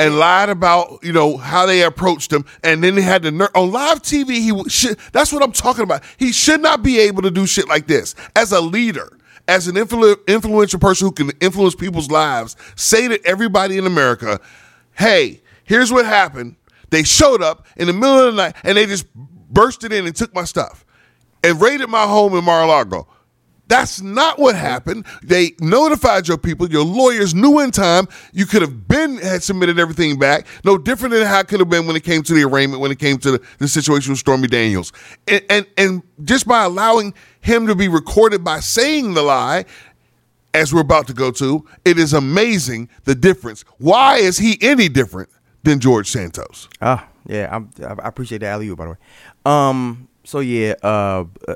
and 0.00 0.18
lied 0.18 0.48
about 0.48 1.00
you 1.02 1.12
know 1.12 1.36
how 1.36 1.66
they 1.66 1.82
approached 1.82 2.32
him, 2.32 2.44
and 2.62 2.82
then 2.82 2.94
they 2.94 3.02
had 3.02 3.22
the 3.22 3.30
ner- 3.30 3.50
on 3.54 3.70
live 3.70 4.02
TV. 4.02 4.40
He 4.40 4.48
w- 4.48 4.68
should. 4.68 4.98
That's 5.12 5.32
what 5.32 5.42
I'm 5.42 5.52
talking 5.52 5.82
about. 5.84 6.02
He 6.16 6.32
should 6.32 6.60
not 6.62 6.82
be 6.82 6.98
able 7.00 7.22
to 7.22 7.30
do 7.30 7.46
shit 7.46 7.68
like 7.68 7.86
this 7.86 8.14
as 8.34 8.52
a 8.52 8.60
leader, 8.60 9.18
as 9.48 9.68
an 9.68 9.74
influ- 9.76 10.16
influential 10.26 10.80
person 10.80 11.06
who 11.08 11.12
can 11.12 11.30
influence 11.40 11.74
people's 11.74 12.10
lives. 12.10 12.56
Say 12.74 13.06
to 13.08 13.24
everybody 13.26 13.76
in 13.78 13.86
America, 13.86 14.40
"Hey, 14.94 15.42
here's 15.64 15.92
what 15.92 16.06
happened. 16.06 16.56
They 16.90 17.02
showed 17.02 17.42
up 17.42 17.66
in 17.76 17.88
the 17.88 17.92
middle 17.92 18.20
of 18.28 18.34
the 18.34 18.42
night 18.42 18.56
and 18.64 18.78
they 18.78 18.86
just 18.86 19.06
bursted 19.14 19.92
in 19.92 20.06
and 20.06 20.14
took 20.16 20.34
my 20.34 20.44
stuff 20.44 20.84
and 21.42 21.60
raided 21.60 21.88
my 21.88 22.04
home 22.06 22.34
in 22.36 22.44
Mar-a-Lago." 22.44 23.06
That's 23.68 24.00
not 24.00 24.38
what 24.38 24.54
happened. 24.54 25.06
They 25.22 25.52
notified 25.60 26.28
your 26.28 26.38
people. 26.38 26.70
Your 26.70 26.84
lawyers 26.84 27.34
knew 27.34 27.60
in 27.60 27.72
time. 27.72 28.06
You 28.32 28.46
could 28.46 28.62
have 28.62 28.86
been 28.86 29.16
had 29.16 29.42
submitted 29.42 29.78
everything 29.78 30.18
back. 30.18 30.46
No 30.64 30.78
different 30.78 31.14
than 31.14 31.26
how 31.26 31.40
it 31.40 31.48
could 31.48 31.60
have 31.60 31.68
been 31.68 31.86
when 31.86 31.96
it 31.96 32.04
came 32.04 32.22
to 32.22 32.34
the 32.34 32.44
arraignment, 32.44 32.80
when 32.80 32.92
it 32.92 32.98
came 32.98 33.18
to 33.18 33.32
the, 33.32 33.42
the 33.58 33.68
situation 33.68 34.12
with 34.12 34.20
Stormy 34.20 34.46
Daniels. 34.48 34.92
And, 35.26 35.44
and 35.50 35.66
and 35.76 36.02
just 36.24 36.46
by 36.46 36.64
allowing 36.64 37.12
him 37.40 37.66
to 37.66 37.74
be 37.74 37.88
recorded 37.88 38.44
by 38.44 38.60
saying 38.60 39.14
the 39.14 39.22
lie, 39.22 39.64
as 40.54 40.72
we're 40.72 40.80
about 40.80 41.06
to 41.08 41.12
go 41.12 41.30
to, 41.32 41.66
it 41.84 41.98
is 41.98 42.12
amazing 42.12 42.88
the 43.04 43.14
difference. 43.14 43.64
Why 43.78 44.16
is 44.16 44.38
he 44.38 44.58
any 44.60 44.88
different 44.88 45.28
than 45.64 45.80
George 45.80 46.10
Santos? 46.10 46.68
Ah, 46.80 47.08
yeah, 47.26 47.48
I'm, 47.50 47.70
I 47.82 48.08
appreciate 48.08 48.38
the 48.38 48.46
alley 48.46 48.72
by 48.74 48.84
the 48.84 48.90
way. 48.92 48.96
Um, 49.44 50.08
so 50.26 50.40
yeah, 50.40 50.74
uh, 50.82 51.24
uh, 51.48 51.54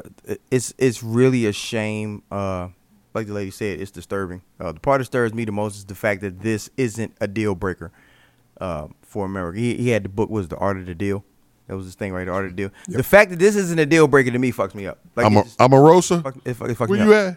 it's 0.50 0.72
it's 0.78 1.02
really 1.02 1.44
a 1.46 1.52
shame. 1.52 2.22
Uh, 2.30 2.68
like 3.12 3.26
the 3.26 3.32
lady 3.32 3.50
said, 3.50 3.80
it's 3.80 3.90
disturbing. 3.90 4.40
Uh, 4.60 4.72
the 4.72 4.80
part 4.80 5.00
that 5.00 5.04
stirs 5.06 5.34
me 5.34 5.44
the 5.44 5.52
most 5.52 5.76
is 5.76 5.84
the 5.84 5.94
fact 5.96 6.20
that 6.22 6.40
this 6.40 6.70
isn't 6.76 7.12
a 7.20 7.26
deal 7.26 7.54
breaker 7.54 7.90
uh, 8.60 8.86
for 9.02 9.26
America. 9.26 9.58
He, 9.58 9.74
he 9.76 9.88
had 9.90 10.04
the 10.04 10.08
book 10.08 10.30
was 10.30 10.48
the 10.48 10.56
art 10.56 10.76
of 10.78 10.86
the 10.86 10.94
deal. 10.94 11.24
That 11.66 11.76
was 11.76 11.86
his 11.86 11.94
thing, 11.96 12.12
right? 12.12 12.24
The 12.24 12.30
art 12.32 12.44
of 12.46 12.52
the 12.52 12.56
deal. 12.56 12.70
The 12.86 13.02
fact 13.02 13.30
that 13.30 13.38
this 13.40 13.56
isn't 13.56 13.78
a 13.78 13.86
deal 13.86 14.06
breaker 14.08 14.30
to 14.30 14.38
me 14.38 14.52
fucks 14.52 14.74
me 14.74 14.86
up. 14.86 14.98
Like 15.16 15.26
I'm 15.26 15.36
a, 15.36 15.42
just- 15.42 15.60
I'm 15.60 15.72
a 15.72 15.80
Rosa. 15.80 16.20
fuck- 16.22 16.36
it, 16.44 16.54
fuck- 16.54 16.70
it 16.70 16.78
fucks 16.78 16.88
Where 16.88 16.98
me 17.00 17.04
you 17.06 17.14
up. 17.14 17.36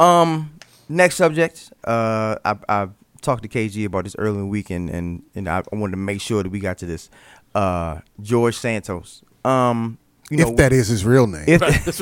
at? 0.00 0.06
Um, 0.06 0.54
next 0.88 1.16
subject. 1.16 1.70
Uh, 1.84 2.36
I 2.44 2.56
I 2.68 2.88
talked 3.20 3.42
to 3.42 3.48
KG 3.50 3.84
about 3.84 4.04
this 4.04 4.16
early 4.18 4.36
in 4.36 4.40
the 4.44 4.46
week, 4.46 4.70
and 4.70 4.88
and, 4.88 5.22
and 5.34 5.48
I, 5.48 5.58
I 5.70 5.76
wanted 5.76 5.92
to 5.92 5.96
make 5.98 6.20
sure 6.22 6.42
that 6.42 6.48
we 6.50 6.60
got 6.60 6.78
to 6.78 6.86
this. 6.86 7.10
Uh, 7.54 8.00
George 8.22 8.56
Santos. 8.56 9.22
Um, 9.44 9.98
you 10.30 10.38
know, 10.38 10.50
if 10.50 10.56
that 10.56 10.72
is 10.72 10.88
his 10.88 11.04
real 11.04 11.26
name. 11.26 11.44
if 11.46 11.98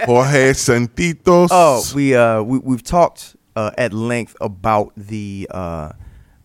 Jorge 0.06 0.52
Santitos. 0.54 1.50
oh, 1.52 1.84
we 1.94 2.14
uh 2.14 2.42
we 2.42 2.58
we've 2.58 2.82
talked 2.82 3.36
uh, 3.56 3.70
at 3.76 3.92
length 3.92 4.36
about 4.40 4.92
the 4.96 5.46
uh 5.50 5.92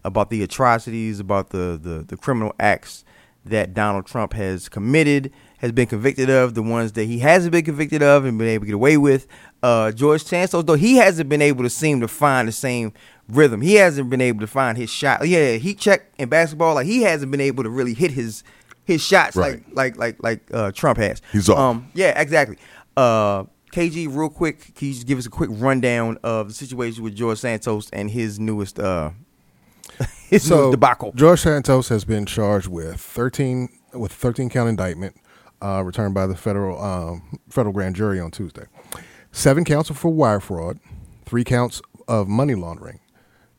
about 0.04 0.30
the 0.30 0.44
atrocities, 0.44 1.20
about 1.20 1.50
the 1.50 1.80
the 1.82 2.04
the 2.06 2.18
criminal 2.18 2.54
acts 2.60 3.06
that 3.46 3.74
Donald 3.74 4.06
Trump 4.06 4.34
has 4.34 4.68
committed, 4.68 5.32
has 5.60 5.72
been 5.72 5.88
convicted 5.88 6.30
of, 6.30 6.56
the 6.56 6.64
ones 6.64 6.94
that 6.94 7.06
he 7.06 7.20
hasn't 7.20 7.52
been 7.52 7.64
convicted 7.64 8.02
of 8.02 8.26
and 8.26 8.38
been 8.38 8.48
able 8.48 8.64
to 8.64 8.68
get 8.68 8.76
away 8.76 8.98
with. 8.98 9.28
Uh, 9.62 9.92
George 9.92 10.24
Santos, 10.24 10.64
though, 10.64 10.74
he 10.74 10.96
hasn't 10.96 11.30
been 11.30 11.42
able 11.42 11.64
to 11.64 11.70
seem 11.70 12.02
to 12.02 12.08
find 12.08 12.48
the 12.48 12.52
same 12.52 12.92
rhythm. 13.30 13.62
He 13.62 13.76
hasn't 13.76 14.10
been 14.10 14.22
able 14.22 14.40
to 14.42 14.48
find 14.48 14.78
his 14.78 14.90
shot. 14.90 15.28
Yeah, 15.28 15.54
he 15.54 15.74
check 15.76 16.12
in 16.18 16.30
basketball, 16.30 16.76
like 16.76 16.88
he 16.88 17.04
hasn't 17.04 17.32
been 17.32 17.42
able 17.42 17.64
to 17.64 17.70
really 17.70 17.94
hit 17.94 18.12
his 18.12 18.44
his 18.86 19.02
shots 19.02 19.36
Right. 19.36 19.64
like 19.76 19.98
like 19.98 20.20
like 20.22 20.24
like 20.24 20.54
uh, 20.54 20.72
Trump 20.72 20.98
has. 21.00 21.22
He's 21.32 21.50
off. 21.50 21.58
Um, 21.60 21.92
yeah, 21.94 22.20
exactly. 22.20 22.58
Uh, 22.96 23.44
KG, 23.74 24.08
real 24.10 24.30
quick, 24.30 24.74
can 24.76 24.88
you 24.88 24.94
just 24.94 25.06
give 25.08 25.18
us 25.20 25.26
a 25.26 25.30
quick 25.30 25.50
rundown 25.52 26.18
of 26.24 26.48
the 26.48 26.54
situation 26.54 27.04
with 27.04 27.14
George 27.16 27.40
Santos 27.40 27.90
and 27.92 28.10
his 28.10 28.40
newest 28.40 28.80
uh 28.80 29.12
his 30.30 30.44
so 30.48 30.56
newest 30.56 30.72
debacle? 30.72 31.12
George 31.16 31.42
Santos 31.42 31.90
has 31.90 32.06
been 32.06 32.26
charged 32.26 32.68
with 32.68 33.00
thirteen 33.00 33.70
with 33.94 34.12
thirteen 34.12 34.50
count 34.50 34.70
indictment 34.70 35.16
uh, 35.62 35.82
returned 35.84 36.14
by 36.14 36.28
the 36.28 36.36
federal 36.36 36.82
um, 36.82 37.40
federal 37.50 37.74
grand 37.74 37.96
jury 37.96 38.20
on 38.20 38.32
Tuesday. 38.32 38.66
Seven 39.32 39.66
counts 39.66 39.90
for 39.90 40.10
wire 40.10 40.40
fraud, 40.40 40.80
three 41.26 41.44
counts 41.44 41.82
of 42.08 42.28
money 42.28 42.56
laundering, 42.56 43.00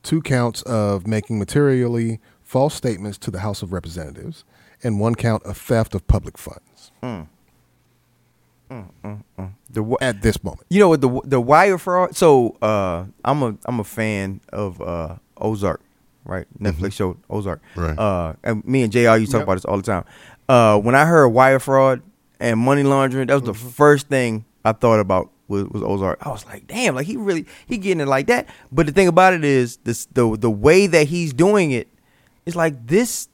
two 0.01 0.21
counts 0.21 0.61
of 0.63 1.05
making 1.05 1.37
materially 1.37 2.19
false 2.41 2.73
statements 2.73 3.17
to 3.19 3.29
the 3.29 3.39
House 3.41 3.61
of 3.61 3.71
Representatives, 3.73 4.43
and 4.87 4.99
one 4.99 5.13
count 5.15 5.43
of 5.43 5.57
theft 5.57 5.93
of 5.93 6.07
public 6.07 6.37
funds. 6.37 6.91
The 9.69 9.83
wa- 9.83 9.97
At 10.01 10.21
this 10.21 10.43
moment, 10.43 10.65
you 10.69 10.79
know 10.79 10.89
what 10.89 11.01
the 11.01 11.21
the 11.25 11.39
wire 11.41 11.77
fraud. 11.77 12.15
So 12.15 12.57
uh, 12.61 13.05
I'm 13.23 13.43
a 13.43 13.55
I'm 13.65 13.79
a 13.79 13.83
fan 13.83 14.41
of 14.51 14.81
uh, 14.81 15.15
Ozark, 15.37 15.81
right? 16.25 16.45
Netflix 16.59 16.93
show 16.93 17.17
Ozark. 17.29 17.61
Right. 17.75 17.97
Uh, 17.97 18.33
and 18.43 18.63
me 18.65 18.83
and 18.83 18.91
Jr. 18.91 18.99
used 19.17 19.31
to 19.31 19.37
talk 19.37 19.43
about 19.43 19.55
this 19.55 19.65
all 19.65 19.77
the 19.77 19.83
time. 19.83 20.05
Uh, 20.49 20.79
when 20.79 20.95
I 20.95 21.05
heard 21.05 21.27
wire 21.29 21.59
fraud 21.59 22.01
and 22.39 22.59
money 22.59 22.83
laundering, 22.83 23.27
that 23.27 23.33
was 23.35 23.43
the 23.43 23.53
first 23.53 24.07
thing 24.07 24.45
I 24.65 24.71
thought 24.71 24.99
about 24.99 25.29
was, 25.49 25.65
was 25.65 25.83
Ozark. 25.83 26.25
I 26.25 26.29
was 26.29 26.45
like, 26.45 26.67
damn, 26.67 26.95
like 26.95 27.05
he 27.05 27.17
really 27.17 27.45
he 27.67 27.77
getting 27.77 28.01
it 28.01 28.07
like 28.07 28.27
that. 28.27 28.47
But 28.71 28.85
the 28.85 28.91
thing 28.93 29.07
about 29.07 29.33
it 29.33 29.43
is 29.43 29.77
this 29.83 30.05
the 30.13 30.35
the 30.37 30.51
way 30.51 30.87
that 30.87 31.07
he's 31.07 31.33
doing 31.33 31.71
it 31.71 31.87
is 32.45 32.55
like 32.55 32.87
this 32.87 33.27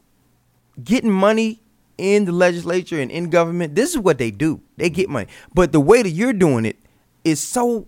getting 0.82 1.12
money 1.12 1.62
in 1.98 2.26
the 2.26 2.32
legislature 2.32 3.00
and 3.00 3.12
in 3.12 3.30
government, 3.30 3.76
this 3.76 3.92
is 3.92 3.98
what 4.00 4.18
they 4.18 4.32
do. 4.32 4.62
They 4.78 4.90
get 4.90 5.10
money. 5.10 5.28
But 5.54 5.72
the 5.72 5.80
way 5.80 6.02
that 6.02 6.10
you're 6.10 6.34
doing 6.34 6.66
it 6.66 6.78
is 7.24 7.40
so 7.40 7.88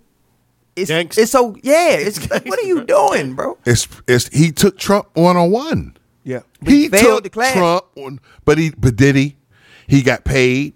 it's 0.75 0.91
Gangsta. 0.91 1.17
it's 1.19 1.31
so 1.31 1.55
yeah, 1.63 1.91
it's 1.91 2.19
what 2.29 2.59
are 2.59 2.67
you 2.67 2.83
doing, 2.83 3.33
bro? 3.33 3.57
It's, 3.65 3.87
it's 4.07 4.27
he 4.29 4.51
took 4.51 4.77
Trump 4.77 5.07
one 5.13 5.37
on 5.37 5.51
one. 5.51 5.97
Yeah. 6.23 6.41
He 6.65 6.83
He 6.83 6.89
failed 6.89 7.03
took 7.17 7.23
the 7.23 7.29
class. 7.29 7.53
Trump, 7.53 7.85
on, 7.95 8.19
but 8.43 8.57
he 8.57 8.71
but 8.77 8.95
did 8.95 9.15
he? 9.15 9.37
He 9.87 10.01
got 10.01 10.23
paid. 10.23 10.73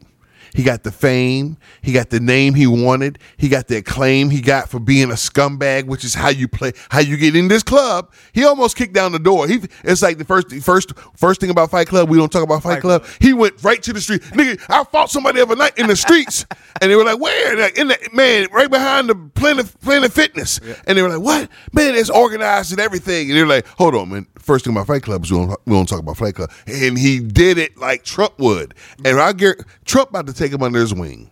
He 0.53 0.63
got 0.63 0.83
the 0.83 0.91
fame. 0.91 1.57
He 1.81 1.91
got 1.91 2.09
the 2.09 2.19
name 2.19 2.53
he 2.53 2.67
wanted. 2.67 3.19
He 3.37 3.49
got 3.49 3.67
the 3.67 3.77
acclaim 3.77 4.29
he 4.29 4.41
got 4.41 4.69
for 4.69 4.79
being 4.79 5.09
a 5.11 5.15
scumbag, 5.15 5.85
which 5.85 6.03
is 6.03 6.13
how 6.15 6.29
you 6.29 6.47
play, 6.47 6.73
how 6.89 6.99
you 6.99 7.17
get 7.17 7.35
in 7.35 7.47
this 7.47 7.63
club. 7.63 8.11
He 8.33 8.43
almost 8.45 8.75
kicked 8.75 8.93
down 8.93 9.11
the 9.11 9.19
door. 9.19 9.47
He, 9.47 9.61
it's 9.83 10.01
like 10.01 10.17
the 10.17 10.25
first, 10.25 10.51
first, 10.61 10.93
first 11.15 11.41
thing 11.41 11.49
about 11.49 11.71
Fight 11.71 11.87
Club. 11.87 12.09
We 12.09 12.17
don't 12.17 12.31
talk 12.31 12.43
about 12.43 12.63
Fight, 12.63 12.81
Club. 12.81 13.05
He 13.19 13.33
went 13.33 13.63
right 13.63 13.81
to 13.83 13.93
the 13.93 14.01
street. 14.01 14.21
Nigga, 14.21 14.61
I 14.69 14.83
fought 14.85 15.09
somebody 15.09 15.37
the 15.37 15.43
other 15.43 15.55
night 15.55 15.77
in 15.77 15.87
the 15.87 15.95
streets, 15.95 16.45
and 16.81 16.91
they 16.91 16.95
were 16.95 17.03
like, 17.03 17.19
"Where?" 17.19 17.57
Like, 17.57 17.77
in 17.77 17.89
the 17.89 18.09
man, 18.13 18.47
right 18.51 18.69
behind 18.69 19.09
the 19.09 19.15
Planet 19.15 19.67
Planet 19.81 20.11
Fitness, 20.11 20.59
and 20.87 20.97
they 20.97 21.01
were 21.01 21.09
like, 21.09 21.21
"What? 21.21 21.49
Man, 21.73 21.95
it's 21.95 22.09
organized 22.09 22.71
and 22.71 22.79
everything." 22.79 23.29
And 23.29 23.37
they're 23.37 23.47
like, 23.47 23.65
"Hold 23.67 23.95
on, 23.95 24.09
man. 24.09 24.27
First 24.37 24.65
thing 24.65 24.73
about 24.73 24.87
Fight 24.87 25.03
Club 25.03 25.23
is 25.23 25.31
we 25.31 25.37
don't, 25.37 25.59
we 25.65 25.73
don't 25.73 25.87
talk 25.87 25.99
about 25.99 26.17
Fight 26.17 26.35
Club." 26.35 26.51
And 26.67 26.97
he 26.97 27.19
did 27.19 27.57
it 27.57 27.77
like 27.77 28.03
Trump 28.03 28.39
would, 28.39 28.73
and 29.03 29.19
I 29.19 29.33
get 29.33 29.61
Trump 29.85 30.09
about 30.09 30.27
to 30.27 30.33
take 30.39 30.51
him 30.53 30.63
under 30.63 30.79
his 30.79 30.93
wing. 30.93 31.29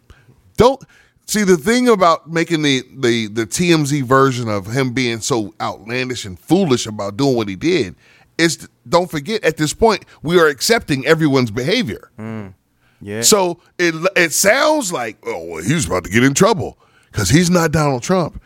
Don't 0.57 0.83
see 1.25 1.43
the 1.43 1.57
thing 1.57 1.87
about 1.89 2.29
making 2.29 2.61
the 2.61 2.83
the 2.97 3.27
the 3.27 3.45
TMZ 3.45 4.03
version 4.03 4.49
of 4.49 4.67
him 4.67 4.93
being 4.93 5.19
so 5.21 5.53
outlandish 5.61 6.25
and 6.25 6.39
foolish 6.39 6.85
about 6.85 7.17
doing 7.17 7.35
what 7.35 7.47
he 7.49 7.55
did 7.55 7.95
is 8.37 8.67
don't 8.87 9.09
forget 9.09 9.43
at 9.43 9.57
this 9.57 9.73
point 9.73 10.05
we 10.21 10.39
are 10.39 10.47
accepting 10.47 11.05
everyone's 11.05 11.51
behavior. 11.51 12.11
Mm. 12.17 12.53
Yeah. 13.01 13.21
So 13.21 13.59
it 13.77 13.93
it 14.15 14.33
sounds 14.33 14.91
like 14.91 15.17
oh 15.25 15.43
well, 15.45 15.63
he 15.63 15.73
was 15.73 15.85
about 15.85 16.03
to 16.05 16.09
get 16.09 16.23
in 16.23 16.33
trouble 16.33 16.77
because 17.11 17.29
he's 17.29 17.49
not 17.49 17.71
Donald 17.71 18.03
Trump. 18.03 18.41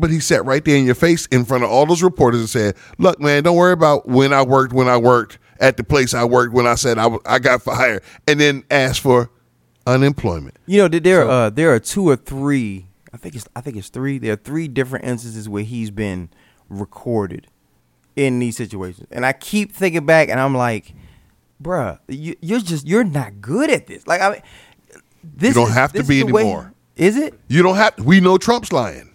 But 0.00 0.10
he 0.10 0.20
sat 0.20 0.44
right 0.44 0.64
there 0.64 0.76
in 0.76 0.84
your 0.86 0.94
face 0.94 1.26
in 1.26 1.44
front 1.44 1.64
of 1.64 1.70
all 1.70 1.84
those 1.84 2.04
reporters 2.04 2.38
and 2.40 2.48
said, 2.48 2.76
"Look, 2.98 3.20
man, 3.20 3.42
don't 3.42 3.56
worry 3.56 3.72
about 3.72 4.08
when 4.08 4.32
I 4.32 4.42
worked 4.42 4.72
when 4.72 4.88
I 4.88 4.96
worked 4.96 5.38
at 5.58 5.76
the 5.76 5.82
place 5.82 6.14
I 6.14 6.22
worked 6.22 6.54
when 6.54 6.68
I 6.68 6.76
said 6.76 6.98
I, 6.98 7.02
w- 7.02 7.22
I 7.26 7.40
got 7.40 7.62
fired," 7.62 8.02
and 8.28 8.38
then 8.38 8.62
asked 8.70 9.00
for 9.00 9.28
unemployment. 9.88 10.56
You 10.66 10.78
know, 10.82 10.88
there 10.88 11.28
uh 11.28 11.50
there 11.50 11.72
are 11.74 11.80
two 11.80 12.08
or 12.08 12.16
three. 12.16 12.86
I 13.12 13.16
think 13.16 13.34
it's 13.34 13.46
I 13.56 13.60
think 13.60 13.76
it's 13.76 13.88
three. 13.88 14.18
There 14.18 14.32
are 14.34 14.36
three 14.36 14.68
different 14.68 15.04
instances 15.04 15.48
where 15.48 15.64
he's 15.64 15.90
been 15.90 16.28
recorded 16.68 17.46
in 18.16 18.38
these 18.38 18.56
situations, 18.56 19.06
and 19.10 19.24
I 19.24 19.32
keep 19.32 19.72
thinking 19.72 20.04
back, 20.04 20.28
and 20.28 20.38
I'm 20.40 20.54
like, 20.54 20.92
bruh, 21.62 21.98
you, 22.08 22.36
you're 22.40 22.60
just 22.60 22.86
you're 22.86 23.04
not 23.04 23.40
good 23.40 23.70
at 23.70 23.86
this. 23.86 24.06
Like 24.06 24.20
I 24.20 24.30
mean, 24.30 24.42
this 25.22 25.48
you 25.48 25.54
don't 25.54 25.68
is- 25.70 25.74
have 25.74 25.92
to 25.94 26.04
be 26.04 26.20
is 26.20 26.26
the 26.26 26.32
way- 26.32 26.42
anymore. 26.42 26.72
Is 26.96 27.16
it? 27.16 27.38
You 27.46 27.62
don't 27.62 27.76
have. 27.76 27.94
We 28.00 28.18
know 28.20 28.38
Trump's 28.38 28.72
lying. 28.72 29.14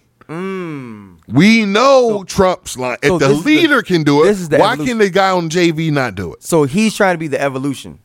We 1.28 1.64
know 1.66 2.24
Trump's 2.26 2.76
lying. 2.78 2.98
Mm. 3.02 3.08
so 3.08 3.16
if 3.16 3.20
the 3.20 3.30
is 3.30 3.44
the- 3.44 3.60
leader 3.60 3.82
can 3.82 4.02
do 4.04 4.22
it, 4.22 4.26
this 4.28 4.40
is 4.40 4.48
the 4.48 4.56
why 4.58 4.72
evolution. 4.72 4.98
can 4.98 5.06
the 5.06 5.10
guy 5.10 5.30
on 5.30 5.48
JV 5.50 5.92
not 5.92 6.14
do 6.14 6.32
it? 6.34 6.42
So 6.42 6.64
he's 6.64 6.94
trying 6.96 7.14
to 7.14 7.18
be 7.18 7.28
the 7.28 7.40
evolution 7.40 7.98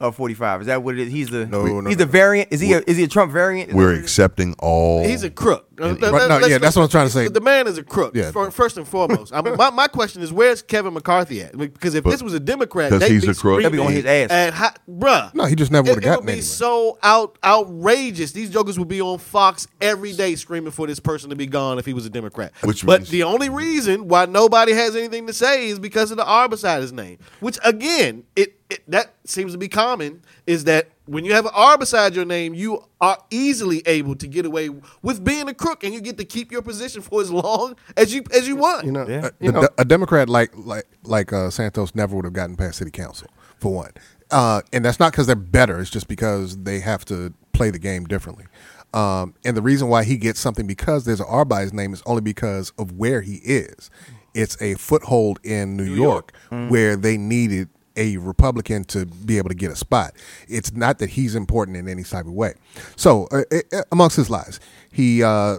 of 0.00 0.16
45. 0.16 0.62
Is 0.62 0.66
that 0.68 0.82
what 0.82 0.94
it 0.98 1.06
is? 1.06 1.12
He's 1.12 1.30
the 1.30 1.46
No, 1.46 1.64
no, 1.64 1.88
he's 1.88 1.96
no. 1.98 2.04
the 2.04 2.10
variant. 2.10 2.48
Is 2.52 2.60
he 2.60 2.72
a, 2.72 2.82
is 2.86 2.96
he 2.96 3.04
a 3.04 3.08
Trump 3.08 3.32
variant? 3.32 3.70
Is 3.70 3.74
We're 3.74 3.92
what 3.94 4.00
accepting 4.02 4.54
all. 4.58 5.04
He's 5.06 5.22
a 5.22 5.30
crook. 5.30 5.68
Uh, 5.80 5.88
let- 5.88 6.12
Right, 6.12 6.28
no, 6.28 6.36
let's- 6.36 6.48
yeah, 6.50 6.58
that's 6.58 6.76
what 6.76 6.82
I'm 6.84 6.88
trying 6.88 7.06
to 7.06 7.12
say. 7.12 7.26
The 7.28 7.40
man 7.40 7.66
is 7.66 7.78
a 7.78 7.82
crook. 7.82 8.14
Yeah. 8.14 8.30
fir- 8.30 8.50
First 8.52 8.76
and 8.76 8.86
foremost, 8.86 9.32
I 9.34 9.42
mean, 9.42 9.56
my, 9.56 9.70
my 9.70 9.88
question 9.88 10.22
is, 10.22 10.32
where's 10.32 10.62
Kevin 10.62 10.94
McCarthy 10.94 11.42
at? 11.42 11.56
Because 11.58 11.94
if 11.96 12.04
But- 12.04 12.10
this 12.10 12.22
was 12.22 12.32
a 12.34 12.40
Democrat, 12.40 12.90
'cause 12.90 13.00
they'd 13.00 13.10
he's 13.10 13.24
be 13.24 13.30
a 13.30 13.34
crook. 13.34 13.62
They'd 13.62 13.72
be 13.72 13.78
on 13.78 13.90
his 13.92 14.04
ass. 14.04 14.30
And 14.30 14.54
how, 14.54 14.70
bruh, 14.88 15.34
No, 15.34 15.44
he 15.46 15.56
just 15.56 15.72
never 15.72 15.88
would've 15.88 15.98
it 15.98 16.04
gotten 16.04 16.20
would 16.20 16.26
be 16.26 16.32
anywhere. 16.34 16.44
so 16.44 16.98
out 17.02 17.38
outrageous. 17.44 18.32
These 18.32 18.50
jokers 18.50 18.78
would 18.78 18.88
be 18.88 19.00
on 19.00 19.18
Fox 19.18 19.66
every 19.80 20.12
day 20.12 20.34
screaming 20.36 20.70
for 20.70 20.86
this 20.86 21.00
person 21.00 21.30
to 21.30 21.36
be 21.36 21.46
gone 21.46 21.78
if 21.78 21.86
he 21.86 21.92
was 21.94 22.06
a 22.06 22.10
Democrat. 22.10 22.52
Which 22.62 22.84
but 22.86 23.00
means- 23.00 23.10
the 23.10 23.22
only 23.24 23.48
reason 23.48 24.08
why 24.08 24.26
nobody 24.26 24.72
has 24.72 24.94
anything 24.94 25.26
to 25.26 25.32
say 25.32 25.68
is 25.68 25.78
because 25.78 26.10
of 26.10 26.16
the 26.18 26.24
R 26.24 26.48
beside 26.48 26.82
his 26.82 26.92
name. 26.92 27.18
Which 27.40 27.58
again, 27.64 28.24
it, 28.36 28.60
it 28.74 28.82
that 28.88 29.14
seems 29.24 29.52
to 29.52 29.58
be 29.58 29.68
common. 29.68 30.22
Is 30.46 30.64
that 30.64 30.88
when 31.06 31.24
you 31.24 31.32
have 31.34 31.44
an 31.46 31.52
R 31.54 31.76
beside 31.78 32.14
your 32.14 32.24
name, 32.24 32.54
you 32.54 32.82
are 33.00 33.18
easily 33.30 33.82
able 33.86 34.14
to 34.16 34.26
get 34.26 34.46
away 34.46 34.70
with 35.02 35.22
being 35.24 35.48
a 35.48 35.54
crook, 35.54 35.84
and 35.84 35.92
you 35.94 36.00
get 36.00 36.18
to 36.18 36.24
keep 36.24 36.50
your 36.52 36.62
position 36.62 37.02
for 37.02 37.20
as 37.20 37.30
long 37.30 37.76
as 37.96 38.14
you 38.14 38.22
as 38.34 38.46
you 38.48 38.56
want. 38.56 38.86
You 38.86 38.92
know, 38.92 39.06
Yeah. 39.08 39.26
uh, 39.26 39.30
A, 39.40 39.44
you 39.44 39.52
know, 39.52 39.68
a 39.78 39.84
Democrat 39.84 40.28
like 40.28 40.52
like 40.56 40.86
like 41.04 41.32
uh, 41.32 41.50
Santos 41.50 41.94
never 41.94 42.14
would 42.16 42.24
have 42.24 42.34
gotten 42.34 42.56
past 42.56 42.78
city 42.78 42.90
council 42.90 43.28
for 43.58 43.72
one, 43.72 43.92
uh, 44.30 44.62
and 44.72 44.84
that's 44.84 44.98
not 45.00 45.12
because 45.12 45.26
they're 45.26 45.36
better. 45.36 45.80
It's 45.80 45.90
just 45.90 46.08
because 46.08 46.56
they 46.58 46.80
have 46.80 47.04
to 47.06 47.32
play 47.52 47.70
the 47.70 47.78
game 47.78 48.04
differently. 48.04 48.46
Um, 48.94 49.34
and 49.44 49.56
the 49.56 49.62
reason 49.62 49.88
why 49.88 50.04
he 50.04 50.16
gets 50.16 50.38
something 50.38 50.66
because 50.68 51.04
there's 51.04 51.18
an 51.20 51.26
R 51.28 51.44
by 51.44 51.62
his 51.62 51.72
name 51.72 51.92
is 51.92 52.02
only 52.06 52.20
because 52.22 52.72
of 52.78 52.92
where 52.92 53.22
he 53.22 53.36
is. 53.44 53.90
It's 54.34 54.60
a 54.60 54.74
foothold 54.74 55.38
in 55.44 55.76
New, 55.76 55.84
York, 55.84 56.32
where 56.48 56.96
they 56.96 57.16
needed 57.16 57.68
a 57.96 58.16
Republican 58.16 58.84
to 58.84 59.06
be 59.06 59.38
able 59.38 59.48
to 59.48 59.54
get 59.54 59.70
a 59.70 59.76
spot. 59.76 60.14
It's 60.48 60.72
not 60.72 60.98
that 60.98 61.10
he's 61.10 61.34
important 61.34 61.76
in 61.76 61.88
any 61.88 62.02
type 62.02 62.26
of 62.26 62.32
way. 62.32 62.54
So, 62.96 63.28
uh, 63.30 63.42
uh, 63.52 63.82
amongst 63.92 64.16
his 64.16 64.30
lies, 64.30 64.60
he 64.90 65.22
uh, 65.22 65.58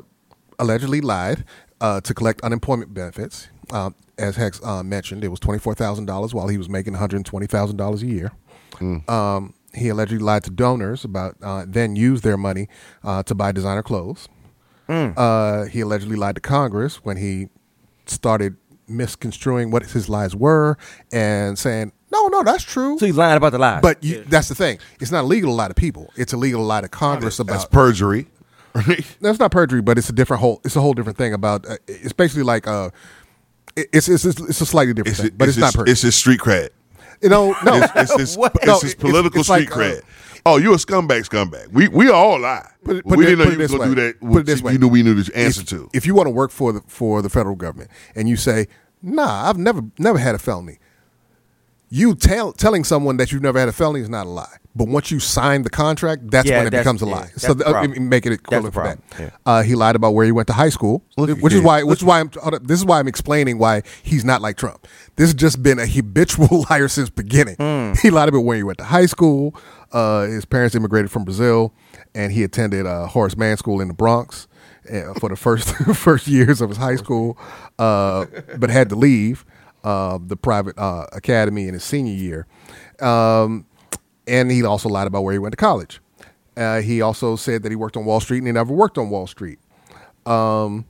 allegedly 0.60 1.02
lied 1.02 1.46
uh, 1.82 2.02
to 2.02 2.14
collect 2.14 2.42
unemployment 2.42 2.94
benefits. 2.94 3.48
Um, 3.72 3.96
as 4.18 4.36
Hex 4.36 4.64
uh, 4.64 4.84
mentioned, 4.84 5.24
it 5.24 5.30
was 5.30 5.40
twenty 5.40 5.60
four 5.60 5.74
thousand 5.74 6.06
dollars 6.06 6.34
while 6.34 6.48
he 6.48 6.58
was 6.58 6.70
making 6.70 6.94
one 6.94 7.00
hundred 7.00 7.26
twenty 7.26 7.48
thousand 7.48 7.78
dollars 7.78 8.04
a 8.04 8.08
year. 8.08 8.32
Um, 9.08 9.54
he 9.74 9.90
allegedly 9.90 10.24
lied 10.24 10.44
to 10.44 10.52
donors 10.52 11.04
about 11.04 11.36
uh, 11.42 11.66
then 11.68 11.96
used 11.96 12.24
their 12.24 12.38
money 12.38 12.68
uh, 13.04 13.24
to 13.24 13.36
buy 13.36 13.52
designer 13.52 13.84
clothes. 13.84 14.30
Uh, 14.88 15.66
he 15.66 15.82
allegedly 15.82 16.16
lied 16.16 16.36
to 16.36 16.42
Congress 16.42 16.98
when 17.04 17.18
he 17.18 17.48
started 18.06 18.56
misconstruing 18.88 19.72
what 19.72 19.84
his 19.84 20.08
lies 20.08 20.36
were 20.36 20.78
and 21.12 21.58
saying, 21.58 21.92
"No, 22.16 22.28
no, 22.28 22.44
that's 22.44 22.64
true." 22.64 22.98
So 23.00 23.06
he's 23.06 23.16
lying 23.18 23.38
about 23.38 23.52
the 23.52 23.60
lies. 23.60 23.82
But 23.82 24.04
you, 24.04 24.24
that's 24.28 24.48
the 24.50 24.56
thing. 24.56 24.80
It's 25.00 25.12
not 25.12 25.24
illegal 25.26 25.52
to 25.52 25.56
lie 25.56 25.68
to 25.68 25.74
people. 25.74 26.12
It's 26.16 26.34
illegal 26.34 26.62
to 26.62 26.66
lie 26.66 26.82
to 26.82 26.88
Congress 26.90 27.38
That's 27.38 27.64
about 27.64 27.72
perjury. 27.72 28.28
Right? 28.76 29.06
that's 29.22 29.40
not 29.40 29.52
perjury, 29.52 29.82
but 29.82 29.98
it's 29.98 30.10
a 30.10 30.14
different 30.14 30.42
whole. 30.42 30.60
It's 30.66 30.76
a 30.76 30.82
whole 30.82 30.94
different 30.94 31.18
thing 31.18 31.34
about. 31.34 31.66
Uh, 31.66 31.78
it's 31.88 32.12
basically 32.12 32.44
like 32.44 32.68
uh, 32.68 32.90
it's 33.78 34.10
it's 34.10 34.26
it's, 34.26 34.40
it's 34.42 34.60
a 34.62 34.66
slightly 34.66 34.94
different 34.94 35.18
It's, 35.18 35.22
thing, 35.30 35.38
but 35.38 35.48
it's, 35.48 35.58
not 35.58 35.74
perjury. 35.74 35.92
it's 35.94 36.02
his 36.02 36.16
street 36.16 36.42
cred. 36.42 36.70
you 37.22 37.30
know, 37.30 37.56
no, 37.64 37.76
It's, 37.76 37.94
it's 37.96 38.18
his, 38.20 38.38
What? 38.42 38.54
it's 38.56 38.66
No, 38.68 38.80
his 38.80 38.94
political 38.96 39.40
it's 39.40 39.48
like, 39.50 39.70
street 39.72 39.74
uh, 39.74 39.96
cred. 39.96 40.02
oh, 40.46 40.58
you 40.58 40.74
a 40.74 40.76
scumbag, 40.76 41.22
scumbag. 41.30 41.70
We 41.72 41.88
we 41.88 42.10
all 42.10 42.38
lie. 42.40 42.70
Put 42.84 42.98
it- 42.98 43.06
put 43.06 43.18
we 43.18 43.24
it- 43.26 43.30
didn't 43.30 43.40
know 43.40 43.46
put 43.46 43.54
you 43.54 43.60
it 43.60 43.72
was 43.72 43.72
going 43.72 43.90
to 43.90 43.96
do 43.96 44.02
that. 44.02 44.20
Put 44.20 44.40
it 44.42 44.46
this 44.46 44.62
way. 44.62 44.74
You 44.74 44.80
knew 44.80 44.88
we 44.90 45.04
knew 45.04 45.14
the 45.14 45.38
answer 45.38 45.62
if, 45.62 45.68
to. 45.70 45.90
If 45.94 46.06
you 46.06 46.14
want 46.14 46.28
to 46.28 46.32
work 46.32 46.52
for 46.52 46.74
the 46.74 46.82
for 46.88 47.22
the 47.22 47.30
federal 47.30 47.56
government 47.56 47.90
and 48.14 48.28
you 48.28 48.36
say, 48.36 48.68
"Nah, 49.02 49.48
I've 49.50 49.58
never 49.58 49.84
never 49.98 50.18
had 50.18 50.36
a 50.36 50.40
felony," 50.40 50.80
you 51.96 52.14
tell 52.16 52.52
telling 52.52 52.84
someone 52.84 53.18
that 53.18 53.32
you've 53.32 53.42
never 53.44 53.60
had 53.60 53.70
a 53.70 53.72
felony 53.72 54.02
is 54.02 54.10
not 54.10 54.26
a 54.26 54.30
lie. 54.30 54.58
But 54.78 54.90
once 54.90 55.10
you 55.10 55.22
sign 55.22 55.62
the 55.62 55.70
contract, 55.70 56.30
that's 56.30 56.50
Yeah, 56.50 56.58
when 56.58 56.68
it 56.68 56.72
that's- 56.72 56.84
becomes 56.84 57.02
a 57.02 57.06
yeah, 57.06 57.12
lie. 57.16 57.22
that's 57.28 57.42
so 57.44 57.54
the 57.54 57.66
uh, 57.66 57.88
make 57.98 58.26
it 58.26 58.34
equivalent 58.34 58.74
for 58.74 58.84
that. 58.84 59.08
problem, 59.10 59.32
Uh, 59.46 59.62
he 59.64 59.74
lied 59.74 59.96
about 59.96 60.14
where 60.14 60.26
he 60.26 60.34
went 60.34 60.48
to 60.50 60.54
high 60.54 60.68
school, 60.78 61.02
Look 61.16 61.40
which 61.40 61.54
is 61.54 61.62
why 61.62 61.84
which 61.84 62.00
is 62.00 62.04
why 62.04 62.20
I'm 62.20 62.30
this 62.62 62.80
is 62.80 62.86
why 62.86 63.00
I'm 63.00 63.08
explaining 63.08 63.58
why 63.58 63.84
he's 64.04 64.26
not 64.26 64.42
like 64.42 64.58
Trump. 64.58 64.86
This 65.16 65.28
has 65.30 65.34
just 65.34 65.64
been 65.64 65.80
a 65.80 65.86
habitual 65.88 66.66
liar 66.70 66.90
since 66.90 67.10
beginning. 67.10 67.56
Mm. 67.56 67.98
He 68.02 68.10
lied 68.10 68.28
about 68.28 68.42
where 68.42 68.58
he 68.58 68.64
went 68.64 68.78
to 68.80 68.84
high 68.84 69.06
school. 69.06 69.56
Uh, 69.94 70.24
his 70.26 70.44
parents 70.44 70.76
immigrated 70.76 71.10
from 71.10 71.24
Brazil, 71.24 71.74
and 72.14 72.34
he 72.34 72.44
attended 72.44 72.86
uh, 72.86 73.08
Horace 73.08 73.38
Mann 73.38 73.56
School 73.56 73.80
in 73.80 73.88
the 73.88 73.94
Bronx 73.94 74.48
uh, 74.92 75.14
for 75.22 75.30
the 75.30 75.38
first 75.38 75.70
first 75.96 76.28
years 76.28 76.60
of 76.60 76.68
his 76.68 76.78
high 76.80 76.98
school, 76.98 77.38
uh, 77.80 78.26
but 78.58 78.70
had 78.70 78.90
to 78.90 78.96
leave 78.98 79.46
uh, 79.86 80.18
the 80.20 80.36
private 80.36 80.78
uh, 80.78 81.06
academy 81.14 81.68
in 81.68 81.76
his 81.76 81.84
senior 81.84 82.14
year. 82.14 82.48
Um, 83.00 83.68
and 84.28 84.50
he 84.50 84.64
also 84.64 84.90
lied 84.90 85.06
about 85.06 85.24
where 85.24 85.34
he 85.34 85.40
went 85.40 85.54
to 85.54 85.58
college. 85.58 86.02
Uh, 86.58 86.82
he 86.82 87.02
also 87.02 87.36
said 87.36 87.64
that 87.64 87.72
he 87.72 87.76
worked 87.76 87.96
on 87.96 88.04
Wall 88.04 88.20
Street 88.20 88.40
and 88.40 88.48
he 88.48 88.54
never 88.54 88.74
worked 88.74 88.98
on 88.98 89.10
Wall 89.12 89.28
Street. 89.28 89.60
Um, 90.26 90.86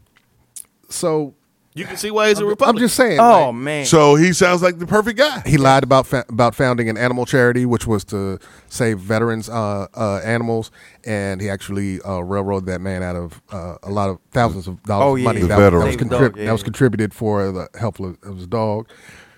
so 0.89 1.35
You 1.75 1.83
can 1.85 1.97
see 1.97 2.09
why 2.09 2.29
he's 2.29 2.39
a 2.39 2.45
Republican. 2.45 2.77
I'm 2.77 2.79
just 2.87 2.95
saying. 2.95 3.19
oh 3.19 3.47
like, 3.47 3.55
man. 3.55 3.85
so 3.85 4.15
he 4.15 4.31
sounds 4.31 4.61
like 4.63 4.79
the 4.79 4.87
perfect 4.87 5.17
guy. 5.17 5.41
he 5.45 5.57
lied 5.57 5.83
about 5.83 6.07
fa- 6.07 6.23
about 6.29 6.55
founding 6.55 6.87
an 6.89 6.97
animal 6.97 7.25
charity, 7.25 7.65
which 7.65 7.85
was 7.85 8.05
to 8.05 8.39
save 8.69 8.99
veterans' 8.99 9.49
uh, 9.49 9.87
uh, 9.93 10.21
animals, 10.23 10.71
and 11.03 11.41
he 11.41 11.49
actually 11.49 12.01
uh, 12.03 12.19
railroaded 12.21 12.67
that 12.67 12.79
man 12.79 13.03
out 13.03 13.17
of 13.17 13.41
uh, 13.51 13.75
a 13.83 13.91
lot 13.91 14.09
of 14.09 14.19
thousands 14.31 14.67
of 14.67 14.81
dollars 14.83 15.05
Oh, 15.05 15.15
of 15.17 15.21
money 15.23 15.41
yeah. 15.41 15.47
that, 15.47 15.55
The 15.57 15.61
that 15.69 15.73
was 15.85 15.95
veterans. 15.95 15.97
Contrib- 15.97 16.29
dog, 16.31 16.37
yeah, 16.37 16.45
that 16.45 16.51
was 16.53 16.63
contributed 16.63 17.13
for 17.13 17.51
the 17.51 17.67
health 17.77 17.99
of, 17.99 18.17
of 18.23 18.37
his 18.37 18.47
dog. 18.47 18.87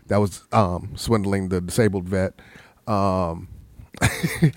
That 0.05 0.18
was 0.18 0.43
um, 0.51 0.91
swindling 0.95 1.49
the 1.49 1.59
disabled 1.59 2.07
vet. 2.07 2.34
Um, 2.88 3.47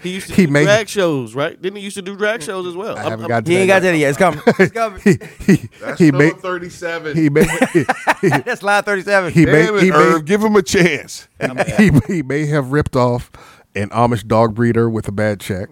he 0.03 0.15
used 0.15 0.29
to 0.29 0.35
he 0.35 0.47
do 0.47 0.53
made- 0.53 0.65
drag 0.65 0.89
shows, 0.89 1.35
right? 1.35 1.61
Didn't 1.61 1.77
he 1.79 1.83
used 1.83 1.97
to 1.97 2.03
do 2.03 2.17
drag 2.17 2.43
shows 2.43 2.67
as 2.67 2.75
well? 2.75 2.97
I 2.97 3.03
haven't 3.05 3.21
I'm- 3.21 3.29
got 3.29 3.45
to 3.45 3.51
he 3.51 3.57
ain't 3.59 3.69
got 3.69 3.83
that 3.83 3.97
yet. 3.97 4.09
It's 4.11 4.19
coming. 4.19 4.41
It's 4.59 4.73
coming. 4.73 5.01
he 5.03 5.19
he, 5.45 5.69
That's 5.81 5.99
he 5.99 6.11
number 6.11 6.25
made 6.27 6.37
thirty-seven. 6.41 7.17
he 7.17 7.31
made 7.31 7.47
That's 8.23 8.63
line 8.63 8.83
thirty-seven. 8.83 9.33
he 9.33 9.45
Damn 9.45 9.53
made 9.55 9.69
it, 9.81 9.83
he 9.85 9.91
Irv, 9.93 10.15
made 10.17 10.25
give 10.27 10.43
him 10.43 10.57
a 10.57 10.63
chance. 10.63 11.29
he, 11.79 11.91
he 12.07 12.23
may 12.23 12.47
have 12.47 12.73
ripped 12.73 12.97
off 12.97 13.31
an 13.75 13.89
Amish 13.91 14.27
dog 14.27 14.55
breeder 14.55 14.89
with 14.91 15.09
a 15.09 15.13
bad 15.13 15.41
check. 15.41 15.69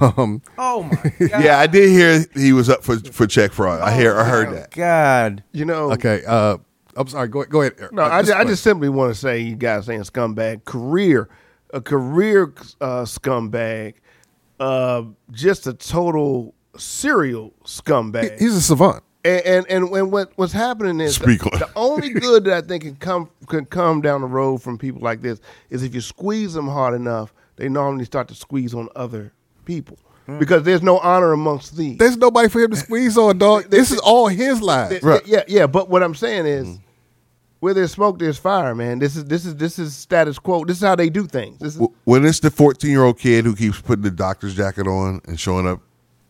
Um, 0.00 0.42
oh 0.58 0.82
my 0.82 1.12
god. 1.28 1.42
Yeah, 1.44 1.58
I 1.58 1.66
did 1.66 1.88
hear 1.90 2.24
he 2.34 2.52
was 2.52 2.68
up 2.68 2.84
for 2.84 2.98
for 2.98 3.26
check 3.26 3.52
fraud. 3.52 3.80
I 3.80 3.94
hear, 3.96 4.18
I 4.18 4.24
heard 4.24 4.54
that. 4.54 4.70
God. 4.72 5.42
you 5.52 5.64
know, 5.64 5.92
okay, 5.92 6.22
uh, 6.26 6.58
I'm 6.94 7.06
sorry. 7.08 7.28
Go 7.28 7.44
go 7.44 7.62
ahead. 7.62 7.74
No, 7.92 8.02
Uh, 8.02 8.08
I, 8.08 8.20
just, 8.22 8.34
I 8.34 8.44
just 8.44 8.62
simply 8.62 8.88
want 8.90 9.14
to 9.14 9.18
say, 9.18 9.38
you 9.40 9.56
guys 9.56 9.86
saying 9.86 10.02
scumbag, 10.02 10.64
career, 10.66 11.28
a 11.72 11.80
career 11.80 12.52
uh, 12.80 13.02
scumbag, 13.02 13.94
uh, 14.60 15.04
just 15.30 15.66
a 15.66 15.74
total 15.74 16.54
serial 16.76 17.54
scumbag. 17.64 18.38
He's 18.38 18.54
a 18.54 18.62
savant. 18.62 19.02
And 19.24 19.66
and, 19.68 19.90
and 19.90 20.12
what 20.12 20.32
what's 20.36 20.52
happening 20.52 21.00
is 21.00 21.18
the, 21.18 21.26
the 21.26 21.70
only 21.76 22.10
good 22.10 22.44
that 22.44 22.64
I 22.64 22.66
think 22.66 22.84
can 22.84 22.96
come 22.96 23.30
can 23.48 23.64
come 23.66 24.00
down 24.00 24.20
the 24.20 24.26
road 24.28 24.62
from 24.62 24.78
people 24.78 25.00
like 25.02 25.22
this 25.22 25.40
is 25.70 25.82
if 25.82 25.94
you 25.94 26.00
squeeze 26.00 26.54
them 26.54 26.68
hard 26.68 26.94
enough, 26.94 27.34
they 27.56 27.68
normally 27.68 28.04
start 28.04 28.28
to 28.28 28.34
squeeze 28.34 28.74
on 28.74 28.88
other 28.94 29.32
people 29.64 29.98
because 30.38 30.62
there's 30.62 30.82
no 30.82 30.98
honor 30.98 31.32
amongst 31.32 31.76
these. 31.76 31.98
There's 31.98 32.16
nobody 32.16 32.48
for 32.48 32.60
him 32.60 32.70
to 32.70 32.76
squeeze 32.76 33.16
on, 33.18 33.38
dog. 33.38 33.70
This 33.70 33.90
is 33.90 33.98
all 33.98 34.28
his 34.28 34.60
life. 34.62 35.02
Yeah, 35.02 35.18
Yeah, 35.26 35.42
yeah, 35.48 35.66
but 35.66 35.88
what 35.88 36.02
I'm 36.02 36.14
saying 36.14 36.46
is, 36.46 36.78
where 37.60 37.74
there's 37.74 37.92
smoke, 37.92 38.18
there's 38.18 38.38
fire, 38.38 38.74
man. 38.74 38.98
This 38.98 39.16
is 39.16 39.24
this 39.24 39.44
is 39.44 39.56
this 39.56 39.78
is 39.78 39.94
status 39.96 40.38
quo. 40.38 40.64
This 40.64 40.76
is 40.78 40.82
how 40.82 40.94
they 40.94 41.08
do 41.10 41.26
things. 41.26 41.58
This 41.58 41.76
is, 41.76 41.86
when 42.04 42.24
it's 42.24 42.40
the 42.40 42.50
14 42.50 42.90
year 42.90 43.04
old 43.04 43.18
kid 43.18 43.44
who 43.44 43.54
keeps 43.56 43.80
putting 43.80 44.02
the 44.04 44.10
doctor's 44.10 44.54
jacket 44.54 44.86
on 44.86 45.20
and 45.26 45.38
showing 45.38 45.66
up 45.66 45.80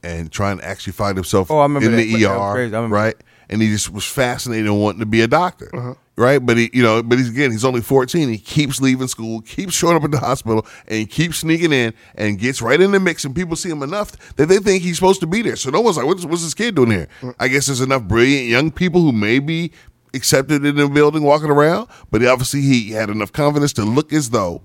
and 0.03 0.31
trying 0.31 0.59
to 0.59 0.65
actually 0.65 0.93
find 0.93 1.17
himself 1.17 1.51
Oh, 1.51 1.59
I 1.59 1.63
remember 1.65 1.87
in 1.91 1.97
that. 1.97 2.03
the 2.05 2.23
That 2.23 2.31
ER, 2.39 2.53
crazy. 2.53 2.75
I 2.77 2.85
right? 2.87 3.17
And 3.51 3.63
he 3.63 3.69
just 3.69 3.91
was 3.91 4.05
fascinated 4.05 4.67
and 4.67 4.79
wanting 4.81 5.01
to 5.01 5.07
be 5.07 5.23
a 5.23 5.27
doctor, 5.27 5.71
Uh-huh. 5.75 5.95
right? 6.17 6.39
But 6.39 6.59
he, 6.59 6.69
you 6.75 6.83
know, 6.83 7.03
but 7.03 7.17
he's 7.19 7.31
again, 7.31 7.51
he's 7.51 7.65
only 7.65 7.81
14. 7.81 8.29
He 8.29 8.37
keeps 8.39 8.79
leaving 8.81 9.09
school, 9.09 9.41
keeps 9.41 9.73
showing 9.75 9.97
up 9.97 10.05
at 10.05 10.11
the 10.11 10.19
hospital, 10.19 10.67
and 10.87 11.09
keeps 11.11 11.39
sneaking 11.39 11.73
in 11.73 11.95
and 12.15 12.39
gets 12.39 12.61
right 12.63 12.79
in 12.81 12.93
the 12.93 13.01
mix. 13.01 13.25
And 13.25 13.35
people 13.35 13.57
see 13.57 13.71
him 13.71 13.83
enough 13.83 14.35
that 14.37 14.47
they 14.47 14.59
think 14.59 14.83
he's 14.83 14.97
supposed 14.97 15.21
to 15.21 15.27
be 15.27 15.41
there. 15.43 15.57
So 15.57 15.71
no 15.71 15.81
one's 15.81 15.97
like, 15.97 16.05
what's, 16.07 16.25
what's 16.27 16.45
this 16.45 16.53
kid 16.55 16.75
doing 16.75 16.91
here? 16.91 17.09
Mm. 17.23 17.35
I 17.41 17.49
guess 17.49 17.67
there's 17.67 17.81
enough 17.81 18.03
brilliant 18.03 18.49
young 18.49 18.71
people 18.71 19.01
who 19.01 19.13
may 19.13 19.39
be 19.39 19.73
accepted 20.15 20.65
in 20.65 20.77
the 20.77 20.89
building 20.89 21.23
walking 21.23 21.51
around, 21.51 21.89
but 22.11 22.25
obviously 22.25 22.61
he 22.63 22.91
had 22.93 23.11
enough 23.11 23.33
confidence 23.33 23.73
to 23.75 23.85
look 23.85 24.13
as 24.13 24.31
though 24.31 24.63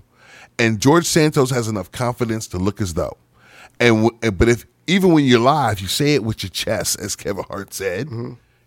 and 0.58 0.78
George 0.80 1.04
Santos 1.06 1.50
has 1.50 1.66
enough 1.66 1.90
confidence 1.90 2.46
to 2.48 2.58
look 2.58 2.80
as 2.80 2.94
though. 2.94 3.16
And 3.80 4.10
and- 4.22 4.38
but 4.38 4.48
if 4.48 4.64
even 4.86 5.12
when 5.12 5.24
you're 5.24 5.40
live, 5.40 5.80
you 5.80 5.88
say 5.88 6.14
it 6.14 6.22
with 6.22 6.42
your 6.44 6.50
chest, 6.50 7.00
as 7.00 7.16
Kevin 7.16 7.44
Hart 7.48 7.72
said, 7.74 8.08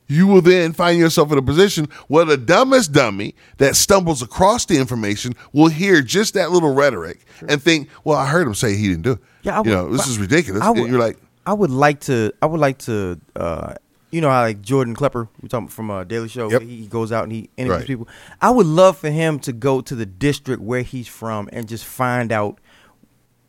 you 0.08 0.26
will 0.28 0.42
then 0.42 0.74
find 0.74 0.98
yourself 1.00 1.32
in 1.32 1.38
a 1.38 1.42
position 1.42 1.88
where 2.08 2.26
the 2.26 2.36
dumbest 2.38 2.92
dummy 2.92 3.36
that 3.58 3.76
stumbles 3.76 4.22
across 4.22 4.66
the 4.66 4.78
information 4.78 5.34
will 5.54 5.68
hear 5.68 6.02
just 6.02 6.34
that 6.34 6.52
little 6.52 6.74
rhetoric 6.74 7.26
and 7.48 7.62
think, 7.62 7.88
"Well, 8.04 8.18
I 8.18 8.26
heard 8.28 8.48
him 8.48 8.56
say 8.56 8.76
he 8.76 8.88
didn't 8.90 9.04
do 9.04 9.12
it." 9.14 9.20
Yeah, 9.44 9.54
I 9.54 9.64
you 9.64 9.64
would- 9.64 9.70
know, 9.70 9.90
this 9.96 10.08
is 10.08 10.18
ridiculous. 10.20 10.64
Would- 10.68 10.90
you're 10.90 11.00
like, 11.00 11.18
I 11.46 11.54
would 11.54 11.72
like 11.72 12.02
to. 12.02 12.34
I 12.42 12.46
would 12.48 12.60
like 12.60 12.80
to. 12.80 13.18
Uh, 13.36 13.76
you 14.12 14.22
know 14.22 14.30
how 14.30 14.42
like 14.42 14.62
Jordan 14.62 14.96
Klepper, 14.96 15.28
we 15.42 15.50
talking 15.50 15.68
from 15.68 15.90
a 15.90 16.06
Daily 16.06 16.30
Show. 16.30 16.50
Yep. 16.50 16.62
He 16.62 16.88
goes 16.88 17.12
out 17.12 17.24
and 17.24 17.32
he 17.32 17.50
interviews 17.58 17.80
Right. 17.82 17.88
people. 17.88 18.08
I 18.42 18.50
would 18.52 18.66
love 18.66 18.98
for 18.98 19.10
him 19.10 19.40
to 19.40 19.54
go 19.54 19.82
to 19.82 19.96
the 19.96 20.06
district 20.06 20.62
where 20.62 20.82
he's 20.82 21.08
from 21.08 21.50
and 21.52 21.68
just 21.68 21.86
find 21.86 22.32
out 22.32 22.60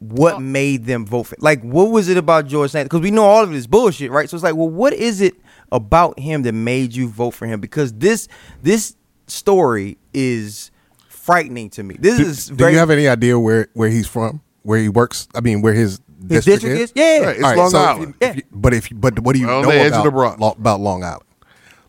what 0.00 0.40
made 0.40 0.84
them 0.84 1.04
vote 1.04 1.24
for. 1.24 1.36
Like, 1.40 1.60
what 1.62 1.90
was 1.90 2.08
it 2.08 2.16
about 2.16 2.46
George 2.46 2.70
Santos? 2.70 2.86
Because 2.86 3.00
we 3.02 3.10
know 3.10 3.24
all 3.24 3.42
of 3.42 3.50
it 3.52 3.56
is 3.56 3.66
bullshit, 3.66 4.10
right? 4.10 4.28
So 4.30 4.36
it's 4.36 4.44
like, 4.44 4.54
well, 4.54 4.68
what 4.68 4.92
is 4.92 5.20
it 5.20 5.34
about 5.72 6.18
him 6.18 6.42
that 6.42 6.52
made 6.52 6.94
you 6.94 7.08
vote 7.08 7.32
for 7.32 7.46
him? 7.46 7.60
Because 7.60 7.92
this 7.94 8.28
this 8.62 8.96
story 9.26 9.98
is 10.14 10.70
frightening 11.08 11.68
to 11.70 11.82
me. 11.82 11.96
This 11.98 12.18
Do, 12.18 12.24
is 12.26 12.46
do 12.48 12.68
you 12.68 12.78
have 12.78 12.90
any 12.90 13.08
idea 13.08 13.38
where 13.38 13.68
where 13.74 13.88
he's 13.90 14.06
from? 14.06 14.40
Where 14.62 14.78
he 14.80 14.88
works? 14.88 15.28
I 15.34 15.40
mean, 15.40 15.62
where 15.62 15.74
his 15.74 15.92
his 15.94 16.00
district, 16.26 16.62
district 16.62 16.80
is? 16.80 16.90
is? 16.90 16.92
Yeah. 16.96 17.26
Right, 17.26 17.36
it's 17.36 17.44
All 17.44 17.56
Long 17.56 17.70
so 17.70 17.78
if 17.82 17.86
Island. 17.88 18.14
you- 18.20 18.26
if 18.28 18.36
you- 18.36 18.42
but 18.52 18.74
if 18.74 18.88
but 18.94 19.18
what 19.20 19.34
do 19.34 19.40
you 19.40 19.48
On 19.50 19.62
know 19.62 19.70
the 19.70 19.76
edge 19.78 19.92
of 19.92 20.04
about, 20.06 20.38
the 20.38 20.44
Lo- 20.44 20.54
about 20.58 20.80
Long 20.80 21.04
Island? 21.04 21.22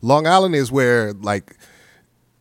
Long 0.02 0.28
Island 0.28 0.56
is 0.56 0.72
where 0.72 1.14
like 1.14 1.56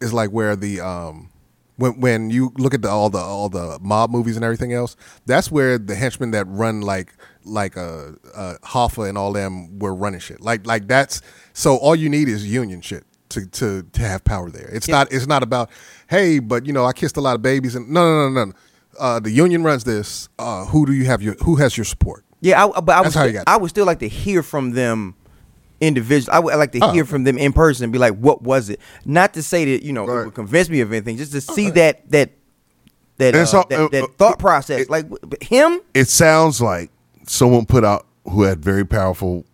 is 0.01 0.13
like 0.13 0.31
where 0.31 0.55
the 0.57 0.81
um 0.81 1.31
when 1.77 1.99
when 2.01 2.31
you 2.31 2.53
look 2.57 2.75
at 2.75 2.83
the 2.83 2.89
all 2.89 3.11
the 3.11 3.19
all 3.19 3.49
the 3.49 3.79
mob 3.81 4.11
movies 4.11 4.37
and 4.37 4.45
everything 4.45 4.73
else, 4.73 4.97
that's 5.27 5.51
where 5.51 5.79
the 5.79 5.95
henchmen 5.95 6.31
that 6.33 6.47
run 6.49 6.81
like 6.83 7.15
like 7.45 7.77
uh, 7.77 8.11
uh 8.35 8.55
Hoffa 8.65 9.09
and 9.09 9.17
all 9.17 9.33
them 9.33 9.79
were 9.79 9.95
running 9.95 10.21
shit. 10.21 10.41
Like 10.41 10.67
like 10.67 10.87
that's 10.89 11.21
so 11.53 11.77
all 11.77 11.97
you 11.97 12.09
need 12.09 12.29
is 12.29 12.47
union 12.47 12.81
shit 12.81 13.05
to 13.31 13.47
to 13.47 13.83
to 13.93 14.03
have 14.03 14.25
power 14.25 14.51
there. 14.51 14.69
It's 14.73 14.89
not 14.89 15.13
it's 15.13 15.27
not 15.27 15.43
about 15.43 15.71
hey, 16.09 16.39
but 16.41 16.67
you 16.67 16.73
know 16.73 16.85
I 16.85 16.93
kissed 16.93 17.17
a 17.17 17.21
lot 17.21 17.35
of 17.37 17.43
babies 17.43 17.75
and 17.75 17.89
no 17.89 18.03
no 18.03 18.29
no 18.29 18.35
no. 18.35 18.45
no. 18.47 18.53
Uh, 18.99 19.21
the 19.21 19.31
union 19.31 19.63
runs 19.63 19.85
this. 19.85 20.29
Uh, 20.39 20.65
who 20.67 20.85
do 20.87 20.93
you 20.93 21.05
have 21.07 21.23
your 21.23 21.35
who 21.45 21.57
has 21.57 21.77
your 21.77 21.85
support? 21.85 22.25
Yeah, 22.41 22.65
I, 22.67 22.81
but 22.81 22.95
I 22.97 23.01
would, 23.03 23.15
how 23.15 23.25
you 23.25 23.31
still, 23.31 23.33
got. 23.45 23.45
I 23.53 23.57
would 23.57 23.71
still 23.71 23.87
like 23.87 23.99
to 24.01 24.09
hear 24.09 24.43
from 24.43 24.73
them 24.73 25.15
individually. 25.81 26.33
I 26.35 26.39
would 26.41 26.55
like 26.57 26.73
to 26.73 26.81
Oh. 26.83 26.93
hear 26.93 27.05
from 27.05 27.25
them 27.25 27.39
in 27.39 27.53
person 27.53 27.85
and 27.85 27.93
be 27.93 27.99
like, 27.99 28.15
"What 28.17 28.43
was 28.43 28.71
it?" 28.71 28.81
Not 29.05 29.35
to 29.35 29.43
say 29.43 29.65
that 29.77 29.85
you 29.85 29.93
know 29.93 30.05
it 30.05 30.13
Right. 30.13 30.25
would 30.27 30.35
convince 30.35 30.69
me 30.69 30.81
of 30.81 30.93
anything, 30.93 31.17
just 31.17 31.33
to 31.33 31.41
see 31.41 31.71
that 31.71 32.09
that 32.11 32.31
that 33.19 33.35
And 33.35 33.49
uh, 33.53 33.57
all- 33.59 33.67
that, 33.69 33.81
uh, 33.81 33.89
that 33.89 34.03
uh, 34.05 34.07
thought 34.19 34.39
process. 34.39 34.89
like 34.89 35.09
w- 35.11 35.19
him, 35.41 35.81
it 35.95 36.09
sounds 36.09 36.61
like 36.61 36.91
someone 37.27 37.67
put 37.67 37.85
out 37.85 38.07
who 38.25 38.43
had 38.43 38.63
very 38.65 38.85
powerful 38.87 39.45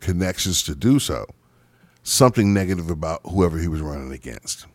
connections 0.00 0.62
to 0.62 0.74
do 0.74 0.98
so 0.98 1.26
something 2.02 2.54
negative 2.54 2.88
about 2.88 3.20
whoever 3.30 3.58
he 3.58 3.68
was 3.68 3.80
running 3.82 4.12
against 4.12 4.66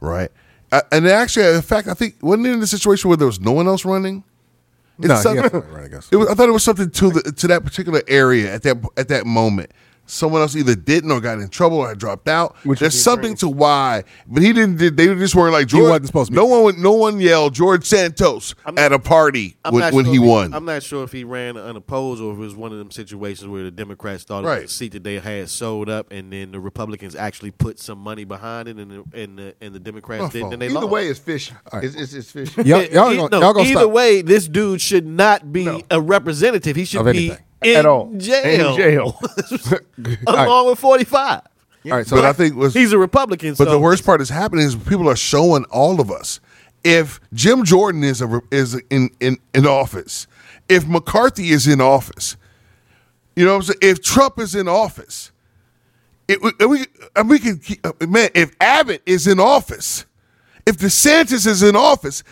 right 0.00 0.30
uh, 0.72 0.80
and 0.90 1.06
actually 1.06 1.46
in 1.54 1.62
fact 1.62 1.86
i 1.88 1.94
think 1.94 2.16
wasn't 2.22 2.46
it 2.46 2.52
in 2.52 2.62
a 2.62 2.66
situation 2.66 3.08
where 3.08 3.16
there 3.16 3.26
was 3.26 3.40
no 3.40 3.52
one 3.52 3.66
else 3.68 3.84
running 3.84 4.24
It's 4.98 5.08
No, 5.08 5.14
he 5.16 5.22
some- 5.22 5.36
has 5.38 5.50
to 5.50 5.60
run, 5.60 5.84
I 5.84 5.88
guess. 5.88 6.08
it 6.12 6.16
was, 6.16 6.28
I 6.28 6.34
thought 6.34 6.48
it 6.48 6.52
was 6.52 6.62
something 6.64 6.90
to 6.90 7.10
the 7.10 7.32
to 7.32 7.46
that 7.48 7.64
particular 7.64 8.02
area 8.08 8.52
at 8.54 8.62
that 8.62 8.76
at 8.96 9.08
that 9.08 9.24
moment. 9.26 9.70
Someone 10.12 10.42
else 10.42 10.54
either 10.54 10.74
didn't 10.74 11.10
or 11.10 11.20
got 11.20 11.38
in 11.38 11.48
trouble 11.48 11.78
or 11.78 11.88
had 11.88 11.98
dropped 11.98 12.28
out. 12.28 12.54
Which 12.64 12.80
There's 12.80 13.00
something 13.00 13.30
great. 13.32 13.38
to 13.38 13.48
why, 13.48 14.04
but 14.26 14.42
he 14.42 14.52
didn't. 14.52 14.76
They 14.76 15.06
just 15.14 15.34
weren't 15.34 15.52
like 15.54 15.66
George. 15.68 15.88
wasn't 15.88 16.06
supposed 16.08 16.28
to 16.28 16.32
be 16.32 16.36
no 16.36 16.44
one. 16.44 16.82
No 16.82 16.92
one 16.92 17.18
yelled 17.20 17.54
George 17.54 17.84
Santos 17.84 18.54
I'm- 18.66 18.76
at 18.78 18.92
a 18.92 18.98
party 18.98 19.56
I'm 19.64 19.72
when, 19.74 19.94
when 19.94 20.04
sure 20.04 20.12
he 20.14 20.20
if 20.20 20.26
won. 20.26 20.52
I'm 20.54 20.64
not 20.64 20.82
sure 20.82 21.02
if 21.04 21.12
he 21.12 21.24
ran 21.24 21.56
unopposed 21.56 22.20
or 22.22 22.32
if 22.32 22.38
it 22.38 22.40
was 22.40 22.54
one 22.54 22.72
of 22.72 22.78
them 22.78 22.90
situations 22.90 23.48
where 23.48 23.62
the 23.64 23.70
Democrats 23.70 24.24
thought 24.24 24.44
it 24.44 24.48
was 24.48 24.64
a 24.64 24.68
seat 24.68 24.92
that 24.92 25.02
they 25.04 25.18
had 25.18 25.48
sold 25.48 25.88
up, 25.88 26.12
and 26.12 26.32
then 26.32 26.52
the 26.52 26.60
Republicans 26.60 27.14
actually 27.16 27.50
put 27.50 27.78
some 27.80 27.98
money 27.98 28.24
behind 28.24 28.68
it, 28.68 28.76
and 28.76 28.90
the 28.90 29.04
and 29.18 29.38
the, 29.38 29.54
and 29.60 29.74
the 29.74 29.80
Democrats 29.80 30.22
My 30.22 30.28
didn't, 30.28 30.40
fault. 30.42 30.52
and 30.52 30.62
they 30.62 30.66
either 30.66 30.74
lost. 30.80 30.88
way, 30.90 31.08
it's 31.08 31.18
fishy. 31.18 31.54
It's, 31.74 31.94
it's, 31.94 32.12
it's 32.12 32.30
fishy. 32.30 32.62
Y'all, 32.68 32.82
y'all, 32.84 33.14
gonna, 33.16 33.28
no, 33.30 33.40
y'all 33.40 33.52
gonna 33.54 33.68
either 33.68 33.80
stop. 33.80 33.90
way, 33.92 34.20
this 34.22 34.46
dude 34.46 34.80
should 34.80 35.06
not 35.06 35.52
be 35.52 35.82
a 35.90 36.00
representative. 36.00 36.76
He 36.76 36.84
should 36.84 37.00
Of 37.06 37.12
be 37.12 37.28
anything. 37.30 37.44
In 37.64 37.76
At 37.76 37.86
all. 37.86 38.12
jail, 38.16 38.70
In 38.70 38.76
jail. 38.76 39.20
along 40.26 40.70
with 40.70 40.78
forty 40.78 41.04
five. 41.04 41.42
All 41.84 41.90
right, 41.92 42.06
so 42.06 42.16
but 42.16 42.24
I 42.24 42.32
think 42.32 42.54
was 42.54 42.74
He's 42.74 42.92
a 42.92 42.98
Republican. 42.98 43.50
But 43.50 43.64
so 43.64 43.70
the 43.70 43.78
worst 43.78 44.04
part 44.04 44.20
is 44.20 44.28
happening 44.28 44.64
is 44.66 44.76
people 44.76 45.08
are 45.08 45.16
showing 45.16 45.64
all 45.64 46.00
of 46.00 46.10
us. 46.10 46.40
If 46.84 47.20
Jim 47.32 47.64
Jordan 47.64 48.04
is 48.04 48.20
a, 48.22 48.40
is 48.50 48.74
in, 48.90 49.10
in 49.20 49.38
in 49.54 49.66
office, 49.66 50.26
if 50.68 50.86
McCarthy 50.86 51.50
is 51.50 51.66
in 51.66 51.80
office, 51.80 52.36
you 53.36 53.44
know 53.44 53.52
what 53.52 53.56
I'm 53.56 53.62
saying. 53.62 53.78
If 53.82 54.02
Trump 54.02 54.38
is 54.38 54.54
in 54.54 54.68
office, 54.68 55.32
it, 56.28 56.40
we, 56.42 56.52
we 56.66 56.86
and 57.16 57.28
we 57.28 57.38
can 57.38 57.58
keep, 57.58 57.84
man. 58.08 58.30
If 58.34 58.54
Abbott 58.60 59.02
is 59.06 59.26
in 59.26 59.40
office, 59.40 60.06
if 60.66 60.76
DeSantis 60.78 61.46
is 61.46 61.62
in 61.62 61.74
office, 61.76 62.22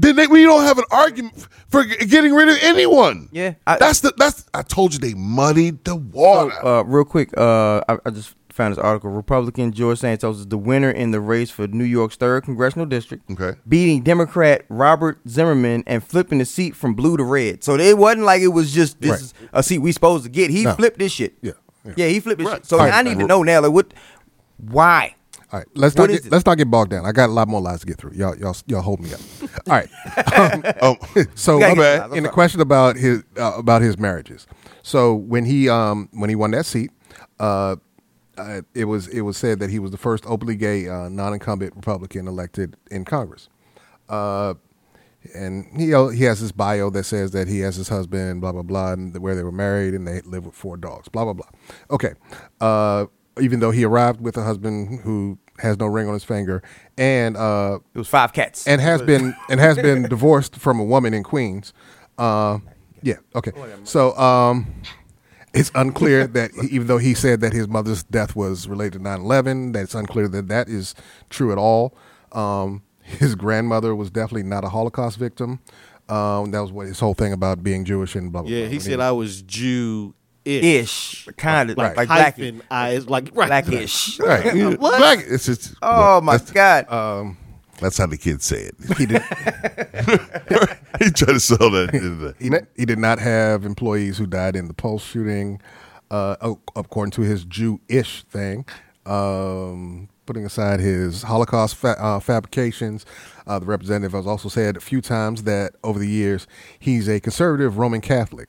then 0.00 0.16
they, 0.16 0.26
we 0.26 0.42
don't 0.44 0.62
have 0.64 0.78
an 0.78 0.84
argument 0.90 1.46
for 1.68 1.84
getting 1.84 2.32
rid 2.34 2.48
of 2.48 2.56
anyone. 2.62 3.28
Yeah, 3.32 3.54
I- 3.66 3.78
that's 3.78 4.00
the 4.00 4.12
that's. 4.16 4.46
I 4.54 4.62
told 4.62 4.92
you 4.94 4.98
they 5.00 5.14
muddied 5.14 5.84
the 5.84 5.96
water. 5.96 6.52
uh, 6.64 6.82
real 6.82 7.04
quick, 7.04 7.30
uh, 7.36 7.82
I, 7.88 7.98
I 8.06 8.10
just 8.10 8.34
found 8.50 8.72
this 8.74 8.78
article. 8.78 9.10
Republican 9.10 9.72
George 9.72 9.98
Santos 9.98 10.38
is 10.38 10.46
the 10.46 10.58
winner 10.58 10.90
in 10.90 11.10
the 11.10 11.20
race 11.20 11.50
for 11.50 11.66
New 11.68 11.84
York's 11.84 12.16
third 12.16 12.44
congressional 12.44 12.86
district. 12.86 13.30
Okay. 13.30 13.58
beating 13.68 14.02
Democrat 14.02 14.64
Robert 14.68 15.20
Zimmerman 15.28 15.84
and 15.86 16.02
flipping 16.02 16.38
the 16.38 16.44
seat 16.44 16.74
from 16.76 16.94
blue 16.94 17.16
to 17.16 17.22
red. 17.24 17.62
So 17.64 17.74
it 17.76 17.98
wasn't 17.98 18.24
like 18.24 18.40
it 18.42 18.48
was 18.48 18.72
just 18.72 19.00
this 19.00 19.10
Right. 19.10 19.20
is 19.20 19.34
a 19.52 19.62
seat 19.62 19.78
we 19.78 19.92
supposed 19.92 20.24
to 20.24 20.30
get. 20.30 20.50
He 20.50 20.64
No. 20.64 20.74
flipped 20.74 20.98
this 20.98 21.12
shit. 21.12 21.34
Yeah, 21.42 21.52
yeah. 21.84 21.92
yeah, 21.96 22.06
he 22.08 22.20
flipped 22.20 22.38
this 22.40 22.48
Right. 22.48 22.56
shit. 22.56 22.66
So 22.66 22.76
now 22.78 22.84
I 22.84 22.88
right. 22.90 23.04
need 23.04 23.18
to 23.20 23.26
know 23.26 23.42
now, 23.42 23.60
like 23.60 23.72
what, 23.72 23.94
why? 24.58 25.14
All 25.50 25.58
right, 25.60 25.66
let's 25.74 25.94
What 25.96 26.10
not 26.10 26.22
get, 26.22 26.30
let's 26.30 26.44
not 26.44 26.58
get 26.58 26.70
bogged 26.70 26.90
down. 26.90 27.06
I 27.06 27.12
got 27.12 27.30
a 27.30 27.32
lot 27.32 27.48
more 27.48 27.60
lies 27.60 27.80
to 27.80 27.86
get 27.86 27.96
through. 27.96 28.12
Y'all 28.12 28.36
y'all 28.36 28.54
y'all 28.66 28.82
hold 28.82 29.00
me 29.00 29.12
up. 29.14 29.20
All 29.68 29.74
right. 29.74 29.88
Um, 30.38 30.62
oh, 30.82 30.96
so 31.34 31.58
bad. 31.58 32.10
the- 32.10 32.16
in 32.16 32.22
the 32.22 32.28
question 32.28 32.60
about 32.60 32.96
his 32.96 33.22
uh, 33.38 33.54
about 33.56 33.80
his 33.82 33.98
marriages. 33.98 34.46
So 34.82 35.14
when 35.14 35.44
he 35.46 35.68
um 35.68 36.08
when 36.12 36.28
he 36.28 36.36
won 36.36 36.50
that 36.52 36.66
seat, 36.66 36.90
uh, 37.40 37.76
uh, 38.36 38.60
it 38.74 38.84
was 38.84 39.08
it 39.08 39.22
was 39.22 39.36
said 39.36 39.58
that 39.60 39.70
he 39.70 39.78
was 39.78 39.90
the 39.90 39.96
first 39.96 40.24
openly 40.26 40.54
gay 40.54 40.88
uh, 40.88 41.08
non-incumbent 41.08 41.74
Republican 41.76 42.28
elected 42.28 42.76
in 42.90 43.04
Congress. 43.04 43.48
Uh, 44.08 44.54
and 45.34 45.66
he 45.76 45.86
he 46.16 46.24
has 46.24 46.40
this 46.40 46.52
bio 46.52 46.90
that 46.90 47.04
says 47.04 47.32
that 47.32 47.48
he 47.48 47.60
has 47.60 47.76
his 47.76 47.88
husband, 47.88 48.40
blah 48.40 48.52
blah 48.52 48.62
blah, 48.62 48.92
and 48.92 49.16
where 49.18 49.34
they 49.34 49.42
were 49.42 49.52
married 49.52 49.94
and 49.94 50.06
they 50.06 50.20
live 50.22 50.46
with 50.46 50.54
four 50.54 50.76
dogs, 50.76 51.08
blah 51.08 51.24
blah 51.24 51.32
blah. 51.32 51.48
Okay, 51.90 52.12
uh, 52.60 53.06
even 53.40 53.60
though 53.60 53.70
he 53.70 53.84
arrived 53.84 54.20
with 54.20 54.36
a 54.36 54.42
husband 54.44 55.00
who 55.00 55.38
has 55.58 55.78
no 55.78 55.86
ring 55.86 56.06
on 56.08 56.14
his 56.14 56.24
finger, 56.24 56.62
and 56.96 57.36
uh, 57.36 57.78
It 57.94 57.98
was 57.98 58.08
five 58.08 58.32
cats. 58.32 58.66
and 58.66 58.80
has 58.80 59.02
been 59.02 59.34
and 59.50 59.58
has 59.60 59.76
been 59.76 60.02
divorced 60.08 60.56
from 60.56 60.78
a 60.80 60.84
woman 60.84 61.14
in 61.14 61.22
Queens. 61.22 61.72
Uh, 62.16 62.58
yeah, 63.02 63.16
okay. 63.34 63.52
So 63.84 64.16
um, 64.18 64.72
it's 65.54 65.70
unclear 65.74 66.26
that 66.26 66.50
he- 66.52 66.68
even 66.68 66.86
though 66.86 66.98
he 66.98 67.14
said 67.14 67.40
that 67.40 67.52
his 67.52 67.66
mother's 67.68 68.02
death 68.04 68.36
was 68.36 68.68
related 68.68 68.94
to 68.94 68.98
9/11, 69.00 69.72
that 69.72 69.82
it's 69.84 69.94
unclear 69.94 70.28
that 70.28 70.48
that 70.48 70.68
is 70.68 70.94
true 71.30 71.52
at 71.52 71.58
all. 71.58 71.96
Um, 72.32 72.82
his 73.02 73.34
grandmother 73.34 73.94
was 73.94 74.10
definitely 74.10 74.42
not 74.42 74.64
a 74.64 74.68
Holocaust 74.68 75.16
victim. 75.18 75.60
Um, 76.08 76.50
that 76.52 76.60
was 76.60 76.72
what 76.72 76.86
his 76.86 77.00
whole 77.00 77.14
thing 77.14 77.32
about 77.32 77.62
being 77.62 77.84
Jewish 77.84 78.14
and 78.14 78.30
blah 78.32 78.42
blah. 78.42 78.50
Yeah, 78.50 78.60
blah. 78.62 78.68
he 78.70 78.76
When 78.76 78.80
said 78.84 79.00
I 79.00 79.12
was 79.12 79.42
Jew 79.42 80.14
Ish, 80.44 81.28
kind 81.36 81.70
of 81.70 81.76
like, 81.76 81.96
like, 81.96 82.08
like 82.08 82.08
blackish. 82.08 82.44
hyphen 82.44 82.62
eyes, 82.70 83.08
like 83.08 83.30
right. 83.34 83.48
blackish. 83.48 84.18
Right. 84.20 84.54
You 84.54 84.70
What? 84.72 84.98
Black, 84.98 85.18
it's 85.28 85.44
just, 85.46 85.74
Oh 85.82 86.20
my 86.22 86.38
that's, 86.38 86.50
god! 86.52 86.86
that's 87.80 87.98
how 87.98 88.06
the 88.06 88.16
kids 88.16 88.44
say 88.44 88.70
it. 88.70 88.74
he 88.96 89.06
did. 89.06 89.22
he 91.00 91.10
tried 91.10 91.32
to 91.34 91.40
sell 91.40 91.70
that. 91.70 91.90
the- 91.92 92.34
he, 92.38 92.50
he 92.76 92.84
did 92.86 92.98
not 92.98 93.18
have 93.18 93.64
employees 93.64 94.16
who 94.18 94.26
died 94.26 94.56
in 94.56 94.68
the 94.68 94.74
Pulse 94.74 95.04
shooting, 95.04 95.60
uh, 96.10 96.36
according 96.74 97.10
to 97.12 97.22
his 97.22 97.44
Jew-ish 97.44 98.24
thing. 98.24 98.64
Um, 99.06 100.08
putting 100.26 100.44
aside 100.44 100.80
his 100.80 101.22
Holocaust 101.22 101.76
fa- 101.76 101.96
uh, 102.02 102.20
fabrications, 102.20 103.06
uh, 103.46 103.58
the 103.58 103.64
representative 103.66 104.12
has 104.12 104.26
also 104.26 104.48
said 104.50 104.76
a 104.76 104.80
few 104.80 105.00
times 105.00 105.44
that 105.44 105.72
over 105.82 105.98
the 105.98 106.08
years 106.08 106.46
he's 106.78 107.08
a 107.08 107.18
conservative 107.20 107.78
Roman 107.78 108.00
Catholic 108.02 108.48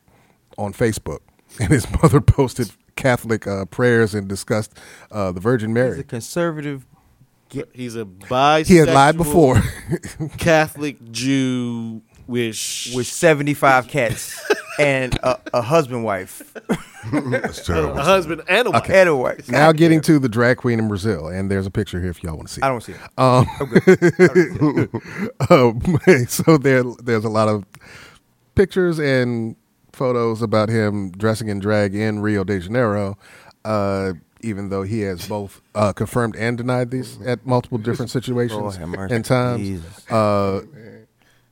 on 0.58 0.74
Facebook, 0.74 1.20
and 1.60 1.70
his 1.70 1.88
mother 2.02 2.22
posted 2.22 2.72
Catholic 2.96 3.48
uh, 3.48 3.66
prayers 3.66 4.14
and 4.14 4.28
discussed 4.28 4.74
uh, 5.12 5.32
the 5.32 5.40
Virgin 5.40 5.70
He's 5.70 5.74
Mary. 5.76 6.00
a 6.00 6.04
conservative. 6.04 6.86
He's 7.74 7.96
a 7.96 8.06
bisexual. 8.06 8.68
He 8.68 8.76
had 8.76 8.90
lied 8.90 9.18
before. 9.18 9.62
Catholic 10.38 11.12
Jew 11.12 12.02
wish 12.28 12.94
with 12.94 13.08
75 13.08 13.88
cats 13.88 14.40
and 14.80 15.16
a, 15.24 15.40
a 15.52 15.62
husband 15.64 16.04
wife 16.04 16.44
That's 17.12 17.66
terrible. 17.66 17.98
a 17.98 18.04
husband 18.04 18.44
and 18.48 18.68
a 18.68 18.72
wife. 18.72 18.88
and 18.92 19.10
a 19.10 19.16
wife. 19.16 19.50
now 19.50 19.72
getting 19.72 20.00
to 20.02 20.20
the 20.20 20.30
drag 20.30 20.58
queen 20.58 20.78
in 20.78 20.88
Brazil, 20.88 21.28
and 21.28 21.50
there's 21.50 21.66
a 21.66 21.72
picture 21.72 22.00
here 22.00 22.12
if 22.12 22.22
y'all 22.24 22.36
want 22.36 22.50
to 22.50 22.54
see. 22.54 22.62
it. 22.62 22.66
I 22.66 22.70
don't 22.70 22.84
see 22.84 22.94
it. 22.94 23.00
Um, 25.50 26.28
so 26.28 26.58
there, 26.60 26.84
there's 27.02 27.26
a 27.26 27.30
lot 27.30 27.48
of 27.48 27.66
pictures 28.54 29.00
and 29.00 29.56
photos 30.00 30.42
about 30.42 30.70
him 30.70 31.12
dressing 31.12 31.50
in 31.50 31.60
drag 31.60 31.94
in 31.94 32.22
Rio 32.22 32.44
de 32.44 32.60
Janeiro, 32.60 33.18
uh, 33.66 34.14
even 34.42 34.70
though 34.70 34.84
he 34.84 35.02
has 35.02 35.28
both 35.28 35.62
uh, 35.76 35.92
confirmed 35.94 36.36
and 36.38 36.58
denied 36.58 36.90
these 36.90 37.20
at 37.22 37.46
multiple 37.46 37.78
different 37.78 38.10
situations 38.18 38.80
Lord 38.80 39.12
and 39.12 39.24
times. 39.26 39.84
Uh, 40.10 40.62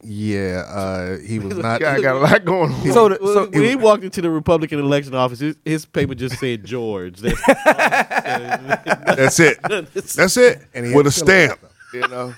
yeah, 0.03 0.63
uh, 0.67 1.17
he 1.17 1.39
was 1.39 1.57
not. 1.57 1.83
I 1.83 1.99
got 1.99 2.15
a 2.15 2.19
lot 2.27 2.45
going 2.45 2.71
on. 2.71 2.91
So, 2.93 3.09
the, 3.09 3.17
so 3.17 3.49
when 3.49 3.63
he 3.63 3.75
walked 3.75 4.03
into 4.03 4.21
the 4.21 4.29
Republican 4.29 4.79
election 4.79 5.15
office, 5.15 5.39
his, 5.39 5.55
his 5.65 5.85
paper 5.85 6.15
just 6.15 6.39
said 6.39 6.63
George. 6.63 7.19
That's- 7.19 7.41
That's 9.17 9.39
it. 9.39 9.57
That's 9.61 10.37
it. 10.37 10.61
And 10.73 10.85
he 10.85 10.93
With 10.93 11.07
a 11.07 11.09
had 11.09 11.15
to 11.15 11.25
fill 11.25 11.35
it 11.35 11.47
stamp. 11.47 11.59
You 11.93 12.07
know, 12.07 12.35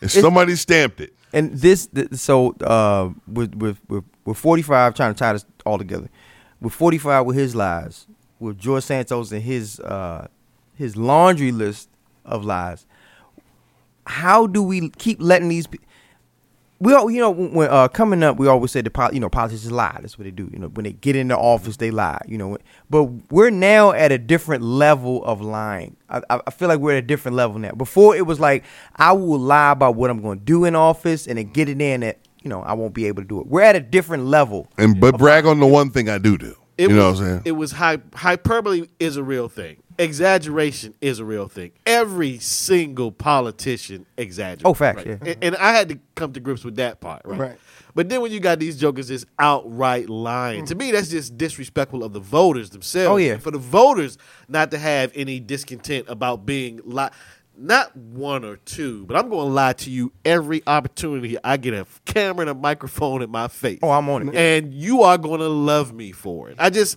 if 0.00 0.10
somebody 0.10 0.56
stamped 0.56 1.00
it. 1.00 1.12
and 1.32 1.52
this, 1.52 1.86
th- 1.86 2.14
so 2.14 2.52
uh, 2.62 3.10
with 3.30 3.54
with 3.56 3.78
with 3.88 4.04
with 4.24 4.38
45 4.38 4.94
trying 4.94 5.14
to 5.14 5.18
tie 5.18 5.32
this 5.32 5.44
all 5.66 5.78
together. 5.78 6.08
With 6.60 6.72
45 6.72 7.26
with 7.26 7.36
his 7.36 7.54
lies, 7.56 8.06
with 8.38 8.58
George 8.58 8.84
Santos 8.84 9.32
and 9.32 9.42
his 9.42 9.80
uh, 9.80 10.28
his 10.76 10.96
laundry 10.96 11.52
list 11.52 11.88
of 12.24 12.44
lies. 12.44 12.86
How 14.06 14.46
do 14.46 14.62
we 14.62 14.90
keep 14.90 15.20
letting 15.20 15.48
these? 15.48 15.66
pe- 15.66 15.78
We 16.80 16.92
all, 16.94 17.08
you 17.10 17.20
know, 17.20 17.30
when 17.30 17.68
uh, 17.70 17.86
coming 17.88 18.22
up, 18.24 18.36
we 18.36 18.48
always 18.48 18.72
said 18.72 18.84
the 18.84 19.10
you 19.12 19.20
know 19.20 19.28
politicians 19.28 19.70
lie. 19.70 19.96
That's 20.00 20.18
what 20.18 20.24
they 20.24 20.32
do. 20.32 20.48
You 20.52 20.58
know, 20.58 20.68
when 20.68 20.82
they 20.84 20.92
get 20.92 21.14
into 21.14 21.36
office, 21.36 21.76
they 21.76 21.90
lie. 21.92 22.20
You 22.26 22.38
know, 22.38 22.58
but 22.90 23.04
we're 23.30 23.50
now 23.50 23.92
at 23.92 24.10
a 24.10 24.18
different 24.18 24.62
level 24.64 25.24
of 25.24 25.40
lying. 25.40 25.96
I, 26.08 26.22
I 26.28 26.50
feel 26.50 26.66
like 26.68 26.80
we're 26.80 26.96
at 26.96 27.04
a 27.04 27.06
different 27.06 27.36
level 27.36 27.58
now. 27.60 27.72
Before 27.72 28.16
it 28.16 28.26
was 28.26 28.40
like 28.40 28.64
I 28.96 29.12
will 29.12 29.38
lie 29.38 29.70
about 29.70 29.94
what 29.94 30.10
I'm 30.10 30.20
going 30.20 30.40
to 30.40 30.44
do 30.44 30.64
in 30.64 30.74
office, 30.74 31.28
and 31.28 31.38
then 31.38 31.52
get 31.52 31.68
it 31.68 31.80
in 31.80 32.00
that 32.00 32.18
you 32.42 32.48
know 32.48 32.62
I 32.62 32.72
won't 32.74 32.94
be 32.94 33.06
able 33.06 33.22
to 33.22 33.28
do 33.28 33.40
it. 33.40 33.46
We're 33.46 33.62
at 33.62 33.76
a 33.76 33.80
different 33.80 34.26
level. 34.26 34.68
And 34.78 35.00
but 35.00 35.18
brag 35.18 35.46
on 35.46 35.60
the 35.60 35.66
one 35.66 35.90
thing 35.90 36.08
I 36.08 36.18
do 36.18 36.36
do. 36.38 36.56
It 36.78 36.90
you 36.90 36.96
know 36.96 37.10
was, 37.10 37.20
what 37.20 37.26
I'm 37.26 37.32
saying? 37.34 37.42
It 37.44 37.52
was 37.52 37.72
hy- 37.72 37.98
hyperbole 38.14 38.88
is 38.98 39.16
a 39.16 39.22
real 39.22 39.48
thing. 39.48 39.82
Exaggeration 39.98 40.94
is 41.02 41.18
a 41.18 41.24
real 41.24 41.46
thing. 41.46 41.72
Every 41.84 42.38
single 42.38 43.12
politician 43.12 44.06
exaggerates. 44.16 44.62
Oh, 44.64 44.72
facts, 44.72 45.04
right? 45.04 45.06
yeah. 45.06 45.32
And, 45.32 45.44
and 45.44 45.56
I 45.56 45.72
had 45.72 45.90
to 45.90 45.98
come 46.14 46.32
to 46.32 46.40
grips 46.40 46.64
with 46.64 46.76
that 46.76 47.00
part, 47.00 47.22
right? 47.24 47.38
Right. 47.38 47.58
But 47.94 48.08
then 48.08 48.22
when 48.22 48.32
you 48.32 48.40
got 48.40 48.58
these 48.58 48.78
jokers 48.78 49.08
just 49.08 49.26
outright 49.38 50.08
lying, 50.08 50.64
to 50.66 50.74
me 50.74 50.92
that's 50.92 51.08
just 51.08 51.36
disrespectful 51.36 52.02
of 52.02 52.14
the 52.14 52.20
voters 52.20 52.70
themselves. 52.70 53.12
Oh, 53.12 53.16
yeah. 53.16 53.34
And 53.34 53.42
for 53.42 53.50
the 53.50 53.58
voters 53.58 54.16
not 54.48 54.70
to 54.70 54.78
have 54.78 55.12
any 55.14 55.40
discontent 55.40 56.06
about 56.08 56.46
being 56.46 56.80
li- 56.84 57.10
not 57.56 57.94
one 57.96 58.44
or 58.44 58.56
two, 58.56 59.04
but 59.06 59.16
I'm 59.16 59.28
going 59.28 59.46
to 59.46 59.52
lie 59.52 59.74
to 59.74 59.90
you 59.90 60.12
every 60.24 60.62
opportunity 60.66 61.36
I 61.44 61.56
get 61.58 61.74
a 61.74 61.86
camera 62.06 62.42
and 62.42 62.50
a 62.50 62.54
microphone 62.54 63.22
in 63.22 63.30
my 63.30 63.48
face 63.48 63.78
Oh, 63.82 63.90
I'm 63.90 64.08
on 64.08 64.28
it. 64.30 64.34
and 64.34 64.72
you 64.72 65.02
are 65.02 65.18
going 65.18 65.40
to 65.40 65.48
love 65.48 65.92
me 65.92 66.12
for 66.12 66.48
it. 66.50 66.56
I 66.58 66.70
just 66.70 66.96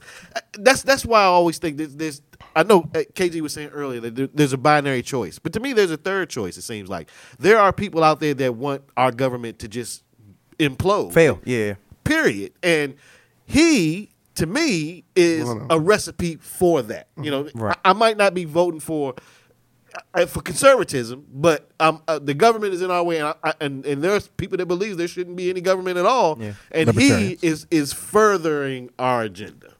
that's 0.53 0.81
that's 0.83 1.05
why 1.05 1.21
I 1.21 1.25
always 1.25 1.57
think 1.57 1.77
there's, 1.77 1.95
there's 1.95 2.21
I 2.55 2.63
know 2.63 2.81
uh, 2.95 2.99
KG 3.13 3.41
was 3.41 3.53
saying 3.53 3.69
earlier 3.69 3.99
that 4.01 4.15
there, 4.15 4.27
there's 4.33 4.53
a 4.53 4.57
binary 4.57 5.01
choice, 5.01 5.39
but 5.39 5.51
to 5.53 5.59
me 5.59 5.73
there's 5.73 5.91
a 5.91 5.97
third 5.97 6.29
choice. 6.29 6.57
It 6.57 6.61
seems 6.63 6.89
like 6.89 7.09
there 7.37 7.59
are 7.59 7.73
people 7.73 8.03
out 8.03 8.19
there 8.21 8.33
that 8.35 8.55
want 8.55 8.83
our 8.95 9.11
government 9.11 9.59
to 9.59 9.67
just 9.67 10.03
implode, 10.57 11.13
Fail. 11.13 11.39
Yeah. 11.43 11.75
period. 12.05 12.53
And 12.63 12.95
he, 13.45 14.11
to 14.35 14.45
me, 14.45 15.03
is 15.15 15.47
a 15.69 15.79
recipe 15.79 16.37
for 16.37 16.81
that. 16.83 17.07
You 17.21 17.29
know, 17.29 17.49
Right. 17.53 17.77
I, 17.83 17.89
I 17.89 17.93
might 17.93 18.15
not 18.17 18.33
be 18.33 18.45
voting 18.45 18.79
for 18.79 19.15
uh, 20.13 20.25
for 20.25 20.41
conservatism, 20.41 21.25
but 21.31 21.69
um, 21.79 22.01
uh, 22.07 22.19
the 22.19 22.33
government 22.33 22.73
is 22.73 22.81
in 22.81 22.91
our 22.91 23.03
way, 23.03 23.17
and, 23.19 23.27
I, 23.27 23.35
I, 23.43 23.53
and 23.61 23.85
and 23.85 24.03
there's 24.03 24.27
people 24.27 24.57
that 24.57 24.65
believe 24.65 24.97
there 24.97 25.07
shouldn't 25.07 25.35
be 25.35 25.49
any 25.49 25.61
government 25.61 25.97
at 25.97 26.05
all. 26.05 26.37
Yeah. 26.39 26.53
And 26.71 26.93
he 26.93 27.37
is 27.41 27.67
is 27.71 27.93
furthering 27.93 28.89
our 28.99 29.23
agenda. 29.23 29.73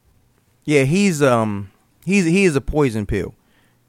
Yeah, 0.63 0.83
he's 0.83 1.21
um 1.21 1.71
he's 2.05 2.25
he 2.25 2.45
is 2.45 2.55
a 2.55 2.61
poison 2.61 3.05
pill. 3.05 3.35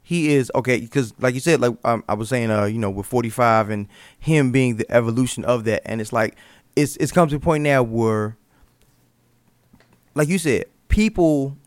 He 0.03 0.33
is 0.35 0.51
okay 0.55 0.79
because, 0.79 1.13
like 1.19 1.33
you 1.33 1.39
said, 1.39 1.59
like 1.59 1.75
um, 1.83 2.03
I 2.07 2.13
was 2.13 2.29
saying, 2.29 2.49
uh, 2.49 2.65
you 2.65 2.79
know, 2.79 2.89
with 2.89 3.05
forty 3.05 3.29
five 3.29 3.69
and 3.69 3.87
him 4.19 4.51
being 4.51 4.77
the 4.77 4.89
evolution 4.89 5.43
of 5.43 5.63
that, 5.65 5.81
and 5.85 5.99
it's 5.99 6.13
like 6.13 6.35
it's 6.75 6.95
it's 6.97 7.11
come 7.11 7.27
to 7.29 7.35
a 7.35 7.39
point 7.39 7.63
now 7.63 7.83
where, 7.83 8.37
like 10.15 10.29
you 10.29 10.37
said, 10.37 10.65
people. 10.87 11.57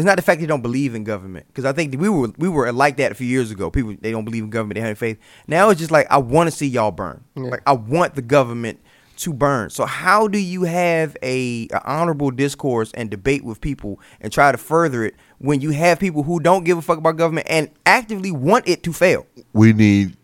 It's 0.00 0.06
not 0.06 0.16
the 0.16 0.22
fact 0.22 0.40
they 0.40 0.46
don't 0.46 0.62
believe 0.62 0.94
in 0.94 1.04
government 1.04 1.46
because 1.48 1.66
I 1.66 1.74
think 1.74 1.94
we 2.00 2.08
were 2.08 2.32
we 2.38 2.48
were 2.48 2.72
like 2.72 2.96
that 2.96 3.12
a 3.12 3.14
few 3.14 3.26
years 3.26 3.50
ago. 3.50 3.70
People 3.70 3.94
they 4.00 4.10
don't 4.10 4.24
believe 4.24 4.42
in 4.42 4.48
government, 4.48 4.76
they 4.76 4.80
have 4.80 4.96
faith. 4.96 5.18
Now 5.46 5.68
it's 5.68 5.78
just 5.78 5.90
like 5.90 6.06
I 6.10 6.16
want 6.16 6.48
to 6.48 6.56
see 6.56 6.66
y'all 6.66 6.90
burn. 6.90 7.22
Like 7.36 7.60
I 7.66 7.72
want 7.72 8.14
the 8.14 8.22
government 8.22 8.80
to 9.18 9.34
burn. 9.34 9.68
So 9.68 9.84
how 9.84 10.26
do 10.26 10.38
you 10.38 10.62
have 10.62 11.18
a, 11.22 11.68
a 11.70 11.84
honorable 11.84 12.30
discourse 12.30 12.92
and 12.94 13.10
debate 13.10 13.44
with 13.44 13.60
people 13.60 14.00
and 14.22 14.32
try 14.32 14.50
to 14.50 14.56
further 14.56 15.04
it 15.04 15.16
when 15.36 15.60
you 15.60 15.72
have 15.72 16.00
people 16.00 16.22
who 16.22 16.40
don't 16.40 16.64
give 16.64 16.78
a 16.78 16.82
fuck 16.82 16.96
about 16.96 17.18
government 17.18 17.46
and 17.50 17.68
actively 17.84 18.30
want 18.30 18.66
it 18.66 18.82
to 18.84 18.94
fail? 18.94 19.26
we 19.52 19.74
need 19.74 20.16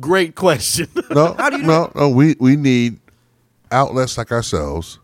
Great 0.00 0.36
question. 0.36 0.88
no, 1.10 1.34
How 1.34 1.50
do 1.50 1.56
you 1.56 1.64
do 1.64 1.68
no, 1.68 1.92
no. 1.94 2.08
We 2.08 2.34
we 2.40 2.56
need 2.56 2.98
outlets 3.70 4.16
like 4.16 4.32
ourselves 4.32 5.00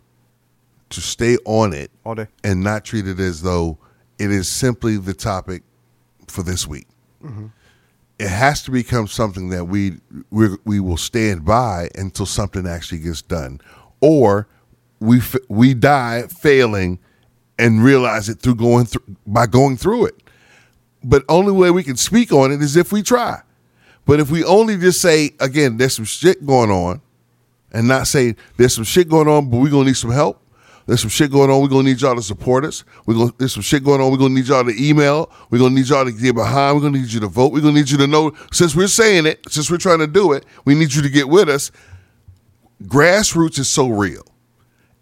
to 0.93 1.01
stay 1.01 1.37
on 1.45 1.73
it 1.73 1.91
All 2.05 2.15
day. 2.15 2.29
and 2.45 2.63
not 2.63 2.85
treat 2.85 3.07
it 3.07 3.19
as 3.21 3.43
though 3.43 3.79
it 4.19 4.31
is 4.31 4.49
simply 4.49 4.97
the 4.97 5.15
topic 5.15 5.63
for 6.29 6.43
this 6.43 6.67
week. 6.67 6.87
Mm-hmm. 7.25 7.47
It 8.19 8.29
has 8.29 8.63
to 8.65 8.71
become 8.71 9.09
something 9.09 9.49
that 9.49 9.65
we 9.65 9.95
we 10.31 10.49
we 10.65 10.79
will 10.81 10.97
stand 10.97 11.45
by 11.45 11.89
until 11.97 12.27
something 12.27 12.67
actually 12.67 12.99
gets 13.01 13.21
done, 13.23 13.61
or 14.01 14.47
we 15.01 15.19
f- 15.19 15.37
we 15.49 15.75
die 15.75 16.23
failing 16.29 17.01
and 17.59 17.83
realize 17.83 18.29
it 18.29 18.39
through 18.41 18.55
going 18.57 18.85
through 18.85 19.17
by 19.27 19.47
going 19.47 19.77
through 19.77 20.07
it. 20.07 20.23
But 21.03 21.25
only 21.29 21.53
way 21.53 21.71
we 21.73 21.83
can 21.83 21.97
speak 21.97 22.33
on 22.33 22.53
it 22.53 22.63
is 22.63 22.77
if 22.77 22.93
we 22.93 23.03
try. 23.03 23.41
But 24.05 24.21
if 24.21 24.31
we 24.31 24.45
only 24.45 24.77
just 24.77 25.01
say 25.01 25.31
again, 25.41 25.77
there's 25.79 25.95
some 25.95 26.05
shit 26.05 26.47
going 26.47 26.71
on, 26.71 27.01
and 27.73 27.89
not 27.89 28.07
say 28.07 28.37
there's 28.57 28.75
some 28.75 28.85
shit 28.85 29.09
going 29.09 29.27
on, 29.27 29.51
but 29.51 29.57
we're 29.59 29.71
gonna 29.71 29.87
need 29.87 29.97
some 29.97 30.11
help. 30.13 30.42
There's 30.87 31.01
some 31.01 31.11
shit 31.11 31.31
going 31.31 31.51
on. 31.51 31.63
We're 31.63 31.69
gonna 31.69 31.85
need 31.85 32.01
y'all 32.01 32.17
to 32.17 32.23
support 32.23 32.65
us. 32.65 32.85
We're 33.07 33.15
gonna 33.15 33.33
there's 33.39 33.53
some 33.53 33.63
shit 33.63 33.85
going 33.85 34.01
on. 34.01 34.11
We're 34.11 34.19
gonna 34.19 34.35
need 34.35 34.47
y'all 34.47 34.65
to 34.65 34.75
email. 34.79 35.31
We're 35.51 35.59
gonna 35.59 35.75
need 35.75 35.89
y'all 35.89 36.05
to 36.05 36.13
get 36.13 36.35
behind. 36.35 36.77
We're 36.77 36.83
gonna 36.83 36.99
need 36.99 37.13
you 37.13 37.21
to 37.21 37.29
vote. 37.29 37.53
We're 37.53 37.61
gonna 37.61 37.75
need 37.75 37.91
you 37.91 37.99
to 37.99 38.07
know 38.07 38.33
since 38.53 38.75
we're 38.75 38.89
saying 38.89 39.27
it, 39.27 39.41
since 39.49 39.71
we're 39.71 39.79
trying 39.79 40.01
to 40.01 40.07
do 40.07 40.33
it, 40.33 40.45
we 40.65 40.75
need 40.75 40.93
you 40.93 41.03
to 41.03 41.09
get 41.09 41.29
with 41.29 41.49
us. 41.49 41.71
Grassroots 42.85 43.59
is 43.59 43.69
so 43.69 43.89
real. 43.89 44.25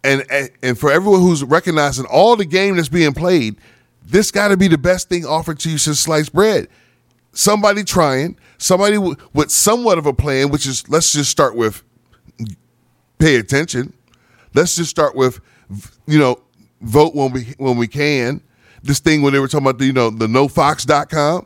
And 0.03 0.23
and, 0.29 0.49
and 0.61 0.79
for 0.79 0.91
everyone 0.91 1.21
who's 1.21 1.43
recognizing 1.43 2.05
all 2.05 2.35
the 2.35 2.45
game 2.45 2.75
that's 2.75 2.89
being 2.89 3.13
played, 3.13 3.57
this 4.03 4.31
gotta 4.31 4.57
be 4.57 4.67
the 4.67 4.77
best 4.77 5.09
thing 5.09 5.25
offered 5.25 5.59
to 5.59 5.69
you 5.69 5.77
since 5.77 5.99
sliced 5.99 6.33
bread 6.33 6.67
somebody 7.33 7.83
trying, 7.83 8.37
somebody 8.57 8.95
w- 8.95 9.15
with 9.33 9.51
somewhat 9.51 9.97
of 9.97 10.05
a 10.05 10.13
plan, 10.13 10.49
which 10.49 10.67
is 10.67 10.87
let's 10.89 11.11
just 11.11 11.31
start 11.31 11.55
with 11.55 11.83
pay 13.19 13.35
attention. 13.35 13.93
Let's 14.53 14.75
just 14.75 14.89
start 14.89 15.15
with 15.15 15.39
you 16.07 16.19
know 16.19 16.39
vote 16.81 17.15
when 17.15 17.31
we 17.31 17.53
when 17.57 17.77
we 17.77 17.87
can. 17.87 18.41
This 18.83 18.99
thing 18.99 19.21
when 19.21 19.33
they 19.33 19.39
were 19.39 19.47
talking 19.47 19.67
about 19.67 19.77
the 19.77 19.85
you 19.85 19.93
know 19.93 20.09
the 20.09 20.27
nofox.com, 20.27 21.45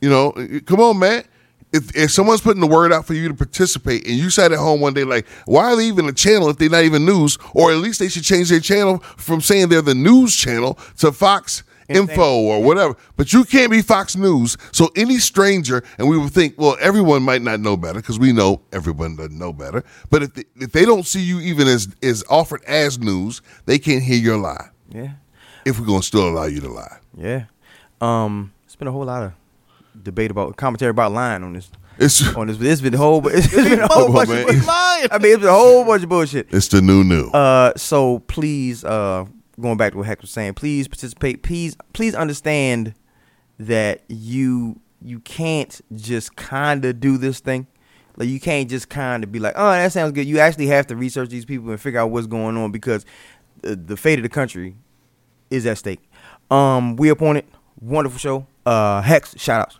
you 0.00 0.08
know, 0.10 0.32
come 0.66 0.80
on 0.80 0.98
man. 0.98 1.24
if 1.72 1.94
if 1.96 2.10
someone's 2.10 2.40
putting 2.40 2.60
the 2.60 2.66
word 2.66 2.92
out 2.92 3.06
for 3.06 3.14
you 3.14 3.28
to 3.28 3.34
participate, 3.34 4.06
and 4.06 4.16
you 4.16 4.30
sat 4.30 4.52
at 4.52 4.58
home 4.58 4.80
one 4.80 4.94
day 4.94 5.04
like, 5.04 5.26
why 5.46 5.72
are 5.72 5.76
they 5.76 5.86
even 5.86 6.08
a 6.08 6.12
channel 6.12 6.48
if 6.50 6.58
they're 6.58 6.68
not 6.68 6.84
even 6.84 7.04
news? 7.04 7.38
Or 7.54 7.72
at 7.72 7.78
least 7.78 7.98
they 7.98 8.08
should 8.08 8.24
change 8.24 8.50
their 8.50 8.60
channel 8.60 8.98
from 8.98 9.40
saying 9.40 9.68
they're 9.68 9.82
the 9.82 9.94
news 9.94 10.36
channel 10.36 10.78
to 10.98 11.12
Fox 11.12 11.64
Info 11.96 12.40
or 12.40 12.62
whatever. 12.62 12.96
But 13.16 13.32
you 13.32 13.44
can't 13.44 13.70
be 13.70 13.82
Fox 13.82 14.16
News. 14.16 14.56
So 14.72 14.90
any 14.96 15.18
stranger, 15.18 15.82
and 15.98 16.08
we 16.08 16.18
would 16.18 16.32
think, 16.32 16.54
well, 16.58 16.76
everyone 16.80 17.22
might 17.22 17.42
not 17.42 17.60
know 17.60 17.76
better 17.76 18.00
because 18.00 18.18
we 18.18 18.32
know 18.32 18.62
everyone 18.72 19.16
doesn't 19.16 19.38
know 19.38 19.52
better. 19.52 19.84
But 20.10 20.22
if 20.22 20.34
they, 20.34 20.44
if 20.56 20.72
they 20.72 20.84
don't 20.84 21.06
see 21.06 21.20
you 21.22 21.40
even 21.40 21.68
as 21.68 21.88
as 22.02 22.24
offered 22.28 22.62
as 22.64 22.98
news, 22.98 23.42
they 23.66 23.78
can't 23.78 24.02
hear 24.02 24.18
your 24.18 24.36
lie. 24.38 24.70
Yeah. 24.90 25.12
If 25.64 25.78
we're 25.78 25.86
gonna 25.86 26.02
still 26.02 26.28
allow 26.28 26.44
you 26.44 26.60
to 26.60 26.68
lie. 26.68 26.98
Yeah. 27.16 27.44
Um, 28.00 28.52
it's 28.64 28.76
been 28.76 28.88
a 28.88 28.92
whole 28.92 29.04
lot 29.04 29.22
of 29.22 29.32
debate 30.02 30.30
about 30.30 30.56
commentary 30.56 30.90
about 30.90 31.12
lying 31.12 31.44
on 31.44 31.52
this. 31.52 31.70
It's 31.98 32.34
On 32.36 32.46
this, 32.46 32.60
it's 32.60 32.80
been 32.80 32.94
a 32.94 32.98
whole, 32.98 33.26
it's 33.28 33.54
been 33.54 33.78
a 33.80 33.86
whole 33.86 34.06
on, 34.06 34.12
bunch 34.12 34.28
man. 34.30 34.40
of 34.40 34.46
bullshit. 34.46 35.12
I 35.12 35.18
mean, 35.18 35.32
it's 35.32 35.40
been 35.40 35.48
a 35.48 35.52
whole 35.52 35.84
bunch 35.84 36.02
of 36.02 36.08
bullshit. 36.08 36.48
it's 36.52 36.68
the 36.68 36.80
new 36.80 37.04
new. 37.04 37.28
Uh, 37.30 37.72
so 37.76 38.20
please, 38.20 38.84
uh, 38.84 39.26
going 39.60 39.76
back 39.76 39.92
to 39.92 39.98
what 39.98 40.06
Hex 40.06 40.22
was 40.22 40.30
saying, 40.30 40.54
please 40.54 40.88
participate. 40.88 41.42
Please, 41.42 41.76
please 41.92 42.14
understand 42.14 42.94
that 43.58 44.02
you 44.08 44.80
you 45.04 45.20
can't 45.20 45.80
just 45.94 46.36
kind 46.36 46.84
of 46.84 47.00
do 47.00 47.18
this 47.18 47.40
thing. 47.40 47.66
Like 48.16 48.28
you 48.28 48.40
can't 48.40 48.68
just 48.68 48.88
kind 48.88 49.24
of 49.24 49.32
be 49.32 49.38
like, 49.38 49.54
oh, 49.56 49.70
that 49.70 49.92
sounds 49.92 50.12
good. 50.12 50.26
You 50.26 50.38
actually 50.38 50.66
have 50.68 50.86
to 50.88 50.96
research 50.96 51.30
these 51.30 51.44
people 51.44 51.70
and 51.70 51.80
figure 51.80 52.00
out 52.00 52.10
what's 52.10 52.26
going 52.26 52.56
on 52.56 52.70
because 52.70 53.04
the, 53.62 53.74
the 53.74 53.96
fate 53.96 54.18
of 54.18 54.22
the 54.22 54.28
country 54.28 54.76
is 55.50 55.66
at 55.66 55.78
stake. 55.78 56.00
Um, 56.50 56.96
we 56.96 57.08
appointed. 57.08 57.46
Wonderful 57.80 58.18
show. 58.18 58.46
Uh, 58.64 59.00
Hex, 59.02 59.34
shout 59.38 59.62
outs. 59.62 59.78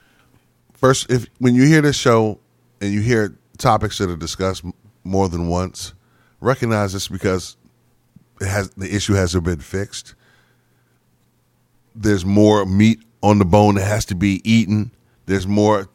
First, 0.73 1.11
if 1.11 1.27
when 1.39 1.55
you 1.55 1.65
hear 1.65 1.81
this 1.83 1.97
show 1.97 2.41
and 2.81 2.93
you 2.93 3.01
hear 3.01 3.37
topics 3.59 3.99
that 3.99 4.11
are 4.11 4.17
discussed 4.17 4.65
more 5.05 5.29
than 5.29 5.49
once, 5.49 5.95
recognize 6.41 6.93
this 6.93 7.07
because 7.09 7.57
has 8.47 8.71
the 8.71 8.95
issue 8.95 9.15
hasn't 9.15 9.45
been 9.45 9.61
fixed. 9.61 10.15
There's 11.95 12.25
more 12.25 12.65
meat 12.65 13.03
on 13.23 13.39
the 13.39 13.45
bone 13.45 13.77
that 13.77 13.85
has 13.85 14.05
to 14.07 14.15
be 14.15 14.41
eaten. 14.51 14.91
There's 15.27 15.47
more 15.47 15.89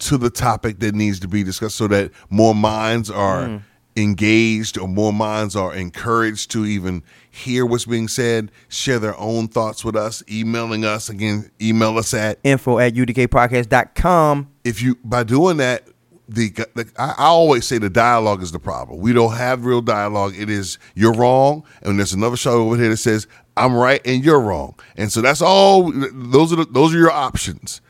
to 0.00 0.18
the 0.18 0.30
topic 0.30 0.80
that 0.80 0.94
needs 0.94 1.20
to 1.20 1.28
be 1.28 1.44
discussed 1.44 1.76
so 1.76 1.86
that 1.88 2.10
more 2.30 2.54
minds 2.54 3.10
are 3.10 3.46
mm. 3.46 3.62
engaged 3.96 4.78
or 4.78 4.88
more 4.88 5.12
minds 5.12 5.54
are 5.54 5.74
encouraged 5.74 6.50
to 6.52 6.64
even 6.64 7.02
hear 7.30 7.66
what's 7.66 7.84
being 7.84 8.08
said, 8.08 8.50
share 8.68 8.98
their 8.98 9.18
own 9.18 9.48
thoughts 9.48 9.84
with 9.84 9.96
us, 9.96 10.22
emailing 10.30 10.84
us 10.84 11.08
again, 11.08 11.50
email 11.60 11.98
us 11.98 12.14
at 12.14 12.38
Info 12.44 12.78
at 12.78 12.94
udkpodcast.com. 12.94 14.48
if 14.64 14.82
you 14.82 14.96
by 15.04 15.22
doing 15.22 15.58
that 15.58 15.86
the, 16.30 16.50
the 16.74 16.90
I, 16.96 17.14
always 17.18 17.66
say 17.66 17.78
the 17.78 17.90
dialogue 17.90 18.42
is 18.42 18.52
the 18.52 18.60
problem. 18.60 19.00
We 19.00 19.12
don't 19.12 19.34
have 19.36 19.64
real 19.64 19.82
dialogue. 19.82 20.34
It 20.36 20.48
is 20.48 20.78
you're 20.94 21.12
wrong 21.12 21.64
and 21.82 21.98
there's 21.98 22.12
another 22.12 22.36
show 22.36 22.52
over 22.52 22.76
here 22.76 22.90
that 22.90 22.98
says 22.98 23.26
i'm 23.56 23.74
right 23.74 24.00
and 24.04 24.24
you're 24.24 24.40
wrong. 24.40 24.74
And 24.96 25.10
so 25.10 25.20
that's 25.20 25.42
all 25.42 25.90
those 25.92 26.52
are 26.52 26.56
the, 26.56 26.66
those 26.70 26.94
are 26.94 26.98
your 26.98 27.10
options. 27.10 27.80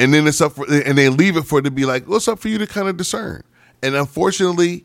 And 0.00 0.12
then 0.12 0.26
it's 0.26 0.40
up 0.40 0.52
for 0.52 0.66
and 0.68 0.98
they 0.98 1.08
leave 1.08 1.36
it 1.36 1.42
for 1.42 1.60
it 1.60 1.62
to 1.62 1.70
be 1.70 1.84
like 1.84 2.08
what's 2.08 2.28
up 2.28 2.40
for 2.40 2.48
you 2.48 2.58
to 2.58 2.66
kind 2.66 2.88
of 2.88 2.96
discern. 2.96 3.42
And 3.82 3.94
unfortunately 3.94 4.84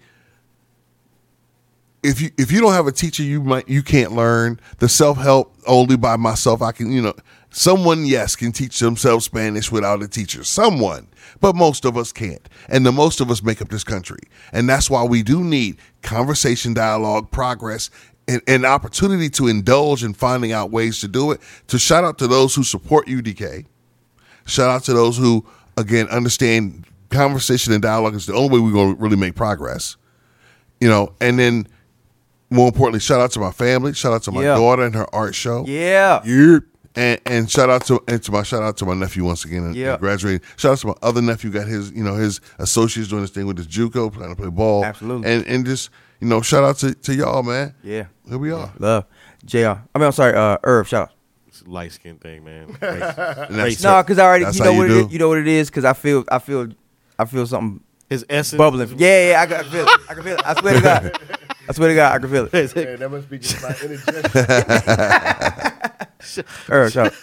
if 2.03 2.21
you 2.21 2.31
if 2.37 2.51
you 2.51 2.61
don't 2.61 2.73
have 2.73 2.87
a 2.87 2.91
teacher 2.91 3.23
you 3.23 3.41
might 3.43 3.67
you 3.69 3.83
can't 3.83 4.11
learn. 4.13 4.59
The 4.79 4.89
self-help 4.89 5.55
only 5.67 5.97
by 5.97 6.15
myself 6.15 6.61
i 6.61 6.71
can 6.71 6.91
you 6.91 7.01
know 7.01 7.13
someone 7.51 8.05
yes 8.05 8.35
can 8.35 8.51
teach 8.51 8.79
themselves 8.79 9.25
spanish 9.25 9.71
without 9.71 10.01
a 10.01 10.07
teacher. 10.07 10.43
Someone 10.43 11.07
but 11.39 11.55
most 11.55 11.85
of 11.85 11.97
us 11.97 12.11
can't. 12.11 12.47
And 12.69 12.85
the 12.85 12.91
most 12.91 13.19
of 13.21 13.29
us 13.31 13.43
make 13.43 13.61
up 13.61 13.69
this 13.69 13.83
country. 13.83 14.19
And 14.53 14.69
that's 14.69 14.89
why 14.89 15.03
we 15.03 15.23
do 15.23 15.43
need 15.43 15.77
conversation 16.01 16.73
dialogue 16.73 17.31
progress 17.31 17.89
and 18.27 18.41
an 18.47 18.65
opportunity 18.65 19.29
to 19.29 19.47
indulge 19.47 20.03
in 20.03 20.13
finding 20.13 20.51
out 20.51 20.71
ways 20.71 20.99
to 21.01 21.07
do 21.07 21.31
it. 21.31 21.41
To 21.67 21.79
shout 21.79 22.03
out 22.03 22.17
to 22.19 22.27
those 22.27 22.55
who 22.55 22.63
support 22.63 23.07
udk 23.07 23.65
shout 24.45 24.69
out 24.69 24.83
to 24.85 24.93
those 24.93 25.17
who 25.17 25.45
again 25.77 26.07
understand 26.09 26.85
conversation 27.09 27.73
and 27.73 27.81
dialogue 27.81 28.15
is 28.15 28.25
the 28.25 28.33
only 28.33 28.49
way 28.49 28.59
we're 28.59 28.71
going 28.71 28.95
to 28.95 29.01
really 29.01 29.15
make 29.17 29.35
progress. 29.35 29.97
You 30.79 30.89
know 30.89 31.13
and 31.19 31.37
then 31.37 31.67
more 32.51 32.67
importantly, 32.67 32.99
shout 32.99 33.19
out 33.21 33.31
to 33.31 33.39
my 33.39 33.51
family. 33.51 33.93
Shout 33.93 34.13
out 34.13 34.23
to 34.23 34.31
my 34.31 34.43
Yeah. 34.43 34.55
daughter 34.55 34.83
and 34.83 34.93
her 34.93 35.07
art 35.15 35.33
show. 35.33 35.65
Yeah. 35.67 36.21
And 36.93 37.21
and 37.25 37.49
shout 37.49 37.69
out 37.69 37.85
to 37.85 38.03
and 38.09 38.21
to 38.23 38.31
my 38.33 38.43
shout 38.43 38.61
out 38.63 38.75
to 38.77 38.85
my 38.85 38.93
nephew 38.93 39.23
once 39.23 39.45
again 39.45 39.63
and 39.63 39.75
Yeah. 39.75 39.97
graduating. 39.97 40.41
Shout 40.57 40.73
out 40.73 40.77
to 40.79 40.87
my 40.87 40.93
other 41.01 41.21
nephew 41.21 41.49
got 41.49 41.65
his 41.65 41.89
you 41.91 42.03
know 42.03 42.15
his 42.15 42.41
associates 42.59 43.09
doing 43.09 43.21
this 43.21 43.31
thing 43.31 43.47
with 43.47 43.57
his 43.57 43.67
JUCO 43.67 44.13
trying 44.13 44.29
to 44.29 44.35
play 44.35 44.49
ball. 44.49 44.83
Absolutely. 44.83 45.31
And 45.31 45.47
and 45.47 45.65
just 45.65 45.89
you 46.19 46.27
know 46.27 46.41
shout 46.41 46.65
out 46.65 46.77
to, 46.79 46.93
to 46.93 47.15
y'all 47.15 47.43
man. 47.43 47.73
Yeah. 47.81 48.07
Here 48.27 48.37
we 48.37 48.51
are. 48.51 48.71
Love. 48.77 49.05
JR. 49.45 49.57
I 49.57 49.97
mean, 49.97 50.05
I'm 50.05 50.11
sorry, 50.11 50.35
uh, 50.35 50.57
Irv, 50.63 50.87
shout 50.87 51.03
out. 51.03 51.11
It's 51.47 51.61
a 51.61 51.69
light 51.69 51.93
skin 51.93 52.17
thing, 52.17 52.43
man. 52.43 52.77
And 52.81 53.55
No, 53.57 53.65
because 54.03 54.19
I 54.19 54.25
already 54.25 54.43
that's 54.45 54.57
you 54.57 54.65
know 54.65 54.73
what 54.73 54.89
you 54.89 54.99
it 54.99 55.07
do. 55.07 55.13
You 55.13 55.19
know 55.19 55.29
what 55.29 55.37
it 55.39 55.47
is 55.47 55.69
because 55.69 55.85
I 55.85 55.93
feel 55.93 56.25
I 56.29 56.39
feel 56.39 56.67
I 57.17 57.23
feel 57.23 57.47
something 57.47 57.81
His 58.09 58.25
essence 58.29 58.57
bubbling. 58.57 58.93
Yeah, 58.97 59.29
yeah, 59.31 59.41
I 59.41 59.45
can 59.45 59.63
feel 59.71 59.85
it. 59.87 59.99
I 60.09 60.13
can 60.13 60.23
feel 60.23 60.33
it. 60.35 60.41
I 60.45 60.59
swear 60.59 60.73
to 60.75 60.81
God. 60.81 61.19
I 61.69 61.73
swear 61.73 61.89
to 61.89 61.95
God, 61.95 62.15
I 62.15 62.19
can 62.19 62.29
feel 62.29 62.49
it. 62.51 62.75
Yeah, 62.75 62.95
that 62.95 63.09
must 63.09 63.29
be 63.29 63.37
just 63.39 63.61
my 63.61 63.75
energy. 63.83 64.03
Irv, 66.69 66.91
shout 66.91 67.07
out. 67.07 67.13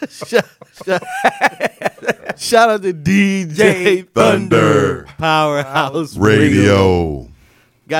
Shout 2.38 2.70
out 2.70 2.82
to 2.82 2.92
DJ 2.92 4.08
Thunder 4.08 5.06
Powerhouse 5.18 6.16
Radio. 6.16 7.24
Got 7.24 7.30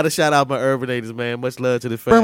to 0.03 0.11
shout 0.11 0.33
out 0.33 0.49
my 0.49 0.59
Urbanators, 0.59 1.15
man. 1.15 1.41
Much 1.41 1.59
love 1.61 1.81
to 1.81 1.89
the 1.89 1.97
fans. 1.99 2.21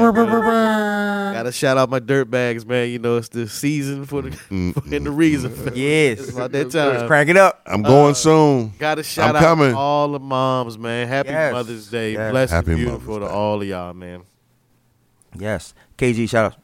Got 1.35 1.43
to 1.43 1.51
shout 1.51 1.77
out 1.77 1.89
my 1.89 1.99
dirt 1.99 2.29
bags, 2.29 2.65
man. 2.65 2.89
You 2.89 2.99
know 2.99 3.17
it's 3.17 3.29
the 3.29 3.47
season 3.49 4.05
for 4.05 4.21
the 4.21 4.37
and 4.49 4.73
the 5.05 5.11
reason. 5.11 5.53
For 5.53 5.73
Yes. 5.73 6.19
It's 6.19 6.29
about 6.31 6.51
that 6.51 6.73
Let's 6.73 6.99
time. 6.99 7.07
crank 7.07 7.29
it 7.29 7.37
up. 7.37 7.61
I'm 7.65 7.81
going 7.83 8.15
soon. 8.15 8.73
Got 8.79 8.95
to 8.95 9.03
shout 9.03 9.31
I'm 9.31 9.35
out 9.37 9.41
coming. 9.41 9.73
all 9.73 10.09
the 10.11 10.19
moms, 10.19 10.77
man. 10.77 11.07
Happy 11.07 11.29
Yes. 11.29 11.53
Mother's 11.53 11.89
Day. 11.89 12.13
Yes. 12.13 12.31
Blessed 12.31 12.53
Happy 12.53 12.71
and 12.71 12.77
beautiful 12.79 13.13
Mother's 13.15 13.27
to 13.29 13.33
Day. 13.33 13.37
all 13.39 13.61
of 13.61 13.67
y'all, 13.67 13.93
man. 13.93 14.23
Yes. 15.37 15.73
KG, 15.97 16.29
shout 16.29 16.53
out. 16.53 16.59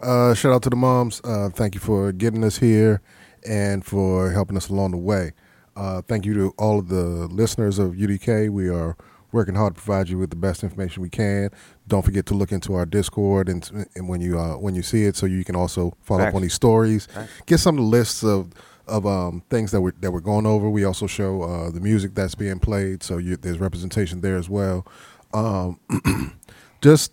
Uh, 0.00 0.34
shout 0.34 0.52
out 0.52 0.62
to 0.62 0.70
the 0.70 0.76
moms. 0.76 1.20
Uh, 1.24 1.48
thank 1.52 1.74
you 1.74 1.80
for 1.80 2.12
getting 2.12 2.42
us 2.44 2.58
here 2.58 3.00
and 3.48 3.84
for 3.84 4.30
helping 4.30 4.56
us 4.56 4.68
along 4.68 4.90
the 4.90 4.96
way. 4.96 5.32
Uh, 5.76 6.02
thank 6.02 6.24
you 6.24 6.34
to 6.34 6.54
all 6.58 6.78
of 6.78 6.88
the 6.88 6.96
listeners 7.30 7.78
of 7.78 7.92
UDK. 7.92 8.50
We 8.50 8.68
are 8.68 8.96
working 9.36 9.54
hard 9.54 9.74
to 9.74 9.80
provide 9.80 10.08
you 10.08 10.18
with 10.18 10.30
the 10.30 10.36
best 10.36 10.64
information 10.64 11.02
we 11.02 11.10
can. 11.10 11.50
Don't 11.86 12.02
forget 12.02 12.26
to 12.26 12.34
look 12.34 12.50
into 12.50 12.74
our 12.74 12.86
Discord 12.86 13.48
and, 13.48 13.88
and 13.94 14.08
when 14.08 14.20
you 14.20 14.38
uh, 14.38 14.54
when 14.54 14.74
you 14.74 14.82
see 14.82 15.04
it, 15.04 15.14
so 15.14 15.26
you 15.26 15.44
can 15.44 15.54
also 15.54 15.96
follow 16.00 16.20
Facts. 16.20 16.30
up 16.30 16.34
on 16.34 16.42
these 16.42 16.54
stories. 16.54 17.06
Get 17.44 17.58
some 17.58 17.78
of 17.78 17.84
the 17.84 17.88
lists 17.88 18.24
of 18.24 18.52
of 18.88 19.06
um, 19.06 19.42
things 19.50 19.70
that 19.72 19.80
we're 19.80 19.92
that 20.00 20.10
we're 20.10 20.20
going 20.20 20.46
over. 20.46 20.70
We 20.70 20.84
also 20.84 21.06
show 21.06 21.42
uh, 21.42 21.70
the 21.70 21.80
music 21.80 22.14
that's 22.14 22.34
being 22.34 22.58
played, 22.58 23.02
so 23.02 23.18
you, 23.18 23.36
there's 23.36 23.58
representation 23.58 24.22
there 24.22 24.36
as 24.36 24.48
well. 24.48 24.86
Um, 25.34 25.78
just 26.80 27.12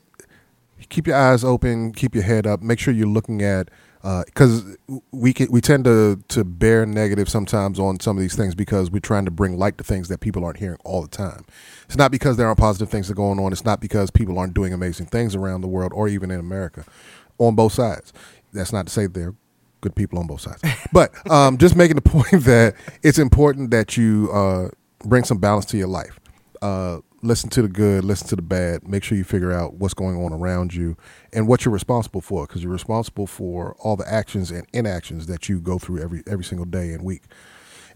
keep 0.90 1.08
your 1.08 1.18
eyes 1.18 1.44
open, 1.44 1.91
keep 1.91 2.16
your 2.16 2.24
head 2.24 2.48
up. 2.48 2.62
Make 2.62 2.80
sure 2.80 2.94
you're 2.94 3.08
looking 3.08 3.41
at 3.41 3.70
because 4.04 4.78
we 5.12 5.34
can, 5.34 5.50
we 5.50 5.62
tend 5.62 5.86
to 5.86 6.22
to 6.28 6.44
bear 6.44 6.86
negative 6.86 7.30
sometimes 7.30 7.80
on 7.80 8.00
some 8.02 8.18
of 8.18 8.22
these 8.22 8.36
things 8.36 8.54
because 8.54 8.92
we're 8.92 9.00
trying 9.00 9.24
to 9.26 9.32
bring 9.32 9.58
light 9.58 9.78
to 9.78 9.84
things 9.84 10.10
that 10.10 10.20
people 10.20 10.44
aren't 10.44 10.60
hearing 10.60 10.78
all 10.84 11.02
the 11.02 11.08
time. 11.08 11.46
It's 11.86 11.96
not 11.96 12.12
because 12.12 12.36
there 12.36 12.48
aren't 12.48 12.60
positive 12.60 12.90
things 12.90 13.08
that 13.08 13.14
are 13.14 13.16
going 13.16 13.40
on. 13.40 13.54
It's 13.54 13.64
not 13.64 13.80
because 13.80 14.12
people 14.12 14.38
aren't 14.38 14.54
doing 14.54 14.74
amazing 14.74 15.06
things 15.06 15.36
around 15.36 15.62
the 15.62 15.68
world 15.68 15.94
or 15.96 16.10
even 16.10 16.32
in 16.32 16.40
America, 16.40 16.84
on 17.38 17.56
both 17.56 17.74
sides. 17.74 18.12
That's 18.52 18.74
not 18.74 18.88
to 18.88 18.92
say 18.92 19.08
they're 19.08 19.36
good 19.80 19.96
people 19.96 20.20
on 20.20 20.28
both 20.28 20.42
sides, 20.42 20.62
but 20.94 21.12
um, 21.32 21.58
just 21.58 21.76
making 21.76 21.96
the 21.96 22.02
point 22.10 22.44
that 22.44 22.76
it's 23.04 23.20
important 23.20 23.72
that 23.72 23.96
you 23.96 24.30
uh, 24.34 24.70
bring 25.06 25.24
some 25.24 25.38
balance 25.38 25.66
to 25.66 25.78
your 25.78 25.88
life. 25.88 26.20
Uh, 26.62 27.00
listen 27.24 27.50
to 27.50 27.62
the 27.62 27.68
good, 27.68 28.04
listen 28.04 28.28
to 28.28 28.36
the 28.36 28.41
bad. 28.41 28.88
Make 28.88 29.04
sure 29.04 29.18
you 29.18 29.24
figure 29.24 29.52
out 29.52 29.76
what's 29.76 29.94
going 29.94 30.24
on 30.24 30.34
around 30.34 30.74
you 30.74 30.98
and 31.32 31.48
what 31.48 31.66
you're 31.66 31.74
responsible 31.74 32.22
for, 32.22 32.45
because 32.45 32.62
you're 32.62 32.72
responsible 32.72 33.26
for 33.26 33.76
all 33.80 33.95
the 33.95 34.12
actions 34.12 34.52
and 34.52 34.68
inactions 34.74 35.26
that 35.28 35.50
you 35.50 35.60
go 35.60 35.80
through 35.80 36.02
every 36.02 36.22
every 36.28 36.44
single 36.44 36.66
day 36.66 36.91
and 36.91 37.04
week, 37.04 37.24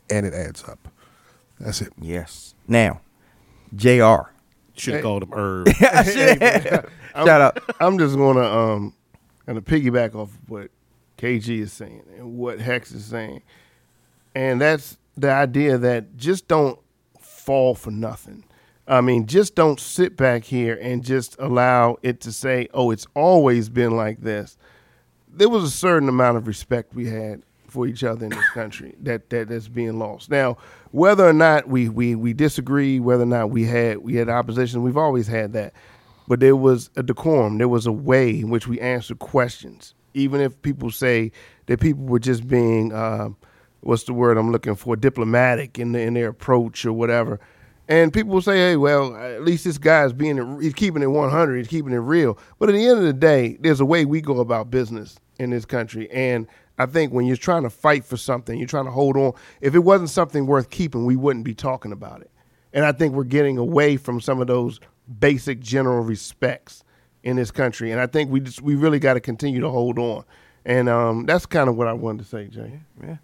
and 0.10 0.26
it 0.26 0.34
adds 0.34 0.64
up. 0.64 0.88
That's 1.60 1.82
it. 1.82 1.94
Yes. 2.02 2.56
Now, 2.68 3.02
JR. 3.76 4.32
Should 4.76 4.96
have 4.96 5.04
called 5.04 5.24
him 5.24 5.32
Herb. 5.34 5.70
shout 5.76 7.42
out. 7.42 7.60
I'm 7.80 7.98
just 7.98 8.16
gonna 8.16 8.44
um 8.44 8.94
kind 9.46 9.58
of 9.58 9.66
piggyback 9.66 10.16
off 10.16 10.30
what 10.48 10.70
KG 11.18 11.62
is 11.62 11.74
saying 11.74 12.04
and 12.18 12.38
what 12.38 12.60
Hex 12.60 12.92
is 12.92 13.06
saying, 13.06 13.42
and 14.36 14.62
that's 14.62 14.98
the 15.16 15.32
idea 15.32 15.78
that 15.80 16.16
just 16.16 16.48
don't 16.48 16.80
fall 17.20 17.74
for 17.76 17.92
nothing. 17.92 18.44
I 18.88 19.02
mean, 19.02 19.26
just 19.26 19.56
don't 19.56 19.80
sit 19.80 20.16
back 20.16 20.46
here 20.46 20.78
and 20.82 21.04
just 21.04 21.36
allow 21.40 21.98
it 22.04 22.22
to 22.22 22.32
say, 22.32 22.70
"Oh, 22.74 22.92
it's 22.92 23.08
always 23.14 23.70
been 23.70 23.96
like 23.96 24.22
this." 24.22 24.58
There 25.28 25.50
was 25.50 25.64
a 25.64 25.70
certain 25.70 26.10
amount 26.10 26.38
of 26.38 26.48
respect 26.48 26.96
we 26.96 27.08
had 27.08 27.44
for 27.68 27.86
each 27.86 28.04
other 28.04 28.26
in 28.26 28.32
this 28.32 28.50
country 28.54 28.96
that, 29.02 29.30
that 29.30 29.50
that's 29.50 29.68
being 29.68 30.00
lost. 30.00 30.32
Now, 30.32 30.58
whether 30.92 31.28
or 31.28 31.34
not 31.34 31.68
we, 31.68 31.90
we, 31.90 32.16
we 32.16 32.34
disagree, 32.34 33.00
whether 33.00 33.24
or 33.24 33.28
not 33.28 33.50
we 33.50 33.66
had 33.66 34.00
we 34.00 34.16
had 34.16 34.30
opposition, 34.30 34.84
we've 34.84 34.98
always 34.98 35.28
had 35.28 35.54
that. 35.54 35.74
But 36.28 36.40
there 36.40 36.56
was 36.56 36.90
a 36.96 37.04
decorum, 37.04 37.58
there 37.58 37.70
was 37.70 37.86
a 37.86 37.92
way 37.92 38.40
in 38.40 38.50
which 38.50 38.68
we 38.68 38.80
answered 38.80 39.20
questions, 39.20 39.94
even 40.14 40.42
if 40.42 40.62
people 40.62 40.92
say 40.92 41.32
that 41.68 41.80
people 41.80 42.04
were 42.04 42.20
just 42.20 42.48
being 42.48 42.92
uh, 42.92 43.30
what's 43.82 44.04
the 44.04 44.14
word 44.14 44.38
I'm 44.38 44.52
looking 44.52 44.76
for, 44.76 44.96
diplomatic 44.96 45.80
in 45.80 45.94
the, 45.94 46.02
in 46.02 46.14
their 46.16 46.30
approach 46.30 46.86
or 46.86 46.94
whatever. 46.94 47.40
And 47.90 48.12
people 48.12 48.34
will 48.34 48.42
say, 48.42 48.58
"Hey, 48.58 48.76
well, 48.76 49.16
at 49.16 49.44
least 49.44 49.64
this 49.64 49.78
guy's 49.78 50.12
being 50.12 50.60
he's 50.62 50.74
keeping 50.74 51.02
it 51.02 51.08
100, 51.08 51.58
he's 51.58 51.68
keeping 51.68 51.94
it 51.94 51.98
real." 51.98 52.38
But 52.60 52.70
at 52.70 52.74
the 52.74 52.86
end 52.86 53.00
of 53.00 53.06
the 53.06 53.14
day, 53.14 53.58
there's 53.62 53.80
a 53.80 53.86
way 53.86 54.06
we 54.06 54.22
go 54.22 54.40
about 54.40 54.70
business 54.70 55.18
in 55.40 55.52
this 55.52 55.66
country, 55.66 56.10
and 56.12 56.48
I 56.78 56.86
think 56.86 57.14
when 57.14 57.26
you're 57.26 57.38
trying 57.38 57.64
to 57.64 57.70
fight 57.70 58.06
for 58.06 58.18
something, 58.18 58.58
you're 58.58 58.68
trying 58.68 58.86
to 58.86 58.92
hold 58.92 59.18
on. 59.18 59.34
If 59.62 59.74
it 59.74 59.80
wasn't 59.80 60.10
something 60.10 60.46
worth 60.46 60.70
keeping, 60.70 61.06
we 61.06 61.16
wouldn't 61.16 61.46
be 61.46 61.56
talking 61.56 61.92
about 61.92 62.22
it. 62.22 62.30
And 62.74 62.86
I 62.86 62.92
think 62.92 63.14
we're 63.14 63.24
getting 63.24 63.58
away 63.58 63.98
from 63.98 64.22
some 64.22 64.42
of 64.42 64.48
those 64.48 64.80
basic 65.20 65.60
general 65.60 66.02
respects 66.04 66.84
in 67.24 67.36
this 67.36 67.52
country, 67.52 67.92
and 67.92 68.00
I 68.00 68.08
think 68.08 68.32
we 68.32 68.40
just 68.40 68.62
we 68.62 68.76
really 68.76 69.00
got 69.00 69.16
to 69.16 69.20
continue 69.20 69.62
to 69.62 69.70
hold 69.70 69.98
on. 69.98 70.24
And 70.66 70.90
um, 70.90 71.26
that's 71.26 71.46
kind 71.46 71.70
of 71.70 71.78
what 71.78 71.88
I 71.88 71.94
wanted 71.94 72.24
to 72.24 72.30
say, 72.30 72.48
Jay. 72.48 72.82
Yeah. 73.02 73.18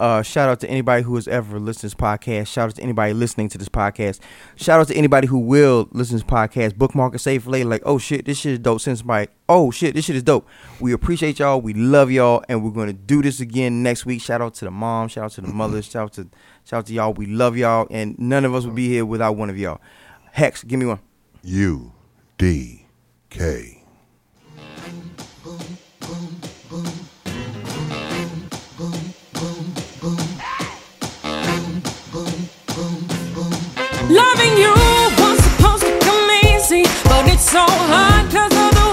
Uh, 0.00 0.22
shout 0.22 0.48
out 0.48 0.58
to 0.58 0.68
anybody 0.68 1.04
who 1.04 1.14
has 1.14 1.28
ever 1.28 1.60
listened 1.60 1.80
to 1.80 1.86
this 1.86 1.94
podcast. 1.94 2.48
Shout 2.48 2.70
out 2.70 2.74
to 2.74 2.82
anybody 2.82 3.12
listening 3.12 3.48
to 3.50 3.58
this 3.58 3.68
podcast. 3.68 4.18
Shout 4.56 4.80
out 4.80 4.88
to 4.88 4.94
anybody 4.94 5.28
who 5.28 5.38
will 5.38 5.88
listen 5.92 6.18
to 6.18 6.24
this 6.24 6.30
podcast. 6.30 6.76
Bookmark 6.76 7.14
it, 7.14 7.20
save 7.20 7.44
for 7.44 7.50
later. 7.50 7.68
Like, 7.68 7.82
oh 7.84 7.98
shit, 7.98 8.24
this 8.24 8.38
shit 8.38 8.54
is 8.54 8.58
dope. 8.58 8.80
Send 8.80 8.98
somebody, 8.98 9.28
oh 9.48 9.70
shit, 9.70 9.94
this 9.94 10.04
shit 10.04 10.16
is 10.16 10.24
dope. 10.24 10.48
We 10.80 10.92
appreciate 10.92 11.38
y'all. 11.38 11.60
We 11.60 11.74
love 11.74 12.10
y'all, 12.10 12.44
and 12.48 12.64
we're 12.64 12.72
gonna 12.72 12.92
do 12.92 13.22
this 13.22 13.38
again 13.38 13.84
next 13.84 14.04
week. 14.04 14.20
Shout 14.20 14.40
out 14.40 14.54
to 14.54 14.64
the 14.64 14.72
mom. 14.72 15.06
Shout 15.06 15.26
out 15.26 15.30
to 15.32 15.42
the 15.42 15.48
mothers. 15.48 15.84
Shout 15.86 16.02
out 16.02 16.12
to 16.14 16.28
shout 16.64 16.78
out 16.78 16.86
to 16.86 16.92
y'all. 16.92 17.14
We 17.14 17.26
love 17.26 17.56
y'all, 17.56 17.86
and 17.88 18.18
none 18.18 18.44
of 18.44 18.52
us 18.52 18.64
would 18.64 18.74
be 18.74 18.88
here 18.88 19.06
without 19.06 19.36
one 19.36 19.48
of 19.48 19.56
y'all. 19.56 19.80
Hex, 20.32 20.64
give 20.64 20.80
me 20.80 20.86
one. 20.86 20.98
U 21.44 21.92
D 22.36 22.86
K. 23.30 23.83
Loving 34.10 34.58
you 34.58 34.70
was 35.18 35.38
supposed 35.44 35.82
to 35.82 35.98
come 36.00 36.30
easy, 36.44 36.82
but 37.04 37.26
it's 37.26 37.48
so 37.48 37.64
hard 37.64 38.26
because 38.26 38.52
of 38.52 38.70
the 38.74 38.83